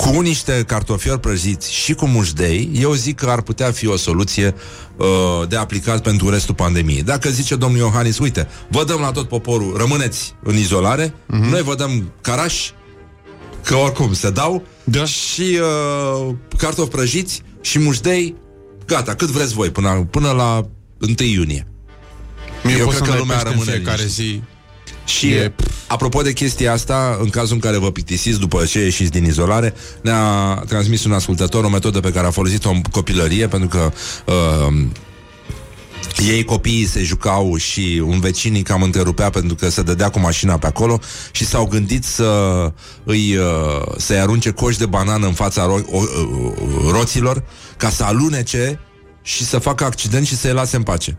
Cu 0.00 0.20
niște 0.20 0.64
cartofiori 0.66 1.20
prăjiți 1.20 1.72
și 1.72 1.94
cu 1.94 2.06
mușdei, 2.06 2.70
eu 2.74 2.92
zic 2.92 3.16
că 3.16 3.30
ar 3.30 3.42
putea 3.42 3.70
fi 3.72 3.86
o 3.86 3.96
soluție 3.96 4.54
uh, 4.96 5.48
de 5.48 5.56
aplicat 5.56 6.02
pentru 6.02 6.30
restul 6.30 6.54
pandemiei. 6.54 7.02
Dacă 7.02 7.28
zice 7.28 7.56
domnul 7.56 7.78
Iohannis, 7.80 8.18
uite, 8.18 8.48
vă 8.68 8.84
dăm 8.84 9.00
la 9.00 9.10
tot 9.10 9.28
poporul, 9.28 9.76
rămâneți 9.76 10.34
în 10.42 10.56
izolare, 10.56 11.08
uh-huh. 11.08 11.50
noi 11.50 11.62
vă 11.62 11.74
dăm 11.74 12.12
caraș, 12.20 12.70
că 13.64 13.74
oricum 13.74 14.12
se 14.14 14.30
dau, 14.30 14.62
Da. 14.84 15.04
și 15.04 15.58
uh, 15.60 16.34
cartofi 16.56 16.90
prăjiți 16.90 17.42
și 17.60 17.78
mușdei, 17.78 18.34
gata, 18.86 19.14
cât 19.14 19.28
vreți 19.28 19.54
voi, 19.54 19.70
până, 19.70 20.06
până 20.10 20.30
la 20.30 20.60
1 21.00 21.14
iunie. 21.16 21.66
Mie 22.64 22.76
Eu 22.76 22.84
poți 22.84 22.96
cred 22.96 23.08
să-mi 23.08 23.08
că 23.08 23.10
dai 23.10 23.18
lumea 23.18 23.36
pește 23.36 23.48
în 23.48 23.54
rămâne 23.54 23.72
fiecare 23.76 23.96
liniștită. 23.96 24.28
zi. 24.28 24.42
Și, 25.04 25.30
E- 25.30 25.52
apropo 25.86 26.22
de 26.22 26.32
chestia 26.32 26.72
asta, 26.72 27.18
în 27.20 27.28
cazul 27.28 27.54
în 27.54 27.60
care 27.60 27.76
vă 27.78 27.90
plictisiți 27.90 28.38
după 28.38 28.64
ce 28.64 28.78
ieșiți 28.80 29.10
din 29.10 29.24
izolare, 29.24 29.74
ne-a 30.02 30.54
transmis 30.68 31.04
un 31.04 31.12
ascultător 31.12 31.64
o 31.64 31.68
metodă 31.68 32.00
pe 32.00 32.12
care 32.12 32.26
a 32.26 32.30
folosit-o 32.30 32.70
în 32.70 32.82
copilărie, 32.82 33.48
pentru 33.48 33.68
că 33.68 33.92
uh, 34.26 34.84
ei 36.28 36.44
copiii 36.44 36.86
se 36.86 37.02
jucau 37.02 37.56
și 37.56 38.02
un 38.06 38.20
vecinii 38.20 38.62
cam 38.62 38.82
întrerupea 38.82 39.30
pentru 39.30 39.54
că 39.54 39.68
se 39.68 39.82
dădea 39.82 40.08
cu 40.08 40.18
mașina 40.18 40.58
pe 40.58 40.66
acolo 40.66 41.00
și 41.30 41.44
s-au 41.44 41.66
gândit 41.66 42.04
să 42.04 42.30
îi, 43.04 43.36
uh, 43.36 43.82
să-i 43.96 44.18
arunce 44.18 44.50
coși 44.50 44.78
de 44.78 44.86
banană 44.86 45.26
în 45.26 45.32
fața 45.32 45.66
ro- 45.66 45.86
o, 45.90 45.96
uh, 45.96 46.90
roților 46.90 47.42
ca 47.76 47.90
să 47.90 48.04
alunece 48.04 48.80
și 49.22 49.44
să 49.44 49.58
facă 49.58 49.84
accident 49.84 50.26
și 50.26 50.36
să-i 50.36 50.52
lase 50.52 50.76
în 50.76 50.82
pace. 50.82 51.18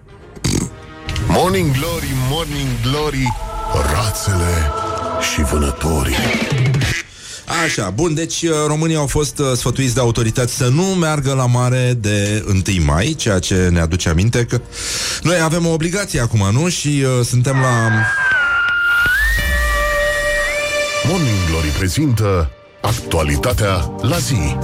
Morning 1.27 1.72
Glory, 1.72 2.07
Morning 2.30 2.68
Glory 2.81 3.27
Rațele 3.74 4.72
și 5.34 5.41
vânătorii 5.41 6.16
Așa, 7.64 7.90
bun, 7.90 8.14
deci 8.14 8.41
uh, 8.41 8.50
românii 8.68 8.95
au 8.95 9.08
fost 9.08 9.40
uh, 9.40 9.45
sfătuiți 9.56 9.94
de 9.94 10.00
autorități 10.00 10.56
să 10.56 10.68
nu 10.68 10.84
meargă 10.84 11.34
la 11.34 11.45
mare 11.45 11.94
de 11.98 12.45
1 12.48 12.62
mai, 12.86 13.16
ceea 13.18 13.40
ce 13.40 13.70
ne 13.72 13.80
aduce 13.80 14.10
aminte 14.10 14.45
că 14.45 14.62
noi 15.22 15.40
avem 15.40 15.66
o 15.66 15.74
obligație 15.74 16.20
acum, 16.20 16.50
nu? 16.52 16.70
Și 16.70 16.88
uh, 16.88 17.26
suntem 17.26 17.56
la... 17.62 17.90
Morning 21.08 21.38
Glory 21.50 21.68
prezintă 21.68 22.50
actualitatea 22.82 23.91
la 24.02 24.18
zi. 24.18 24.56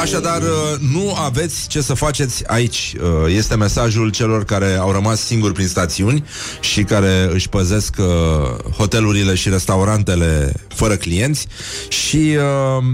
Așadar, 0.00 0.42
uh, 0.42 0.78
nu 0.92 1.14
aveți 1.14 1.68
ce 1.68 1.80
să 1.80 1.94
faceți 1.94 2.46
aici. 2.46 2.94
Uh, 3.00 3.34
Este 3.34 3.56
mesajul 3.56 4.10
celor 4.10 4.44
care 4.44 4.74
au 4.74 4.92
rămas 4.92 5.24
singuri 5.24 5.52
prin 5.52 5.66
stațiuni 5.66 6.24
și 6.60 6.82
care 6.82 7.28
își 7.32 7.48
păzesc 7.48 7.96
uh, 7.98 8.72
hotelurile 8.76 9.34
și 9.34 9.48
restaurantele 9.48 10.52
fără 10.68 10.96
clienți 10.96 11.46
și 11.88 12.36
uh, 12.36 12.84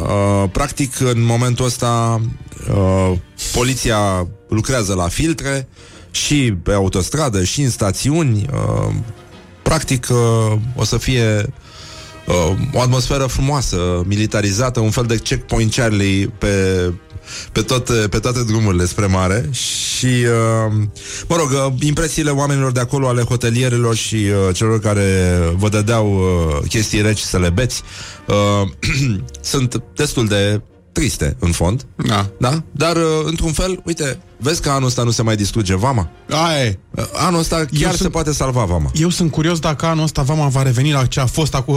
uh, 0.00 0.48
practic 0.52 1.00
în 1.00 1.24
momentul 1.24 1.64
ăsta 1.64 2.20
uh, 2.70 3.12
poliția 3.52 4.26
lucrează 4.48 4.94
la 4.94 5.08
filtre 5.08 5.68
și 6.10 6.54
pe 6.62 6.72
autostradă 6.72 7.44
și 7.44 7.60
în 7.60 7.70
stațiuni. 7.70 8.46
Uh, 8.52 8.94
practic 9.62 10.06
uh, 10.10 10.58
o 10.76 10.84
să 10.84 10.98
fie 10.98 11.52
uh, 12.26 12.56
o 12.72 12.80
atmosferă 12.80 13.26
frumoasă, 13.26 14.02
militarizată, 14.06 14.80
un 14.80 14.90
fel 14.90 15.04
de 15.04 15.16
checkpoint 15.16 15.74
Charlie 15.74 16.26
pe, 16.38 16.46
pe, 17.52 17.62
tot, 17.62 18.08
pe 18.10 18.18
toate 18.18 18.42
drumurile 18.44 18.84
spre 18.84 19.06
mare. 19.06 19.48
Și, 19.52 20.06
uh, 20.06 20.72
mă 21.28 21.36
rog, 21.36 21.50
uh, 21.50 21.72
impresiile 21.80 22.30
oamenilor 22.30 22.72
de 22.72 22.80
acolo, 22.80 23.08
ale 23.08 23.22
hotelierilor 23.22 23.94
și 23.94 24.14
uh, 24.14 24.54
celor 24.54 24.80
care 24.80 25.38
vă 25.56 25.68
dădeau 25.68 26.14
uh, 26.14 26.68
chestii 26.68 27.02
reci 27.02 27.20
să 27.20 27.38
le 27.38 27.50
beți, 27.50 27.82
uh, 28.26 28.68
sunt 29.40 29.82
destul 29.94 30.26
de 30.26 30.60
triste, 30.92 31.36
în 31.38 31.50
fond. 31.52 31.86
Da. 32.06 32.26
Da? 32.38 32.62
Dar, 32.70 32.96
uh, 32.96 33.02
într-un 33.24 33.52
fel, 33.52 33.82
uite, 33.84 34.18
vezi 34.36 34.60
că 34.62 34.70
anul 34.70 34.86
ăsta 34.88 35.02
nu 35.02 35.10
se 35.10 35.22
mai 35.22 35.36
distruge 35.36 35.76
vama? 35.76 36.08
Aia 36.30 36.64
e. 36.64 36.78
Uh, 36.90 37.04
Anul 37.12 37.38
ăsta 37.40 37.56
chiar 37.56 37.66
Eu 37.82 37.90
se 37.90 37.96
sunt- 37.96 38.12
poate 38.12 38.32
salva 38.32 38.64
vama. 38.64 38.90
Eu 38.94 39.08
sunt 39.08 39.30
curios 39.30 39.58
dacă 39.58 39.86
anul 39.86 40.04
ăsta 40.04 40.22
Vama 40.22 40.48
va 40.48 40.62
reveni 40.62 40.92
la 40.92 41.06
ce 41.06 41.20
a 41.20 41.26
fost 41.26 41.54
acum. 41.54 41.76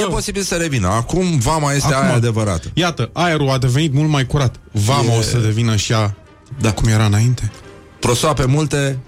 E 0.00 0.04
posibil 0.10 0.42
să 0.42 0.54
revină. 0.54 0.88
Acum 0.88 1.38
vama 1.38 1.72
este 1.72 1.94
Acum. 1.94 2.06
aia 2.06 2.14
adevărată. 2.14 2.70
Iată, 2.74 3.10
aerul 3.12 3.48
a 3.50 3.58
devenit 3.58 3.92
mult 3.92 4.08
mai 4.08 4.26
curat. 4.26 4.56
Vama 4.72 5.12
E- 5.14 5.18
o 5.18 5.20
să 5.22 5.38
devină 5.38 5.76
și 5.76 5.92
ea 5.92 6.16
Da. 6.60 6.72
cum 6.72 6.88
era 6.88 7.04
înainte. 7.04 7.50
Prosoape 8.00 8.44
multe, 8.44 8.98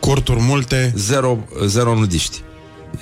Corturi 0.00 0.40
multe. 0.40 0.92
zero, 0.96 1.38
zero 1.64 1.94
nudiști. 1.94 2.40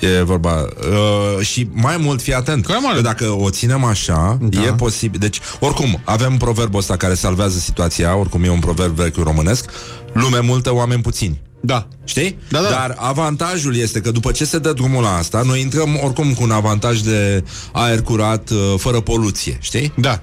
E 0.00 0.22
vorba. 0.22 0.52
Uh, 0.60 1.46
și 1.46 1.68
mai 1.72 1.96
mult, 1.96 2.22
fii 2.22 2.34
atent. 2.34 2.66
Că, 2.66 2.74
mă, 2.80 2.92
Că 2.94 3.00
dacă 3.00 3.24
o 3.24 3.50
ținem 3.50 3.84
așa, 3.84 4.38
Da. 4.40 4.62
e 4.62 4.72
posibil. 4.72 5.20
Deci, 5.20 5.40
oricum, 5.60 6.00
avem 6.04 6.36
proverbul 6.36 6.78
ăsta 6.78 6.96
care 6.96 7.14
salvează 7.14 7.58
situația, 7.58 8.16
oricum 8.16 8.44
e 8.44 8.48
un 8.50 8.58
proverb 8.58 8.94
vechi 8.94 9.16
românesc. 9.16 9.70
Lume 10.12 10.38
multă, 10.40 10.74
oameni 10.74 11.02
puțini. 11.02 11.40
Da. 11.60 11.86
Știi? 12.04 12.38
Da, 12.48 12.60
da. 12.60 12.68
Dar 12.68 12.94
avantajul 12.98 13.76
este 13.76 14.00
că 14.00 14.10
după 14.10 14.32
ce 14.32 14.44
se 14.44 14.58
dă 14.58 14.72
drumul 14.72 15.02
la 15.02 15.16
asta, 15.16 15.42
noi 15.42 15.60
intrăm 15.60 15.98
oricum 16.02 16.32
cu 16.34 16.42
un 16.42 16.50
avantaj 16.50 17.00
de 17.00 17.44
aer 17.72 18.02
curat, 18.02 18.50
uh, 18.50 18.58
fără 18.76 19.00
poluție, 19.00 19.58
știi? 19.60 19.92
Da. 19.96 20.20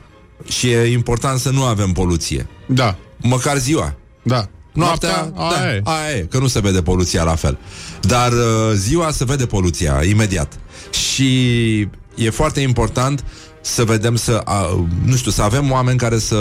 Și 0.48 0.68
e 0.72 0.92
important 0.92 1.40
să 1.40 1.50
nu 1.50 1.64
avem 1.64 1.92
poluție. 1.92 2.48
Da. 2.66 2.96
Măcar 3.18 3.58
ziua. 3.58 3.96
Da. 4.24 4.48
Noaptea, 4.74 5.32
aia 5.36 5.50
da, 5.60 5.74
e. 5.74 5.82
aia 5.84 6.16
e, 6.18 6.20
că 6.30 6.38
nu 6.38 6.48
se 6.48 6.60
vede 6.60 6.82
poluția 6.82 7.24
la 7.24 7.36
fel. 7.36 7.58
Dar 8.02 8.32
uh, 8.32 8.38
ziua 8.76 9.12
se 9.12 9.26
vede 9.26 9.46
poluția, 9.46 10.02
imediat. 10.10 10.54
Și 10.90 11.80
e 12.16 12.30
foarte 12.30 12.60
important 12.60 13.24
să 13.62 13.84
vedem 13.84 14.16
să, 14.16 14.42
a, 14.46 14.86
nu 15.06 15.16
știu, 15.16 15.32
să 15.32 15.42
avem 15.42 15.72
oameni 15.72 15.98
care 15.98 16.20
să, 16.20 16.38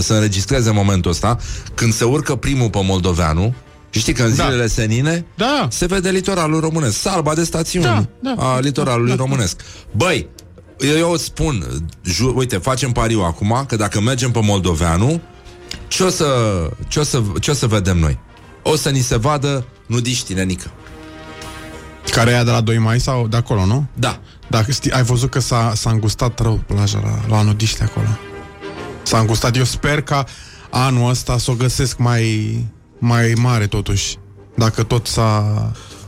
să 0.00 0.14
înregistreze 0.14 0.70
momentul 0.70 1.10
ăsta 1.10 1.38
când 1.74 1.92
se 1.92 2.04
urcă 2.04 2.34
primul 2.36 2.70
pe 2.70 2.80
Moldoveanu 2.82 3.54
și 3.90 4.00
știi 4.00 4.12
că 4.12 4.22
în 4.22 4.34
Da. 4.36 4.44
zilele 4.44 4.66
senine 4.66 5.26
Da. 5.36 5.66
se 5.70 5.86
vede 5.86 6.10
litoralul 6.10 6.60
românesc, 6.60 6.98
salba 6.98 7.34
de 7.34 7.44
stațiuni 7.44 7.84
Da, 7.84 8.06
da, 8.34 8.34
a 8.54 8.58
litoralului 8.60 9.14
românesc. 9.16 9.60
Băi, 9.96 10.28
eu, 10.78 10.96
eu 10.96 11.10
îți 11.10 11.24
spun, 11.24 11.64
ju, 12.04 12.32
uite, 12.36 12.56
facem 12.56 12.92
pariu 12.92 13.20
acum 13.20 13.64
că 13.68 13.76
dacă 13.76 14.00
mergem 14.00 14.30
pe 14.30 14.40
Moldoveanu, 14.42 15.20
ce 15.90 16.02
o 16.02 16.08
să, 16.08 16.26
ce 16.88 16.98
o 16.98 17.02
să, 17.02 17.22
ce 17.40 17.50
o 17.50 17.54
să 17.54 17.66
vedem 17.66 17.98
noi? 17.98 18.18
O 18.62 18.76
să 18.76 18.90
ni 18.90 19.00
se 19.00 19.16
vadă 19.16 19.64
nudiștii, 19.86 20.34
nenică. 20.34 20.70
Care 22.10 22.30
e 22.30 22.34
aia 22.34 22.44
de 22.44 22.50
la 22.50 22.60
2 22.60 22.78
mai 22.78 23.00
sau 23.00 23.26
de 23.28 23.36
acolo, 23.36 23.64
nu? 23.64 23.86
Da. 23.94 24.20
Dacă 24.48 24.70
știi, 24.72 24.90
ai 24.92 25.02
văzut 25.02 25.30
că 25.30 25.38
s-a, 25.40 25.72
s-a 25.74 25.90
îngustat 25.90 26.38
rău 26.40 26.60
plaja 26.66 27.00
la, 27.02 27.36
la 27.36 27.42
nudiște 27.42 27.82
acolo. 27.82 28.06
S-a 29.02 29.18
îngustat. 29.18 29.56
Eu 29.56 29.64
sper 29.64 30.02
ca 30.02 30.24
anul 30.70 31.10
ăsta 31.10 31.38
să 31.38 31.50
o 31.50 31.54
găsesc 31.54 31.98
mai, 31.98 32.56
mai 32.98 33.32
mare 33.36 33.66
totuși. 33.66 34.16
Dacă 34.56 34.82
tot 34.82 35.06
s-a... 35.06 35.40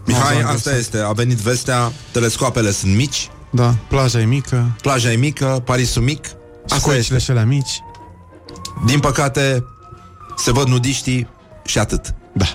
Mihai, 0.07 0.23
s-a 0.23 0.29
asta 0.29 0.47
îngustat. 0.47 0.75
este. 0.79 0.99
A 0.99 1.13
venit 1.13 1.37
vestea, 1.37 1.93
telescoapele 2.11 2.71
sunt 2.71 2.95
mici, 2.95 3.31
Da, 3.51 3.75
plaja 3.89 4.21
e 4.21 4.25
mică, 4.25 4.77
plaja 4.83 5.13
e 5.13 5.17
mică, 5.17 5.63
Parisul 5.65 6.03
mic. 6.03 6.25
Asta 6.65 6.77
scoicile 6.79 7.17
este. 7.17 7.19
și 7.19 7.31
alea 7.31 7.45
mici. 7.45 7.83
Din 8.85 9.01
păcate, 9.01 9.65
se 10.37 10.53
văd 10.53 10.67
nudiștii 10.69 11.29
și 11.65 11.79
atât. 11.79 12.15
Da. 12.33 12.47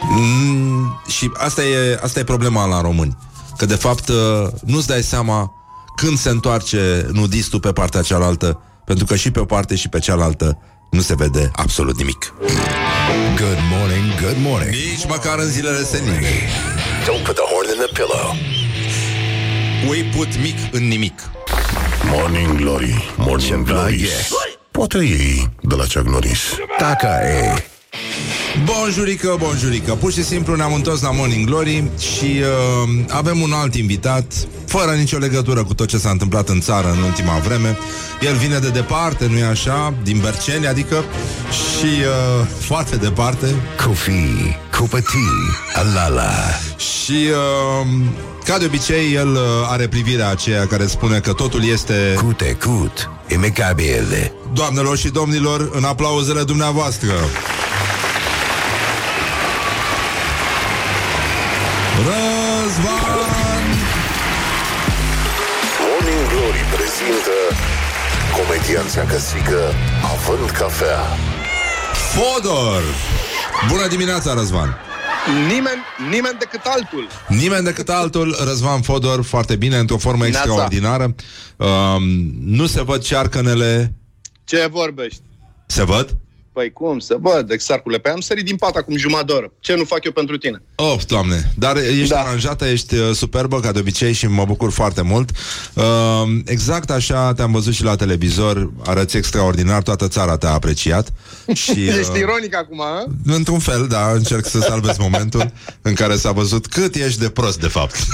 Mm, 0.00 1.00
și 1.06 1.30
asta 1.36 1.62
e, 1.64 1.98
asta 2.02 2.18
e 2.20 2.24
problema 2.24 2.66
la 2.66 2.80
români. 2.80 3.16
Că 3.56 3.66
de 3.66 3.74
fapt 3.74 4.08
uh, 4.08 4.16
nu-ți 4.64 4.86
dai 4.86 5.02
seama 5.02 5.52
când 5.96 6.18
se 6.18 6.28
întoarce 6.28 7.06
nudistul 7.12 7.60
pe 7.60 7.72
partea 7.72 8.02
cealaltă, 8.02 8.60
pentru 8.84 9.04
că 9.04 9.16
și 9.16 9.30
pe 9.30 9.40
o 9.40 9.44
parte 9.44 9.74
și 9.76 9.88
pe 9.88 9.98
cealaltă 9.98 10.58
nu 10.90 11.00
se 11.00 11.14
vede 11.14 11.50
absolut 11.54 11.96
nimic. 11.98 12.34
Good 13.36 13.58
morning, 13.70 14.20
good 14.22 14.36
morning. 14.40 14.74
Nici 14.74 15.06
măcar 15.08 15.38
în 15.38 15.46
zilele 15.48 15.84
senine. 15.84 16.30
Don't 17.04 17.24
put 17.24 17.34
the 17.34 17.44
horn 17.52 17.68
in 17.74 17.78
the 17.84 17.92
pillow. 17.92 18.34
Ui 19.88 20.02
put 20.16 20.40
mic 20.40 20.56
în 20.72 20.88
nimic. 20.88 21.30
Morning 22.10 22.56
Glory, 22.56 23.14
Morning 23.16 23.64
Glory. 23.66 24.00
yes. 24.00 24.30
Poate 24.78 24.98
ei 24.98 25.50
de 25.60 25.74
la 25.74 25.82
Chuck 25.82 26.08
Norris. 26.08 26.40
Taka 26.78 27.20
e. 27.22 27.64
Bonjurică, 28.64 29.36
bonjurică 29.38 29.92
Pur 29.92 30.12
și 30.12 30.24
simplu 30.24 30.54
ne-am 30.54 30.74
întors 30.74 31.02
la 31.02 31.10
Morning 31.10 31.46
Glory 31.46 31.90
Și 31.98 32.24
uh, 32.24 33.04
avem 33.08 33.40
un 33.40 33.52
alt 33.52 33.74
invitat 33.74 34.32
Fără 34.66 34.90
nicio 34.90 35.18
legătură 35.18 35.64
cu 35.64 35.74
tot 35.74 35.88
ce 35.88 35.98
s-a 35.98 36.10
întâmplat 36.10 36.48
în 36.48 36.60
țară 36.60 36.90
în 36.90 37.02
ultima 37.02 37.38
vreme 37.38 37.78
El 38.20 38.34
vine 38.34 38.58
de 38.58 38.68
departe, 38.68 39.26
nu-i 39.26 39.42
așa? 39.42 39.94
Din 40.02 40.18
Berceni, 40.18 40.66
adică 40.66 41.04
Și 41.50 41.86
uh, 41.86 42.46
foarte 42.60 42.96
departe 42.96 43.46
Kofi, 43.84 44.56
Kupati, 44.78 45.28
Alala. 45.74 46.32
Și 46.76 47.28
uh, 47.30 47.86
ca 48.44 48.58
de 48.58 48.64
obicei 48.64 49.14
El 49.14 49.28
uh, 49.28 49.40
are 49.68 49.88
privirea 49.88 50.28
aceea 50.28 50.66
care 50.66 50.86
spune 50.86 51.18
că 51.18 51.32
totul 51.32 51.64
este 51.64 52.14
Cute, 52.16 52.56
cut, 52.60 53.10
imecabile. 53.28 54.32
Doamnelor 54.52 54.96
și 54.96 55.08
domnilor, 55.08 55.70
în 55.72 55.84
aplauzele 55.84 56.42
dumneavoastră 56.42 57.12
Răzvan 61.96 63.66
Morning 65.80 66.28
Glory 66.28 66.64
prezintă 66.74 67.36
comedianța 68.36 69.00
căsică 69.00 69.74
Având 70.02 70.50
cafea. 70.50 71.02
Fodor 71.92 72.82
Bună 73.68 73.86
dimineața, 73.88 74.34
Răzvan 74.34 74.87
Nimeni, 75.26 75.80
nimeni 76.10 76.38
decât 76.38 76.60
altul. 76.64 77.06
Nimeni 77.28 77.64
decât 77.64 77.88
altul, 77.88 78.36
Răzvan 78.44 78.80
Fodor, 78.82 79.24
foarte 79.24 79.56
bine, 79.56 79.78
într-o 79.78 79.96
formă 79.98 80.22
Neața. 80.22 80.38
extraordinară 80.38 81.14
um, 81.56 82.02
Nu 82.44 82.66
se 82.66 82.82
văd 82.82 83.02
cearcănele 83.02 83.94
Ce 84.44 84.68
vorbești? 84.70 85.20
Se 85.66 85.84
văd? 85.84 86.16
Păi 86.58 86.72
cum 86.72 86.98
să 86.98 87.16
văd, 87.20 87.50
exactule. 87.50 87.98
Păi 87.98 88.12
am 88.12 88.20
sărit 88.20 88.44
din 88.44 88.56
pat 88.56 88.74
acum 88.74 88.96
jumătate 88.96 89.26
de 89.26 89.32
oră. 89.32 89.52
Ce 89.60 89.74
nu 89.74 89.84
fac 89.84 90.04
eu 90.04 90.12
pentru 90.12 90.36
tine? 90.36 90.62
Oh, 90.74 90.96
doamne, 91.06 91.52
dar 91.56 91.76
ești 91.76 92.08
da. 92.08 92.14
Da. 92.14 92.20
aranjată, 92.20 92.66
ești 92.66 92.94
uh, 92.94 93.14
superbă 93.14 93.60
ca 93.60 93.72
de 93.72 93.78
obicei 93.78 94.12
și 94.12 94.26
mă 94.26 94.44
bucur 94.44 94.70
foarte 94.70 95.02
mult. 95.02 95.30
Uh, 95.74 95.84
exact 96.44 96.90
așa 96.90 97.32
te-am 97.32 97.52
văzut 97.52 97.74
și 97.74 97.82
la 97.82 97.96
televizor, 97.96 98.72
arăți 98.84 99.16
extraordinar, 99.16 99.82
toată 99.82 100.08
țara 100.08 100.36
te-a 100.36 100.50
apreciat. 100.50 101.12
Și, 101.52 101.84
Ești 101.98 102.10
uh, 102.10 102.18
ironic 102.18 102.56
acum, 102.56 102.80
a? 102.80 103.04
Într-un 103.24 103.58
fel, 103.58 103.86
da, 103.86 104.10
încerc 104.10 104.46
să 104.46 104.60
salvez 104.60 104.96
momentul 104.96 105.52
în 105.82 105.94
care 105.94 106.16
s-a 106.16 106.32
văzut 106.32 106.66
cât 106.66 106.94
ești 106.94 107.20
de 107.20 107.28
prost, 107.28 107.60
de 107.60 107.68
fapt. 107.68 107.96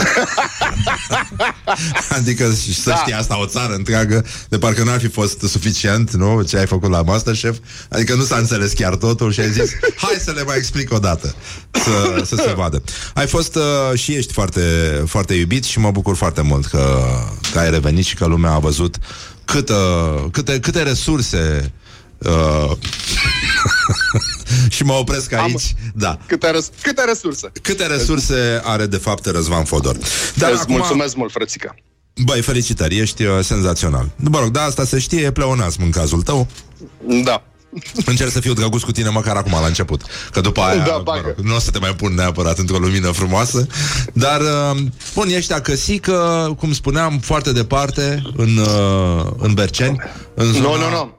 Adică 2.19 2.53
și 2.63 2.75
să 2.75 2.89
Da. 2.89 2.97
știi 2.97 3.13
asta 3.13 3.41
o 3.41 3.47
țară 3.47 3.75
întreagă 3.75 4.25
De 4.49 4.59
parcă 4.59 4.83
n-ar 4.83 5.01
fi 5.01 5.09
fost 5.09 5.41
suficient 5.41 6.13
Nu? 6.13 6.43
Ce 6.43 6.59
ai 6.59 6.67
făcut 6.67 6.91
la 6.91 7.03
Masterchef 7.03 7.57
Adică 7.89 8.15
nu 8.15 8.25
s-a 8.35 8.41
înțeles 8.41 8.73
chiar 8.73 8.97
totul 8.97 9.33
și 9.33 9.41
ai 9.41 9.51
zis 9.51 9.71
Hai 9.97 10.17
să 10.25 10.31
le 10.31 10.43
mai 10.43 10.57
explic 10.57 10.93
o 10.93 10.99
dată 10.99 11.35
Să, 11.71 12.23
să 12.25 12.37
se 12.37 12.53
vadă 12.57 12.83
Ai 13.15 13.27
fost 13.27 13.55
uh, 13.57 13.99
și 13.99 14.13
ești 14.13 14.33
foarte, 14.33 14.61
foarte 15.07 15.35
iubit 15.35 15.65
Și 15.65 15.79
mă 15.79 15.91
bucur 15.91 16.17
foarte 16.17 16.41
mult 16.41 16.67
că, 16.67 17.03
că 17.53 17.59
ai 17.59 17.71
revenit 17.71 18.05
Și 18.05 18.15
că 18.15 18.25
lumea 18.27 18.51
a 18.53 18.59
văzut 18.59 18.97
câtă, 19.45 19.79
câte, 20.33 20.61
câte 20.61 20.83
resurse 20.83 21.73
uh, 22.19 22.71
Și 24.75 24.83
mă 24.85 24.93
opresc 24.93 25.33
aici 25.33 25.75
Da 25.95 26.19
Câte, 26.27 26.51
res- 26.51 26.71
câte 26.83 27.05
resurse. 27.05 27.53
Câte 27.63 27.87
resurse 27.87 28.61
are 28.65 28.87
de 28.87 28.97
fapt 28.97 29.27
Răzvan 29.27 29.65
Fodor 29.65 29.97
Dar 29.97 30.09
Dar 30.35 30.51
Îți 30.53 30.61
acum, 30.61 30.75
mulțumesc 30.75 31.15
mult, 31.15 31.33
frățica. 31.33 31.75
Băi, 32.25 32.41
felicitări, 32.43 32.99
ești 32.99 33.25
uh, 33.25 33.39
senzațional 33.43 34.11
Mă 34.17 34.39
rog, 34.39 34.51
da, 34.51 34.63
asta 34.63 34.85
se 34.85 34.99
știe, 34.99 35.21
e 35.21 35.31
pleonasm 35.31 35.83
în 35.83 35.91
cazul 35.91 36.23
tău 36.23 36.47
Da. 37.25 37.43
Încerc 38.05 38.31
să 38.31 38.41
fiu 38.41 38.53
drăguț 38.53 38.83
cu 38.83 38.93
tine 38.93 39.09
măcar 39.09 39.37
acum 39.37 39.53
la 39.53 39.67
început 39.67 40.03
Că 40.31 40.41
după 40.41 40.61
aia 40.61 40.85
Da, 40.85 40.93
mă 40.97 41.03
bagă. 41.03 41.35
rog, 41.37 41.47
nu 41.47 41.55
o 41.55 41.59
să 41.59 41.71
te 41.71 41.79
mai 41.79 41.95
pun 41.95 42.15
neapărat 42.15 42.59
într-o 42.59 42.77
lumină 42.79 43.11
frumoasă 43.11 43.67
Dar, 44.13 44.41
uh, 44.41 44.81
bun, 45.15 45.29
ești 45.29 45.53
a 45.53 45.61
căsică, 45.61 46.55
cum 46.59 46.73
spuneam, 46.73 47.19
foarte 47.19 47.53
departe 47.53 48.23
În, 48.37 48.57
uh, 48.57 49.27
în 49.39 49.55
Berceni 49.55 49.97
în 50.35 50.47
Nu, 50.47 50.53
zona... 50.53 50.89
nu, 50.89 50.91
nu. 50.91 51.17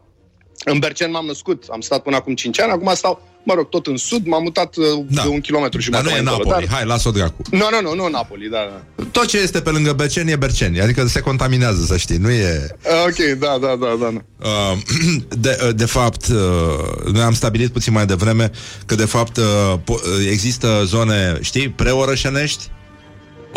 În 0.66 0.80
Bercen 0.80 1.12
m-am 1.12 1.26
născut, 1.26 1.64
am 1.72 1.82
stat 1.82 2.02
până 2.04 2.16
acum 2.16 2.36
5 2.36 2.60
ani, 2.60 2.72
acum 2.72 2.92
stau, 2.96 3.22
mă 3.46 3.54
rog, 3.54 3.70
tot 3.70 3.88
în 3.88 3.98
sud, 3.98 4.26
m-am 4.26 4.44
mutat 4.44 4.76
uh, 4.76 4.86
Da. 5.10 5.22
de 5.22 5.28
un 5.28 5.42
kilometru 5.42 5.80
și 5.80 5.90
Dar 5.90 6.02
nu 6.04 6.10
e 6.10 6.12
mai 6.12 6.20
încolo, 6.20 6.50
Napoli, 6.50 6.68
hai, 6.68 6.86
las-o 6.86 7.12
dracu 7.12 7.42
Nu, 7.52 7.68
nu, 7.72 7.90
nu, 7.90 7.96
nu 7.96 8.10
Napoli, 8.10 8.50
da, 8.50 8.58
da. 8.96 9.04
Tot 9.12 9.26
ce 9.26 9.38
este 9.38 9.62
pe 9.62 9.70
lângă 9.70 9.94
Berceni 9.94 10.32
e 10.32 10.36
Berceni 10.36 10.82
Adică 10.82 11.06
se 11.08 11.20
contaminează, 11.20 11.86
să 11.86 11.98
știi, 11.98 12.18
nu 12.18 12.32
e... 12.32 12.68
Ok, 13.08 13.40
da, 13.40 13.58
da, 13.62 13.76
da, 13.80 13.96
da. 14.00 14.10
da. 14.14 14.48
Uh, 14.48 14.78
de, 15.46 15.58
uh, 15.64 15.76
de 15.76 15.86
fapt, 15.86 16.28
uh, 16.28 17.12
noi 17.14 17.22
am 17.22 17.34
stabilit 17.34 17.72
puțin 17.72 17.94
mai 17.94 18.06
devreme 18.06 18.52
că, 18.86 18.96
de 18.96 19.06
fapt, 19.06 19.38
uh, 19.38 19.44
po- 19.80 20.04
uh, 20.04 20.28
există 20.30 20.82
zone, 20.86 21.38
știi, 21.42 21.70
preorășenești, 21.70 22.64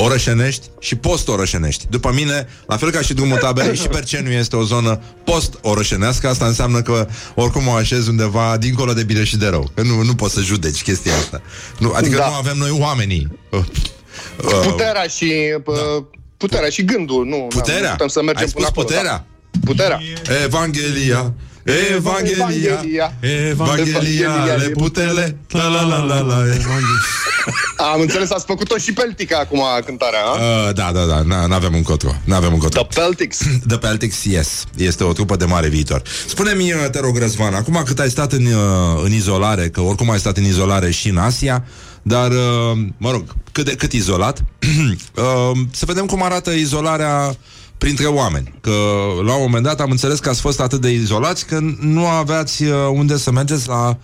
orășenești 0.01 0.67
și 0.81 0.95
post-orășenești. 0.97 1.85
După 1.91 2.13
mine, 2.15 2.49
la 2.67 2.77
fel 2.77 2.91
ca 2.91 3.01
și 3.01 3.15
drumul 3.15 3.37
taberei, 3.37 3.77
și 3.77 3.89
Berceniu 3.89 4.33
este 4.33 4.57
o 4.57 4.63
zonă 4.63 5.01
post-orășenească. 5.25 6.29
Asta 6.29 6.47
înseamnă 6.47 6.83
că 6.83 7.07
oricum 7.35 7.67
o 7.67 7.73
așezi 7.73 8.09
undeva 8.09 8.57
dincolo 8.57 8.93
de 8.93 9.03
bine 9.03 9.25
și 9.25 9.37
de 9.37 9.47
rău. 9.47 9.71
Că 9.75 9.83
nu, 9.83 10.03
nu 10.03 10.15
poți 10.15 10.35
să 10.35 10.41
judeci 10.41 10.83
chestia 10.83 11.15
asta. 11.17 11.43
Nu, 11.79 11.93
adică 11.95 12.17
Da. 12.17 12.29
nu 12.29 12.35
avem 12.35 12.57
noi 12.57 12.71
oamenii. 12.71 13.39
Uh, 13.51 13.61
uh, 14.45 14.61
Puterea 14.63 15.07
și 15.07 15.33
uh, 15.65 16.05
puterea 16.37 16.69
și 16.69 16.85
gândul, 16.85 17.25
nu. 17.27 17.47
Puterea? 17.49 17.83
Nu 17.83 17.91
putem 17.91 18.09
să 18.09 18.23
mergem 18.23 18.43
Ai 18.43 18.49
spus 18.49 18.65
până 18.65 18.67
acolo, 18.67 18.87
puterea? 18.87 19.27
Da. 19.51 19.61
Puterea. 19.65 20.01
Evanghelia 20.45 21.35
Evanghelia 21.95 22.49
Evanghelia. 22.49 23.13
Evanghelia 23.21 24.55
Le 24.57 24.69
putele 24.69 25.37
La 25.51 25.69
la 25.69 25.83
la 25.83 26.03
la 26.05 26.21
la 26.21 26.37
Am 27.93 28.01
înțeles, 28.01 28.31
ați 28.31 28.45
făcut-o 28.45 28.77
și 28.77 28.93
Peltica 28.93 29.39
acum 29.39 29.61
cântarea, 29.85 30.21
a? 30.25 30.31
Uh, 30.33 30.75
da, 30.75 30.91
da, 30.93 31.05
da, 31.05 31.23
n- 31.23 31.49
n-avem 31.49 31.75
încotro 31.75 32.15
N-avem 32.25 32.53
încotro 32.53 32.83
The 32.83 33.01
Peltics. 33.01 33.39
The 33.67 33.77
Peltics, 33.79 34.25
yes 34.25 34.65
Este 34.77 35.05
o 35.05 35.13
trupă 35.13 35.37
de 35.37 35.45
mare 35.45 35.69
viitor 35.69 36.03
Spune-mi, 36.27 36.73
uh, 36.73 36.91
te 36.91 37.01
rog, 37.01 37.19
Răzvan 37.19 37.55
Acum 37.55 37.83
cât 37.85 37.99
ai 37.99 38.11
stat 38.11 38.33
în, 38.33 38.47
uh, 38.47 39.03
în 39.05 39.13
izolare 39.13 39.69
Că 39.69 39.81
oricum 39.81 40.11
ai 40.11 40.19
stat 40.19 40.37
în 40.37 40.45
izolare 40.45 40.91
și 40.91 41.09
în 41.09 41.17
Asia 41.17 41.65
Dar, 42.03 42.31
uh, 42.31 42.79
mă 42.97 43.11
rog, 43.11 43.25
cât, 43.53 43.65
de, 43.65 43.75
cât 43.75 43.93
izolat 43.93 44.39
uh, 45.15 45.59
Să 45.73 45.85
vedem 45.87 46.07
cum 46.07 46.23
arată 46.23 46.51
izolarea 46.51 47.37
printre 47.79 48.07
oameni. 48.07 48.55
Că 48.61 48.71
la 49.25 49.35
un 49.35 49.41
moment 49.41 49.65
dat 49.65 49.81
am 49.81 49.91
înțeles 49.91 50.19
că 50.19 50.29
ați 50.29 50.41
fost 50.41 50.61
atât 50.61 50.81
de 50.81 50.91
izolați 50.91 51.47
Că 51.47 51.59
nu 51.81 52.07
aveați 52.07 52.63
uh, 52.65 52.75
unde 52.93 53.17
să 53.17 53.31
mergeți 53.31 53.69
la 53.69 53.99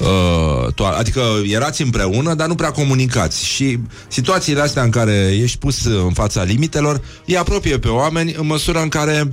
Uh, 0.00 0.72
to- 0.74 0.96
adică 0.98 1.22
erați 1.44 1.82
împreună, 1.82 2.34
dar 2.34 2.48
nu 2.48 2.54
prea 2.54 2.70
comunicați. 2.70 3.44
Și 3.44 3.78
situațiile 4.08 4.60
astea 4.60 4.82
în 4.82 4.90
care 4.90 5.38
ești 5.42 5.58
pus 5.58 5.84
în 5.84 6.12
fața 6.12 6.42
limitelor 6.42 7.00
Îi 7.26 7.36
apropie 7.36 7.78
pe 7.78 7.88
oameni 7.88 8.34
în 8.38 8.46
măsura 8.46 8.80
în 8.80 8.88
care 8.88 9.32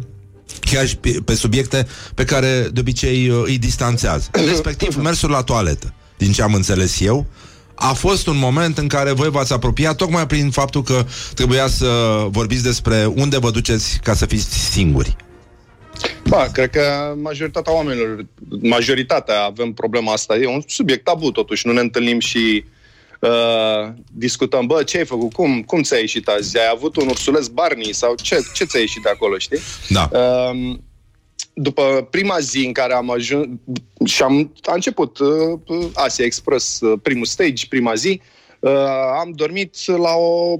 Chiar 0.59 0.87
și 0.87 0.97
pe, 0.97 1.17
pe 1.25 1.35
subiecte 1.35 1.87
pe 2.15 2.23
care 2.23 2.69
de 2.73 2.79
obicei 2.79 3.29
uh, 3.29 3.41
îi 3.45 3.57
distanțează. 3.57 4.29
Respectiv 4.49 4.95
mersul 4.95 5.29
la 5.29 5.41
toaletă 5.41 5.93
Din 6.17 6.31
ce 6.31 6.41
am 6.41 6.53
înțeles 6.53 6.99
eu 6.99 7.27
a 7.83 7.93
fost 7.93 8.27
un 8.27 8.37
moment 8.37 8.77
în 8.77 8.87
care 8.87 9.11
voi 9.11 9.29
v-ați 9.29 9.53
apropiat 9.53 9.95
tocmai 9.95 10.27
prin 10.27 10.49
faptul 10.49 10.83
că 10.83 11.05
trebuia 11.33 11.67
să 11.67 11.85
vorbiți 12.29 12.63
despre 12.63 13.05
unde 13.05 13.39
vă 13.39 13.51
duceți 13.51 13.99
ca 14.03 14.13
să 14.13 14.25
fiți 14.25 14.71
singuri. 14.71 15.15
Ba, 16.27 16.47
cred 16.51 16.69
că 16.69 17.13
majoritatea 17.21 17.73
oamenilor, 17.73 18.25
majoritatea 18.61 19.43
avem 19.43 19.71
problema 19.71 20.11
asta. 20.11 20.35
E 20.35 20.47
un 20.47 20.61
subiect 20.67 21.03
tabu, 21.03 21.31
totuși. 21.31 21.67
Nu 21.67 21.73
ne 21.73 21.79
întâlnim 21.79 22.19
și 22.19 22.63
uh, 23.19 23.93
discutăm, 24.11 24.65
bă, 24.65 24.83
ce 24.83 24.97
ai 24.97 25.05
făcut? 25.05 25.33
Cum, 25.33 25.61
cum 25.61 25.81
ți-a 25.81 25.97
ieșit 25.97 26.27
azi? 26.27 26.57
Ai 26.57 26.71
avut 26.73 26.95
un 26.95 27.07
ursuleț 27.07 27.47
Barney? 27.47 27.93
Sau 27.93 28.15
ce, 28.21 28.39
ce 28.53 28.63
ți-a 28.63 28.79
ieșit 28.79 29.03
de 29.03 29.09
acolo, 29.09 29.37
știi? 29.37 29.59
Da. 29.89 30.09
Uh, 30.11 30.75
după 31.53 32.07
prima 32.09 32.39
zi 32.39 32.65
în 32.65 32.71
care 32.71 32.93
am 32.93 33.09
ajuns 33.09 33.49
și 34.05 34.23
am, 34.23 34.53
a 34.61 34.73
început 34.73 35.19
uh, 35.19 35.59
Asia 35.93 36.25
Express, 36.25 36.79
uh, 36.79 36.99
primul 37.01 37.25
stage, 37.25 37.67
prima 37.69 37.93
zi, 37.93 38.21
uh, 38.59 38.71
am 39.19 39.31
dormit 39.35 39.75
la 39.87 40.13
o 40.15 40.59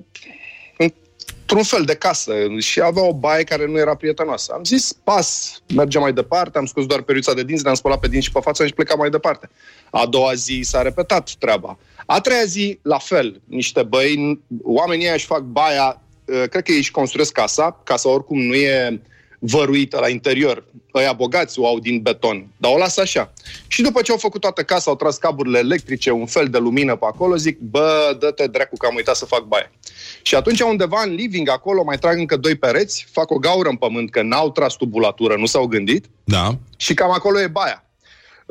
într-un 1.52 1.78
fel 1.78 1.86
de 1.86 1.96
casă 1.96 2.34
și 2.58 2.82
avea 2.82 3.04
o 3.04 3.14
baie 3.14 3.44
care 3.44 3.66
nu 3.66 3.78
era 3.78 3.96
prietenoasă. 3.96 4.54
Am 4.56 4.64
zis, 4.64 4.94
pas, 5.04 5.62
mergem 5.76 6.02
mai 6.02 6.14
departe, 6.14 6.58
am 6.58 6.66
scos 6.66 6.86
doar 6.86 7.02
periuța 7.02 7.34
de 7.34 7.44
dinți, 7.44 7.64
ne-am 7.64 7.76
spălat 7.76 8.00
pe 8.00 8.08
dinți 8.08 8.26
și 8.26 8.32
pe 8.32 8.40
față 8.40 8.66
și 8.66 8.74
plecam 8.74 9.00
mai 9.00 9.10
departe. 9.10 9.50
A 9.90 10.06
doua 10.06 10.34
zi 10.34 10.62
s-a 10.64 10.82
repetat 10.82 11.32
treaba. 11.40 11.78
A 12.06 12.20
treia 12.20 12.44
zi, 12.44 12.80
la 12.82 12.98
fel, 12.98 13.42
niște 13.46 13.84
băi, 13.84 14.42
oamenii 14.64 15.06
ăia 15.06 15.14
își 15.14 15.26
fac 15.26 15.42
baia, 15.42 16.02
uh, 16.26 16.44
cred 16.50 16.64
că 16.64 16.72
ei 16.72 16.78
își 16.78 16.92
construiesc 16.92 17.32
casa, 17.32 17.82
casa 17.84 18.10
oricum 18.10 18.42
nu 18.42 18.54
e 18.54 19.02
văruită 19.44 20.00
la 20.00 20.10
interior. 20.10 20.64
Ăia 20.94 21.14
bogați 21.14 21.60
o 21.60 21.68
au 21.68 21.80
din 21.80 22.02
beton, 22.02 22.48
dar 22.58 22.72
o 22.74 22.78
lasă 22.78 23.02
așa. 23.02 23.34
Și 23.68 23.82
după 23.82 24.02
ce 24.02 24.12
au 24.12 24.18
făcut 24.18 24.42
toată 24.42 24.64
casa, 24.64 24.92
au 24.92 24.98
tras 24.98 25.18
caburile 25.18 25.58
electrice, 25.60 26.12
un 26.12 26.26
fel 26.26 26.48
de 26.48 26.58
lumină 26.58 26.96
pe 26.96 27.06
acolo, 27.06 27.36
zic, 27.36 27.60
bă, 27.60 28.18
dă-te 28.20 28.48
dracu 28.48 28.78
că 28.78 28.86
am 28.86 28.96
uitat 28.96 29.16
să 29.16 29.26
fac 29.26 29.44
baie. 29.44 29.72
Și 30.22 30.36
atunci 30.36 30.60
undeva 30.60 31.02
în 31.06 31.14
living 31.14 31.50
acolo 31.50 31.84
mai 31.84 31.98
trag 31.98 32.18
încă 32.18 32.38
doi 32.38 32.56
pereți, 32.56 33.08
fac 33.12 33.32
o 33.32 33.38
gaură 33.38 33.70
în 33.70 33.76
pământ, 33.76 34.12
că 34.12 34.22
n-au 34.22 34.52
tras 34.52 34.76
tubulatură, 34.76 35.36
nu 35.36 35.46
s-au 35.46 35.66
gândit, 35.66 36.06
Da. 36.24 36.58
și 36.78 36.94
cam 36.94 37.12
acolo 37.12 37.40
e 37.42 37.48
baia. 37.48 37.86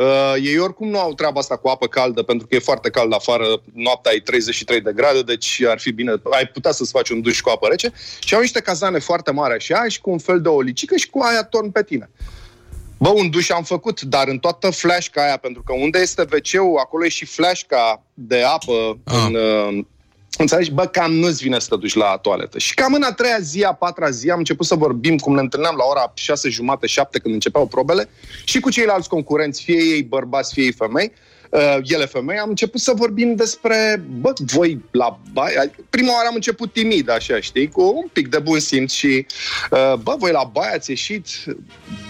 Uh, 0.01 0.35
ei 0.43 0.59
oricum 0.59 0.89
nu 0.89 0.99
au 0.99 1.15
treaba 1.15 1.41
asta 1.41 1.57
cu 1.57 1.69
apă 1.69 1.87
caldă, 1.87 2.23
pentru 2.23 2.47
că 2.47 2.55
e 2.55 2.59
foarte 2.59 2.91
cald 2.91 3.13
afară, 3.13 3.45
noaptea 3.75 4.13
e 4.15 4.21
33 4.21 4.81
de 4.81 4.93
grade, 4.95 5.23
deci 5.23 5.63
ar 5.69 5.79
fi 5.79 5.93
bine, 5.93 6.13
ai 6.31 6.47
putea 6.47 6.73
să-ți 6.73 6.91
faci 6.91 7.09
un 7.09 7.21
duș 7.21 7.41
cu 7.41 7.49
apă 7.49 7.67
rece. 7.71 7.93
Și 8.21 8.35
au 8.35 8.41
niște 8.41 8.61
cazane 8.61 8.99
foarte 8.99 9.31
mari 9.31 9.55
așa 9.55 9.89
și 9.89 10.01
cu 10.01 10.11
un 10.11 10.19
fel 10.19 10.41
de 10.41 10.49
olicică 10.49 10.97
și 10.97 11.11
cu 11.11 11.21
aia 11.23 11.45
torn 11.45 11.71
pe 11.71 11.83
tine. 11.83 12.11
Bă, 12.99 13.09
un 13.09 13.31
duș 13.31 13.51
am 13.51 13.63
făcut, 13.63 14.01
dar 14.01 14.29
în 14.29 14.39
toată 14.39 14.71
flașca 14.71 15.25
aia, 15.25 15.37
pentru 15.37 15.63
că 15.63 15.73
unde 15.73 15.99
este 15.99 16.23
wc 16.33 16.79
acolo 16.79 17.05
e 17.05 17.09
și 17.09 17.25
flașca 17.25 18.03
de 18.15 18.43
apă 18.43 18.99
Ah. 19.05 19.25
în... 19.27 19.87
Uh, 20.31 20.41
Înțelegi? 20.41 20.71
Bă, 20.71 20.85
cam 20.85 21.13
nu-ți 21.13 21.43
vine 21.43 21.59
să 21.59 21.67
te 21.71 21.77
duci 21.77 21.95
la 21.95 22.19
toaletă. 22.23 22.59
Și 22.59 22.75
cam 22.75 22.95
în 22.95 23.03
a 23.03 23.13
treia 23.13 23.39
zi, 23.41 23.63
a 23.63 23.73
patra 23.73 24.11
zi, 24.11 24.31
am 24.31 24.39
început 24.39 24.67
să 24.67 24.75
vorbim, 24.75 25.19
cum 25.19 25.35
ne 25.35 25.41
întâlneam 25.41 25.75
la 25.77 25.85
ora 25.85 26.13
șase 26.15 26.49
jumate, 26.49 26.87
șapte, 26.87 27.19
când 27.19 27.35
începeau 27.35 27.67
probele, 27.67 28.09
și 28.45 28.61
cu 28.61 28.71
ceilalți 28.71 29.09
concurenți, 29.09 29.63
fie 29.63 29.79
ei 29.79 30.03
bărbați, 30.03 30.53
fie 30.53 30.63
ei 30.63 30.73
femei, 30.73 31.13
uh, 31.51 31.77
ele 31.83 32.07
femei, 32.07 32.39
am 32.39 32.49
început 32.49 32.81
să 32.81 32.93
vorbim 32.97 33.35
despre, 33.35 34.05
bă, 34.21 34.33
voi 34.39 34.81
la 34.91 35.21
baie, 35.33 35.71
prima 35.91 36.13
oară 36.13 36.27
am 36.29 36.35
început 36.35 36.73
timid, 36.73 37.11
așa, 37.11 37.41
știi, 37.41 37.69
cu 37.69 37.83
un 37.83 38.09
pic 38.13 38.29
de 38.29 38.39
bun 38.39 38.59
simț 38.59 38.93
și, 38.93 39.27
uh, 39.71 39.95
bă, 40.03 40.15
voi 40.19 40.31
la 40.31 40.51
baie 40.53 40.75
ați 40.75 40.91
ieșit, 40.91 41.27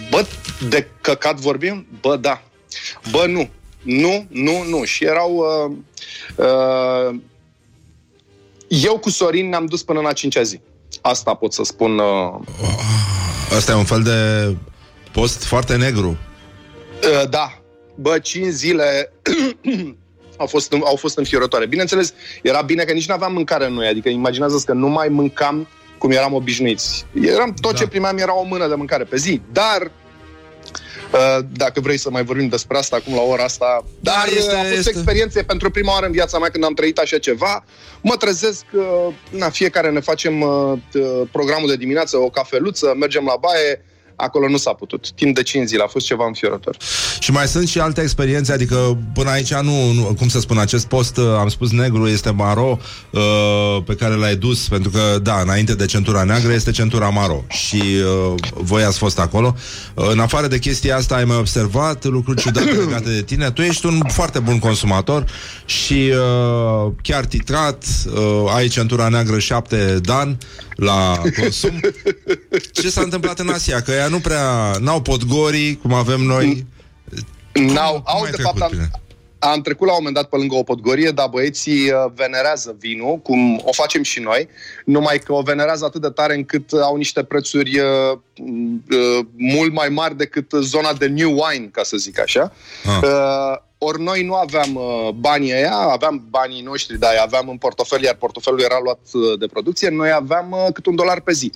bă, 0.09 0.25
de 0.69 0.87
căcat 1.01 1.39
vorbim? 1.39 1.87
Bă, 2.01 2.15
da. 2.15 2.43
Bă, 3.11 3.25
nu. 3.27 3.49
Nu, 3.81 4.25
nu, 4.29 4.63
nu. 4.63 4.83
Și 4.83 5.05
erau... 5.05 5.35
Uh, 5.35 5.75
uh, 6.45 7.19
eu 8.71 8.97
cu 8.97 9.09
Sorin 9.09 9.49
ne-am 9.49 9.65
dus 9.65 9.83
până 9.83 9.99
în 9.99 10.05
a 10.05 10.13
cincea 10.13 10.41
zi. 10.41 10.61
Asta 11.01 11.33
pot 11.33 11.53
să 11.53 11.63
spun. 11.63 11.97
Uh, 11.97 12.39
Asta 13.55 13.71
e 13.71 13.75
un 13.75 13.85
fel 13.85 14.01
de 14.01 14.55
post 15.11 15.43
foarte 15.43 15.75
negru. 15.75 16.17
uh, 17.03 17.29
da. 17.29 17.61
Bă, 17.95 18.19
cinci 18.19 18.51
zile 18.51 19.13
au 20.37 20.45
fost, 20.45 20.73
au 20.83 20.95
fost 20.95 21.17
înfiorătoare. 21.17 21.65
Bineînțeles, 21.65 22.13
era 22.41 22.61
bine 22.61 22.83
că 22.83 22.93
nici 22.93 23.07
nu 23.07 23.13
aveam 23.13 23.33
mâncare 23.33 23.65
în 23.65 23.73
noi. 23.73 23.87
Adică 23.87 24.09
imaginează 24.09 24.63
că 24.65 24.73
nu 24.73 24.87
mai 24.87 25.07
mâncam 25.07 25.67
cum 25.97 26.11
eram 26.11 26.33
obișnuiți. 26.33 27.05
Eram, 27.21 27.53
tot 27.61 27.71
da. 27.71 27.77
ce 27.77 27.87
primeam 27.87 28.17
era 28.17 28.35
o 28.35 28.43
mână 28.43 28.67
de 28.67 28.75
mâncare 28.75 29.03
pe 29.03 29.17
zi. 29.17 29.41
Dar 29.51 29.81
Uh, 29.81 30.00
Dacă 31.53 31.79
vrei 31.79 31.97
să 31.97 32.09
mai 32.09 32.23
vorbim 32.23 32.47
despre 32.47 32.77
asta 32.77 32.95
acum 32.95 33.15
la 33.15 33.21
ora 33.21 33.43
asta. 33.43 33.85
Dar 33.99 34.25
este- 34.27 34.37
este, 34.39 34.55
a 34.55 34.63
fost 34.63 34.77
este- 34.77 34.89
experiențe 34.89 35.43
pentru 35.43 35.69
prima 35.71 35.91
oară 35.93 36.05
în 36.05 36.11
viața 36.11 36.39
mea 36.39 36.49
când 36.49 36.63
am 36.63 36.73
trăit 36.73 36.97
așa 36.97 37.17
ceva. 37.17 37.63
Mă 38.01 38.15
trezesc, 38.15 38.65
uh, 38.73 38.83
na, 39.29 39.49
fiecare 39.49 39.89
ne 39.91 39.99
facem 39.99 40.41
uh, 40.41 40.73
t- 40.89 41.31
programul 41.31 41.69
de 41.69 41.75
dimineață, 41.75 42.17
o 42.17 42.29
cafeluță, 42.29 42.93
mergem 42.99 43.23
la 43.25 43.35
baie, 43.39 43.85
acolo 44.21 44.49
nu 44.49 44.57
s-a 44.57 44.73
putut. 44.73 45.11
Timp 45.11 45.35
de 45.35 45.43
5 45.43 45.67
zile 45.67 45.83
a 45.83 45.87
fost 45.87 46.05
ceva 46.05 46.25
înfiorător. 46.25 46.77
Și 47.19 47.31
mai 47.31 47.47
sunt 47.47 47.67
și 47.67 47.79
alte 47.79 48.01
experiențe, 48.01 48.53
adică 48.53 48.97
până 49.13 49.29
aici 49.29 49.53
nu, 49.53 49.91
nu 49.91 50.03
cum 50.17 50.27
să 50.27 50.39
spun, 50.39 50.57
acest 50.57 50.85
post, 50.87 51.17
uh, 51.17 51.25
am 51.39 51.47
spus 51.47 51.71
negru, 51.71 52.07
este 52.07 52.29
maro, 52.29 52.79
uh, 53.09 53.21
pe 53.85 53.95
care 53.95 54.13
l-ai 54.13 54.35
dus, 54.35 54.67
pentru 54.67 54.89
că, 54.89 55.19
da, 55.23 55.41
înainte 55.41 55.75
de 55.75 55.85
centura 55.85 56.23
neagră 56.23 56.53
este 56.53 56.71
centura 56.71 57.09
maro 57.09 57.43
și 57.47 57.81
uh, 57.81 58.33
voi 58.53 58.83
ați 58.83 58.97
fost 58.97 59.19
acolo. 59.19 59.55
Uh, 59.93 60.09
în 60.11 60.19
afară 60.19 60.47
de 60.47 60.59
chestia 60.59 60.95
asta, 60.95 61.15
ai 61.15 61.25
mai 61.25 61.37
observat 61.37 62.05
lucruri 62.05 62.41
ciudate 62.41 62.71
legate 62.85 63.09
de 63.09 63.21
tine? 63.21 63.51
Tu 63.51 63.61
ești 63.61 63.85
un 63.85 63.99
foarte 64.07 64.39
bun 64.39 64.59
consumator 64.59 65.25
și 65.65 66.11
uh, 66.11 66.91
chiar 67.01 67.25
titrat, 67.25 67.83
uh, 68.13 68.53
ai 68.55 68.67
centura 68.67 69.07
neagră 69.07 69.39
7 69.39 69.99
dan 70.01 70.37
la 70.81 71.21
consum. 71.39 71.79
Ce 72.71 72.89
s-a 72.89 73.01
întâmplat 73.01 73.39
în 73.39 73.49
Asia? 73.49 73.81
Că 73.81 73.91
ea 73.91 74.07
nu 74.07 74.19
prea, 74.19 74.75
n-au 74.79 75.01
podgorii, 75.01 75.77
cum 75.77 75.93
avem 75.93 76.21
noi. 76.21 76.67
N-au, 77.53 77.93
cum 77.93 78.03
au, 78.05 78.21
ai 78.21 78.31
de 78.31 78.35
trecut 78.35 78.57
fapt, 78.57 78.69
prin 78.71 78.81
am, 78.81 79.00
am 79.43 79.61
trecut 79.61 79.87
la 79.87 79.93
un 79.93 79.97
moment 79.97 80.15
dat 80.15 80.29
pe 80.29 80.37
lângă 80.37 80.55
o 80.55 80.63
podgorie, 80.63 81.09
dar 81.09 81.27
băieții 81.27 81.91
uh, 81.91 82.11
venerează 82.15 82.75
vinul, 82.79 83.17
cum 83.17 83.61
o 83.63 83.71
facem 83.71 84.03
și 84.03 84.19
noi, 84.19 84.47
numai 84.85 85.19
că 85.19 85.33
o 85.33 85.41
venerează 85.41 85.85
atât 85.85 86.01
de 86.01 86.09
tare 86.09 86.35
încât 86.35 86.71
au 86.71 86.95
niște 86.95 87.23
prețuri 87.23 87.79
uh, 87.79 88.17
uh, 88.89 89.25
mult 89.35 89.73
mai 89.73 89.89
mari 89.89 90.17
decât 90.17 90.51
zona 90.51 90.93
de 90.93 91.07
new 91.07 91.29
wine, 91.29 91.69
ca 91.71 91.83
să 91.83 91.97
zic 91.97 92.19
așa. 92.19 92.53
Ah. 92.85 92.99
Uh, 93.03 93.69
ori 93.83 94.01
noi 94.01 94.23
nu 94.23 94.33
aveam 94.33 94.75
uh, 94.75 95.09
banii 95.15 95.53
ăia, 95.53 95.75
aveam 95.75 96.25
banii 96.29 96.61
noștri, 96.61 96.99
dar 96.99 97.11
aveam 97.21 97.49
în 97.49 97.57
portofel, 97.57 98.03
iar 98.03 98.15
portofelul 98.15 98.61
era 98.61 98.79
luat 98.83 98.99
uh, 99.13 99.39
de 99.39 99.45
producție, 99.45 99.89
noi 99.89 100.11
aveam 100.11 100.51
uh, 100.51 100.67
cât 100.73 100.85
un 100.85 100.95
dolar 100.95 101.19
pe 101.19 101.31
zi. 101.31 101.51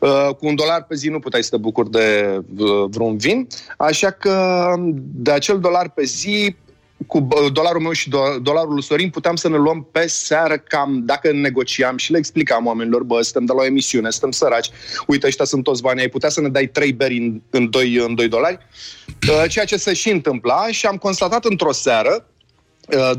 Uh, 0.00 0.28
cu 0.38 0.46
un 0.46 0.54
dolar 0.54 0.84
pe 0.84 0.94
zi 0.94 1.08
nu 1.08 1.18
puteai 1.18 1.42
să 1.42 1.50
te 1.50 1.56
bucuri 1.56 1.90
de 1.90 2.38
uh, 2.58 2.84
vreun 2.90 3.16
vin, 3.16 3.46
așa 3.76 4.10
că 4.10 4.74
de 4.96 5.30
acel 5.30 5.60
dolar 5.60 5.88
pe 5.88 6.04
zi 6.04 6.56
cu 7.06 7.20
bă, 7.20 7.48
dolarul 7.52 7.80
meu 7.80 7.92
și 7.92 8.08
do- 8.08 8.42
dolarul 8.42 8.72
lui 8.72 8.82
Sorin 8.82 9.10
puteam 9.10 9.36
să 9.36 9.48
ne 9.48 9.56
luăm 9.56 9.88
pe 9.92 10.06
seară 10.06 10.56
cam, 10.56 11.02
dacă 11.04 11.32
negociam 11.32 11.96
și 11.96 12.12
le 12.12 12.18
explicam 12.18 12.66
oamenilor, 12.66 13.02
bă, 13.02 13.22
suntem 13.22 13.44
de 13.44 13.52
la 13.52 13.62
o 13.62 13.64
emisiune, 13.64 14.10
suntem 14.10 14.30
săraci, 14.30 14.70
uite, 15.06 15.26
ăștia 15.26 15.44
sunt 15.44 15.64
toți 15.64 15.82
banii, 15.82 16.02
ai 16.02 16.08
putea 16.08 16.28
să 16.28 16.40
ne 16.40 16.48
dai 16.48 16.66
trei 16.66 16.92
beri 16.92 17.16
în, 17.16 17.40
în, 17.50 17.70
2, 17.70 17.94
în 17.94 18.14
2 18.14 18.28
dolari, 18.28 18.58
Uh, 19.28 19.44
ceea 19.48 19.64
ce 19.64 19.76
se 19.76 19.92
și 19.92 20.10
întâmpla 20.10 20.66
și 20.70 20.86
am 20.86 20.96
constatat 20.96 21.44
într-o 21.44 21.72
seară, 21.72 22.26
uh, 22.26 22.31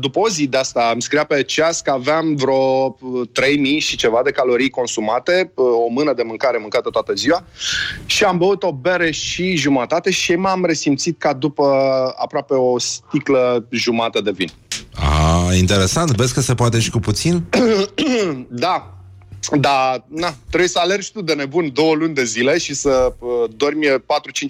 după 0.00 0.18
o 0.18 0.28
zi 0.28 0.46
de 0.46 0.56
asta 0.56 0.90
îmi 0.92 1.02
scria 1.02 1.24
pe 1.24 1.42
ceas 1.42 1.80
că 1.80 1.90
aveam 1.90 2.34
vreo 2.34 2.96
uh, 3.00 3.28
3000 3.32 3.78
și 3.78 3.96
ceva 3.96 4.20
de 4.24 4.30
calorii 4.30 4.70
consumate, 4.70 5.52
uh, 5.54 5.66
o 5.86 5.88
mână 5.88 6.12
de 6.12 6.22
mâncare 6.22 6.58
mâncată 6.58 6.90
toată 6.90 7.12
ziua 7.14 7.44
și 8.06 8.24
am 8.24 8.38
băut 8.38 8.62
o 8.62 8.72
bere 8.72 9.10
și 9.10 9.56
jumătate 9.56 10.10
și 10.10 10.34
m-am 10.34 10.64
resimțit 10.64 11.18
ca 11.18 11.32
după 11.32 11.64
aproape 12.16 12.54
o 12.54 12.78
sticlă 12.78 13.66
jumătate 13.70 14.20
de 14.20 14.30
vin. 14.30 14.48
A, 14.94 15.54
interesant. 15.54 16.10
Vezi 16.10 16.34
că 16.34 16.40
se 16.40 16.54
poate 16.54 16.80
și 16.80 16.90
cu 16.90 16.98
puțin? 16.98 17.44
da, 18.48 18.93
da, 19.52 20.04
na, 20.08 20.34
trebuie 20.48 20.68
să 20.68 20.78
alergi 20.78 21.12
tu 21.12 21.22
de 21.22 21.34
nebun 21.34 21.70
două 21.72 21.94
luni 21.94 22.14
de 22.14 22.24
zile 22.24 22.58
și 22.58 22.74
să 22.74 23.14
uh, 23.18 23.50
dormi 23.56 23.86
4-5 23.86 23.92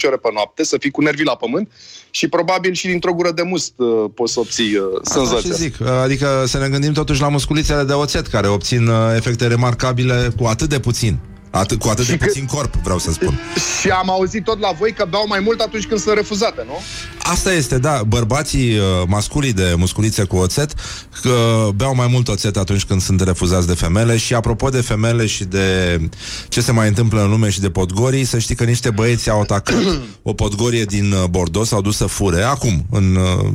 ore 0.06 0.16
pe 0.16 0.28
noapte, 0.32 0.64
să 0.64 0.76
fii 0.78 0.90
cu 0.90 1.02
nervii 1.02 1.24
la 1.24 1.36
pământ 1.36 1.70
și 2.10 2.28
probabil 2.28 2.72
și 2.72 2.86
dintr-o 2.86 3.12
gură 3.14 3.30
de 3.32 3.42
must 3.42 3.72
uh, 3.76 4.10
poți 4.14 4.32
să 4.32 4.40
obții 4.40 4.76
uh, 4.76 4.84
Asta 5.04 5.20
și 5.20 5.26
sânzățe. 5.26 5.54
zic. 5.62 5.80
Adică 5.80 6.44
să 6.46 6.58
ne 6.58 6.68
gândim 6.68 6.92
totuși 6.92 7.20
la 7.20 7.28
musculițele 7.28 7.82
de 7.82 7.92
oțet 7.92 8.26
care 8.26 8.48
obțin 8.48 8.86
uh, 8.86 8.96
efecte 9.16 9.46
remarcabile 9.46 10.32
cu 10.36 10.44
atât 10.44 10.68
de 10.68 10.80
puțin. 10.80 11.18
Atât, 11.54 11.78
cu 11.78 11.88
atât 11.88 12.06
de 12.06 12.16
puțin 12.16 12.44
corp, 12.44 12.74
vreau 12.74 12.98
să 12.98 13.12
spun. 13.12 13.40
Și 13.80 13.88
am 13.88 14.10
auzit 14.10 14.44
tot 14.44 14.60
la 14.60 14.72
voi 14.78 14.92
că 14.92 15.06
beau 15.10 15.24
mai 15.28 15.40
mult 15.40 15.60
atunci 15.60 15.86
când 15.86 16.00
sunt 16.00 16.14
refuzate, 16.14 16.62
nu? 16.66 16.80
Asta 17.22 17.52
este, 17.52 17.78
da, 17.78 18.02
bărbații 18.06 18.76
uh, 18.76 18.84
masculii 19.06 19.52
de 19.52 19.74
musculițe 19.76 20.24
cu 20.24 20.36
oțet 20.36 20.74
că 21.22 21.68
beau 21.74 21.94
mai 21.94 22.06
mult 22.10 22.28
oțet 22.28 22.56
atunci 22.56 22.84
când 22.84 23.00
sunt 23.00 23.20
refuzați 23.20 23.66
de 23.66 23.74
femele 23.74 24.16
și 24.16 24.34
apropo 24.34 24.68
de 24.68 24.80
femele 24.80 25.26
și 25.26 25.44
de 25.44 26.00
ce 26.48 26.60
se 26.60 26.72
mai 26.72 26.88
întâmplă 26.88 27.22
în 27.22 27.30
lume 27.30 27.50
și 27.50 27.60
de 27.60 27.70
podgorii, 27.70 28.24
să 28.24 28.38
știi 28.38 28.54
că 28.54 28.64
niște 28.64 28.90
băieți 28.90 29.30
au 29.30 29.40
atacat 29.40 29.74
o 30.22 30.32
podgorie 30.32 30.84
din 30.84 31.12
uh, 31.12 31.24
Bordeaux, 31.30 31.68
s-au 31.68 31.80
dus 31.80 31.96
să 31.96 32.06
fure 32.06 32.42
acum, 32.42 32.86
în, 32.90 33.16
uh, 33.16 33.52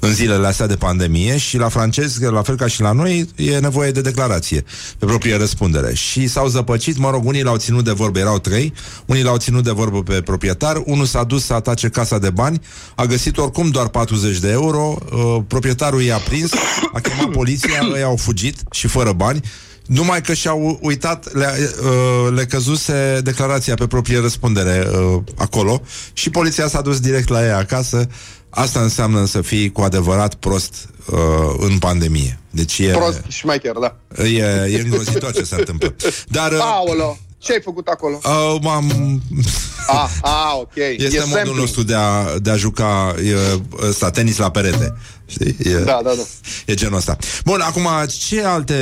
în 0.00 0.12
zilele 0.14 0.46
astea 0.46 0.66
de 0.66 0.76
pandemie 0.76 1.36
și 1.36 1.58
la 1.58 1.68
francezi, 1.68 2.24
la 2.24 2.42
fel 2.42 2.56
ca 2.56 2.66
și 2.66 2.80
la 2.80 2.92
noi, 2.92 3.28
e 3.36 3.58
nevoie 3.58 3.90
de 3.90 4.00
declarație 4.00 4.64
pe 4.98 5.06
proprie 5.06 5.36
răspundere. 5.36 5.94
Și 5.94 6.26
s-au 6.26 6.46
zăpăcit, 6.46 6.98
mă 6.98 7.10
rog, 7.10 7.24
unii 7.28 7.42
l-au 7.42 7.56
ținut 7.56 7.84
de 7.84 7.90
vorbă, 7.90 8.18
erau 8.18 8.38
trei, 8.38 8.72
unii 9.06 9.22
l-au 9.22 9.36
ținut 9.36 9.64
de 9.64 9.70
vorbă 9.70 10.02
pe 10.02 10.22
proprietar, 10.22 10.82
unul 10.84 11.06
s-a 11.06 11.24
dus 11.24 11.44
să 11.44 11.54
atace 11.54 11.88
casa 11.88 12.18
de 12.18 12.30
bani, 12.30 12.60
a 12.94 13.04
găsit 13.04 13.38
oricum 13.38 13.70
doar 13.70 13.88
40 13.88 14.38
de 14.38 14.50
euro, 14.50 14.96
uh, 15.12 15.42
proprietarul 15.46 16.02
i-a 16.02 16.18
prins, 16.18 16.52
a 16.92 17.00
chemat 17.00 17.30
poliția, 17.30 17.88
ei 17.96 18.02
au 18.02 18.16
fugit 18.16 18.56
și 18.70 18.86
fără 18.86 19.12
bani, 19.12 19.40
numai 19.86 20.20
că 20.20 20.34
și-au 20.34 20.78
uitat, 20.82 21.34
le, 21.34 21.46
uh, 21.82 22.32
le 22.34 22.44
căzuse 22.44 23.20
declarația 23.22 23.74
pe 23.74 23.86
proprie 23.86 24.20
răspundere 24.20 24.88
uh, 24.90 25.22
acolo. 25.36 25.82
Și 26.12 26.30
poliția 26.30 26.68
s-a 26.68 26.80
dus 26.80 27.00
direct 27.00 27.28
la 27.28 27.44
ei 27.44 27.52
acasă. 27.52 28.08
Asta 28.50 28.80
înseamnă 28.80 29.24
să 29.24 29.40
fii 29.42 29.72
cu 29.72 29.80
adevărat 29.80 30.34
prost 30.34 30.88
uh, 31.12 31.18
în 31.58 31.78
pandemie. 31.78 32.38
Deci 32.50 32.78
e, 32.78 32.90
Prost 32.90 33.22
și 33.28 33.46
mai 33.46 33.58
chiar, 33.58 33.74
da. 33.74 33.96
e, 34.24 34.70
e 34.72 34.80
îngrozitor 34.80 35.32
ce 35.32 35.42
se 35.42 35.54
întâmplă. 35.58 35.94
Dar 36.28 36.52
uh, 36.52 36.58
Aolo, 36.60 37.18
ce 37.38 37.52
ai 37.52 37.60
făcut 37.64 37.86
acolo? 37.86 38.20
uh, 38.24 38.60
m-am 38.62 39.20
A, 39.86 40.10
a, 40.20 40.56
ok. 40.56 40.74
este 40.98 41.16
e 41.16 41.18
modul 41.18 41.28
sampling. 41.34 41.56
nostru 41.58 41.82
de 41.82 41.94
a, 41.94 42.38
de 42.38 42.50
a 42.50 42.56
juca 42.56 43.14
e, 43.24 43.34
ăsta, 43.88 44.10
tenis 44.10 44.36
la 44.36 44.50
perete. 44.50 44.94
Știi? 45.26 45.56
E, 45.64 45.70
Da, 45.78 46.00
da, 46.04 46.10
da. 46.16 46.22
E 46.66 46.74
genul 46.74 46.96
ăsta. 46.96 47.16
Bun, 47.44 47.60
acum, 47.60 47.86
ce 48.28 48.44
alte 48.44 48.74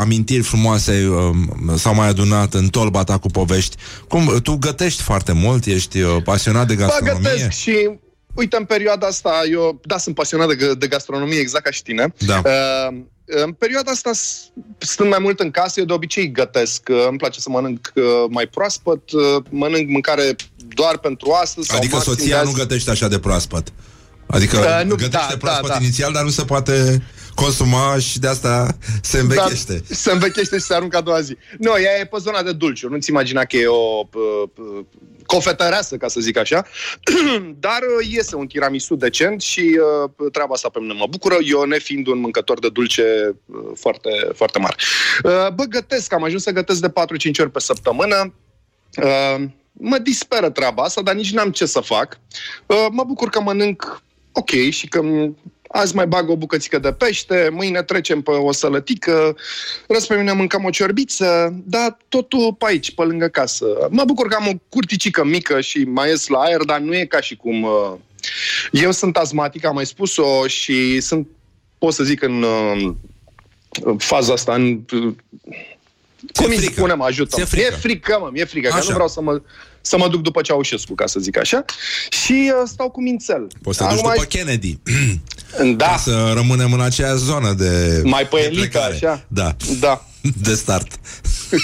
amintiri 0.00 0.42
frumoase 0.42 1.06
um, 1.08 1.76
s-au 1.76 1.94
mai 1.94 2.08
adunat 2.08 2.54
în 2.54 2.68
tolba 2.68 3.04
ta 3.04 3.18
cu 3.18 3.28
povești? 3.28 3.76
Cum, 4.08 4.38
tu 4.42 4.56
gătești 4.56 5.02
foarte 5.02 5.32
mult, 5.32 5.64
ești 5.66 6.00
uh, 6.00 6.16
pasionat 6.24 6.66
de 6.66 6.74
Bă, 6.74 6.80
gastronomie? 6.80 7.30
gătesc 7.30 7.50
și 7.58 7.90
uite, 8.34 8.56
în 8.56 8.64
perioada 8.64 9.06
asta, 9.06 9.42
eu, 9.50 9.80
da, 9.84 9.98
sunt 9.98 10.14
pasionat 10.14 10.48
de, 10.48 10.56
g- 10.56 10.78
de 10.78 10.86
gastronomie, 10.86 11.38
exact 11.38 11.64
ca 11.64 11.70
și 11.70 11.82
tine. 11.82 12.14
Da. 12.26 12.42
Uh, 12.44 12.96
în 13.24 13.52
perioada 13.52 13.90
asta, 13.90 14.12
s- 14.12 14.50
stând 14.78 15.08
mai 15.10 15.18
mult 15.18 15.40
în 15.40 15.50
casă, 15.50 15.80
eu 15.80 15.86
de 15.86 15.92
obicei 15.92 16.30
gătesc. 16.32 16.88
Uh, 16.90 17.06
Îmi 17.08 17.18
place 17.18 17.40
să 17.40 17.48
mănânc 17.50 17.92
uh, 17.94 18.02
mai 18.28 18.46
proaspăt, 18.46 19.10
uh, 19.12 19.42
mănânc 19.50 19.88
mâncare 19.88 20.36
doar 20.68 20.98
pentru 20.98 21.30
astăzi. 21.32 21.66
sau 21.68 21.76
Adică 21.76 21.94
maxim 21.96 22.12
soția 22.12 22.36
de 22.36 22.42
nu 22.42 22.48
azi. 22.48 22.58
gătește 22.58 22.90
așa 22.90 23.08
de 23.08 23.18
proaspăt. 23.18 23.72
Adică 24.26 24.56
Uh, 24.58 24.80
nu, 24.84 24.94
gătește 24.94 25.26
da, 25.30 25.36
proaspăt 25.38 25.68
da, 25.68 25.74
da. 25.76 25.82
inițial, 25.82 26.12
dar 26.12 26.22
nu 26.22 26.30
se 26.30 26.44
poate 26.44 27.02
consuma 27.42 27.98
și 27.98 28.18
de 28.18 28.28
asta 28.28 28.66
se 29.02 29.18
învechește. 29.18 29.72
Da, 29.72 29.94
se 29.94 30.12
învechește 30.12 30.58
și 30.58 30.64
se 30.64 30.74
aruncă 30.74 30.96
a 30.96 31.00
doua 31.00 31.20
zi. 31.20 31.36
Nu, 31.58 31.70
ea 31.70 31.98
e 32.00 32.04
pe 32.04 32.16
zona 32.20 32.42
de 32.42 32.52
dulce. 32.52 32.86
Nu-ți 32.86 33.10
imagina 33.10 33.44
că 33.44 33.56
e 33.56 33.66
o 33.66 34.04
p- 34.06 34.50
p- 34.52 34.84
cofetăreasă, 35.26 35.96
ca 35.96 36.08
să 36.08 36.20
zic 36.20 36.36
așa. 36.36 36.66
Dar 37.66 37.80
uh, 38.00 38.08
iese 38.10 38.36
un 38.36 38.46
tiramisu 38.46 38.94
decent 38.94 39.40
și 39.40 39.78
uh, 40.14 40.28
treaba 40.32 40.52
asta 40.54 40.68
pe 40.68 40.78
mine 40.80 40.92
mă 40.92 41.06
bucură. 41.10 41.36
Eu, 41.44 41.62
nefiind 41.62 42.06
un 42.06 42.18
mâncător 42.18 42.58
de 42.58 42.68
dulce 42.68 43.36
uh, 43.46 43.58
foarte, 43.74 44.10
foarte 44.34 44.58
mare. 44.58 44.76
Uh, 45.24 45.52
bă, 45.54 45.64
gătesc. 45.64 46.12
Am 46.12 46.22
ajuns 46.24 46.42
să 46.42 46.50
gătesc 46.50 46.80
de 46.80 46.88
4-5 46.88 46.92
ori 47.40 47.50
pe 47.50 47.60
săptămână. 47.60 48.34
Uh, 49.02 49.44
mă 49.72 49.98
disperă 49.98 50.50
treaba 50.50 50.82
asta, 50.82 51.02
dar 51.02 51.14
nici 51.14 51.32
n-am 51.32 51.50
ce 51.50 51.66
să 51.66 51.80
fac. 51.80 52.18
Uh, 52.66 52.86
mă 52.90 53.04
bucur 53.04 53.28
că 53.28 53.40
mănânc 53.40 54.02
ok 54.32 54.50
și 54.70 54.88
că 54.88 55.00
m- 55.02 55.34
azi 55.68 55.94
mai 55.94 56.06
bag 56.06 56.28
o 56.28 56.36
bucățică 56.36 56.78
de 56.78 56.92
pește, 56.92 57.48
mâine 57.52 57.82
trecem 57.82 58.20
pe 58.20 58.30
o 58.30 58.52
sălătică, 58.52 59.36
răs 59.88 60.06
pe 60.06 60.16
mine 60.16 60.32
mâncăm 60.32 60.64
o 60.64 60.70
ciorbiță, 60.70 61.54
dar 61.64 61.96
totul 62.08 62.54
pe 62.58 62.64
aici, 62.68 62.94
pe 62.94 63.02
lângă 63.02 63.26
casă. 63.26 63.66
Mă 63.90 64.04
bucur 64.04 64.28
că 64.28 64.34
am 64.34 64.48
o 64.48 64.52
curticică 64.68 65.24
mică 65.24 65.60
și 65.60 65.78
mai 65.78 66.08
ies 66.08 66.26
la 66.26 66.38
aer, 66.38 66.62
dar 66.62 66.78
nu 66.78 66.94
e 66.94 67.04
ca 67.04 67.20
și 67.20 67.36
cum... 67.36 67.62
uh, 67.62 67.92
Eu 68.72 68.92
sunt 68.92 69.16
asmatic, 69.16 69.64
am 69.64 69.74
mai 69.74 69.86
spus-o 69.86 70.46
și 70.46 71.00
sunt, 71.00 71.26
pot 71.78 71.92
să 71.92 72.04
zic, 72.04 72.22
în 72.22 72.42
uh, 72.42 72.94
faza 73.98 74.32
asta, 74.32 74.54
în 74.54 74.80
cum 76.34 76.50
îi 76.50 76.56
frică. 76.56 76.72
spunem, 76.72 77.00
ajută 77.00 77.36
Ți-e 77.36 77.44
frică. 77.44 77.66
E 77.66 77.70
frică, 77.70 78.18
mă, 78.20 78.28
mi-e 78.32 78.44
frică, 78.44 78.68
că 78.68 78.74
Așa. 78.74 78.84
nu 78.86 78.92
vreau 78.92 79.08
să 79.08 79.20
mă, 79.20 79.42
să 79.88 79.96
mă 79.98 80.08
duc 80.08 80.22
după 80.22 80.40
Ceaușescu, 80.42 80.94
ca 80.94 81.06
să 81.06 81.20
zic 81.20 81.38
așa. 81.38 81.64
Și 82.10 82.52
uh, 82.62 82.68
stau 82.72 82.90
cu 82.90 83.02
mințel. 83.02 83.46
Poți 83.62 83.78
să 83.78 83.84
te 83.84 83.88
duci 83.90 83.98
Acum 83.98 84.12
după 84.14 84.24
Kennedy. 84.26 84.78
Da, 85.76 85.86
Ca 85.86 85.96
să 85.96 86.30
rămânem 86.34 86.72
în 86.72 86.80
aceeași 86.80 87.22
zonă 87.24 87.52
de 87.52 88.00
Mai 88.04 88.26
pe 88.28 88.36
de 88.36 88.42
elită, 88.44 88.60
plecare. 88.60 88.94
așa? 88.94 89.24
Da, 89.28 89.56
da. 89.80 90.04
de 90.46 90.54
start. 90.54 90.92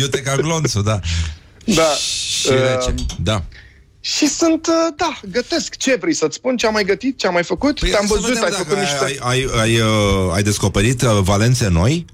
Iute 0.00 0.20
ca 0.22 0.36
glonțul, 0.36 0.82
da. 0.82 1.00
Da. 1.64 1.88
Și 2.40 2.48
rece. 2.48 2.94
Da. 3.22 3.44
Și 4.00 4.28
sunt, 4.28 4.66
uh, 4.66 4.94
da, 4.96 5.20
gătesc. 5.30 5.76
Ce 5.76 5.96
vrei 6.00 6.14
să-ți 6.14 6.36
spun? 6.36 6.56
Ce 6.56 6.66
am 6.66 6.72
mai 6.72 6.84
gătit? 6.84 7.18
Ce 7.18 7.26
am 7.26 7.32
mai 7.32 7.44
făcut? 7.44 7.78
Păi 7.80 7.90
Te-am 7.90 8.06
să 8.06 8.12
văzut, 8.14 8.28
vedem 8.28 8.42
ai 8.44 8.50
dacă 8.50 8.62
făcut 8.62 8.78
niște... 8.78 9.04
ai, 9.04 9.18
ai, 9.20 9.48
ai, 9.60 9.80
uh, 9.80 10.32
ai 10.32 10.42
descoperit 10.42 11.02
uh, 11.02 11.18
valențe 11.22 11.68
noi? 11.68 12.04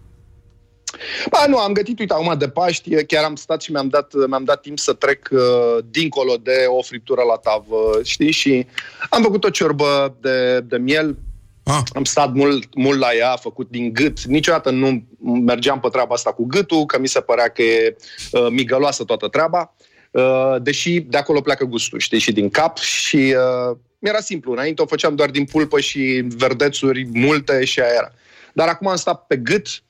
Ba, 1.31 1.44
nu, 1.48 1.59
am 1.59 1.72
gătit, 1.72 1.98
uite, 1.98 2.12
acum 2.12 2.39
de 2.39 2.48
Paști, 2.48 3.05
chiar 3.05 3.24
am 3.24 3.36
stat 3.36 3.62
și 3.62 3.70
mi-am 3.70 3.89
dat, 3.89 4.12
mi-am 4.28 4.44
dat 4.44 4.60
timp 4.60 4.78
să 4.78 4.93
trec 4.93 5.28
uh, 5.32 5.85
dincolo 5.90 6.36
de 6.43 6.64
o 6.68 6.82
friptură 6.82 7.22
la 7.22 7.36
tavă, 7.36 8.01
știi? 8.02 8.31
Și 8.31 8.66
am 9.10 9.22
făcut 9.22 9.44
o 9.44 9.51
ciorbă 9.51 10.16
de, 10.20 10.60
de 10.60 10.77
miel, 10.77 11.16
Ah. 11.64 11.82
am 11.94 12.05
stat 12.05 12.32
mult, 12.32 12.74
mult 12.74 12.98
la 12.98 13.14
ea, 13.14 13.36
făcut 13.36 13.70
din 13.70 13.93
gât. 13.93 14.24
Niciodată 14.24 14.70
nu 14.70 15.02
mergeam 15.44 15.81
pe 15.81 15.89
treaba 15.89 16.14
asta 16.14 16.32
cu 16.32 16.47
gâtul, 16.47 16.86
că 16.86 16.98
mi 16.98 17.09
se 17.09 17.20
părea 17.20 17.48
că 17.48 17.62
e 17.62 17.97
uh, 18.32 18.47
migăloasă 18.51 19.05
toată 19.05 19.28
treaba. 19.28 19.74
Uh, 20.10 20.56
deși 20.62 21.01
de 21.01 21.16
acolo 21.16 21.40
pleacă 21.40 21.64
gustul, 21.64 21.98
știi, 21.98 22.18
și 22.18 22.32
din 22.32 22.48
cap 22.48 22.78
și 22.78 23.16
uh, 23.16 23.77
mi-era 23.98 24.20
simplu. 24.20 24.52
Înainte 24.52 24.82
o 24.82 24.86
făceam 24.86 25.14
doar 25.14 25.31
din 25.31 25.44
pulpă 25.44 25.81
și 25.81 26.24
verdețuri 26.36 27.09
multe 27.12 27.64
și 27.64 27.81
aia 27.81 27.93
era. 27.97 28.12
Dar 28.52 28.68
acum 28.68 28.86
am 28.86 28.97
stat 28.97 29.27
pe 29.27 29.36
gât, 29.36 29.66
uh, 29.66 29.89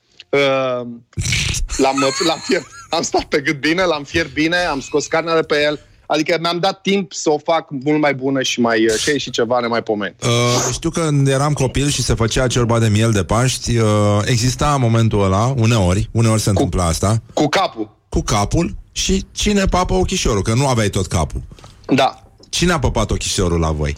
l-am, 1.77 1.95
l-am 2.27 2.39
fiert, 2.43 2.65
am 2.89 3.01
stat 3.01 3.23
pe 3.23 3.41
gât 3.41 3.59
bine, 3.59 3.83
l-am 3.83 4.03
fiert 4.03 4.33
bine, 4.33 4.57
am 4.57 4.79
scos 4.79 5.07
carnea 5.07 5.35
de 5.35 5.41
pe 5.41 5.63
el, 5.63 5.79
Adică 6.11 6.37
mi-am 6.41 6.59
dat 6.59 6.81
timp 6.81 7.13
să 7.13 7.29
o 7.29 7.37
fac 7.37 7.67
mult 7.69 8.01
mai 8.01 8.13
bună 8.13 8.41
și 8.41 8.59
mai 8.59 8.85
uh, 8.85 8.93
și 8.93 9.09
a 9.09 9.11
ieșit 9.11 9.33
ceva 9.33 9.59
nemaipomenit. 9.59 10.23
Uh, 10.23 10.29
știu 10.71 10.89
că 10.89 11.01
când 11.01 11.27
eram 11.27 11.53
copil 11.53 11.89
și 11.89 12.03
se 12.03 12.13
făcea 12.13 12.47
ciorba 12.47 12.79
de 12.79 12.87
miel 12.87 13.11
de 13.11 13.23
Paști, 13.23 13.77
uh, 13.77 13.85
exista 14.25 14.77
momentul 14.77 15.23
ăla, 15.23 15.53
uneori, 15.57 16.09
uneori 16.11 16.41
se 16.41 16.49
întâmpla 16.49 16.85
asta, 16.85 17.21
Cu 17.33 17.47
capul. 17.47 17.97
cu 18.09 18.21
capul 18.21 18.75
și 18.91 19.25
cine 19.31 19.65
papă 19.65 19.93
ochișorul, 19.93 20.41
că 20.41 20.53
nu 20.53 20.67
aveai 20.67 20.89
tot 20.89 21.07
capul. 21.07 21.41
Da. 21.85 22.23
Cine 22.49 22.71
a 22.71 22.79
păpat 22.79 23.11
ochișorul 23.11 23.59
la 23.59 23.71
voi? 23.71 23.93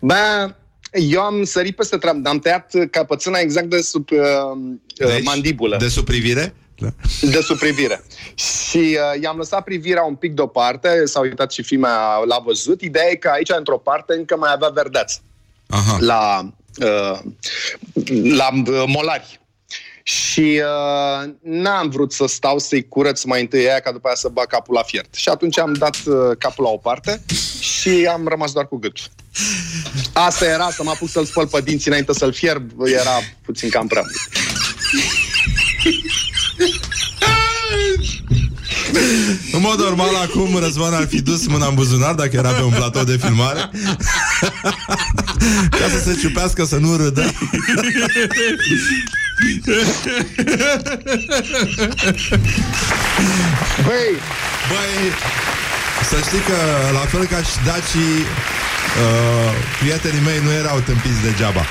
Bă, 0.00 0.54
eu 0.94 1.20
am 1.20 1.44
sărit 1.44 1.76
peste 1.76 1.96
treabă, 1.96 2.28
am 2.28 2.38
tăiat 2.38 2.72
capățâna 2.90 3.38
exact 3.38 3.70
de 3.70 3.80
sub 3.80 4.08
uh, 4.10 4.18
deci, 4.96 5.24
mandibulă. 5.24 5.76
De 5.76 5.88
sub 5.88 6.04
privire? 6.04 6.54
Da. 6.78 6.88
de 7.20 7.40
sub 7.40 7.58
privire. 7.58 8.04
Și 8.34 8.78
uh, 8.78 9.22
i-am 9.22 9.36
lăsat 9.36 9.64
privirea 9.64 10.02
un 10.02 10.14
pic 10.14 10.32
deoparte, 10.32 11.04
s-a 11.04 11.20
uitat 11.20 11.52
și 11.52 11.62
fimea 11.62 12.16
l-a 12.26 12.38
văzut. 12.44 12.80
Ideea 12.80 13.10
e 13.10 13.14
că 13.14 13.28
aici, 13.28 13.50
într-o 13.56 13.78
parte, 13.78 14.14
încă 14.14 14.36
mai 14.36 14.52
avea 14.52 14.68
verdeață. 14.68 15.20
Aha. 15.66 15.96
La, 16.00 16.50
uh, 16.80 17.18
la 18.22 18.48
uh, 18.66 18.84
molari. 18.86 19.40
Și 20.06 20.62
uh, 20.62 21.30
n-am 21.42 21.88
vrut 21.88 22.12
să 22.12 22.26
stau 22.26 22.58
să-i 22.58 22.88
curăț 22.88 23.22
mai 23.22 23.40
întâi 23.40 23.68
aia, 23.68 23.80
ca 23.80 23.92
după 23.92 24.06
aia 24.06 24.16
să 24.16 24.28
bag 24.28 24.46
capul 24.46 24.74
la 24.74 24.82
fiert. 24.82 25.14
Și 25.14 25.28
atunci 25.28 25.58
am 25.58 25.72
dat 25.72 25.96
uh, 26.06 26.36
capul 26.38 26.64
la 26.64 26.70
o 26.70 26.76
parte 26.76 27.22
și 27.60 28.08
am 28.12 28.28
rămas 28.28 28.52
doar 28.52 28.68
cu 28.68 28.76
gâtul. 28.76 29.04
Asta 30.12 30.44
era 30.44 30.70
să 30.70 30.82
mă 30.82 30.90
apuc 30.90 31.08
să-l 31.08 31.24
spăl 31.24 31.46
pe 31.46 31.60
dinți 31.60 31.88
înainte 31.88 32.12
să-l 32.12 32.32
fierb, 32.32 32.70
era 32.84 33.18
puțin 33.44 33.68
cam 33.68 33.86
prea 33.86 34.02
mult. 34.02 34.14
În 39.52 39.60
mod 39.60 39.78
normal, 39.78 40.14
acum 40.14 40.56
Răzvan 40.56 40.94
ar 40.94 41.06
fi 41.08 41.22
dus 41.22 41.46
mâna 41.46 41.66
în 41.66 41.74
buzunar 41.74 42.14
dacă 42.14 42.30
era 42.32 42.48
pe 42.48 42.62
un 42.62 42.70
platou 42.70 43.04
de 43.04 43.18
filmare 43.22 43.70
ca 45.80 45.88
să 45.90 46.02
se 46.04 46.18
ciupească, 46.20 46.64
să 46.64 46.76
nu 46.76 46.96
râdă. 46.96 47.32
Băi, 53.84 54.10
Băi, 54.68 55.12
să 56.08 56.16
știi 56.26 56.38
că 56.38 56.56
la 56.92 56.98
fel 56.98 57.26
ca 57.26 57.36
și 57.36 57.56
dacii 57.64 58.16
uh, 59.02 59.52
prietenii 59.78 60.24
mei 60.24 60.40
nu 60.44 60.52
erau 60.52 60.80
tâmpiți 60.80 61.22
degeaba. 61.22 61.66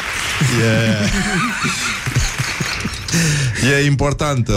E... 0.61 0.71
E 3.81 3.85
important, 3.85 4.47
uh, 4.47 4.55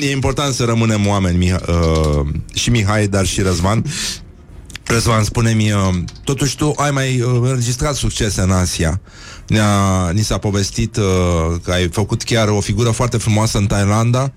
e 0.00 0.10
important 0.10 0.54
să 0.54 0.64
rămânem 0.64 1.06
oameni, 1.06 1.46
Miha- 1.46 1.66
uh, 1.68 2.26
și 2.54 2.70
Mihai, 2.70 3.06
dar 3.06 3.26
și 3.26 3.40
Răzvan. 3.40 3.84
Răzvan, 4.84 5.24
spune-mi, 5.24 5.72
uh, 5.72 5.94
totuși 6.24 6.56
tu 6.56 6.72
ai 6.76 6.90
mai 6.90 7.20
uh, 7.20 7.38
înregistrat 7.42 7.94
succese 7.94 8.40
în 8.40 8.50
Asia. 8.50 9.00
Ne-a, 9.46 10.10
ni 10.12 10.22
s-a 10.22 10.38
povestit 10.38 10.96
uh, 10.96 11.04
că 11.62 11.70
ai 11.70 11.88
făcut 11.88 12.22
chiar 12.22 12.48
o 12.48 12.60
figură 12.60 12.90
foarte 12.90 13.16
frumoasă 13.16 13.58
în 13.58 13.66
Thailanda, 13.66 14.32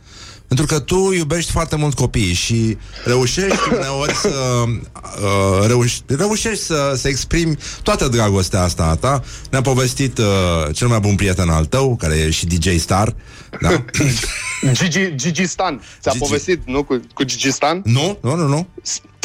pentru 0.47 0.65
că 0.65 0.79
tu 0.79 1.11
iubești 1.13 1.51
foarte 1.51 1.75
mult 1.75 1.93
copiii 1.93 2.33
și 2.33 2.77
reușești 3.05 3.69
uneori 3.71 4.13
să 4.13 4.63
uh, 4.63 5.67
reuși, 5.67 6.01
reușești 6.07 6.63
să, 6.63 6.93
să 6.95 7.07
exprimi 7.07 7.57
toată 7.83 8.07
dragostea 8.07 8.61
asta 8.61 8.83
a 8.83 8.95
ta. 8.95 9.23
Ne-a 9.51 9.61
povestit 9.61 10.17
uh, 10.17 10.25
cel 10.73 10.87
mai 10.87 10.99
bun 10.99 11.15
prieten 11.15 11.49
al 11.49 11.65
tău, 11.65 11.95
care 11.95 12.15
e 12.15 12.29
și 12.29 12.45
DJ 12.45 12.77
Star. 12.77 13.15
Da? 13.61 13.83
Gigi, 14.71 15.15
Gigi 15.15 15.45
Stan. 15.45 15.81
Ți-a 16.01 16.11
Gigi. 16.11 16.23
povestit, 16.23 16.61
nu? 16.65 16.83
Cu, 16.83 17.01
cu 17.13 17.23
Gigi 17.23 17.51
Stan? 17.51 17.81
nu, 17.85 18.17
nu, 18.21 18.35
nu, 18.35 18.47
nu. 18.47 18.67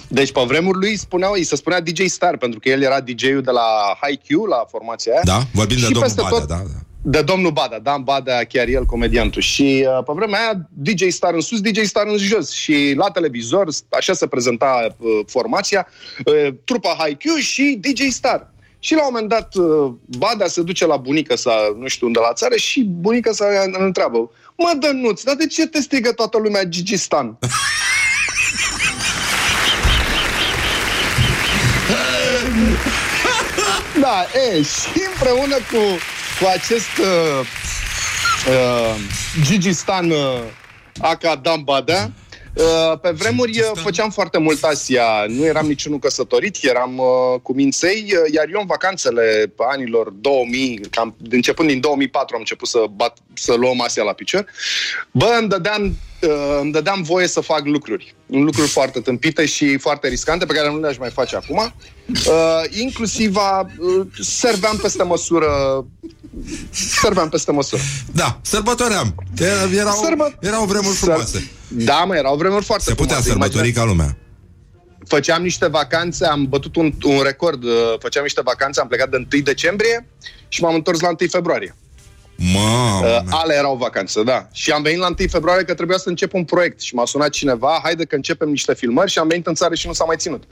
Deci, 0.09 0.33
pe 0.33 0.41
vremuri 0.47 0.79
lui 0.79 0.97
spuneau, 0.97 1.33
îi 1.33 1.45
se 1.45 1.57
spunea 1.57 1.81
DJ 1.81 2.07
Star, 2.07 2.37
pentru 2.37 2.59
că 2.61 2.69
el 2.69 2.83
era 2.83 3.01
DJ-ul 3.01 3.43
de 3.43 3.51
la 3.51 3.99
High 4.03 4.21
Q, 4.21 4.49
la 4.49 4.65
formația 4.71 5.13
aia. 5.13 5.21
Da, 5.25 5.47
vorbim 5.53 5.77
de 5.77 5.83
Și 5.83 5.91
domnul 5.91 6.03
peste 6.03 6.23
Badea, 6.23 6.39
tot- 6.39 6.49
da, 6.49 6.57
da. 6.57 6.81
De 7.05 7.23
domnul 7.23 7.51
Bada, 7.51 7.79
Dan 7.79 8.03
Bada, 8.03 8.45
chiar 8.45 8.69
el, 8.69 8.85
comediantul. 8.85 9.43
Și 9.43 9.87
uh, 9.99 10.05
pe 10.05 10.13
vremea 10.15 10.41
aia, 10.41 10.69
DJ 10.69 11.09
Star 11.09 11.35
în 11.35 11.41
sus, 11.41 11.61
DJ 11.61 11.81
Star 11.83 12.07
în 12.07 12.17
jos. 12.17 12.51
Și 12.51 12.95
la 12.97 13.11
televizor, 13.11 13.69
așa 13.89 14.13
se 14.13 14.27
prezenta 14.27 14.97
uh, 14.99 15.21
formația, 15.27 15.87
uh, 16.25 16.55
trupa 16.65 16.97
High 16.99 17.17
Q 17.17 17.41
și 17.41 17.79
DJ 17.81 18.09
Star. 18.09 18.51
Și 18.79 18.95
la 18.95 19.01
un 19.01 19.09
moment 19.13 19.29
dat, 19.29 19.55
uh, 19.55 19.93
Bada 20.19 20.47
se 20.47 20.63
duce 20.63 20.87
la 20.87 20.97
bunica 20.97 21.37
sa, 21.37 21.77
nu 21.79 21.89
știu 21.89 22.07
unde 22.07 22.19
la 22.19 22.33
țară, 22.33 22.57
și 22.57 22.85
bunica 22.85 23.33
sa 23.33 23.45
îl 23.65 23.85
întreabă, 23.85 24.31
mă, 24.57 24.73
Dănuț, 24.81 25.23
dar 25.23 25.35
de 25.35 25.47
ce 25.47 25.67
te 25.67 25.81
strigă 25.81 26.13
toată 26.13 26.39
lumea 26.39 26.65
Gigi 26.65 26.97
Stan? 26.97 27.39
Da, 34.01 34.27
e, 34.51 34.63
și 34.63 35.03
împreună 35.13 35.55
cu, 35.55 35.79
cu 36.43 36.49
acest 36.49 36.99
uh, 36.99 37.47
uh, 38.49 38.95
Gigi 39.43 39.73
Stan 39.73 40.11
uh, 40.11 40.41
Aca 41.01 41.37
Dan 41.37 41.63
Badea, 41.63 42.11
uh, 42.55 42.99
pe 43.01 43.11
vremuri 43.11 43.61
uh, 43.61 43.71
făceam 43.75 44.11
foarte 44.11 44.39
mult 44.39 44.63
Asia. 44.63 45.05
Nu 45.29 45.45
eram 45.45 45.67
niciunul 45.67 45.99
căsătorit, 45.99 46.57
eram 46.63 46.99
uh, 46.99 47.41
cu 47.43 47.53
minței, 47.53 48.05
uh, 48.13 48.33
iar 48.35 48.47
eu 48.53 48.61
în 48.61 48.67
vacanțele 48.67 49.53
anilor 49.57 50.11
2000, 50.11 50.81
cam, 50.91 51.17
începând 51.31 51.69
din 51.69 51.81
2004 51.81 52.35
am 52.35 52.41
început 52.41 52.69
să, 52.69 52.85
bat, 52.95 53.19
să 53.35 53.55
luăm 53.55 53.81
Asia 53.81 54.03
la 54.03 54.13
picior, 54.13 54.47
bă, 55.11 55.37
îmi 55.39 55.49
dădeam, 55.49 55.97
uh, 56.23 56.59
îmi 56.61 56.73
dădeam 56.73 57.03
voie 57.03 57.27
să 57.27 57.41
fac 57.41 57.65
lucruri. 57.65 58.15
Lucruri 58.27 58.69
foarte 58.69 59.01
tâmpite 59.01 59.47
și 59.47 59.77
foarte 59.77 60.09
riscante, 60.09 60.47
pe 60.47 60.55
care 60.55 60.71
nu 60.71 60.81
le-aș 60.81 60.99
mai 60.99 61.11
face 61.11 61.37
acum. 61.37 61.75
Uh, 62.09 62.63
inclusiv 62.81 63.37
a, 63.37 63.67
uh, 63.79 64.07
serveam 64.21 64.77
peste 64.77 65.03
măsură 65.03 65.85
serveam 66.71 67.29
peste 67.29 67.53
măsură. 67.53 67.83
Da, 68.13 68.39
sărbătoream. 68.43 69.15
Era, 69.39 69.63
erau, 69.75 69.95
Sărbă- 70.05 70.39
erau 70.41 70.65
vremuri 70.65 70.97
frumoase. 70.97 71.51
Da, 71.69 72.05
mă, 72.05 72.17
erau 72.17 72.37
vremuri 72.37 72.65
foarte 72.65 72.85
Se 72.85 72.95
putea 72.95 73.17
frumoase. 73.17 73.29
sărbători 73.51 73.73
ca 73.73 73.85
lumea. 73.85 74.17
Făceam 75.07 75.43
niște 75.43 75.67
vacanțe, 75.67 76.27
am 76.27 76.45
bătut 76.49 76.77
un, 76.77 76.93
un 77.05 77.21
record, 77.23 77.63
uh, 77.65 77.71
făceam 77.99 78.23
niște 78.23 78.41
vacanțe, 78.45 78.81
am 78.81 78.87
plecat 78.89 79.09
de 79.11 79.17
1 79.33 79.43
decembrie 79.43 80.07
și 80.49 80.63
m-am 80.63 80.75
întors 80.75 81.01
la 81.01 81.09
1 81.09 81.29
februarie. 81.31 81.77
Mamă, 82.37 83.07
Uh, 83.07 83.21
ale 83.31 83.55
erau 83.55 83.77
vacanțe, 83.77 84.23
da. 84.23 84.49
Și 84.53 84.71
am 84.71 84.83
venit 84.83 84.99
la 84.99 85.07
1 85.07 85.29
februarie 85.31 85.65
că 85.65 85.75
trebuia 85.75 85.99
să 85.99 86.09
încep 86.09 86.35
un 86.35 86.45
proiect 86.45 86.81
și 86.81 86.95
m-a 86.95 87.07
sunat 87.07 87.31
cineva, 87.31 87.81
haide 87.83 88.05
că 88.05 88.15
începem 88.15 88.49
niște 88.49 88.75
filmări 88.75 89.11
și 89.11 89.19
am 89.19 89.29
venit 89.29 89.47
în 89.47 89.55
țară 89.55 89.75
și 89.75 89.87
nu 89.87 89.93
s-a 89.93 90.05
mai 90.05 90.17
ținut. 90.17 90.43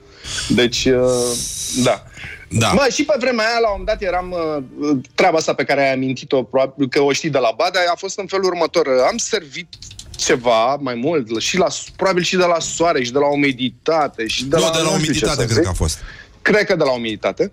Deci, 0.49 0.85
uh, 0.85 1.37
da. 1.83 2.03
Da. 2.49 2.73
Bă, 2.75 2.89
și 2.93 3.05
pe 3.05 3.15
vremea 3.19 3.47
aia, 3.47 3.59
la 3.61 3.69
un 3.69 3.77
moment 3.79 3.87
dat, 3.87 4.09
eram 4.09 4.31
uh, 4.31 4.97
treaba 5.15 5.37
asta 5.37 5.55
pe 5.55 5.65
care 5.65 5.81
ai 5.87 5.93
amintit-o, 5.93 6.43
probabil 6.43 6.89
că 6.89 7.01
o 7.01 7.13
știi 7.13 7.31
de 7.31 7.39
la 7.39 7.53
Badea, 7.57 7.81
a 7.93 7.97
fost 7.97 8.19
în 8.19 8.27
felul 8.27 8.45
următor. 8.45 8.87
Am 9.11 9.17
servit 9.17 9.69
ceva 10.17 10.75
mai 10.75 10.95
mult 10.95 11.41
și 11.41 11.57
la, 11.57 11.67
probabil 11.97 12.23
și 12.23 12.37
de 12.37 12.45
la 12.45 12.59
soare 12.59 13.03
și 13.03 13.13
de 13.13 13.19
la 13.19 13.27
umiditate 13.27 14.27
și 14.27 14.45
de 14.45 14.57
nu, 14.57 14.63
la, 14.63 14.71
de 14.71 14.79
la 14.79 14.83
nu 14.83 14.99
știu 14.99 15.01
ce 15.01 15.09
umiditate 15.09 15.41
să 15.41 15.45
cred 15.45 15.57
zic. 15.57 15.63
că 15.63 15.69
a 15.69 15.73
fost. 15.73 15.99
Cred 16.43 16.65
că 16.65 16.77
de 16.77 16.85
la 16.85 16.93
umiditate. 16.93 17.51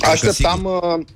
Așteptam, 0.00 0.64
uh, 0.64 1.06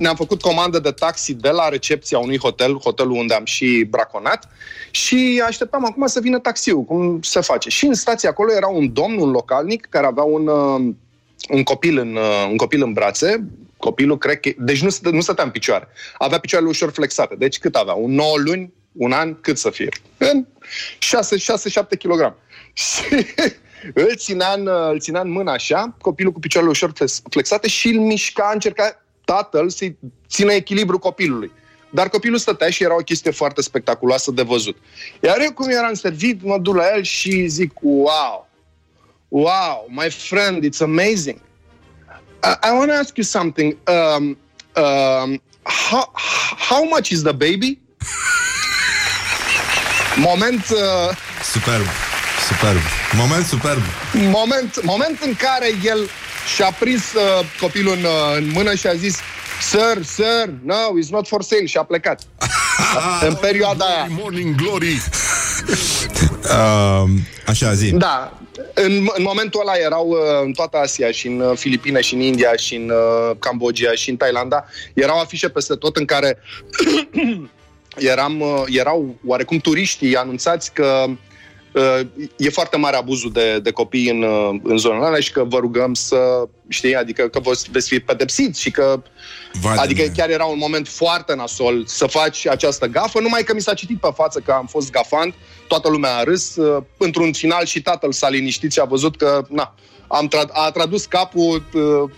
ne-am 0.00 0.14
făcut 0.14 0.40
comandă 0.40 0.78
de 0.78 0.90
taxi 0.90 1.34
de 1.34 1.48
la 1.48 1.68
recepția 1.68 2.18
unui 2.18 2.38
hotel, 2.38 2.74
hotelul 2.74 3.16
unde 3.16 3.34
am 3.34 3.44
și 3.44 3.86
braconat, 3.90 4.48
și 4.90 5.42
așteptam 5.46 5.84
acum 5.84 6.06
să 6.06 6.20
vină 6.20 6.38
taxiul, 6.38 6.84
cum 6.84 7.22
se 7.22 7.40
face. 7.40 7.68
Și 7.68 7.86
în 7.86 7.94
stație 7.94 8.28
acolo 8.28 8.52
era 8.52 8.66
un 8.68 8.92
domn, 8.92 9.18
un 9.18 9.30
localnic, 9.30 9.86
care 9.90 10.06
avea 10.06 10.22
un, 10.22 10.46
uh, 10.46 10.94
un, 11.48 11.62
copil, 11.62 11.98
în, 11.98 12.16
uh, 12.16 12.48
un 12.50 12.56
copil 12.56 12.82
în 12.82 12.92
brațe, 12.92 13.44
copilul, 13.76 14.18
cred 14.18 14.40
că... 14.40 14.50
Deci 14.58 14.82
nu, 14.82 14.88
stă, 14.88 15.10
nu 15.10 15.20
stătea 15.20 15.44
în 15.44 15.50
picioare. 15.50 15.88
Avea 16.18 16.38
picioarele 16.38 16.70
ușor 16.70 16.90
flexate. 16.90 17.34
Deci 17.38 17.58
cât 17.58 17.74
avea? 17.74 17.94
Un 17.94 18.14
9 18.14 18.38
luni? 18.38 18.72
Un 18.92 19.12
an? 19.12 19.40
Cât 19.40 19.58
să 19.58 19.70
fie? 19.70 19.88
În 20.16 20.46
6-7 21.84 21.98
kg. 21.98 22.34
Și 22.82 23.26
îl 23.94 24.16
ținea, 24.16 24.52
în, 24.56 24.66
uh, 24.66 24.88
îl 24.90 25.00
ținea 25.00 25.20
în 25.20 25.30
mână 25.30 25.50
așa, 25.50 25.96
copilul 26.00 26.32
cu 26.32 26.40
picioarele 26.40 26.72
ușor 26.72 26.92
flex- 26.94 27.22
flexate 27.30 27.68
și 27.68 27.88
îl 27.88 28.00
mișca, 28.00 28.50
încerca 28.52 29.02
tatăl 29.32 29.68
să-i 29.68 29.98
țină 30.28 30.52
echilibru 30.52 30.98
copilului. 30.98 31.50
Dar 31.90 32.08
copilul 32.08 32.38
stătea 32.38 32.70
și 32.70 32.82
era 32.82 32.94
o 32.94 33.06
chestie 33.10 33.30
foarte 33.30 33.62
spectaculoasă 33.62 34.30
de 34.30 34.42
văzut. 34.42 34.76
Iar 35.20 35.36
eu 35.40 35.52
cum 35.52 35.68
eram 35.68 35.94
servit, 35.94 36.42
mă 36.42 36.58
duc 36.58 36.74
la 36.74 36.84
el 36.94 37.02
și 37.02 37.46
zic, 37.46 37.72
wow, 37.80 38.48
wow, 39.28 39.86
my 39.88 40.10
friend, 40.10 40.64
it's 40.64 40.80
amazing. 40.80 41.38
I, 42.44 42.68
I 42.68 42.70
want 42.76 42.90
to 42.90 42.96
ask 42.96 43.16
you 43.16 43.24
something. 43.24 43.76
Um, 43.86 44.24
um, 44.84 45.42
how, 45.62 46.12
how 46.68 46.84
much 46.84 47.10
is 47.10 47.22
the 47.22 47.32
baby? 47.32 47.78
Moment, 50.16 50.64
uh, 50.70 51.16
Superb, 51.52 51.86
superb. 52.48 52.80
Moment 53.16 53.46
superb. 53.46 53.82
moment, 54.12 54.82
moment 54.84 55.20
în 55.20 55.34
care 55.34 55.70
el 55.84 56.08
și-a 56.54 56.76
prins 56.78 57.12
uh, 57.12 57.46
copilul 57.60 57.92
în, 57.96 58.04
uh, 58.04 58.36
în 58.36 58.50
mână 58.52 58.74
și 58.74 58.86
a 58.86 58.94
zis 58.94 59.18
Sir, 59.60 60.04
sir, 60.04 60.54
no, 60.64 60.74
it's 60.74 61.08
not 61.10 61.26
for 61.26 61.42
sale 61.42 61.66
și 61.66 61.76
a 61.76 61.82
plecat. 61.82 62.22
în 63.28 63.34
perioada 63.34 63.84
aia. 63.84 64.06
Morning 64.10 64.54
Glory 64.54 65.02
Uh, 66.50 67.10
așa, 67.46 67.74
zi. 67.74 67.90
Da, 67.90 68.38
în, 68.74 69.08
în 69.16 69.22
momentul 69.22 69.60
ăla 69.60 69.72
erau 69.84 70.08
uh, 70.08 70.16
în 70.44 70.52
toată 70.52 70.76
Asia 70.76 71.10
și 71.10 71.26
în 71.26 71.40
uh, 71.40 71.56
Filipine 71.56 72.00
și 72.00 72.14
în 72.14 72.20
India 72.20 72.52
și 72.56 72.74
în 72.74 72.90
uh, 72.90 73.36
Cambodgia 73.38 73.92
și 73.92 74.10
în 74.10 74.16
Thailanda, 74.16 74.64
erau 74.94 75.18
afișe 75.18 75.48
peste 75.48 75.74
tot 75.74 75.96
în 75.96 76.04
care 76.04 76.38
eram, 78.12 78.40
uh, 78.40 78.62
erau 78.66 79.16
oarecum 79.26 79.58
turiștii 79.58 80.16
anunțați 80.16 80.72
că 80.72 81.04
uh, 81.08 81.14
e 82.36 82.50
foarte 82.50 82.76
mare 82.76 82.96
abuzul 82.96 83.32
de, 83.32 83.58
de 83.62 83.70
copii 83.70 84.10
în, 84.10 84.22
uh, 84.22 84.60
în 84.62 84.76
zonele 84.76 85.04
alea 85.04 85.20
și 85.20 85.32
că 85.32 85.44
vă 85.44 85.58
rugăm 85.58 85.94
să, 85.94 86.48
știi, 86.68 86.94
adică 86.94 87.28
că 87.28 87.40
vă 87.40 87.52
veți 87.70 87.88
fi 87.88 88.00
pedepsiți 88.00 88.60
și 88.60 88.70
că 88.70 89.02
Vai 89.60 89.74
de 89.74 89.80
Adică 89.80 90.02
mine. 90.02 90.14
chiar 90.16 90.30
era 90.30 90.44
un 90.44 90.58
moment 90.58 90.88
foarte 90.88 91.34
nasol 91.34 91.84
să 91.86 92.06
faci 92.06 92.46
această 92.46 92.86
gafă, 92.86 93.20
numai 93.20 93.42
că 93.42 93.54
mi 93.54 93.60
s-a 93.60 93.74
citit 93.74 94.00
pe 94.00 94.10
față 94.14 94.40
că 94.40 94.52
am 94.52 94.66
fost 94.66 94.90
gafant, 94.90 95.34
toată 95.68 95.88
lumea 95.88 96.16
a 96.16 96.22
râs, 96.22 96.56
uh, 96.56 96.82
într-un 96.96 97.32
final 97.32 97.64
și 97.64 97.82
tatăl 97.82 98.12
s-a 98.12 98.28
liniștit 98.28 98.72
și 98.72 98.80
a 98.80 98.84
văzut 98.84 99.16
că, 99.16 99.44
na, 99.48 99.74
am 100.08 100.28
tra- 100.28 100.52
a 100.52 100.70
tradus 100.70 101.04
capul 101.04 101.64
uh, 101.72 102.10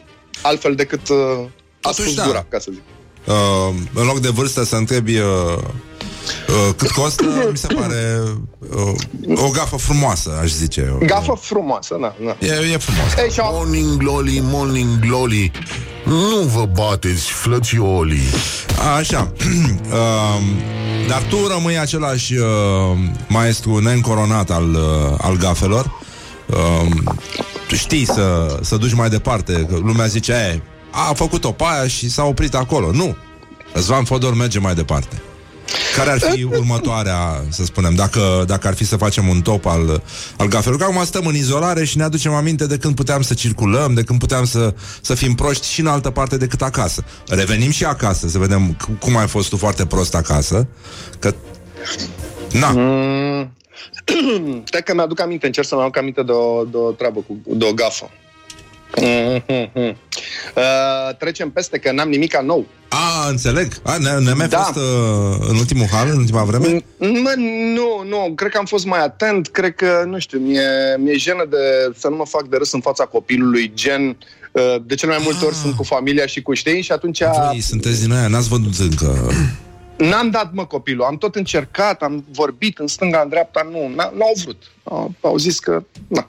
altfel 0.43 0.75
decât 0.75 1.09
uh, 1.09 1.17
a 1.17 1.89
Totuși, 1.91 2.03
spus 2.03 2.15
da. 2.15 2.25
gura, 2.25 2.47
ca 2.49 2.59
să 2.59 2.71
zic. 2.73 2.83
Uh, 3.27 3.75
în 3.95 4.07
loc 4.07 4.19
de 4.19 4.29
vârstă 4.29 4.65
să 4.65 4.77
întrebi 4.77 5.19
uh, 5.19 5.59
uh, 6.49 6.75
cât 6.77 6.91
costă, 6.91 7.25
mi 7.53 7.57
se 7.57 7.67
pare 7.67 8.21
uh, 8.59 9.39
o 9.45 9.49
gafă 9.51 9.77
frumoasă, 9.77 10.39
aș 10.43 10.51
zice. 10.51 10.97
Gafă 11.07 11.39
frumoasă, 11.41 11.97
na, 12.01 12.15
na. 12.25 12.37
E, 12.41 12.73
e 12.73 12.77
frumos. 12.77 13.15
Ei, 13.25 13.31
și 13.31 13.41
au- 13.41 13.55
Morning 13.55 13.97
Glory, 13.97 14.39
Morning 14.43 14.99
Glory 14.99 15.51
Nu 16.05 16.41
vă 16.55 16.69
bateți, 16.75 17.23
flățiolii 17.31 18.29
Așa. 18.99 19.33
uh, 19.93 20.41
dar 21.09 21.23
tu 21.29 21.37
rămâi 21.47 21.79
același 21.79 22.35
uh, 22.37 22.47
maestru 23.29 23.79
neîncoronat 23.79 24.51
al, 24.51 24.71
uh, 24.75 25.15
al 25.19 25.37
gafelor. 25.37 25.91
Uh, 26.47 26.91
tu 27.69 27.75
știi 27.75 28.05
să, 28.07 28.57
să 28.61 28.77
duci 28.77 28.93
mai 28.95 29.09
departe. 29.09 29.53
Că 29.71 29.77
lumea 29.77 30.07
zice, 30.07 30.33
e, 30.33 30.61
a 30.91 31.13
făcut-o 31.15 31.51
pe 31.53 31.65
aia 31.67 31.89
și 31.89 32.11
s-a 32.11 32.25
oprit 32.25 32.55
acolo. 32.55 32.91
Nu. 32.93 33.17
Răzvan 33.73 34.05
Fodor 34.05 34.35
merge 34.35 34.59
mai 34.59 34.75
departe. 34.75 35.23
Care 35.97 36.11
ar 36.11 36.19
fi 36.19 36.43
următoarea, 36.43 37.45
să 37.49 37.65
spunem, 37.65 37.95
dacă, 37.95 38.45
dacă 38.47 38.67
ar 38.69 38.75
fi 38.75 38.85
să 38.85 38.97
facem 38.97 39.29
un 39.29 39.41
top 39.41 39.67
al, 39.67 40.03
al 40.37 40.47
gafelor? 40.49 40.79
Că 40.79 40.85
acum 40.85 41.05
stăm 41.05 41.27
în 41.27 41.35
izolare 41.35 41.85
și 41.85 41.97
ne 41.97 42.03
aducem 42.03 42.33
aminte 42.33 42.67
de 42.67 42.77
când 42.77 42.95
puteam 42.95 43.23
să 43.23 43.35
circulăm, 43.35 43.95
de 43.95 44.03
când 44.03 44.19
puteam 44.19 44.45
să, 44.45 44.75
să 45.01 45.15
fim 45.15 45.35
proști 45.35 45.67
și 45.69 45.81
în 45.81 45.87
altă 45.87 46.11
parte 46.11 46.37
decât 46.37 46.63
acasă. 46.63 47.05
Revenim 47.29 47.71
și 47.71 47.85
acasă, 47.85 48.29
să 48.29 48.39
vedem 48.39 48.77
c- 48.77 48.99
cum 49.01 49.17
ai 49.17 49.27
fost 49.29 49.49
tu 49.49 49.57
foarte 49.57 49.87
prost 49.87 50.15
acasă, 50.15 50.67
că... 51.19 51.35
Na, 52.53 52.71
Mm. 52.71 53.53
Stai 54.65 54.83
că 54.85 54.95
mi-aduc 54.95 55.21
aminte, 55.21 55.47
încerc 55.47 55.67
să-mi 55.67 55.81
aduc 55.81 55.97
aminte 55.97 56.23
de 56.23 56.33
o, 56.33 56.65
de 56.65 56.77
o 56.77 56.91
treabă, 56.91 57.21
cu, 57.27 57.37
de 57.47 57.65
o 57.65 57.73
gafă. 57.73 58.11
Mm-hmm. 59.01 59.97
Uh, 60.57 61.17
trecem 61.19 61.51
peste 61.51 61.79
că 61.79 61.93
n-am 61.93 62.09
nimica 62.09 62.41
nou. 62.41 62.67
a, 62.89 63.29
înțeleg. 63.29 63.73
A, 63.83 63.97
ne, 63.99 64.19
ne 64.19 64.33
mai 64.33 64.49
Da. 64.49 64.59
fost 64.59 64.77
uh, 64.77 65.47
în 65.49 65.57
ultimul 65.57 65.87
hal, 65.87 66.09
în 66.11 66.19
ultima 66.19 66.43
vreme? 66.45 66.85
Mă, 66.99 67.35
nu, 67.75 68.05
nu, 68.09 68.33
cred 68.35 68.51
că 68.51 68.59
am 68.59 68.65
fost 68.65 68.85
mai 68.87 69.03
atent, 69.05 69.49
cred 69.49 69.75
că, 69.75 70.05
nu 70.07 70.19
știu, 70.19 70.39
mi-e, 70.39 70.97
mi-e 70.99 71.17
jenă 71.17 71.47
de 71.51 71.93
să 71.99 72.09
nu 72.09 72.17
mă 72.17 72.25
fac 72.27 72.49
de 72.49 72.57
râs 72.57 72.73
în 72.73 72.81
fața 72.81 73.05
copilului, 73.05 73.73
gen, 73.75 74.17
uh, 74.53 74.77
de 74.85 74.95
cele 74.95 75.13
mai 75.13 75.21
multe 75.25 75.45
ori 75.45 75.55
sunt 75.55 75.75
cu 75.75 75.83
familia 75.83 76.27
și 76.27 76.43
cu 76.43 76.55
știi 76.55 76.83
și 76.83 76.93
atunci 76.93 77.23
Voi 77.47 77.61
sunteți 77.61 78.01
din 78.01 78.13
aia, 78.13 78.29
n-ați 78.29 78.49
văzut 78.49 78.79
încă... 78.79 79.31
n-am 80.11 80.31
dat, 80.31 80.53
mă, 80.53 80.65
copilul, 80.65 81.05
am 81.05 81.17
tot 81.17 81.35
încercat, 81.35 82.03
am 82.03 82.25
vorbit 82.33 82.79
în 82.79 82.87
stânga, 82.87 83.21
în 83.21 83.29
dreapta, 83.29 83.69
nu, 83.71 83.91
n- 83.93 83.95
n-au 84.19 84.33
vrut. 84.43 84.63
Au, 84.83 85.15
au 85.21 85.37
zis 85.37 85.59
că, 85.59 85.83
na, 86.09 86.29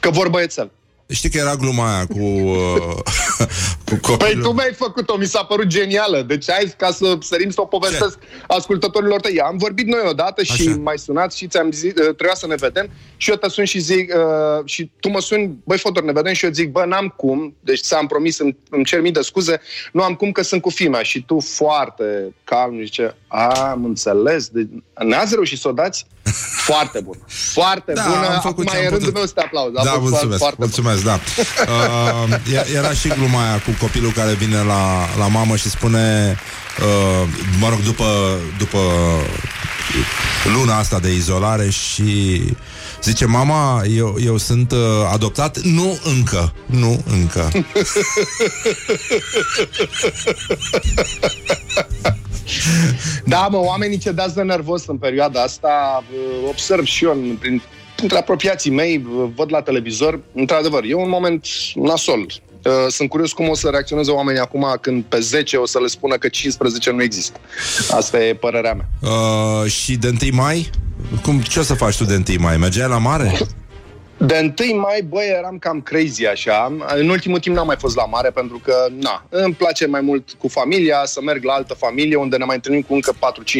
că 0.00 0.10
vor 0.10 0.28
băiețel. 0.28 0.70
Știi 1.12 1.30
că 1.30 1.38
era 1.38 1.56
gluma 1.56 1.94
aia 1.94 2.06
cu, 2.06 2.18
uh, 2.18 2.96
cu 3.88 3.98
copilul... 4.00 4.16
Păi 4.16 4.40
tu 4.42 4.52
mi-ai 4.52 4.72
făcut-o, 4.72 5.16
mi 5.16 5.24
s-a 5.24 5.44
părut 5.44 5.66
genială. 5.66 6.22
Deci 6.22 6.50
hai 6.50 6.74
ca 6.76 6.90
să 6.90 7.18
sărim 7.20 7.50
să 7.50 7.60
o 7.60 7.64
povestesc 7.64 8.18
ascultătorilor 8.46 9.20
tăi. 9.20 9.40
Am 9.40 9.56
vorbit 9.56 9.86
noi 9.86 10.00
odată 10.08 10.42
și 10.42 10.68
Așa. 10.68 10.76
mai 10.76 10.98
sunat 10.98 11.32
și 11.32 11.46
ți-am 11.46 11.70
zis, 11.70 11.92
uh, 11.92 12.02
trebuia 12.02 12.34
să 12.34 12.46
ne 12.46 12.54
vedem 12.54 12.90
și 13.16 13.30
eu 13.30 13.36
te 13.36 13.48
sun 13.48 13.64
și 13.64 13.78
zic, 13.78 14.14
uh, 14.14 14.64
și 14.64 14.90
tu 15.00 15.08
mă 15.08 15.20
suni, 15.20 15.58
băi 15.64 15.78
Fodor, 15.78 16.02
ne 16.02 16.12
vedem 16.12 16.32
și 16.32 16.44
eu 16.44 16.50
zic, 16.50 16.70
bă, 16.70 16.84
n-am 16.84 17.14
cum, 17.16 17.56
deci 17.60 17.80
ți-am 17.80 18.06
promis, 18.06 18.38
îmi, 18.38 18.56
îmi 18.70 18.84
cer 18.84 19.00
mii 19.00 19.12
de 19.12 19.20
scuze, 19.20 19.60
nu 19.92 20.02
am 20.02 20.14
cum 20.14 20.32
că 20.32 20.42
sunt 20.42 20.62
cu 20.62 20.70
fimea 20.70 21.02
și 21.02 21.24
tu 21.24 21.40
foarte 21.40 22.34
calm 22.44 22.80
zice, 22.82 23.16
a, 23.26 23.70
am 23.70 23.84
înțeles, 23.84 24.48
de... 24.48 24.68
n-ați 25.04 25.34
reușit 25.34 25.58
să 25.58 25.68
o 25.68 25.72
dați? 25.72 26.06
Foarte 26.64 27.00
bun, 27.00 27.16
foarte 27.52 27.92
Da, 27.92 28.02
bună, 28.06 28.26
am 28.34 28.40
făcut 28.40 28.44
acum 28.44 28.64
ce 28.64 28.76
am 28.76 28.82
e 28.84 28.88
rândul 28.88 28.98
putut. 28.98 29.14
meu 29.14 29.26
să 29.26 29.32
te 29.34 29.40
aplauz. 29.40 29.72
A 29.76 29.84
Da, 29.84 29.90
fost 29.90 30.02
mulțumesc, 30.10 30.38
foarte 30.38 30.56
bun. 30.58 30.66
mulțumesc, 30.68 31.02
da. 31.04 31.20
Uh, 31.68 32.52
e- 32.52 32.76
era 32.76 32.92
și 32.92 33.08
gluma 33.08 33.42
aia 33.42 33.58
cu 33.64 33.70
copilul 33.80 34.12
care 34.12 34.32
vine 34.32 34.56
la, 34.62 35.08
la 35.18 35.26
mamă 35.26 35.56
și 35.56 35.70
spune, 35.70 36.36
uh, 36.80 37.28
mă 37.60 37.68
rog, 37.68 37.80
după, 37.82 38.36
după 38.58 38.78
luna 40.54 40.78
asta 40.78 40.98
de 40.98 41.12
izolare 41.14 41.70
și 41.70 42.42
zice, 43.02 43.24
mama, 43.24 43.82
eu, 43.96 44.16
eu 44.24 44.36
sunt 44.36 44.72
uh, 44.72 44.78
adoptat? 45.12 45.58
Nu 45.60 45.98
încă, 46.04 46.52
nu 46.66 47.02
încă. 47.10 47.50
Da, 53.24 53.48
mă, 53.50 53.56
oamenii 53.58 53.98
cedează 53.98 54.42
nervos 54.42 54.86
în 54.86 54.96
perioada 54.96 55.42
asta. 55.42 56.04
uh, 56.12 56.48
Observ 56.48 56.84
și 56.84 57.04
eu 57.04 57.10
în- 57.10 57.36
prin, 57.40 57.62
între 58.02 58.18
apropiații 58.18 58.70
mei, 58.70 58.96
uh, 59.16 59.28
văd 59.36 59.52
la 59.52 59.62
televizor. 59.62 60.20
Într-adevăr, 60.34 60.84
e 60.84 60.94
un 60.94 61.08
moment 61.08 61.46
nasol. 61.74 62.20
Uh, 62.64 62.72
Sunt 62.88 63.08
curios 63.08 63.32
cum 63.32 63.48
o 63.48 63.54
să 63.54 63.68
reacționeze 63.68 64.10
oamenii 64.10 64.40
acum 64.40 64.76
când 64.80 65.04
pe 65.04 65.20
10 65.20 65.56
o 65.56 65.66
să 65.66 65.78
le 65.80 65.86
spună 65.86 66.16
că 66.16 66.28
15 66.28 66.90
nu 66.90 67.02
există. 67.02 67.40
Asta 67.90 68.24
e 68.24 68.34
părerea 68.34 68.74
mea. 68.74 68.88
Uh, 69.12 69.70
și 69.70 69.96
de 69.96 70.08
1 70.22 70.36
mai? 70.36 70.70
Cum, 71.22 71.40
ce 71.40 71.58
o 71.58 71.62
să 71.62 71.74
faci 71.74 71.96
tu 71.96 72.04
de 72.04 72.22
1 72.28 72.42
mai? 72.42 72.56
Mergeai 72.56 72.88
la 72.88 72.98
mare? 72.98 73.38
De 74.16 74.54
1 74.70 74.80
mai, 74.80 75.02
băi, 75.08 75.34
eram 75.38 75.58
cam 75.58 75.80
crazy 75.80 76.26
așa. 76.26 76.76
În 76.96 77.08
ultimul 77.08 77.38
timp 77.38 77.56
n-am 77.56 77.66
mai 77.66 77.76
fost 77.78 77.96
la 77.96 78.04
mare 78.04 78.30
pentru 78.30 78.60
că, 78.64 78.74
na, 79.00 79.26
îmi 79.28 79.54
place 79.54 79.86
mai 79.86 80.00
mult 80.00 80.28
cu 80.38 80.48
familia, 80.48 81.02
să 81.04 81.20
merg 81.22 81.44
la 81.44 81.52
altă 81.52 81.74
familie 81.74 82.16
unde 82.16 82.36
ne 82.36 82.44
mai 82.44 82.54
întâlnim 82.54 82.82
cu 82.82 82.94
încă 82.94 83.12
4-5 83.12 83.16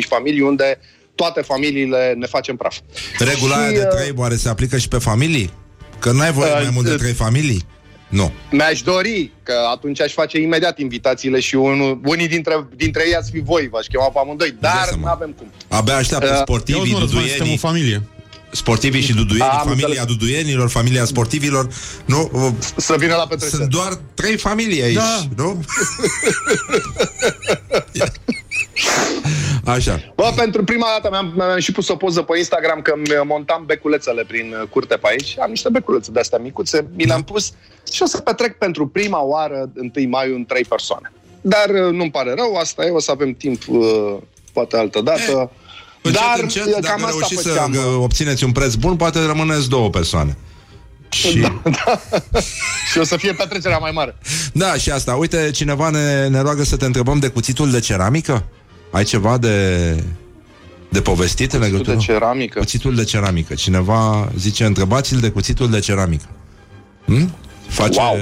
familii, 0.09 0.41
unde 0.41 0.79
toate 1.15 1.41
familiile 1.41 2.15
ne 2.17 2.27
facem 2.27 2.57
praf. 2.57 2.77
Regula 3.19 3.55
Și, 3.55 3.61
aia 3.61 3.71
de 3.71 3.87
uh, 3.91 3.97
trei 3.97 4.13
oare 4.17 4.37
se 4.37 4.49
aplică 4.49 4.77
și 4.77 4.89
pe 4.89 4.99
familii? 4.99 5.53
Că 5.99 6.13
n-ai 6.13 6.33
voie 6.33 6.51
Uh, 6.51 6.61
mai 6.63 6.71
mult 6.73 6.87
de 6.87 6.93
uh, 6.93 6.99
trei 6.99 7.13
familii? 7.13 7.67
Nu. 8.09 8.33
Mi-aș 8.51 8.83
dori 8.83 9.33
că 9.43 9.55
atunci 9.73 10.01
aș 10.01 10.13
face 10.13 10.39
imediat 10.41 10.79
invitațiile 10.79 11.41
și 11.41 11.55
unul, 11.55 12.01
unii 12.05 12.29
dintre, 12.29 12.67
dintre 12.77 13.03
ei 13.07 13.15
ați 13.15 13.31
fi 13.31 13.41
voi, 13.41 13.69
v-aș 13.71 13.87
chema 13.87 14.05
pe 14.09 14.19
amândoi, 14.19 14.55
dar 14.61 14.89
nu 15.01 15.07
avem 15.07 15.31
cum. 15.39 15.47
Abia 15.69 15.97
așteaptă 15.97 16.31
Uh, 16.33 16.39
sportivii, 16.41 16.81
Auzi, 16.81 16.93
mă, 16.93 16.99
Răzvan, 16.99 17.19
suntem 17.21 17.37
duduienii. 17.39 17.61
o 17.65 17.69
familie. 17.69 18.03
Sportivii 18.51 19.01
și 19.03 19.13
duduienii, 19.15 19.51
Am 19.53 19.67
familia 19.67 19.87
înțeles. 19.87 20.05
duduienilor, 20.17 20.69
familia 20.69 21.05
sportivilor. 21.05 21.69
Nu? 22.05 22.31
Uh, 22.33 22.49
Să 22.77 22.95
vină 22.99 23.15
la 23.15 23.27
petrecere. 23.27 23.57
Sunt 23.57 23.71
doar 23.71 23.99
trei 24.15 24.37
familii 24.37 24.83
aici, 24.83 24.95
Da. 24.95 25.21
nu? 25.37 25.65
Așa. 29.65 30.13
Bă, 30.15 30.33
pentru 30.37 30.65
prima 30.65 30.87
dată 30.93 31.09
mi-am, 31.11 31.33
mi-am 31.37 31.59
și 31.59 31.73
pus 31.73 31.89
o 31.89 31.97
poză 31.97 32.23
pe 32.23 32.39
Instagram 32.39 32.81
că 32.81 32.93
îmi 32.97 33.27
montam 33.27 33.63
beculețele 33.67 34.25
prin 34.25 34.55
uh, 34.63 34.69
curte 34.69 34.97
pe 34.97 35.09
aici. 35.11 35.37
Am 35.39 35.51
niște 35.51 35.69
beculețe 35.69 36.11
de-astea 36.11 36.39
micuțe, 36.39 36.87
mi 36.97 37.05
le-am 37.05 37.23
pus 37.23 37.53
și 37.93 38.03
o 38.03 38.07
să 38.07 38.19
petrec 38.19 38.59
pentru 38.59 38.87
prima 38.87 39.23
oară 39.23 39.71
1 39.97 40.09
mai 40.09 40.33
în 40.35 40.45
trei 40.45 40.65
persoane. 40.65 41.13
Dar 41.41 41.69
uh, 41.69 41.93
nu-mi 41.93 42.11
pare 42.11 42.35
rău, 42.37 42.55
asta 42.55 42.85
e, 42.85 42.91
o 42.91 43.01
să 43.01 43.11
avem 43.11 43.33
timp 43.33 43.63
uh, 43.69 44.17
poate 44.53 44.77
altă 44.77 45.01
dată. 45.01 45.51
Încet, 46.03 46.21
Dar 46.21 46.39
încet, 46.41 46.65
uh, 46.67 46.73
dacă 46.73 46.87
cam 46.87 47.05
asta 47.05 47.17
reușiți 47.19 47.43
să 47.43 47.49
făceam. 47.49 47.75
gă- 47.75 48.03
obțineți 48.03 48.45
un 48.45 48.53
preț 48.53 48.75
bun, 48.75 48.97
poate 48.97 49.25
rămâneți 49.27 49.69
două 49.69 49.91
persoane. 49.91 50.37
Și... 51.09 51.39
Da, 51.39 51.61
da. 51.65 52.01
și 52.93 52.99
o 52.99 53.05
să 53.05 53.17
fie 53.17 53.33
petrecerea 53.33 53.79
mai 53.79 53.91
mare. 53.91 54.17
Da, 54.53 54.75
și 54.75 54.91
asta. 54.91 55.15
Uite, 55.15 55.51
cineva 55.51 55.91
ne, 55.91 56.29
ne 56.29 56.41
roagă 56.41 56.63
să 56.63 56.77
te 56.77 56.85
întrebăm 56.85 57.19
de 57.19 57.29
cuțitul 57.29 57.71
de 57.71 57.81
ceramică? 57.81 58.45
Ai 58.91 59.05
ceva 59.05 59.39
de, 59.39 59.95
de 60.89 61.01
povestit 61.01 61.53
în 61.53 61.61
legătură? 61.61 61.97
de 61.97 62.03
ceramică. 62.03 62.59
Cuțitul 62.59 62.95
de 62.95 63.05
ceramică. 63.05 63.55
Cineva 63.55 64.31
zice, 64.37 64.65
întrebați-l 64.65 65.19
de 65.21 65.31
cuțitul 65.31 65.71
de 65.71 65.79
ceramică. 65.79 66.27
Hm? 67.05 67.35
Face 67.69 68.01
Wow. 68.01 68.17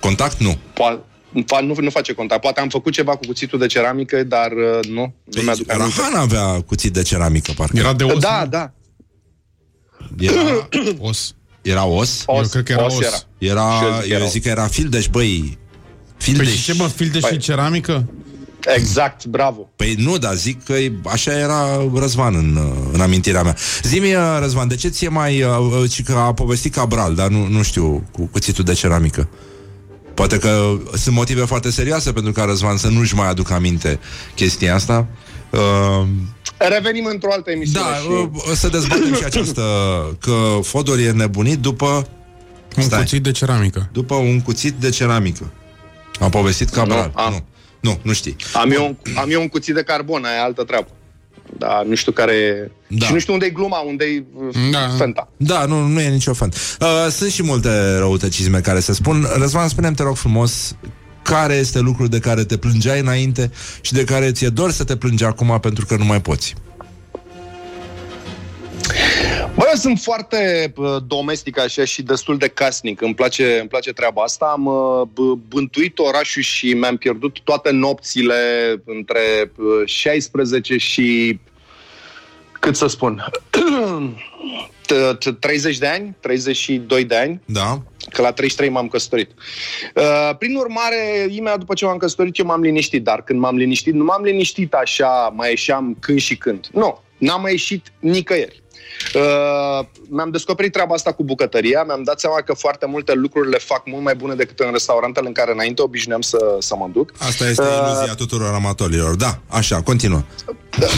contact? 0.00 0.40
Nu. 0.40 0.52
Po- 0.72 0.98
fa- 1.42 1.62
nu, 1.64 1.74
nu 1.80 1.90
face 1.90 2.12
contact. 2.12 2.40
Poate 2.40 2.60
am 2.60 2.68
făcut 2.68 2.92
ceva 2.92 3.12
cu 3.16 3.26
cuțitul 3.26 3.58
de 3.58 3.66
ceramică, 3.66 4.22
dar 4.24 4.50
uh, 4.50 4.86
nu. 4.88 5.14
Nu 5.24 5.42
mi-aduc 5.42 5.72
aminte. 5.72 5.94
Rahan 5.98 6.14
avea 6.14 6.60
cuțit 6.60 6.92
de 6.92 7.02
ceramică, 7.02 7.52
parcă. 7.56 7.76
Era 7.78 7.92
de 7.94 8.04
os, 8.04 8.18
Da, 8.18 8.40
nu? 8.42 8.48
da. 8.48 8.72
Era, 10.18 10.68
Os. 11.08 11.34
era 11.62 11.84
os? 11.86 12.22
Os, 12.26 12.36
Eu 12.42 12.48
cred 12.48 12.64
că 12.64 12.72
era 12.72 12.84
os. 12.84 12.98
era. 13.00 13.16
Era, 13.38 13.70
Și 13.80 13.84
eu 13.84 13.90
zic 13.90 14.02
că 14.02 14.08
eu 14.08 14.16
era 14.16 14.26
zic 14.26 14.42
că 14.42 14.48
era 14.48 14.66
fildeș, 14.66 15.06
băi. 15.06 15.38
Păi 15.38 15.58
Fildeș. 16.16 16.50
și 16.54 16.62
ce, 16.64 16.72
mă, 16.72 16.88
fildeș 16.88 17.22
și 17.22 17.34
Păi- 17.36 17.40
ceramică? 17.40 18.04
Exact, 18.66 19.24
bravo. 19.24 19.68
Păi 19.76 19.94
nu, 19.98 20.18
dar 20.18 20.34
zic 20.34 20.64
că 20.64 20.72
e- 20.72 20.92
așa 21.04 21.38
era 21.38 21.66
Răzvan 21.94 22.34
în, 22.34 22.56
uh, 22.56 22.88
în 22.92 23.00
amintirea 23.00 23.42
mea. 23.42 23.56
Zi-mi, 23.82 24.14
uh, 24.14 24.36
Răzvan, 24.40 24.68
de 24.68 24.74
ce 24.74 24.88
ție 24.88 25.08
mai... 25.08 25.42
Uh, 25.42 25.58
uh, 25.58 25.90
ci 25.90 26.02
că 26.02 26.12
a 26.12 26.32
povestit 26.34 26.74
Cabral, 26.74 27.14
dar 27.14 27.28
nu, 27.28 27.46
nu 27.46 27.62
știu, 27.62 28.06
cu 28.12 28.26
cuțitul 28.26 28.64
de 28.64 28.72
ceramică. 28.72 29.28
Poate 30.14 30.38
că 30.38 30.76
sunt 30.96 31.14
motive 31.14 31.44
foarte 31.44 31.70
serioase 31.70 32.12
pentru 32.12 32.32
ca 32.32 32.44
Răzvan 32.44 32.76
să 32.76 32.88
nu-și 32.88 33.14
mai 33.14 33.28
aducă 33.28 33.54
aminte 33.54 33.98
chestia 34.34 34.74
asta. 34.74 35.06
Uh, 35.50 36.06
Revenim 36.58 37.04
într-o 37.04 37.32
altă 37.32 37.50
emisiune. 37.50 37.86
da, 37.90 37.96
și... 37.96 38.06
uh, 38.08 38.52
să 38.54 38.68
dezbatem 38.68 39.14
și 39.14 39.24
această 39.24 39.62
că 40.20 40.58
Fodor 40.62 40.98
e 40.98 41.10
nebunit 41.10 41.58
după 41.58 42.06
Un 42.76 42.82
Stai. 42.82 42.98
cuțit 42.98 43.22
de 43.22 43.30
ceramică. 43.30 43.88
după 43.92 44.14
un 44.14 44.40
cuțit 44.40 44.72
de 44.72 44.90
ceramică. 44.90 45.50
A 46.20 46.28
povestit 46.28 46.68
Cabral. 46.70 47.10
Nu, 47.14 47.22
am. 47.22 47.32
nu, 47.32 47.44
nu, 47.84 47.98
nu 48.02 48.12
știi. 48.12 48.36
Am, 48.54 48.70
eu, 48.70 48.84
un- 48.86 48.96
am 49.16 49.30
eu 49.30 49.40
un 49.40 49.48
cuțit 49.48 49.74
de 49.74 49.82
carbon, 49.82 50.24
aia 50.24 50.36
e 50.36 50.40
altă 50.40 50.62
treabă. 50.64 50.88
Da, 51.58 51.82
nu 51.88 51.94
știu 51.94 52.12
care 52.12 52.32
e... 52.32 52.70
Da. 52.88 53.06
Și 53.06 53.12
nu 53.12 53.18
știu 53.18 53.32
unde 53.32 53.46
e 53.46 53.50
gluma, 53.50 53.78
unde 53.80 54.04
e 54.04 54.24
Da. 54.70 54.78
da. 54.78 54.94
fenta. 54.98 55.28
Da, 55.36 55.64
nu, 55.64 55.86
nu 55.86 56.00
e 56.00 56.08
nicio 56.08 56.32
fan. 56.34 56.52
Uh, 56.80 56.86
sunt 57.10 57.30
și 57.30 57.42
multe 57.42 57.96
răutăcisme 57.96 58.60
care 58.60 58.80
se 58.80 58.92
spun. 58.92 59.26
Răzvan, 59.38 59.68
spune 59.68 59.92
te 59.92 60.02
rog 60.02 60.16
frumos, 60.16 60.76
care 61.22 61.54
este 61.54 61.78
lucrul 61.78 62.08
de 62.08 62.18
care 62.18 62.44
te 62.44 62.56
plângeai 62.56 63.00
înainte 63.00 63.50
și 63.80 63.92
de 63.92 64.04
care 64.04 64.32
ți-e 64.32 64.48
dor 64.48 64.70
să 64.70 64.84
te 64.84 64.96
plângi 64.96 65.24
acum 65.24 65.58
pentru 65.60 65.86
că 65.86 65.96
nu 65.96 66.04
mai 66.04 66.20
poți. 66.20 66.54
Bă, 69.54 69.64
eu 69.68 69.74
sunt 69.76 69.98
foarte 69.98 70.72
bă, 70.74 70.98
domestic 71.06 71.58
așa 71.58 71.84
și 71.84 72.02
destul 72.02 72.38
de 72.38 72.48
casnic. 72.48 73.00
Îmi 73.00 73.14
place, 73.14 73.58
îmi 73.58 73.68
place 73.68 73.92
treaba 73.92 74.22
asta. 74.22 74.44
Am 74.46 74.66
uh, 74.66 75.02
b- 75.08 75.48
bântuit 75.48 75.98
orașul 75.98 76.42
și 76.42 76.72
mi-am 76.72 76.96
pierdut 76.96 77.36
toate 77.44 77.70
nopțile 77.70 78.34
între 78.84 79.20
uh, 79.56 79.86
16 79.86 80.76
și 80.76 81.38
cât 82.60 82.76
să 82.76 82.86
spun, 82.86 83.24
t- 84.86 85.16
t- 85.30 85.38
30 85.40 85.78
de 85.78 85.86
ani, 85.86 86.16
32 86.20 87.04
de 87.04 87.16
ani, 87.16 87.40
Da? 87.44 87.82
că 88.10 88.22
la 88.22 88.32
33 88.32 88.68
m-am 88.68 88.88
căsătorit. 88.88 89.30
Uh, 89.94 90.30
prin 90.38 90.54
urmare, 90.56 91.26
imediat 91.28 91.58
după 91.58 91.74
ce 91.74 91.84
m-am 91.84 91.96
căsătorit, 91.96 92.38
eu 92.38 92.46
m-am 92.46 92.60
liniștit, 92.62 93.02
dar 93.04 93.22
când 93.22 93.38
m-am 93.40 93.56
liniștit, 93.56 93.94
nu 93.94 94.04
m-am 94.04 94.22
liniștit 94.22 94.72
așa, 94.72 95.32
mai 95.36 95.48
ieșeam 95.48 95.96
când 96.00 96.18
și 96.20 96.36
când. 96.36 96.66
Nu, 96.72 97.02
n-am 97.18 97.40
mai 97.40 97.50
ieșit 97.50 97.92
nicăieri. 97.98 98.62
Uh, 99.14 99.86
mi-am 100.08 100.30
descoperit 100.30 100.72
treaba 100.72 100.94
asta 100.94 101.12
cu 101.12 101.24
bucătăria, 101.24 101.82
mi-am 101.86 102.02
dat 102.02 102.20
seama 102.20 102.36
că 102.36 102.52
foarte 102.54 102.86
multe 102.86 103.12
lucruri 103.14 103.50
le 103.50 103.58
fac 103.58 103.82
mult 103.86 104.02
mai 104.02 104.14
bune 104.14 104.34
decât 104.34 104.58
în 104.58 104.72
restaurantele 104.72 105.26
în 105.26 105.32
care 105.32 105.52
înainte 105.52 105.82
obișnuiam 105.82 106.20
să, 106.20 106.56
să 106.58 106.74
mă 106.76 106.88
duc. 106.92 107.12
Asta 107.18 107.48
este 107.48 107.62
Uh, 107.62 107.92
iluzia 107.96 108.14
tuturor 108.14 108.54
amatorilor. 108.54 109.14
Da, 109.16 109.38
așa, 109.48 109.82
continuă. 109.82 110.22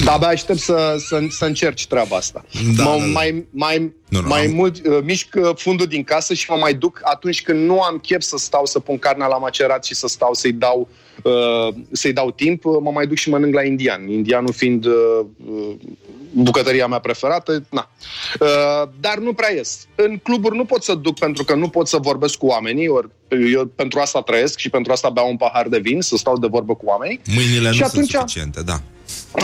Da, 0.04 0.12
abia 0.12 0.28
aștept 0.28 0.58
să, 0.58 0.94
să, 0.98 1.20
să 1.30 1.44
încerci 1.44 1.86
treaba 1.86 2.16
asta. 2.16 2.44
Da, 2.76 2.82
mă, 2.82 2.90
da, 2.90 2.96
da. 2.98 3.04
Mai, 3.06 3.46
mai, 3.50 3.92
Nu, 4.08 4.20
nu, 4.20 4.28
mai 4.28 4.44
am- 4.44 4.52
mult 4.52 4.86
uh, 4.86 4.98
mișc 5.02 5.34
uh, 5.42 5.50
fundul 5.56 5.86
din 5.86 6.04
casă 6.04 6.34
și 6.34 6.50
mă 6.50 6.56
mai 6.56 6.74
duc 6.74 7.00
atunci 7.02 7.42
când 7.42 7.66
nu 7.68 7.80
am 7.82 7.98
chef 7.98 8.20
să 8.22 8.36
stau 8.38 8.66
să 8.66 8.78
pun 8.78 8.98
carnea 8.98 9.26
la 9.26 9.36
macerat 9.38 9.84
și 9.84 9.94
să 9.94 10.06
stau 10.08 10.34
să-i 10.34 10.52
dau, 10.52 10.88
uh, 11.22 11.74
să-i 11.92 12.12
dau 12.12 12.30
timp, 12.30 12.64
uh, 12.64 12.76
mă 12.80 12.90
mai 12.90 13.06
duc 13.06 13.16
și 13.16 13.28
mănânc 13.30 13.54
la 13.54 13.62
indian. 13.64 14.08
Indianul 14.08 14.52
fiind 14.52 14.84
uh, 14.84 14.92
uh, 15.50 15.74
bucătăria 16.42 16.86
mea 16.86 16.98
preferată, 16.98 17.62
na. 17.70 17.90
Uh, 18.40 18.88
dar 19.00 19.18
nu 19.18 19.32
prea 19.32 19.52
ies. 19.52 19.86
În 19.94 20.18
cluburi 20.18 20.56
nu 20.56 20.64
pot 20.64 20.82
să 20.82 20.94
duc 20.94 21.18
pentru 21.18 21.44
că 21.44 21.54
nu 21.54 21.68
pot 21.68 21.88
să 21.88 21.96
vorbesc 21.96 22.34
cu 22.34 22.46
oamenii, 22.46 22.88
ori 22.88 23.08
eu 23.52 23.64
pentru 23.64 24.00
asta 24.00 24.22
trăiesc 24.22 24.58
și 24.58 24.70
pentru 24.70 24.92
asta 24.92 25.08
beau 25.10 25.28
un 25.28 25.36
pahar 25.36 25.68
de 25.68 25.78
vin, 25.78 26.00
să 26.00 26.16
stau 26.16 26.38
de 26.38 26.46
vorbă 26.46 26.74
cu 26.74 26.84
oamenii. 26.86 27.20
Mâinile 27.34 27.70
Și 27.70 27.80
nu 27.80 27.86
atunci- 27.86 28.10
sunt 28.10 28.28
suficiente, 28.28 28.62
da. 28.62 28.80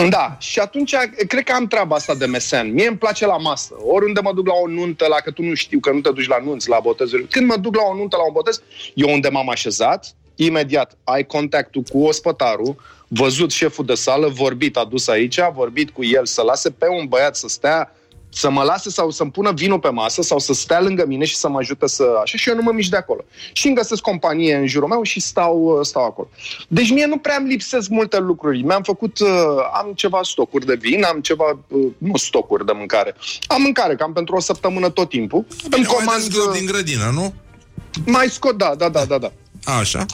Da, 0.08 0.36
și 0.40 0.58
atunci 0.58 0.94
cred 1.28 1.44
că 1.44 1.52
am 1.52 1.66
treaba 1.66 1.94
asta 1.96 2.14
de 2.14 2.26
mesen. 2.26 2.72
Mie 2.72 2.86
îmi 2.88 2.96
place 2.96 3.26
la 3.26 3.36
masă. 3.36 3.74
Oriunde 3.86 4.20
mă 4.20 4.32
duc 4.34 4.46
la 4.46 4.52
o 4.64 4.68
nuntă, 4.68 5.06
la 5.08 5.16
că 5.16 5.30
tu 5.30 5.42
nu 5.42 5.54
știu 5.54 5.80
că 5.80 5.90
nu 5.92 6.00
te 6.00 6.10
duci 6.10 6.26
la 6.28 6.40
nunți, 6.44 6.68
la 6.68 6.78
botezuri. 6.82 7.26
Când 7.28 7.46
mă 7.46 7.56
duc 7.56 7.74
la 7.76 7.82
o 7.82 7.94
nuntă, 7.94 8.16
la 8.16 8.24
un 8.26 8.32
botez, 8.32 8.62
eu 8.94 9.12
unde 9.12 9.28
m-am 9.28 9.48
așezat, 9.48 10.14
imediat 10.34 10.96
ai 11.04 11.26
contactul 11.26 11.82
cu 11.92 12.02
ospătarul, 12.04 12.76
văzut 13.14 13.50
șeful 13.50 13.84
de 13.84 13.94
sală, 13.94 14.28
vorbit, 14.28 14.76
adus 14.76 15.08
aici, 15.08 15.38
vorbit 15.54 15.90
cu 15.90 16.04
el 16.04 16.26
să 16.26 16.42
lase 16.42 16.70
pe 16.70 16.86
un 16.88 17.06
băiat 17.08 17.36
să 17.36 17.48
stea 17.48 17.92
să 18.34 18.50
mă 18.50 18.62
lase 18.62 18.90
sau 18.90 19.10
să-mi 19.10 19.30
pună 19.30 19.52
vinul 19.52 19.78
pe 19.78 19.88
masă 19.88 20.22
sau 20.22 20.38
să 20.38 20.52
stea 20.52 20.80
lângă 20.80 21.04
mine 21.06 21.24
și 21.24 21.36
să 21.36 21.48
mă 21.48 21.58
ajute 21.58 21.86
să... 21.86 22.04
Așa 22.22 22.36
și 22.36 22.48
eu 22.48 22.54
nu 22.54 22.62
mă 22.62 22.72
mișc 22.72 22.90
de 22.90 22.96
acolo. 22.96 23.24
Și 23.52 23.66
îmi 23.66 23.76
găsesc 23.76 24.02
companie 24.02 24.54
în 24.54 24.66
jurul 24.66 24.88
meu 24.88 25.02
și 25.02 25.20
stau, 25.20 25.80
stau 25.82 26.04
acolo. 26.04 26.28
Deci 26.68 26.90
mie 26.90 27.06
nu 27.06 27.18
prea 27.18 27.36
îmi 27.38 27.48
lipsesc 27.48 27.88
multe 27.88 28.18
lucruri. 28.18 28.62
Mi-am 28.62 28.82
făcut... 28.82 29.18
uh, 29.18 29.28
Am 29.72 29.92
ceva 29.94 30.20
stocuri 30.22 30.66
de 30.66 30.74
vin, 30.74 31.04
am 31.04 31.20
ceva... 31.20 31.58
uh, 31.68 31.86
Nu 31.98 32.16
stocuri 32.16 32.66
de 32.66 32.72
mâncare. 32.72 33.14
Am 33.46 33.62
mâncare 33.62 33.94
cam 33.94 34.12
pentru 34.12 34.36
o 34.36 34.40
săptămână 34.40 34.88
tot 34.88 35.08
timpul. 35.08 35.38
Îmi 35.38 35.70
Bine, 35.70 35.86
mai 35.86 35.96
comand... 35.96 36.22
dezglop 36.22 36.52
din 36.52 36.66
grădină, 36.66 37.10
nu? 37.14 37.34
Mai 38.06 38.28
scot, 38.28 38.56
da, 38.56 38.74
da, 38.74 38.88
da, 38.88 39.04
da, 39.04 39.18
da. 39.18 39.32
Așa. 39.64 40.04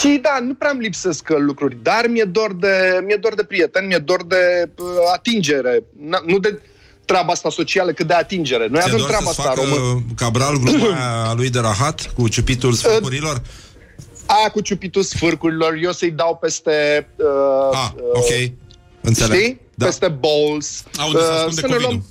Și 0.00 0.08
da, 0.22 0.38
nu 0.42 0.54
prea 0.54 0.70
îmi 0.70 0.82
lipsesc 0.82 1.28
uh, 1.30 1.36
lucruri, 1.38 1.76
dar 1.82 2.06
mi-e 2.08 2.24
dor 2.24 2.52
de, 2.54 3.00
mi-e 3.06 3.16
dor 3.20 3.34
de 3.34 3.44
prieteni, 3.44 3.86
mi-e 3.86 3.98
dor 3.98 4.24
de 4.24 4.70
uh, 4.78 4.86
atingere. 5.14 5.82
Na, 6.00 6.22
nu 6.26 6.38
de 6.38 6.60
treaba 7.04 7.32
asta 7.32 7.50
socială, 7.50 7.92
cât 7.92 8.06
de 8.06 8.14
atingere. 8.14 8.66
Noi 8.68 8.80
Ți-e 8.80 8.84
avem 8.90 8.98
dor 8.98 9.06
treaba 9.06 9.24
să-ți 9.24 9.40
asta 9.40 9.52
facă 9.52 9.60
român. 9.76 10.02
Cabral 10.16 10.56
gluma 10.58 10.86
aia 10.86 11.28
a 11.28 11.34
lui 11.34 11.50
de 11.50 11.58
rahat 11.58 12.12
cu 12.16 12.28
ciupitul 12.28 12.72
sfârșurilor? 12.72 13.42
Aia 14.26 14.50
cu 14.50 14.60
ciupitul 14.60 15.02
sfârcurilor, 15.02 15.78
eu 15.82 15.92
să-i 15.92 16.10
dau 16.10 16.36
peste... 16.40 17.08
Uh, 17.16 17.24
Ah, 17.72 17.90
ok. 18.12 18.50
Înțeleg. 19.00 19.38
Știi? 19.40 19.60
Da. 19.74 19.84
Peste 19.86 20.08
bowls. 20.08 20.84
A, 20.96 21.04
unde 21.04 21.18
se 21.18 21.24
Uh, 21.24 21.30
ascunde 21.36 21.60
să 21.60 21.66
ne 21.66 21.72
COVID-ul. 21.72 21.90
luăm- 21.92 22.04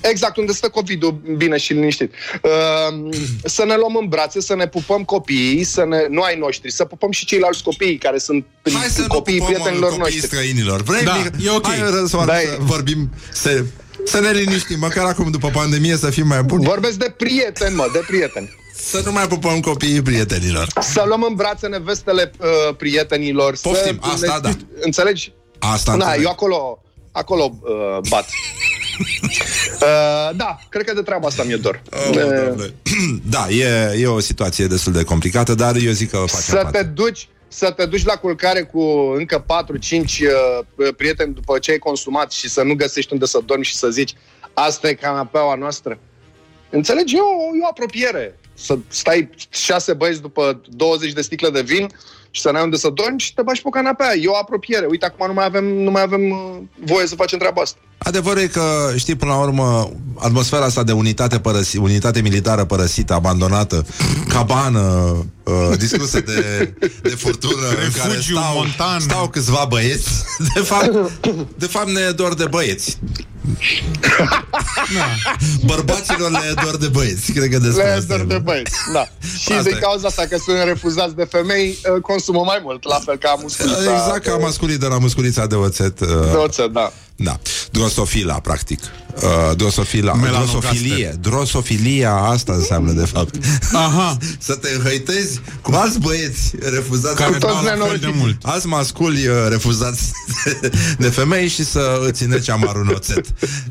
Exact, 0.00 0.36
unde 0.36 0.52
stă 0.52 0.68
COVID-ul 0.68 1.12
bine 1.36 1.56
și 1.56 1.72
liniștit. 1.72 2.12
Uh, 2.42 3.08
să 3.44 3.64
ne 3.64 3.76
luăm 3.76 3.96
în 4.00 4.08
brațe, 4.08 4.40
să 4.40 4.54
ne 4.54 4.66
pupăm 4.68 5.04
copiii, 5.04 5.64
să 5.64 5.84
ne, 5.84 6.06
nu 6.10 6.22
ai 6.22 6.38
noștri, 6.38 6.72
să 6.72 6.84
pupăm 6.84 7.10
și 7.10 7.24
ceilalți 7.24 7.62
copii 7.62 7.98
care 7.98 8.18
sunt 8.18 8.44
Hai 8.72 8.88
să 8.88 9.00
nu 9.00 9.06
copiii 9.06 9.38
pupăm 9.38 9.52
prietenilor 9.54 9.90
copiii 9.90 10.02
noștri. 10.14 10.26
străinilor. 10.26 10.82
Vrei, 10.82 11.04
Da, 11.04 11.14
Mica? 11.14 11.30
e 11.44 11.50
ok. 11.56 11.66
Hai, 11.66 11.90
Răzvan, 11.90 12.26
Da, 12.26 12.34
să 12.34 12.40
e- 12.42 12.56
vorbim, 12.60 13.10
să, 13.32 13.64
să 14.04 14.20
ne 14.20 14.30
liniștim, 14.30 14.78
măcar 14.78 15.04
acum 15.04 15.30
după 15.30 15.48
pandemie 15.52 15.96
să 15.96 16.10
fim 16.10 16.26
mai 16.26 16.42
buni. 16.42 16.64
Vorbesc 16.64 16.96
de 16.98 17.14
prieteni, 17.16 17.74
mă, 17.74 17.88
de 17.92 18.02
prieteni. 18.06 18.54
Să 18.74 19.02
nu 19.04 19.12
mai 19.12 19.26
pupăm 19.28 19.60
copiii 19.60 20.02
prietenilor. 20.02 20.68
Să 20.80 21.04
luăm 21.06 21.22
în 21.22 21.34
brațe 21.34 21.66
nevestele 21.66 22.30
uh, 22.38 22.74
prietenilor. 22.76 23.56
Poftim, 23.62 24.00
să, 24.02 24.08
asta 24.12 24.40
da. 24.40 24.50
Înțelegi? 24.80 25.32
Asta 25.58 25.96
Da, 25.96 26.04
înțeleg. 26.04 26.24
eu 26.24 26.30
acolo, 26.30 26.82
acolo 27.12 27.58
uh, 27.60 27.98
bat. 28.08 28.28
Uh, 28.98 30.36
da, 30.36 30.58
cred 30.68 30.84
că 30.84 30.94
de 30.94 31.02
treaba 31.02 31.26
asta 31.26 31.42
mi-e 31.42 31.56
dor. 31.56 31.82
Oh, 31.92 32.08
Uh, 32.08 32.12
Doamne. 32.14 32.74
da, 33.34 33.48
e, 33.48 33.98
e 33.98 34.06
o 34.06 34.20
situație 34.20 34.66
destul 34.66 34.92
de 34.92 35.04
complicată, 35.04 35.54
dar 35.54 35.76
eu 35.76 35.92
zic 35.92 36.10
că 36.10 36.16
o 36.16 36.26
facem 36.26 36.40
să 36.40 36.56
față. 36.56 36.70
te 36.70 36.82
duci 36.82 37.28
să 37.48 37.70
te 37.70 37.86
duci 37.86 38.04
la 38.04 38.16
culcare 38.16 38.62
cu 38.62 38.80
încă 39.16 39.44
4-5 39.44 39.44
uh, 39.90 40.92
prieteni 40.96 41.34
după 41.34 41.58
ce 41.58 41.70
ai 41.70 41.78
consumat 41.78 42.32
și 42.32 42.48
să 42.48 42.62
nu 42.62 42.74
găsești 42.74 43.12
unde 43.12 43.26
să 43.26 43.40
dormi 43.44 43.64
și 43.64 43.76
să 43.76 43.90
zici 43.90 44.14
asta 44.54 44.88
e 44.88 44.94
canapeaua 44.94 45.54
noastră. 45.54 45.98
Înțelegi? 46.70 47.16
E 47.16 47.20
o, 47.20 47.56
e 47.56 47.62
o 47.62 47.66
apropiere. 47.66 48.38
Să 48.54 48.78
stai 48.88 49.30
șase 49.50 49.92
băieți 49.92 50.20
după 50.20 50.60
20 50.68 51.12
de 51.12 51.20
sticle 51.20 51.50
de 51.50 51.60
vin 51.60 51.88
și 52.36 52.42
să 52.42 52.50
n-ai 52.50 52.62
unde 52.62 52.76
să 52.76 52.90
dormi 52.94 53.20
și 53.20 53.34
te 53.34 53.42
bași 53.42 53.62
pe 53.62 53.68
o 53.68 53.70
canapea. 53.70 54.14
E 54.14 54.26
o 54.26 54.36
apropiere. 54.36 54.86
Uite, 54.88 55.04
acum 55.06 55.26
nu 55.26 55.32
mai 55.32 55.44
avem, 55.44 55.64
nu 55.64 55.90
mai 55.90 56.02
avem 56.02 56.30
uh, 56.30 56.38
voie 56.84 57.06
să 57.06 57.14
facem 57.14 57.38
treaba 57.38 57.60
asta. 57.60 57.78
Adevărul 57.98 58.42
e 58.42 58.46
că, 58.46 58.92
știi, 58.96 59.14
până 59.14 59.30
la 59.32 59.38
urmă, 59.38 59.90
atmosfera 60.18 60.64
asta 60.64 60.82
de 60.82 60.92
unitate, 60.92 61.38
părăsi, 61.38 61.76
unitate 61.76 62.20
militară 62.20 62.64
părăsită, 62.64 63.14
abandonată, 63.14 63.86
cabană, 64.34 64.80
uh, 65.42 65.78
distrusă 65.78 66.20
de, 66.20 66.72
de 67.02 67.08
furtună, 67.08 67.68
în 67.84 67.90
care 67.96 68.12
Refugiu 68.12 68.36
stau, 68.36 68.54
montan. 68.54 69.00
stau 69.00 69.28
câțiva 69.28 69.66
băieți, 69.68 70.24
de 70.54 70.60
fapt, 70.60 70.90
de 71.56 71.66
fapt 71.66 71.88
ne 71.88 72.00
e 72.00 72.12
dor 72.12 72.34
de 72.34 72.44
băieți. 72.50 72.98
Bărbaților 75.64 76.30
le 76.30 76.38
e 76.50 76.54
dor 76.64 76.76
de 76.76 76.86
băieți. 76.86 77.32
Cred 77.32 77.50
că 77.50 77.58
despre 77.58 77.82
Le 77.82 77.90
asta 77.90 78.04
dor 78.16 78.20
e 78.20 78.24
de 78.24 78.34
vorba. 78.34 78.50
băieți, 78.52 78.72
da. 78.92 79.08
Și 79.38 79.52
Asta 79.52 79.62
din 79.62 79.76
e. 79.76 79.80
cauza 79.80 80.06
asta 80.08 80.22
că 80.28 80.36
sunt 80.44 80.56
refuzați 80.64 81.14
de 81.14 81.24
femei, 81.24 81.78
uh, 81.94 82.00
consumă 82.00 82.42
mai 82.44 82.60
mult, 82.62 82.84
la 82.84 82.98
fel 83.04 83.16
ca 83.16 83.36
musculița. 83.42 83.78
Exact 83.80 84.24
ca 84.24 84.36
masculit 84.36 84.80
de 84.80 84.86
la 84.86 84.98
musculița 84.98 85.46
de 85.46 85.54
oțet. 85.54 86.00
uh, 86.00 86.06
De 86.08 86.36
oțet, 86.36 86.66
da. 86.72 86.92
Da, 87.16 87.38
drosofila, 87.70 88.34
practic. 88.34 88.80
Uh, 89.22 89.56
drosofila, 89.56 90.14
Melanogaster. 90.14 90.60
drosofilie. 90.60 91.16
Drosofilia, 91.20 92.14
asta 92.14 92.52
înseamnă, 92.52 92.92
de 92.92 93.04
fapt. 93.04 93.34
Aha. 93.72 94.16
Să 94.38 94.54
te 94.54 94.68
înhăitezi 94.76 95.40
cu 95.62 95.72
alți 95.74 95.98
băieți 96.00 96.52
refuzați 96.72 97.16
Care 97.16 97.32
cu 97.32 97.38
dau 97.38 97.50
toți 97.50 97.62
la 97.64 97.68
fel 97.70 97.78
nenorociți. 97.78 98.04
de 98.12 98.18
mult. 98.18 98.38
alți 98.42 98.66
masculi 98.66 99.26
uh, 99.26 99.34
refuzați 99.48 100.02
de 100.98 101.08
femei 101.08 101.48
și 101.48 101.64
să 101.64 102.00
îți 102.06 102.22
îneci 102.22 102.48
amarul 102.50 102.82
în 102.88 102.94
oțet. 102.94 103.26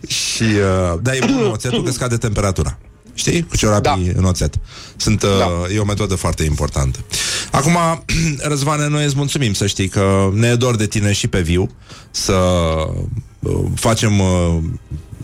Și, 0.08 0.44
uh, 0.44 1.00
da, 1.02 1.16
e 1.16 1.20
bun 1.26 1.46
oțetul 1.52 1.84
că 1.84 1.92
scade 1.92 2.18
temperatura. 2.18 2.78
Știi? 3.14 3.44
Cu 3.50 3.58
ciorapii 3.58 4.04
Da. 4.06 4.12
în 4.20 4.24
oțet. 4.24 4.54
Sunt, 4.96 5.24
uh, 5.24 5.30
Da. 5.40 5.74
E 5.74 5.80
o 5.80 5.86
metodă 5.86 6.16
foarte 6.16 6.44
importantă. 6.44 7.00
Acum, 7.52 7.78
Răzvane, 8.50 8.88
noi 8.88 9.06
îți 9.06 9.16
mulțumim 9.16 9.54
să 9.54 9.68
știi 9.68 9.88
că 9.88 10.30
ne 10.34 10.48
e 10.48 10.56
dor 10.56 10.76
de 10.76 10.86
tine 10.88 11.12
și 11.12 11.28
pe 11.28 11.42
viu 11.42 11.70
să 12.12 12.34
uh, 13.40 13.56
facem 13.76 14.20
uh, 14.20 14.58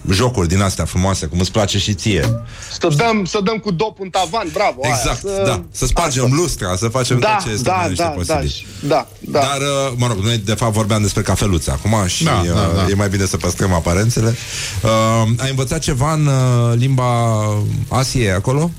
jocuri 0.09 0.47
din 0.47 0.61
astea 0.61 0.85
frumoase, 0.85 1.25
cum 1.25 1.39
îți 1.39 1.51
place 1.51 1.77
și 1.79 1.93
ție. 1.93 2.43
Să 2.79 2.87
dăm, 2.95 3.25
să 3.25 3.39
dăm 3.43 3.57
cu 3.57 3.71
dop 3.71 3.99
în 4.01 4.09
tavan, 4.09 4.47
bravo. 4.53 4.79
Exact, 4.81 5.25
aia, 5.35 5.45
da. 5.45 5.63
Să 5.71 5.85
spargem 5.85 6.31
lustra, 6.33 6.75
să 6.75 6.87
facem 6.87 7.19
Da, 7.19 7.35
tot 7.35 7.45
ce 7.45 7.51
este 7.51 7.63
da, 7.63 7.85
da, 7.87 8.03
da, 8.03 8.09
posibil. 8.09 8.35
da, 8.41 8.47
și- 8.47 8.65
da, 8.87 9.07
da. 9.19 9.39
Dar, 9.39 9.57
uh, 9.57 9.93
mă 9.97 10.07
rog, 10.07 10.17
noi 10.17 10.37
de 10.37 10.53
fapt 10.53 10.73
vorbeam 10.73 11.01
despre 11.01 11.21
cafeluțe 11.21 11.71
acum 11.71 12.07
și 12.07 12.23
Da, 12.23 12.41
uh, 12.43 12.47
da, 12.53 12.71
da. 12.75 12.85
e 12.89 12.93
mai 12.93 13.09
bine 13.09 13.25
să 13.25 13.37
păstrăm 13.37 13.73
aparențele. 13.73 14.35
Uh, 14.83 14.89
ai 15.37 15.49
învățat 15.49 15.79
ceva 15.79 16.13
în 16.13 16.25
uh, 16.25 16.73
limba 16.75 17.39
Asiei 17.87 18.31
acolo? 18.31 18.71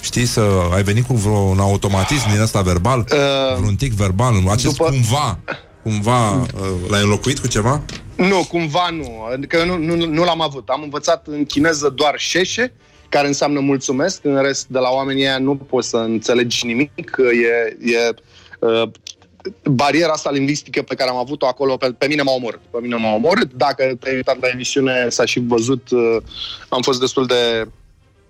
Știi 0.00 0.26
să 0.26 0.42
ai 0.74 0.82
venit 0.82 1.06
cu 1.06 1.14
vreun 1.14 1.58
automatism 1.58 2.30
din 2.32 2.40
ăsta 2.40 2.60
verbal? 2.60 2.98
Uh, 2.98 3.56
vreun 3.58 3.74
tic 3.74 3.92
verbal? 3.92 4.34
Acest 4.50 4.76
după- 4.76 4.90
cumva, 4.90 5.38
cumva 5.84 6.32
uh, 6.32 6.46
l-ai 6.88 7.02
înlocuit 7.02 7.38
cu 7.38 7.46
ceva? 7.46 7.82
Nu, 8.16 8.44
cumva 8.48 8.88
nu. 8.90 9.22
Adică 9.32 9.64
nu, 9.64 9.76
nu, 9.76 10.06
nu 10.06 10.24
l-am 10.24 10.40
avut. 10.40 10.68
Am 10.68 10.82
învățat 10.82 11.26
în 11.26 11.44
chineză 11.44 11.88
doar 11.88 12.14
șeșe, 12.16 12.72
care 13.08 13.26
înseamnă 13.26 13.60
mulțumesc. 13.60 14.24
În 14.24 14.42
rest, 14.42 14.66
de 14.66 14.78
la 14.78 14.88
oamenii 14.90 15.26
aia 15.26 15.38
nu 15.38 15.56
poți 15.56 15.88
să 15.88 15.96
înțelegi 15.96 16.66
nimic. 16.66 17.16
E, 17.18 17.76
e 17.92 18.14
uh, 18.58 18.90
bariera 19.70 20.12
asta 20.12 20.30
lingvistică 20.30 20.82
pe 20.82 20.94
care 20.94 21.10
am 21.10 21.16
avut-o 21.16 21.46
acolo, 21.46 21.76
pe, 21.76 21.92
pe 21.98 22.06
mine 22.06 22.22
m-a 22.22 22.32
omorât. 22.32 22.60
Pe 22.70 22.78
mine 22.80 22.96
m-a 22.96 23.14
omorât. 23.14 23.52
Dacă 23.52 23.96
te-ai 24.00 24.14
uitat 24.14 24.40
la 24.40 24.48
emisiune, 24.48 25.06
s-a 25.08 25.24
și 25.24 25.40
văzut, 25.46 25.90
uh, 25.90 26.16
am 26.68 26.82
fost 26.82 27.00
destul 27.00 27.26
de 27.26 27.68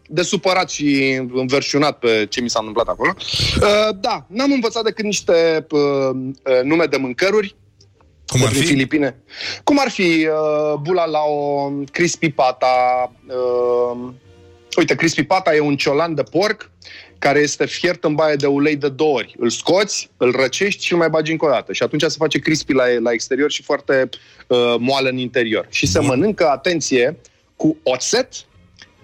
de 0.09 0.22
supărat 0.22 0.70
și 0.70 1.20
înverșunat 1.32 1.98
pe 1.98 2.26
ce 2.31 2.40
mi 2.40 2.51
s-a 2.51 2.59
întâmplat 2.59 2.89
acolo. 2.89 3.14
Uh, 3.16 3.97
da, 4.01 4.26
n-am 4.28 4.52
învățat 4.52 4.85
decât 4.85 5.05
niște 5.05 5.66
uh, 5.70 5.81
uh, 5.81 6.62
nume 6.62 6.85
de 6.85 6.97
mâncăruri, 6.97 7.56
Cum 8.26 8.43
ar 8.44 8.52
din 8.52 8.60
fi? 8.60 8.66
Filipine. 8.66 9.16
Cum 9.64 9.78
ar 9.81 9.90
fi 9.90 10.28
uh, 10.28 10.78
bula 10.81 11.05
la 11.06 11.20
o 11.20 11.70
crispy 11.93 12.31
pata? 12.31 13.12
Uh, 13.26 14.12
uite, 14.76 14.94
crispy 14.94 15.22
pata 15.22 15.55
e 15.55 15.60
un 15.60 15.76
ciolan 15.76 16.14
de 16.14 16.22
porc 16.22 16.70
care 17.18 17.39
este 17.39 17.66
fiert 17.66 18.05
în 18.05 18.14
baie 18.14 18.36
de 18.36 18.47
ulei 18.47 18.76
de 18.76 18.89
două 18.89 19.14
ori. 19.14 19.35
Îl 19.39 19.51
scoți, 19.51 20.10
îl 20.16 20.31
răcești 20.32 20.85
și 20.85 20.93
îl 20.93 20.98
mai 20.98 21.09
bagi 21.09 21.31
încă 21.31 21.44
o 21.44 21.48
dată. 21.48 21.72
Și 21.72 21.82
atunci 21.82 22.02
se 22.02 22.16
face 22.18 22.39
crispy 22.39 22.72
la, 22.72 22.85
la 23.02 23.12
exterior 23.12 23.51
și 23.51 23.62
foarte 23.62 24.09
uh, 24.47 24.74
moale 24.78 25.09
în 25.09 25.16
interior. 25.16 25.66
Și 25.70 25.86
se 25.86 25.98
Bun. 25.98 26.09
mănâncă, 26.09 26.48
atenție, 26.48 27.16
cu 27.56 27.76
oțet. 27.82 28.28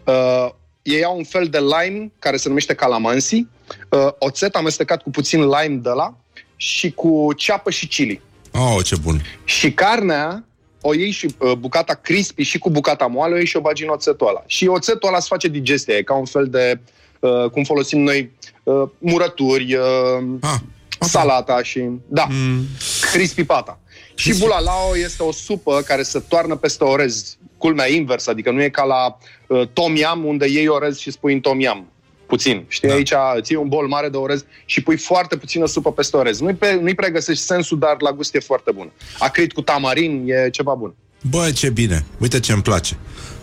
Uh, 0.07 0.49
ei 0.83 1.05
au 1.05 1.17
un 1.17 1.25
fel 1.25 1.47
de 1.47 1.59
lime 1.59 2.13
care 2.19 2.37
se 2.37 2.49
numește 2.49 2.75
calamansi. 2.75 3.35
Uh, 3.35 4.09
oțet 4.19 4.55
amestecat 4.55 5.03
cu 5.03 5.11
puțin 5.11 5.41
lime 5.41 5.77
de 5.83 5.89
la 5.89 6.15
și 6.57 6.91
cu 6.91 7.33
ceapă 7.37 7.71
și 7.71 7.87
chili. 7.87 8.21
Oh, 8.53 8.85
ce 8.85 8.97
bun! 8.97 9.23
Și 9.45 9.73
carnea 9.73 10.45
o 10.81 10.95
iei 10.95 11.11
și 11.11 11.35
uh, 11.39 11.53
bucata 11.53 11.95
crispy 11.95 12.43
și 12.43 12.59
cu 12.59 12.71
bucata 12.71 13.07
moale 13.07 13.33
o 13.33 13.37
iei 13.37 13.47
și 13.47 13.57
o 13.57 13.61
bagi 13.61 13.83
în 13.83 13.89
oțetul 13.89 14.29
ăla. 14.29 14.43
Și 14.47 14.67
oțetul 14.67 15.09
ăla 15.09 15.19
se 15.19 15.27
face 15.31 15.49
digestia, 15.49 15.97
e 15.97 16.03
ca 16.03 16.15
un 16.15 16.25
fel 16.25 16.47
de, 16.47 16.81
uh, 17.21 17.51
cum 17.51 17.65
folosim 17.65 18.01
noi, 18.01 18.31
uh, 18.63 18.89
murături, 18.99 19.75
uh, 19.75 20.39
Ah, 20.41 20.59
salata 21.01 21.63
și... 21.63 21.89
Da, 22.07 22.27
mm. 22.31 22.65
crispy 23.13 23.45
pata. 23.45 23.79
Și 24.15 24.39
bulalao 24.39 24.97
este 24.97 25.23
o 25.23 25.33
supă 25.33 25.83
care 25.87 26.03
se 26.03 26.19
toarnă 26.29 26.57
peste 26.57 26.85
orez. 26.85 27.37
Culmea 27.61 27.91
invers, 27.91 28.27
adică 28.27 28.51
nu 28.51 28.63
e 28.63 28.69
ca 28.69 28.85
la 28.85 29.17
uh, 29.47 29.69
tom 29.73 29.97
yam, 29.97 30.25
unde 30.25 30.47
iei 30.49 30.69
orez 30.69 30.99
și 30.99 31.11
spui 31.11 31.33
în 31.33 31.41
tom 31.41 31.61
yam. 31.61 31.87
Puțin. 32.27 32.65
Știi, 32.69 32.89
Da. 32.89 32.95
da. 32.95 33.29
aici 33.31 33.43
ții 33.45 33.57
un 33.57 33.69
bol 33.69 33.87
mare 33.87 34.09
de 34.09 34.17
orez 34.17 34.45
și 34.65 34.83
pui 34.83 34.97
foarte 34.97 35.37
puțină 35.37 35.67
supă 35.67 35.93
peste 35.93 36.17
orez. 36.17 36.41
Nu-i, 36.41 36.55
pe, 36.55 36.79
nu-i 36.83 36.95
pregăsești 36.95 37.43
sensul, 37.45 37.79
dar 37.79 37.97
la 37.99 38.13
gust 38.13 38.35
e 38.35 38.39
foarte 38.39 38.71
bun. 38.75 38.91
Acrit 39.19 39.53
cu 39.53 39.61
tamarin 39.63 40.25
e 40.29 40.51
ceva 40.51 40.75
bun. 40.75 40.95
Bă, 41.31 41.51
ce 41.55 41.71
bine! 41.71 42.05
Uite 42.19 42.41
ce 42.41 42.53
îmi 42.53 42.63
place. 42.63 42.97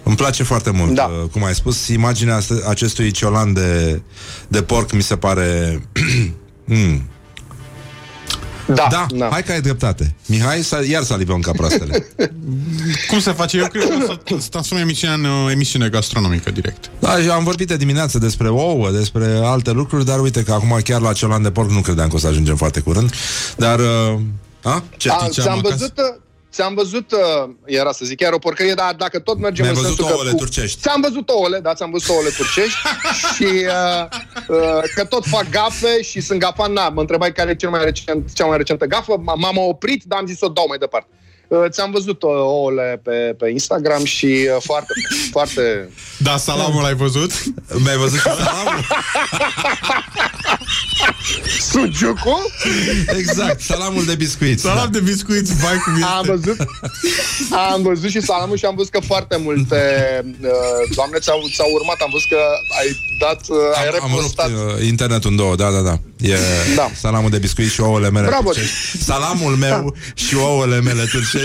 Îmi 0.03 0.15
place 0.15 0.44
foarte 0.44 0.72
mult, 0.72 0.91
Da. 0.94 1.03
uh, 1.03 1.30
cum 1.31 1.44
ai 1.44 1.56
spus, 1.56 1.88
imaginea 1.88 2.35
asta- 2.35 2.64
acestui 2.69 3.11
ciolan 3.11 3.53
de, 3.53 4.02
de 4.48 4.61
porc 4.61 4.91
mi 4.91 5.02
se 5.02 5.18
pare... 5.18 5.81
mm. 6.65 7.02
Da, 8.68 8.88
Da, 8.89 9.06
da. 9.10 9.30
hai 9.31 9.44
că 9.44 9.52
ai 9.52 9.61
dreptate. 9.61 10.15
Mihai, 10.26 10.61
sa, 10.64 10.80
iar 10.89 11.03
salivăm 11.03 11.39
ca 11.39 11.52
proastele. 11.52 12.06
Cum 13.10 13.19
se 13.19 13.31
face? 13.31 13.57
Eu 13.57 13.68
cred 13.68 13.88
că 13.88 13.94
o 13.94 14.06
să 14.06 14.38
să 14.38 14.48
transform 14.49 14.81
emisiunea 14.81 15.15
în 15.15 15.23
uh, 15.23 15.52
emisiune 15.52 15.89
gastronomică 15.89 16.52
direct. 16.52 16.89
Da, 16.99 17.19
eu 17.19 17.31
am 17.31 17.44
vorbit 17.44 17.68
de 17.68 17.77
dimineață 17.77 18.18
despre 18.18 18.49
ouă, 18.49 18.91
despre 18.91 19.39
alte 19.44 19.72
lucruri, 19.72 20.06
dar 20.06 20.19
uite 20.19 20.44
că 20.44 20.52
acum 20.52 20.80
chiar 20.84 21.02
la 21.02 21.14
ciolan 21.14 21.41
de 21.41 21.52
porc 21.52 21.69
nu 21.69 21.81
credeam 21.81 22.10
că 22.10 22.15
o 22.15 22.19
să 22.19 22.27
ajungem 22.27 22.56
foarte 22.56 22.80
curând. 22.80 23.14
Dar... 23.57 23.80
Uh, 23.80 24.19
a? 24.64 24.84
Ce? 24.98 25.10
A, 25.10 25.14
ce 25.14 25.23
am 25.23 25.30
ți-am 25.30 25.57
acasă? 25.57 25.76
văzut, 25.77 25.98
uh, 25.98 26.22
ți-am 26.58 26.74
văzut, 26.74 27.12
uh, 27.12 27.50
era 27.66 27.92
să 27.92 28.06
zic 28.06 28.18
chiar 28.18 28.34
o 28.34 28.38
porcărie, 28.38 28.74
dar 28.74 28.94
dacă 28.96 29.20
tot 29.20 29.38
mergem 29.40 29.66
Mi-ai 29.66 29.76
în 29.76 29.82
văzut 29.82 29.98
sensul 29.98 30.14
ouăle 30.16 30.30
că... 30.30 30.36
turcești. 30.36 30.80
Ți-am 30.80 31.02
văzut 31.02 31.30
ouăle, 31.30 31.60
da, 31.60 31.74
ți-am 31.74 31.92
văzut 31.92 32.10
ouăle 32.10 32.30
turcești 32.30 32.78
și 33.36 33.44
uh, 33.44 34.06
uh, 34.48 34.82
că 34.96 35.06
tot 35.06 35.26
fac 35.26 35.50
gafe 35.50 36.02
și 36.02 36.22
sunt 36.22 36.40
gafan, 36.40 36.74
na, 36.74 36.90
mă 36.90 37.00
întrebai 37.02 37.32
care 37.32 37.50
e 37.50 37.56
cel 37.56 37.70
mai 37.70 37.84
recent, 37.84 38.34
cea 38.34 38.46
mai 38.46 38.58
recentă 38.58 38.86
gafă, 38.86 39.14
m- 39.14 39.36
m-am 39.36 39.58
oprit, 39.58 40.04
dar 40.04 40.20
am 40.20 40.26
zis 40.26 40.38
să 40.38 40.46
o 40.46 40.50
dau 40.50 40.66
mai 40.68 40.78
departe. 40.78 41.08
Uh, 41.48 41.65
ți-am 41.69 41.91
văzut 41.91 42.22
uh, 42.24 42.30
ouăle 42.30 42.99
pe, 43.03 43.36
pe 43.38 43.49
Instagram 43.49 44.03
și 44.03 44.26
uh, 44.26 44.61
foarte, 44.64 44.94
foarte... 45.36 45.90
Da, 46.18 46.38
salamul 46.38 46.82
l-ai 46.82 46.95
văzut? 46.95 47.32
Mi-ai 47.84 47.98
văzut 47.98 48.18
și 48.19 48.24
salamul? 48.24 48.86
Sujucu? 51.72 52.38
Exact, 53.18 53.61
salamul 53.61 54.06
de 54.06 54.15
biscuiți. 54.15 54.61
Salam 54.61 54.91
de 54.91 54.99
biscuiți, 54.99 55.56
vai 55.56 55.78
cum 55.78 56.03
Am 56.03 56.19
este. 56.19 56.32
văzut, 56.32 56.68
am 57.72 57.82
văzut 57.82 58.10
și 58.10 58.22
salamul 58.22 58.57
și 58.57 58.65
am 58.65 58.76
văzut 58.76 58.91
că 58.91 58.99
foarte 58.99 59.38
multe 59.38 59.80
uh, 60.41 60.49
doamne 60.95 61.18
ți-au, 61.19 61.40
ți-au 61.56 61.72
urmat. 61.74 61.95
Am 62.02 62.10
văzut 62.11 62.28
că 62.30 62.40
ai 62.80 62.88
dat, 63.19 63.41
uh, 63.48 63.57
ai 63.80 63.88
Am, 63.88 63.94
am 64.03 64.10
rupt 64.10 64.40
repostat. 64.40 64.49
uh, 64.49 64.86
internetul 64.88 65.30
în 65.30 65.36
două, 65.36 65.56
da, 65.56 65.69
da, 65.72 65.80
da. 65.82 65.99
E 66.22 66.38
Da. 66.76 66.90
salamul 66.99 67.30
de 67.30 67.38
biscuiți 67.38 67.74
și 67.74 67.82
ouăle 67.82 68.10
mele 68.10 68.28
Bravo. 68.28 68.49
turcești. 68.52 69.03
Salamul 69.03 69.56
meu 69.56 69.95
și 70.14 70.36
ouăle 70.36 70.82
mele 70.82 71.03
turcești 71.11 71.37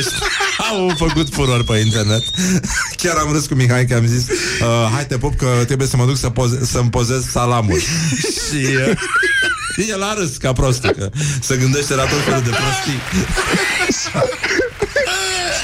au 0.70 0.92
făcut 1.06 1.28
furor 1.34 1.64
pe 1.64 1.76
internet. 1.78 2.24
Chiar 3.02 3.16
am 3.16 3.32
râs 3.32 3.46
cu 3.46 3.54
Mihai 3.54 3.86
că 3.86 3.94
am 3.94 4.06
zis 4.06 4.28
uh, 4.28 4.90
hai 4.92 5.06
te 5.06 5.18
pup 5.18 5.36
că 5.36 5.62
trebuie 5.66 5.88
să 5.88 5.96
mă 5.96 6.04
duc 6.04 6.16
să 6.16 6.30
poze- 6.30 6.64
să-mi 6.64 6.90
pozez 6.90 7.24
salamul. 7.30 7.78
și 8.48 8.66
uh, 8.88 9.88
el 9.88 10.02
a 10.02 10.14
râs 10.14 10.36
ca 10.36 10.52
prostul, 10.52 10.90
că 10.90 11.10
se 11.40 11.56
gândește 11.56 11.94
la 11.94 12.02
tot 12.04 12.24
felul 12.24 12.42
de 12.42 12.50
prostii. 12.50 13.00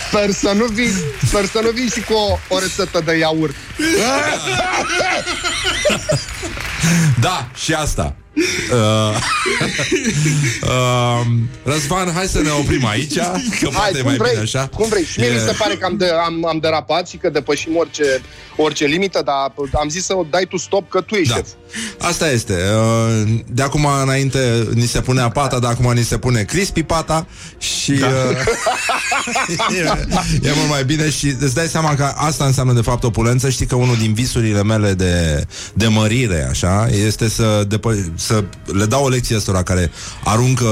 Sper 0.08 0.30
să 0.30 0.52
nu 0.56 0.64
vii, 0.64 0.90
sper 1.26 1.44
să 1.46 1.60
nu 1.62 1.70
vii 1.70 1.88
și 1.88 2.00
cu 2.00 2.12
o, 2.12 2.38
o 2.48 2.58
rețetă 2.58 3.02
de 3.04 3.16
iaurt. 3.16 3.54
Da, 7.20 7.50
și 7.54 7.72
asta. 7.72 8.16
Uh, 8.72 9.16
uh, 10.62 11.26
Răzvan, 11.72 12.12
hai 12.14 12.26
să 12.26 12.40
ne 12.40 12.50
oprim 12.50 12.86
aici 12.86 13.14
Că 13.14 13.20
Hai, 13.22 13.70
poate 13.72 13.98
e 13.98 14.00
cum 14.00 14.08
mai 14.08 14.16
vrei, 14.16 14.30
bine 14.30 14.42
așa 14.42 14.68
cum 14.74 14.88
vrei. 14.88 15.04
Și 15.04 15.20
mie 15.20 15.28
E- 15.28 15.32
mi 15.32 15.38
se 15.38 15.54
pare 15.58 15.74
că 15.74 15.84
am, 15.86 15.96
de, 15.96 16.10
am, 16.24 16.46
am 16.46 16.58
derapat 16.58 17.08
și 17.08 17.16
că 17.16 17.28
depășim 17.30 17.76
orice, 17.76 18.04
orice 18.56 18.84
limită, 18.84 19.22
dar 19.24 19.52
am 19.80 19.88
zis 19.88 20.04
să 20.04 20.16
o 20.16 20.26
dai 20.30 20.44
tu 20.48 20.56
stop, 20.56 20.88
că 20.90 21.00
tu 21.00 21.14
ești 21.14 21.28
Da. 21.28 21.34
șef. 21.34 21.46
Asta 21.98 22.30
este. 22.30 22.52
Uh, 22.52 23.28
De 23.46 23.62
acum 23.62 23.86
înainte 24.02 24.68
ni 24.74 24.86
se 24.86 25.00
punea 25.00 25.28
pata, 25.28 25.58
de 25.58 25.66
acum 25.66 25.92
ni 25.92 26.02
se 26.04 26.18
pune 26.18 26.42
crispy 26.42 26.82
pata 26.82 27.26
și 27.58 27.92
da. 27.92 28.06
e, 29.76 29.78
e 30.42 30.52
mult 30.56 30.68
mai 30.68 30.84
bine 30.84 31.10
și 31.10 31.34
îți 31.40 31.54
dai 31.54 31.66
seama 31.66 31.94
că 31.94 32.12
asta 32.16 32.44
înseamnă 32.44 32.72
de 32.72 32.80
fapt 32.80 33.04
opulență. 33.04 33.50
Știi 33.50 33.66
că 33.66 33.74
unul 33.74 33.96
din 33.96 34.12
visurile 34.14 34.62
mele 34.62 34.92
de, 34.92 35.44
de 35.74 35.86
mărire, 35.86 36.46
așa, 36.50 36.88
este 37.06 37.28
să, 37.28 37.64
depă- 37.66 38.12
să 38.28 38.44
le 38.64 38.84
dau 38.84 39.04
o 39.04 39.08
lecție 39.08 39.36
ăstora 39.36 39.62
care 39.62 39.90
aruncă 40.24 40.68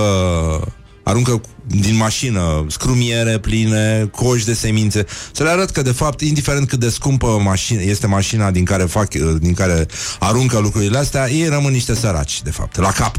aruncă 1.02 1.30
cu- 1.30 1.48
din 1.66 1.96
mașină 1.96 2.64
scrumiere 2.68 3.38
pline, 3.38 4.08
coși 4.12 4.44
de 4.44 4.54
semințe, 4.54 5.04
să 5.32 5.42
le 5.42 5.48
arăt 5.48 5.70
că 5.70 5.82
de 5.82 5.92
fapt, 5.92 6.20
indiferent 6.20 6.68
cât 6.68 6.78
de 6.78 6.88
scumpă 6.88 7.26
mașină, 7.44 7.82
este 7.82 8.06
mașina 8.06 8.50
din 8.50 8.64
care 8.64 8.82
fac, 8.84 9.08
din 9.38 9.54
care 9.54 9.86
aruncă 10.18 10.58
lucrurile 10.58 10.98
astea, 10.98 11.30
ei 11.30 11.48
rămân 11.48 11.72
niște 11.72 11.94
săraci, 11.94 12.42
de 12.42 12.50
fapt, 12.50 12.76
la 12.76 12.90
cap. 12.92 13.16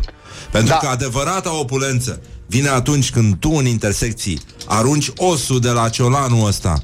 Pentru 0.51 0.69
Da. 0.71 0.77
că 0.77 0.87
adevărata 0.87 1.59
opulență 1.59 2.21
vine 2.47 2.67
atunci 2.69 3.11
când 3.11 3.35
tu 3.35 3.49
în 3.49 3.65
intersecții 3.65 4.39
arunci 4.67 5.11
osul 5.15 5.59
de 5.59 5.69
la 5.69 5.89
ciolanul 5.89 6.47
ăsta, 6.47 6.81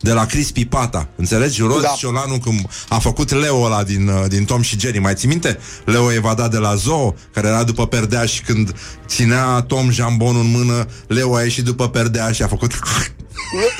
de 0.00 0.12
la 0.12 0.26
Crispy 0.26 0.64
Pata. 0.64 1.08
Înțelegi? 1.16 1.60
Rozi 1.60 1.80
da. 1.80 1.88
Da. 1.88 1.94
ciolanul 1.98 2.38
cum 2.38 2.68
a 2.88 2.98
făcut 2.98 3.32
Leo 3.32 3.62
ăla 3.62 3.82
din, 3.82 4.08
uh, 4.08 4.24
din 4.28 4.44
Tom 4.44 4.62
și 4.62 4.78
Jerry. 4.78 4.98
Mai 4.98 5.14
ții 5.14 5.28
minte? 5.28 5.58
Leo 5.84 6.12
evadat 6.12 6.50
de 6.50 6.58
la 6.58 6.74
zoo, 6.74 7.14
care 7.32 7.46
era 7.48 7.62
după 7.62 7.86
perdea 7.86 8.24
și 8.24 8.42
când 8.42 8.74
ținea 9.06 9.60
Tom 9.60 9.90
jambonul 9.90 10.40
în 10.40 10.50
mână, 10.50 10.86
Leo 11.06 11.34
a 11.34 11.42
ieșit 11.42 11.64
după 11.64 11.88
perdea 11.88 12.32
și 12.32 12.42
a 12.42 12.46
făcut... 12.46 12.72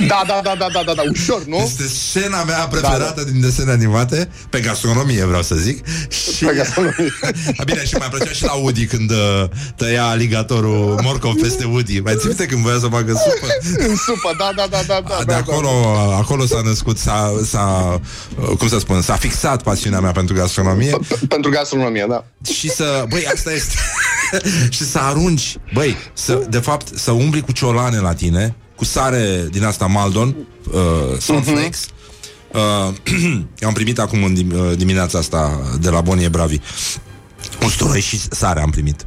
Da, 0.08 0.22
da, 0.26 0.40
da, 0.44 0.54
da, 0.58 0.66
da, 0.72 0.82
da, 0.86 0.92
da, 0.94 1.02
ușor, 1.10 1.44
nu? 1.44 1.56
Este 1.56 1.82
scena 1.86 2.44
mea 2.44 2.66
preferată 2.70 3.24
din 3.24 3.40
desene 3.40 3.70
animate, 3.70 4.28
pe 4.50 4.60
gastronomie 4.60 5.24
vreau 5.24 5.42
să 5.42 5.54
zic. 5.54 5.84
Și... 6.08 6.44
Pe 6.44 6.52
gastronomie. 6.56 7.12
A, 7.58 7.62
Bine, 7.68 7.84
și 7.84 7.94
mai 7.94 8.08
plăcea 8.08 8.30
și 8.30 8.44
la 8.44 8.52
Woody 8.54 8.86
când 8.86 9.10
uh, 9.10 9.44
tăia 9.76 10.04
aligatorul 10.06 11.00
morcov 11.02 11.34
peste 11.40 11.64
Woody. 11.64 12.00
Mai 12.00 12.14
ții 12.18 12.26
minte 12.28 12.46
când 12.46 12.62
voia 12.62 12.78
să 12.78 12.86
facă 12.86 13.12
supă? 13.12 13.46
În 13.88 13.96
supă, 13.96 14.34
da, 14.38 14.50
da, 14.56 14.66
da, 14.70 14.80
da, 14.86 15.00
da. 15.08 15.16
De 15.18 15.24
da, 15.32 15.36
acolo, 15.36 15.70
Da. 16.10 16.16
acolo 16.16 16.46
s-a 16.46 16.60
născut, 16.64 16.98
s-a, 16.98 17.32
s-a, 17.44 18.00
uh, 18.40 18.56
cum 18.58 18.68
să 18.68 18.78
spun, 18.78 19.02
s-a 19.02 19.14
fixat 19.16 19.62
pasiunea 19.62 20.00
mea 20.00 20.12
pentru 20.12 20.34
gastronomie 20.34 20.90
P- 20.90 21.28
Pentru 21.28 21.50
gastronomie, 21.50 22.06
da. 22.08 22.24
și 22.52 22.68
să, 22.70 23.04
băi, 23.08 23.26
asta 23.34 23.52
este, 23.52 23.74
și 24.76 24.84
să 24.84 24.98
arunci, 24.98 25.56
băi, 25.74 25.96
să, 26.12 26.42
de 26.48 26.58
fapt, 26.58 26.98
să 26.98 27.10
umbli 27.10 27.40
cu 27.40 27.52
ciolane 27.52 27.98
la 27.98 28.12
tine, 28.14 28.54
cu 28.76 28.84
sare 28.84 29.46
din 29.50 29.64
asta 29.64 29.86
Maldon, 29.86 30.36
uh, 30.72 31.18
Salt 31.18 31.44
Flakes, 31.44 31.86
Uh, 32.52 32.94
am 33.66 33.72
primit 33.72 33.98
acum 33.98 34.24
în 34.24 34.34
dim- 34.34 34.52
uh, 34.54 34.76
dimineața 34.76 35.18
asta 35.18 35.60
de 35.80 35.90
la 35.90 36.00
Bonie 36.00 36.28
Bravi 36.28 36.60
usturoi 37.64 38.00
și 38.00 38.18
sare 38.30 38.60
am 38.62 38.70
primit. 38.70 39.04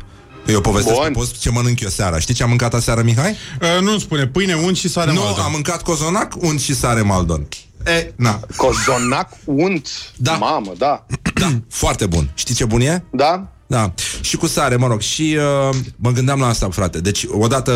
Eu 0.47 0.61
povestesc 0.61 0.95
Bun. 0.95 1.03
pe 1.05 1.11
post 1.11 1.39
ce 1.39 1.49
mănânc 1.49 1.79
eu 1.79 1.89
seara. 1.89 2.19
Știi 2.19 2.33
ce 2.33 2.43
am 2.43 2.49
mâncat 2.49 2.73
aseară, 2.73 3.01
Mihai? 3.01 3.35
Uh, 3.61 3.81
nu 3.81 3.99
spune, 3.99 4.27
pâine, 4.27 4.53
unt 4.53 4.77
și 4.77 4.89
sare 4.89 5.13
nu, 5.13 5.19
maldă. 5.21 5.41
am 5.41 5.51
mâncat 5.51 5.83
cozonac, 5.83 6.33
unt 6.37 6.59
și 6.59 6.75
sare 6.75 7.01
Maldon. 7.01 7.47
E, 7.85 8.11
na, 8.15 8.39
Cozonac 8.55 9.29
unt. 9.45 9.87
Da. 10.15 10.31
Mamă, 10.33 10.71
da. 10.77 11.05
da, 11.33 11.47
foarte 11.69 12.05
bun. 12.05 12.29
Știi 12.33 12.55
ce 12.55 12.65
bun 12.65 12.81
e? 12.81 13.03
Da? 13.11 13.47
Da, 13.69 13.93
și 14.21 14.37
cu 14.37 14.47
sare, 14.47 14.75
mă 14.75 14.87
rog. 14.87 15.01
Și 15.01 15.37
uh, 15.69 15.77
mă 15.95 16.11
gândeam 16.11 16.39
la 16.39 16.47
asta, 16.47 16.69
frate. 16.69 16.99
Deci, 17.01 17.25
odată 17.29 17.73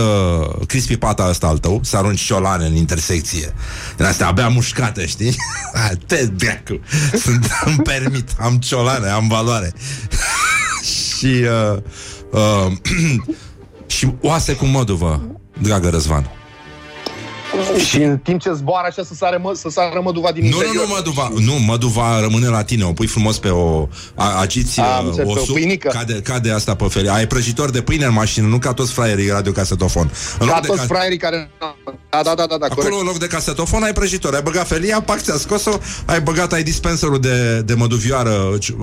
crispy 0.68 0.98
pata 0.98 1.28
ăsta 1.30 1.48
al 1.48 1.58
tău 1.58 1.80
Să 1.84 1.98
arunci 1.98 2.22
ciolane 2.22 2.66
în 2.66 2.76
intersecție. 2.76 3.54
Din 3.96 4.06
astea 4.06 4.28
abia 4.28 4.48
mușcate, 4.48 5.06
știi? 5.06 5.36
Ah, 5.74 5.92
Te 6.08 6.26
dracu. 6.26 6.80
Sunt, 7.20 7.52
Îmi 7.66 7.78
permit, 7.78 8.30
am 8.40 8.58
ciolane, 8.58 9.10
am 9.10 9.28
valoare. 9.28 9.74
Și 11.18 11.46
uh, 11.72 11.78
uh, 12.32 12.72
Și 13.96 14.14
oase 14.22 14.54
cu 14.56 14.66
măduvă 14.66 15.40
Dragă 15.62 15.90
Răzvan 15.90 16.30
Și 17.88 17.98
în 17.98 18.18
timp 18.18 18.42
ce 18.42 18.52
zboară 18.54 18.88
așa 18.90 19.04
să 19.04 19.14
sară, 19.14 19.40
mă, 19.42 19.52
să 19.56 19.70
sară 19.70 20.00
măduva 20.04 20.32
din 20.32 20.44
Nu, 20.44 20.50
nu, 20.50 20.56
interior. 20.56 20.86
nu, 20.88 20.94
măduva 20.96 21.32
Nu, 21.40 21.54
măduva 21.66 22.20
rămâne 22.20 22.48
la 22.48 22.64
tine 22.64 22.84
O 22.84 22.94
pui 22.94 23.08
frumos 23.08 23.38
pe 23.38 23.50
o 23.50 23.88
a- 24.16 24.40
Agiți 24.40 24.80
Am 24.80 25.00
uh, 25.00 25.06
înțeles, 25.10 25.34
pe 25.34 25.40
o 25.40 25.42
osul 25.42 25.54
pâinică. 25.54 25.88
cade, 25.88 26.14
cade 26.14 26.52
asta 26.52 26.76
pe 26.76 26.86
felie 26.90 27.10
Ai 27.10 27.28
prăjitor 27.28 27.70
de 27.70 27.82
pâine 27.82 28.06
în 28.06 28.14
mașină 28.14 28.48
Nu 28.48 28.58
ca 28.60 28.74
toți 28.74 28.92
fraierii 28.92 29.30
radiocasetofon 29.30 30.12
În 30.40 30.48
Ca 30.48 30.54
loc 30.54 30.62
de 30.62 30.68
toți 30.68 30.80
ca- 30.80 30.86
fraierii 30.86 31.18
care... 31.18 31.50
Da, 32.10 32.22
da, 32.24 32.34
da, 32.36 32.46
da, 32.46 32.58
da 32.58 32.66
Acolo, 32.66 32.82
corect. 32.82 33.00
în 33.02 33.06
loc 33.08 33.18
de 33.18 33.28
casetofon, 33.28 33.84
ai 33.84 33.94
prăjitor. 33.94 34.34
Ai 34.34 34.42
băgat 34.42 34.68
felia, 34.68 35.02
pac, 35.02 35.20
ți-a 35.22 35.36
scos-o, 35.38 35.78
ai 36.06 36.22
băgat, 36.22 36.54
ai 36.54 36.64
dispenserul 36.64 37.20
de, 37.20 37.62
de 37.62 37.74
măduvioară, 37.74 38.58
ci- 38.60 38.74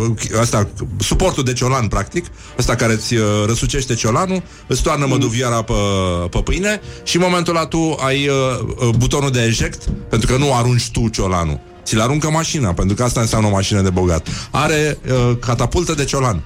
asta, 0.41 0.69
suportul 0.99 1.45
de 1.45 1.53
ciolan, 1.53 1.89
practic, 1.89 2.27
ăsta 2.59 2.75
care 2.75 2.93
îți 2.93 3.15
uh, 3.15 3.23
răsucește 3.47 3.95
ciolanul, 3.95 4.43
îți 4.67 4.83
toarnă 4.83 5.05
Mm. 5.05 5.11
măduvioara 5.11 5.63
pe, 5.63 5.73
pe 6.31 6.39
pâine 6.39 6.81
și 7.03 7.17
în 7.17 7.23
momentul 7.23 7.57
ăla 7.57 7.67
tu 7.67 7.97
ai 8.07 8.29
uh, 8.29 8.35
uh, 8.60 8.60
butonul 8.97 9.31
de 9.31 9.43
eject, 9.43 9.89
pentru 10.09 10.33
că 10.33 10.39
nu 10.39 10.55
arunci 10.55 10.91
tu 10.91 11.09
ciolanul. 11.09 11.61
Ți-l 11.85 12.01
aruncă 12.01 12.31
mașina, 12.31 12.73
pentru 12.73 12.97
că 12.97 13.03
asta 13.03 13.21
înseamnă 13.21 13.49
o 13.49 13.51
mașină 13.51 13.81
de 13.81 13.91
bogat. 13.91 14.29
Are 14.51 14.99
uh, 15.07 15.37
catapultă 15.41 15.95
de 15.95 16.05
ciolan. 16.05 16.43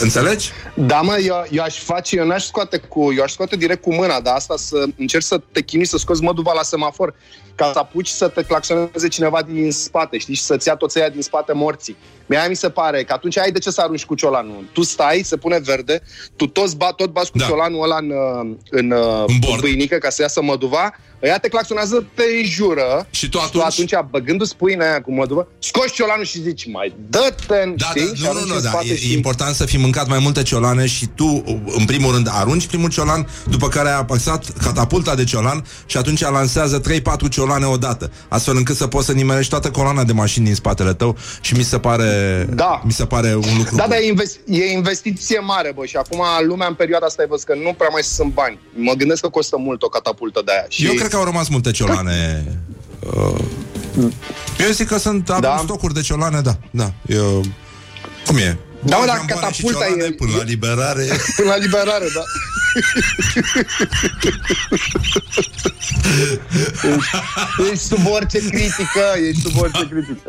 Înțelegi? 0.00 0.50
Da, 0.74 1.00
mă, 1.00 1.16
eu, 1.18 1.44
eu 1.50 1.62
aș 1.62 1.78
face, 1.78 2.16
eu 2.16 2.26
n-aș 2.26 2.44
scoate 2.44 2.76
cu, 2.78 3.12
eu 3.16 3.22
aș 3.22 3.32
scoate 3.32 3.56
direct 3.56 3.82
cu 3.82 3.94
mâna, 3.94 4.20
dar 4.20 4.34
asta 4.34 4.56
să 4.56 4.84
încerci 4.98 5.24
să 5.24 5.40
te 5.52 5.62
chinui 5.62 5.86
să 5.86 5.96
scoți 5.96 6.22
măduva 6.22 6.52
la 6.52 6.62
semafor, 6.62 7.14
ca 7.54 7.70
să 7.72 7.78
apuci 7.78 8.08
să 8.08 8.28
te 8.28 8.42
claxoneze 8.42 9.08
cineva 9.08 9.42
din 9.42 9.72
spate, 9.72 10.18
știi, 10.18 10.34
și 10.34 10.42
să-ți 10.42 10.68
ia 10.68 10.74
toți 10.74 10.98
aia 10.98 11.08
din 11.08 11.22
spate 11.22 11.52
morții. 11.52 11.96
Mie 12.26 12.46
mi 12.48 12.56
se 12.56 12.70
pare 12.70 13.04
că 13.04 13.12
atunci 13.12 13.38
ai 13.38 13.50
de 13.52 13.58
ce 13.58 13.70
să 13.70 13.80
arunci 13.80 14.04
cu 14.04 14.14
ciolanul. 14.14 14.64
Tu 14.72 14.82
stai, 14.82 15.22
se 15.24 15.36
pune 15.36 15.58
verde, 15.58 16.02
tu 16.36 16.46
toți 16.46 16.76
ba, 16.76 16.92
tot 16.92 17.10
bați 17.10 17.30
cu 17.30 17.38
Da. 17.38 17.44
da. 17.44 17.50
ciolanul 17.50 17.82
ăla 17.82 17.96
în, 17.96 18.10
uh, 18.10 18.56
în, 18.70 18.90
uh, 18.90 19.24
În 19.26 19.34
bord. 19.40 19.54
în 19.54 19.60
pâinică 19.60 19.96
ca 19.96 20.10
să 20.10 20.22
iasă 20.22 20.42
măduva, 20.42 20.94
ăia 21.24 21.38
te 21.38 21.48
claxonează, 21.48 22.06
te 22.14 22.22
jură 22.44 23.06
Și 23.10 23.28
tu 23.28 23.38
și 23.38 23.50
tu 23.50 23.60
atunci- 23.60 23.92
atunci, 23.92 24.10
băgându-ți 24.10 24.56
pâinea 24.56 24.88
aia 24.90 25.00
cu 25.02 25.12
măduvă, 25.12 25.48
scoți 25.58 25.92
ciolanul 25.92 26.24
și 26.24 26.42
zici, 26.42 26.66
mai 26.72 26.94
dă-te 27.08 27.72
Da, 27.76 27.86
știi? 27.86 28.06
da, 28.08 28.14
Și 28.14 28.22
nu, 28.22 28.24
nu, 28.24 28.28
arunci 28.30 28.48
nu, 28.48 28.54
în 28.56 28.62
da. 28.62 28.68
spate 28.68 28.86
E, 28.86 28.96
și- 28.96 29.10
e 29.12 29.14
important 29.16 29.54
să 29.54 29.64
fi 29.64 29.76
mâncat 29.76 30.08
mai 30.08 30.18
multe 30.18 30.42
ciolane 30.42 30.86
și 30.86 31.06
tu, 31.14 31.42
în 31.78 31.84
primul 31.84 32.12
rând, 32.12 32.28
arunci 32.30 32.66
primul 32.66 32.88
ciolan, 32.90 33.28
după 33.50 33.68
care 33.68 33.88
ai 33.88 33.94
apăsat 33.98 34.44
catapulta 34.62 35.14
de 35.14 35.24
ciolan 35.24 35.64
și 35.86 35.96
atunci 35.96 36.20
lansează 36.20 36.78
3-4 36.78 37.28
ciolane 37.28 37.66
odată, 37.66 38.10
astfel 38.28 38.56
încât 38.56 38.76
să 38.76 38.86
poți 38.86 39.06
să 39.06 39.12
nimerești 39.12 39.50
toată 39.50 39.70
coloana 39.70 40.04
de 40.04 40.12
mașini 40.12 40.44
din 40.44 40.54
spatele 40.54 40.92
tău 40.94 41.16
și 41.40 41.54
mi 41.56 41.62
se 41.62 41.78
pare, 41.78 42.46
Da. 42.54 42.82
mi 42.84 42.92
se 42.92 43.04
pare 43.06 43.34
un 43.34 43.56
lucru 43.56 43.76
Da, 43.76 43.82
bun. 43.82 43.90
dar 43.90 43.98
e, 43.98 44.06
investi- 44.06 44.40
e 44.46 44.64
investiție 44.72 45.38
mare, 45.38 45.72
bă, 45.74 45.84
și 45.84 45.96
acum 45.96 46.22
lumea 46.46 46.66
în 46.66 46.74
perioada 46.74 47.06
asta 47.06 47.22
ai 47.22 47.28
văzut 47.28 47.46
că 47.46 47.54
nu 47.54 47.72
prea 47.72 47.88
mai 47.92 48.02
sunt 48.02 48.32
bani. 48.32 48.58
Mă 48.76 48.92
gândesc 48.92 49.20
că 49.20 49.28
costă 49.28 49.56
mult 49.56 49.82
o 49.82 49.88
catapultă 49.88 50.42
de 50.44 50.52
aia. 50.52 50.64
Și 50.68 50.86
Eu 50.86 50.92
cred 50.92 51.10
că 51.14 51.20
au 51.20 51.26
rămas 51.26 51.48
multe 51.48 51.70
ciolane. 51.70 52.44
Uh, 53.00 53.38
eu 54.64 54.70
zic 54.72 54.88
că 54.88 54.98
sunt 54.98 55.30
avem 55.30 55.40
Da. 55.40 55.60
stocuri 55.62 55.94
de 55.94 56.00
ciolane, 56.00 56.40
da. 56.40 56.56
da. 56.70 56.92
Eu, 57.06 57.44
cum 58.26 58.36
e? 58.36 58.58
Da, 58.84 58.96
mă, 58.96 59.04
dar 59.06 59.16
Jamboane 59.16 59.52
și 59.52 59.62
catapulta 59.62 59.84
ciolane 59.84 60.04
e- 60.04 60.10
Până 60.12 60.30
la 60.36 60.42
liberare 60.42 61.06
Până 61.36 61.48
la 61.48 61.56
liberare, 61.56 62.06
da. 62.14 62.20
ești, 65.36 67.16
ești 67.72 67.84
sub 67.84 68.06
orice 68.12 68.38
critică, 68.38 69.02
ești 69.28 69.40
sub 69.42 69.60
orice 69.60 69.88
critică. 69.90 70.26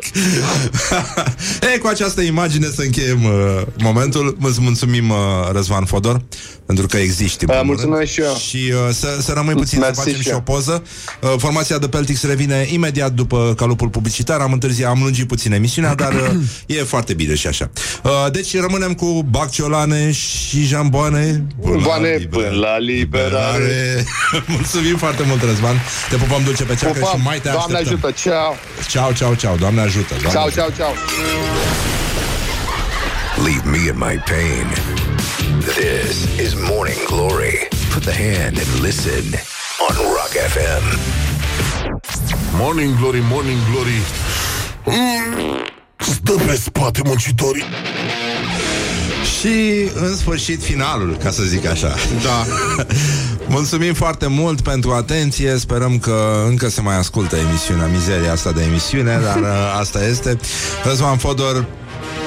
e, 1.74 1.78
cu 1.78 1.86
această 1.86 2.20
imagine 2.20 2.66
să 2.74 2.82
încheiem 2.82 3.24
uh, 3.24 3.62
momentul. 3.78 4.36
Îți 4.40 4.60
mulțumim, 4.60 5.10
uh, 5.10 5.16
Răzvan 5.52 5.84
Fodor, 5.84 6.22
pentru 6.66 6.86
că 6.86 6.96
existi. 6.96 7.44
în 7.44 7.50
Uh, 7.50 7.56
primul 7.58 7.74
mulțumesc 7.74 7.98
rând. 7.98 8.08
și 8.08 8.20
eu. 8.20 8.34
Și 8.64 8.72
uh, 8.72 8.94
să, 8.94 9.18
să 9.20 9.32
rămâi 9.32 9.54
puțin 9.54 9.78
Mersi 9.78 9.94
să 9.94 10.00
facem 10.00 10.16
și 10.16 10.22
și 10.22 10.28
eu. 10.28 10.36
o 10.36 10.40
poză. 10.40 10.82
Uh, 11.20 11.34
formația 11.38 11.78
de 11.78 11.88
Peltix 11.88 12.22
revine 12.22 12.66
imediat 12.70 13.12
după 13.12 13.54
calupul 13.56 13.88
publicitar. 13.88 14.40
Am 14.40 14.52
întârziat, 14.52 14.90
am 14.90 14.98
lungit 15.02 15.26
puțin 15.26 15.52
emisiunea, 15.52 15.94
dar 15.94 16.12
uh, 16.12 16.30
e 16.78 16.82
foarte 16.82 17.14
bine 17.14 17.34
și 17.34 17.46
așa. 17.46 17.70
Uh, 18.02 18.10
deci 18.32 18.56
rămânem 18.60 18.94
cu 18.94 19.26
bacciolane 19.30 20.12
și 20.12 20.62
jamboane. 20.62 21.46
până 21.62 21.76
la 21.76 21.82
Boane 21.82 22.08
liberare. 22.08 22.46
până 22.48 22.60
la 22.60 22.78
liberare. 22.78 24.04
Mulțumim 24.56 24.95
foarte 24.96 25.22
mult, 25.22 25.42
Răzvan. 25.42 25.80
Te 26.10 26.16
pupăm 26.16 26.42
dulce 26.44 26.64
pe 26.64 26.74
ceacă 26.74 26.98
Pupam, 26.98 27.18
și 27.18 27.24
mai 27.24 27.40
te 27.40 27.48
Doamne 27.48 27.76
așteptăm. 27.76 27.92
ajută, 28.10 28.10
ceau. 28.22 28.56
Ceau, 28.88 29.12
ceau, 29.12 29.34
ceau. 29.34 29.56
Doamne 29.56 29.80
ajută. 29.80 30.14
Doamne 30.14 30.28
Ceau, 30.30 30.42
ajută. 30.44 30.60
ceau, 30.60 30.70
ceau. 30.76 30.94
Leave 33.46 33.64
me 33.70 33.76
in 33.92 33.96
my 34.08 34.16
pain. 34.32 34.66
This 35.78 36.16
is 36.46 36.52
Morning 36.72 37.00
Glory. 37.06 37.68
Put 37.92 38.02
the 38.04 38.16
hand 38.24 38.54
and 38.62 38.70
listen 38.88 39.24
on 39.88 39.94
Rock 40.16 40.32
FM. 40.54 40.84
Morning 42.58 42.96
Glory, 42.98 43.22
Morning 43.30 43.58
Glory 43.70 44.00
mm, 44.84 45.64
Stă 45.98 46.32
pe 46.46 46.56
spate 46.56 47.00
muncitorii 47.04 47.64
Și 49.40 49.88
în 49.94 50.16
sfârșit 50.16 50.62
finalul, 50.62 51.16
ca 51.22 51.30
să 51.30 51.42
zic 51.42 51.66
așa. 51.66 51.94
Da. 52.22 52.44
Mulțumim 53.56 53.94
foarte 53.94 54.26
mult 54.26 54.60
pentru 54.60 54.92
atenție. 54.92 55.56
Sperăm 55.58 55.98
că 55.98 56.44
încă 56.48 56.68
se 56.68 56.80
mai 56.80 56.98
ascultă 56.98 57.36
emisiunea, 57.36 57.86
mizeria 57.86 58.32
asta 58.32 58.52
de 58.52 58.62
emisiune, 58.62 59.20
dar 59.24 59.36
uh, 59.50 59.78
asta 59.80 60.06
este. 60.06 60.36
Răzvan 60.84 61.16
Fodor, 61.16 61.66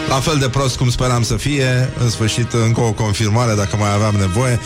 la 0.09 0.19
fel 0.19 0.37
de 0.37 0.49
prost 0.49 0.77
cum 0.77 0.89
speram 0.89 1.23
să 1.23 1.35
fie, 1.35 1.89
în 1.99 2.09
sfârșit 2.09 2.53
încă 2.53 2.79
o 2.81 2.91
confirmare 2.91 3.55
dacă 3.55 3.75
mai 3.75 3.93
aveam 3.93 4.15
nevoie 4.15 4.59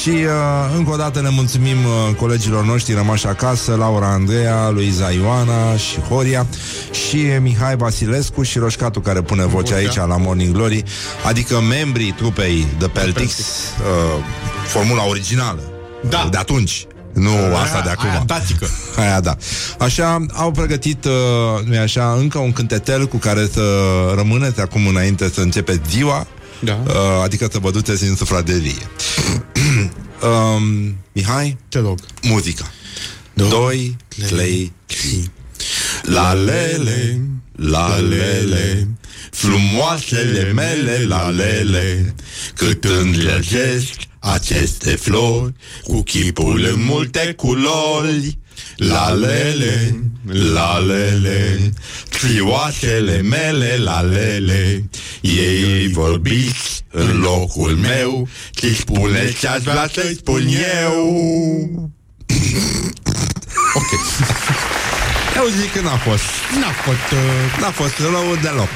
și 0.00 0.08
uh, 0.08 0.74
încă 0.76 0.90
o 0.90 0.96
dată 0.96 1.20
ne 1.20 1.28
mulțumim 1.28 1.84
uh, 1.84 2.14
colegilor 2.16 2.64
noștri 2.64 2.94
rămași 2.94 3.26
acasă, 3.26 3.74
Laura 3.74 4.06
Andreea, 4.12 4.68
Luiza 4.68 5.10
Ioana 5.10 5.76
și 5.76 6.00
Horia 6.00 6.46
și 6.90 7.16
Mihai 7.40 7.76
Vasilescu 7.76 8.42
și 8.42 8.58
Roșcatu 8.58 9.00
care 9.00 9.22
pune 9.22 9.46
vocea 9.46 9.74
aici 9.74 9.96
la 9.96 10.16
Morning 10.16 10.54
Glory, 10.54 10.82
adică 11.26 11.60
membrii 11.60 12.12
trupei 12.12 12.66
The 12.78 12.88
Peltics, 12.88 13.38
uh, 13.38 14.24
formula 14.66 15.06
originală 15.06 15.62
Da. 16.08 16.28
De 16.30 16.36
atunci. 16.36 16.86
Nu 17.12 17.30
Aia- 17.30 17.60
asta 17.62 17.80
de 17.80 17.88
acum. 17.90 18.08
aia 18.08 18.22
tatică. 18.26 18.68
Aia 18.96 19.20
da. 19.20 19.36
Așa, 19.78 20.26
au 20.32 20.50
pregătit, 20.50 21.04
uh, 21.04 21.12
nu 21.64 21.78
așa, 21.78 22.12
încă 22.12 22.38
un 22.38 22.52
cântetel 22.52 23.06
cu 23.06 23.16
care 23.16 23.48
să 23.52 23.62
rămâneți 24.16 24.60
acum 24.60 24.86
înainte 24.86 25.30
să 25.34 25.40
începe 25.40 25.80
ziua. 25.90 26.26
Da. 26.60 26.78
Uh, 26.86 26.94
adică 27.24 27.48
să 27.52 27.58
vă 27.58 27.70
duceți 27.70 28.04
în 28.04 28.16
sufragerie. 28.16 28.72
um, 30.56 30.96
Mihai? 31.12 31.56
Te 31.68 31.78
rog. 31.78 31.98
Muzica. 32.22 32.70
Doi, 33.34 33.96
trei, 34.28 34.72
tri. 34.86 35.30
La 36.02 36.32
lele, 36.32 37.20
la 37.56 37.96
lele, 37.96 38.88
frumoasele 39.30 40.52
mele 40.52 41.04
la 41.08 41.28
lele, 41.28 42.14
cât 42.54 42.84
îndrăgesc 42.84 43.88
aceste 44.22 44.90
flori, 44.90 45.52
cu 45.82 46.02
chipul 46.02 46.70
în 46.74 46.84
multe 46.84 47.34
culori. 47.36 48.38
La 48.76 49.10
lele, 49.10 50.00
la 50.32 50.78
lele, 50.78 51.72
trioasele 52.08 53.22
mele 53.22 53.76
la 53.76 54.00
lele, 54.00 54.88
ei 55.20 55.88
vorbiți 55.88 56.84
în 56.90 57.20
locul 57.20 57.70
meu, 57.70 58.28
ce 58.50 58.74
spune 58.74 59.32
ce 59.40 59.48
aș 59.48 59.62
vrea 59.62 59.88
să-i 59.92 60.14
spun 60.14 60.48
eu. 60.80 61.90
ok. 63.78 63.90
Eu 65.36 65.46
zic 65.60 65.72
că 65.72 65.80
n-a 65.80 65.96
fost. 65.96 66.22
N-a 66.60 66.72
fost... 66.84 67.12
Uh, 67.12 67.60
N-a 67.60 67.70
fost 67.70 67.98
rău 67.98 68.36
deloc. 68.42 68.68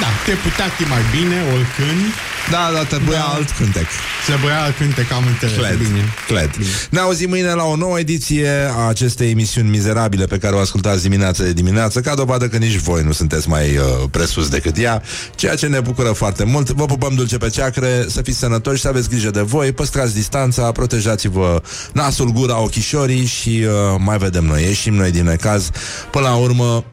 Da, 0.00 0.06
te 0.26 0.32
putea 0.48 0.68
fi 0.76 0.82
mai 0.88 1.02
bine 1.16 1.36
oricând. 1.54 2.02
Da, 2.50 2.70
dar 2.74 2.84
trebuia 2.84 3.18
Da. 3.18 3.32
alt 3.34 3.50
cântec. 3.50 3.86
Se 4.26 4.32
băia 4.42 4.62
alt 4.62 4.76
cântec, 4.76 5.12
am 5.12 5.24
înțeles. 5.26 5.56
Cred, 5.56 5.76
Bine. 5.78 6.04
cred. 6.26 6.50
Ne 6.90 6.98
auzim 7.00 7.28
mâine 7.28 7.52
la 7.52 7.64
o 7.64 7.76
nouă 7.76 7.98
ediție 7.98 8.50
a 8.76 8.88
acestei 8.88 9.30
emisiuni 9.30 9.68
mizerabile 9.68 10.24
pe 10.26 10.38
care 10.38 10.54
o 10.54 10.58
ascultați 10.58 11.02
dimineața 11.02 11.42
de 11.42 11.52
dimineață, 11.52 12.00
ca 12.00 12.14
dovadă 12.14 12.48
că 12.48 12.56
nici 12.56 12.76
voi 12.76 13.02
nu 13.02 13.12
sunteți 13.12 13.48
mai 13.48 13.76
uh, 13.76 13.84
presus 14.10 14.48
decât 14.48 14.78
ea, 14.78 15.02
ceea 15.34 15.54
ce 15.54 15.66
ne 15.66 15.80
bucură 15.80 16.08
foarte 16.12 16.44
mult. 16.44 16.70
Vă 16.70 16.84
pupăm 16.84 17.14
dulce 17.14 17.36
pe 17.36 17.48
ceacre, 17.48 18.04
să 18.08 18.22
fiți 18.22 18.38
sănătoși, 18.38 18.80
să 18.80 18.88
aveți 18.88 19.08
grijă 19.08 19.30
de 19.30 19.40
voi, 19.40 19.72
păstrați 19.72 20.14
distanța, 20.14 20.72
protejați-vă 20.72 21.62
nasul, 21.92 22.30
gura, 22.32 22.60
ochișorii 22.60 23.24
și 23.26 23.64
uh, 23.66 23.72
mai 23.98 24.18
vedem 24.18 24.44
noi. 24.44 24.62
Ieșim 24.62 24.94
noi 24.94 25.10
din 25.10 25.24
necaz. 25.24 25.70
Până 26.10 26.28
la 26.28 26.34
urmă, 26.34 26.64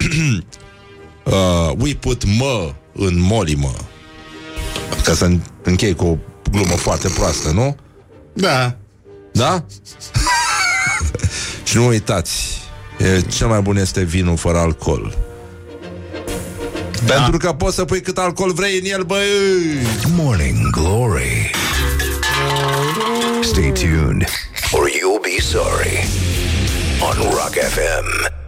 uh, 1.24 1.72
we 1.78 1.94
put 1.94 2.24
mă 2.38 2.74
în 2.94 3.22
molimă. 3.22 3.74
Ca 5.04 5.14
să 5.14 5.32
închei 5.64 5.96
cu 5.96 6.06
o 6.06 6.18
glumă 6.52 6.76
foarte 6.76 7.08
proastă, 7.08 7.52
nu? 7.52 7.76
Da. 8.34 8.76
Da? 9.32 9.66
și 11.64 11.78
nu 11.78 11.88
uitați, 11.88 12.62
e, 12.98 13.22
cel 13.22 13.48
mai 13.48 13.62
bun 13.62 13.78
este 13.78 14.04
vinul 14.04 14.38
fără 14.38 14.58
alcool. 14.58 15.18
Da. 17.06 17.14
Pentru 17.14 17.38
că 17.38 17.54
poți 17.54 17.76
să 17.76 17.86
pui 17.86 18.02
cât 18.02 18.18
alcool 18.18 18.54
vrei 18.54 18.80
în 18.80 18.86
el, 18.86 19.04
băi! 19.04 19.26
Morning 20.16 20.70
Glory. 20.70 21.52
Stay 23.42 23.72
tuned, 23.72 24.26
or 24.72 24.88
you'll 24.90 25.22
be 25.22 25.42
sorry. 25.42 26.08
On 27.02 27.30
Rock 27.30 27.54
FM. 27.54 28.41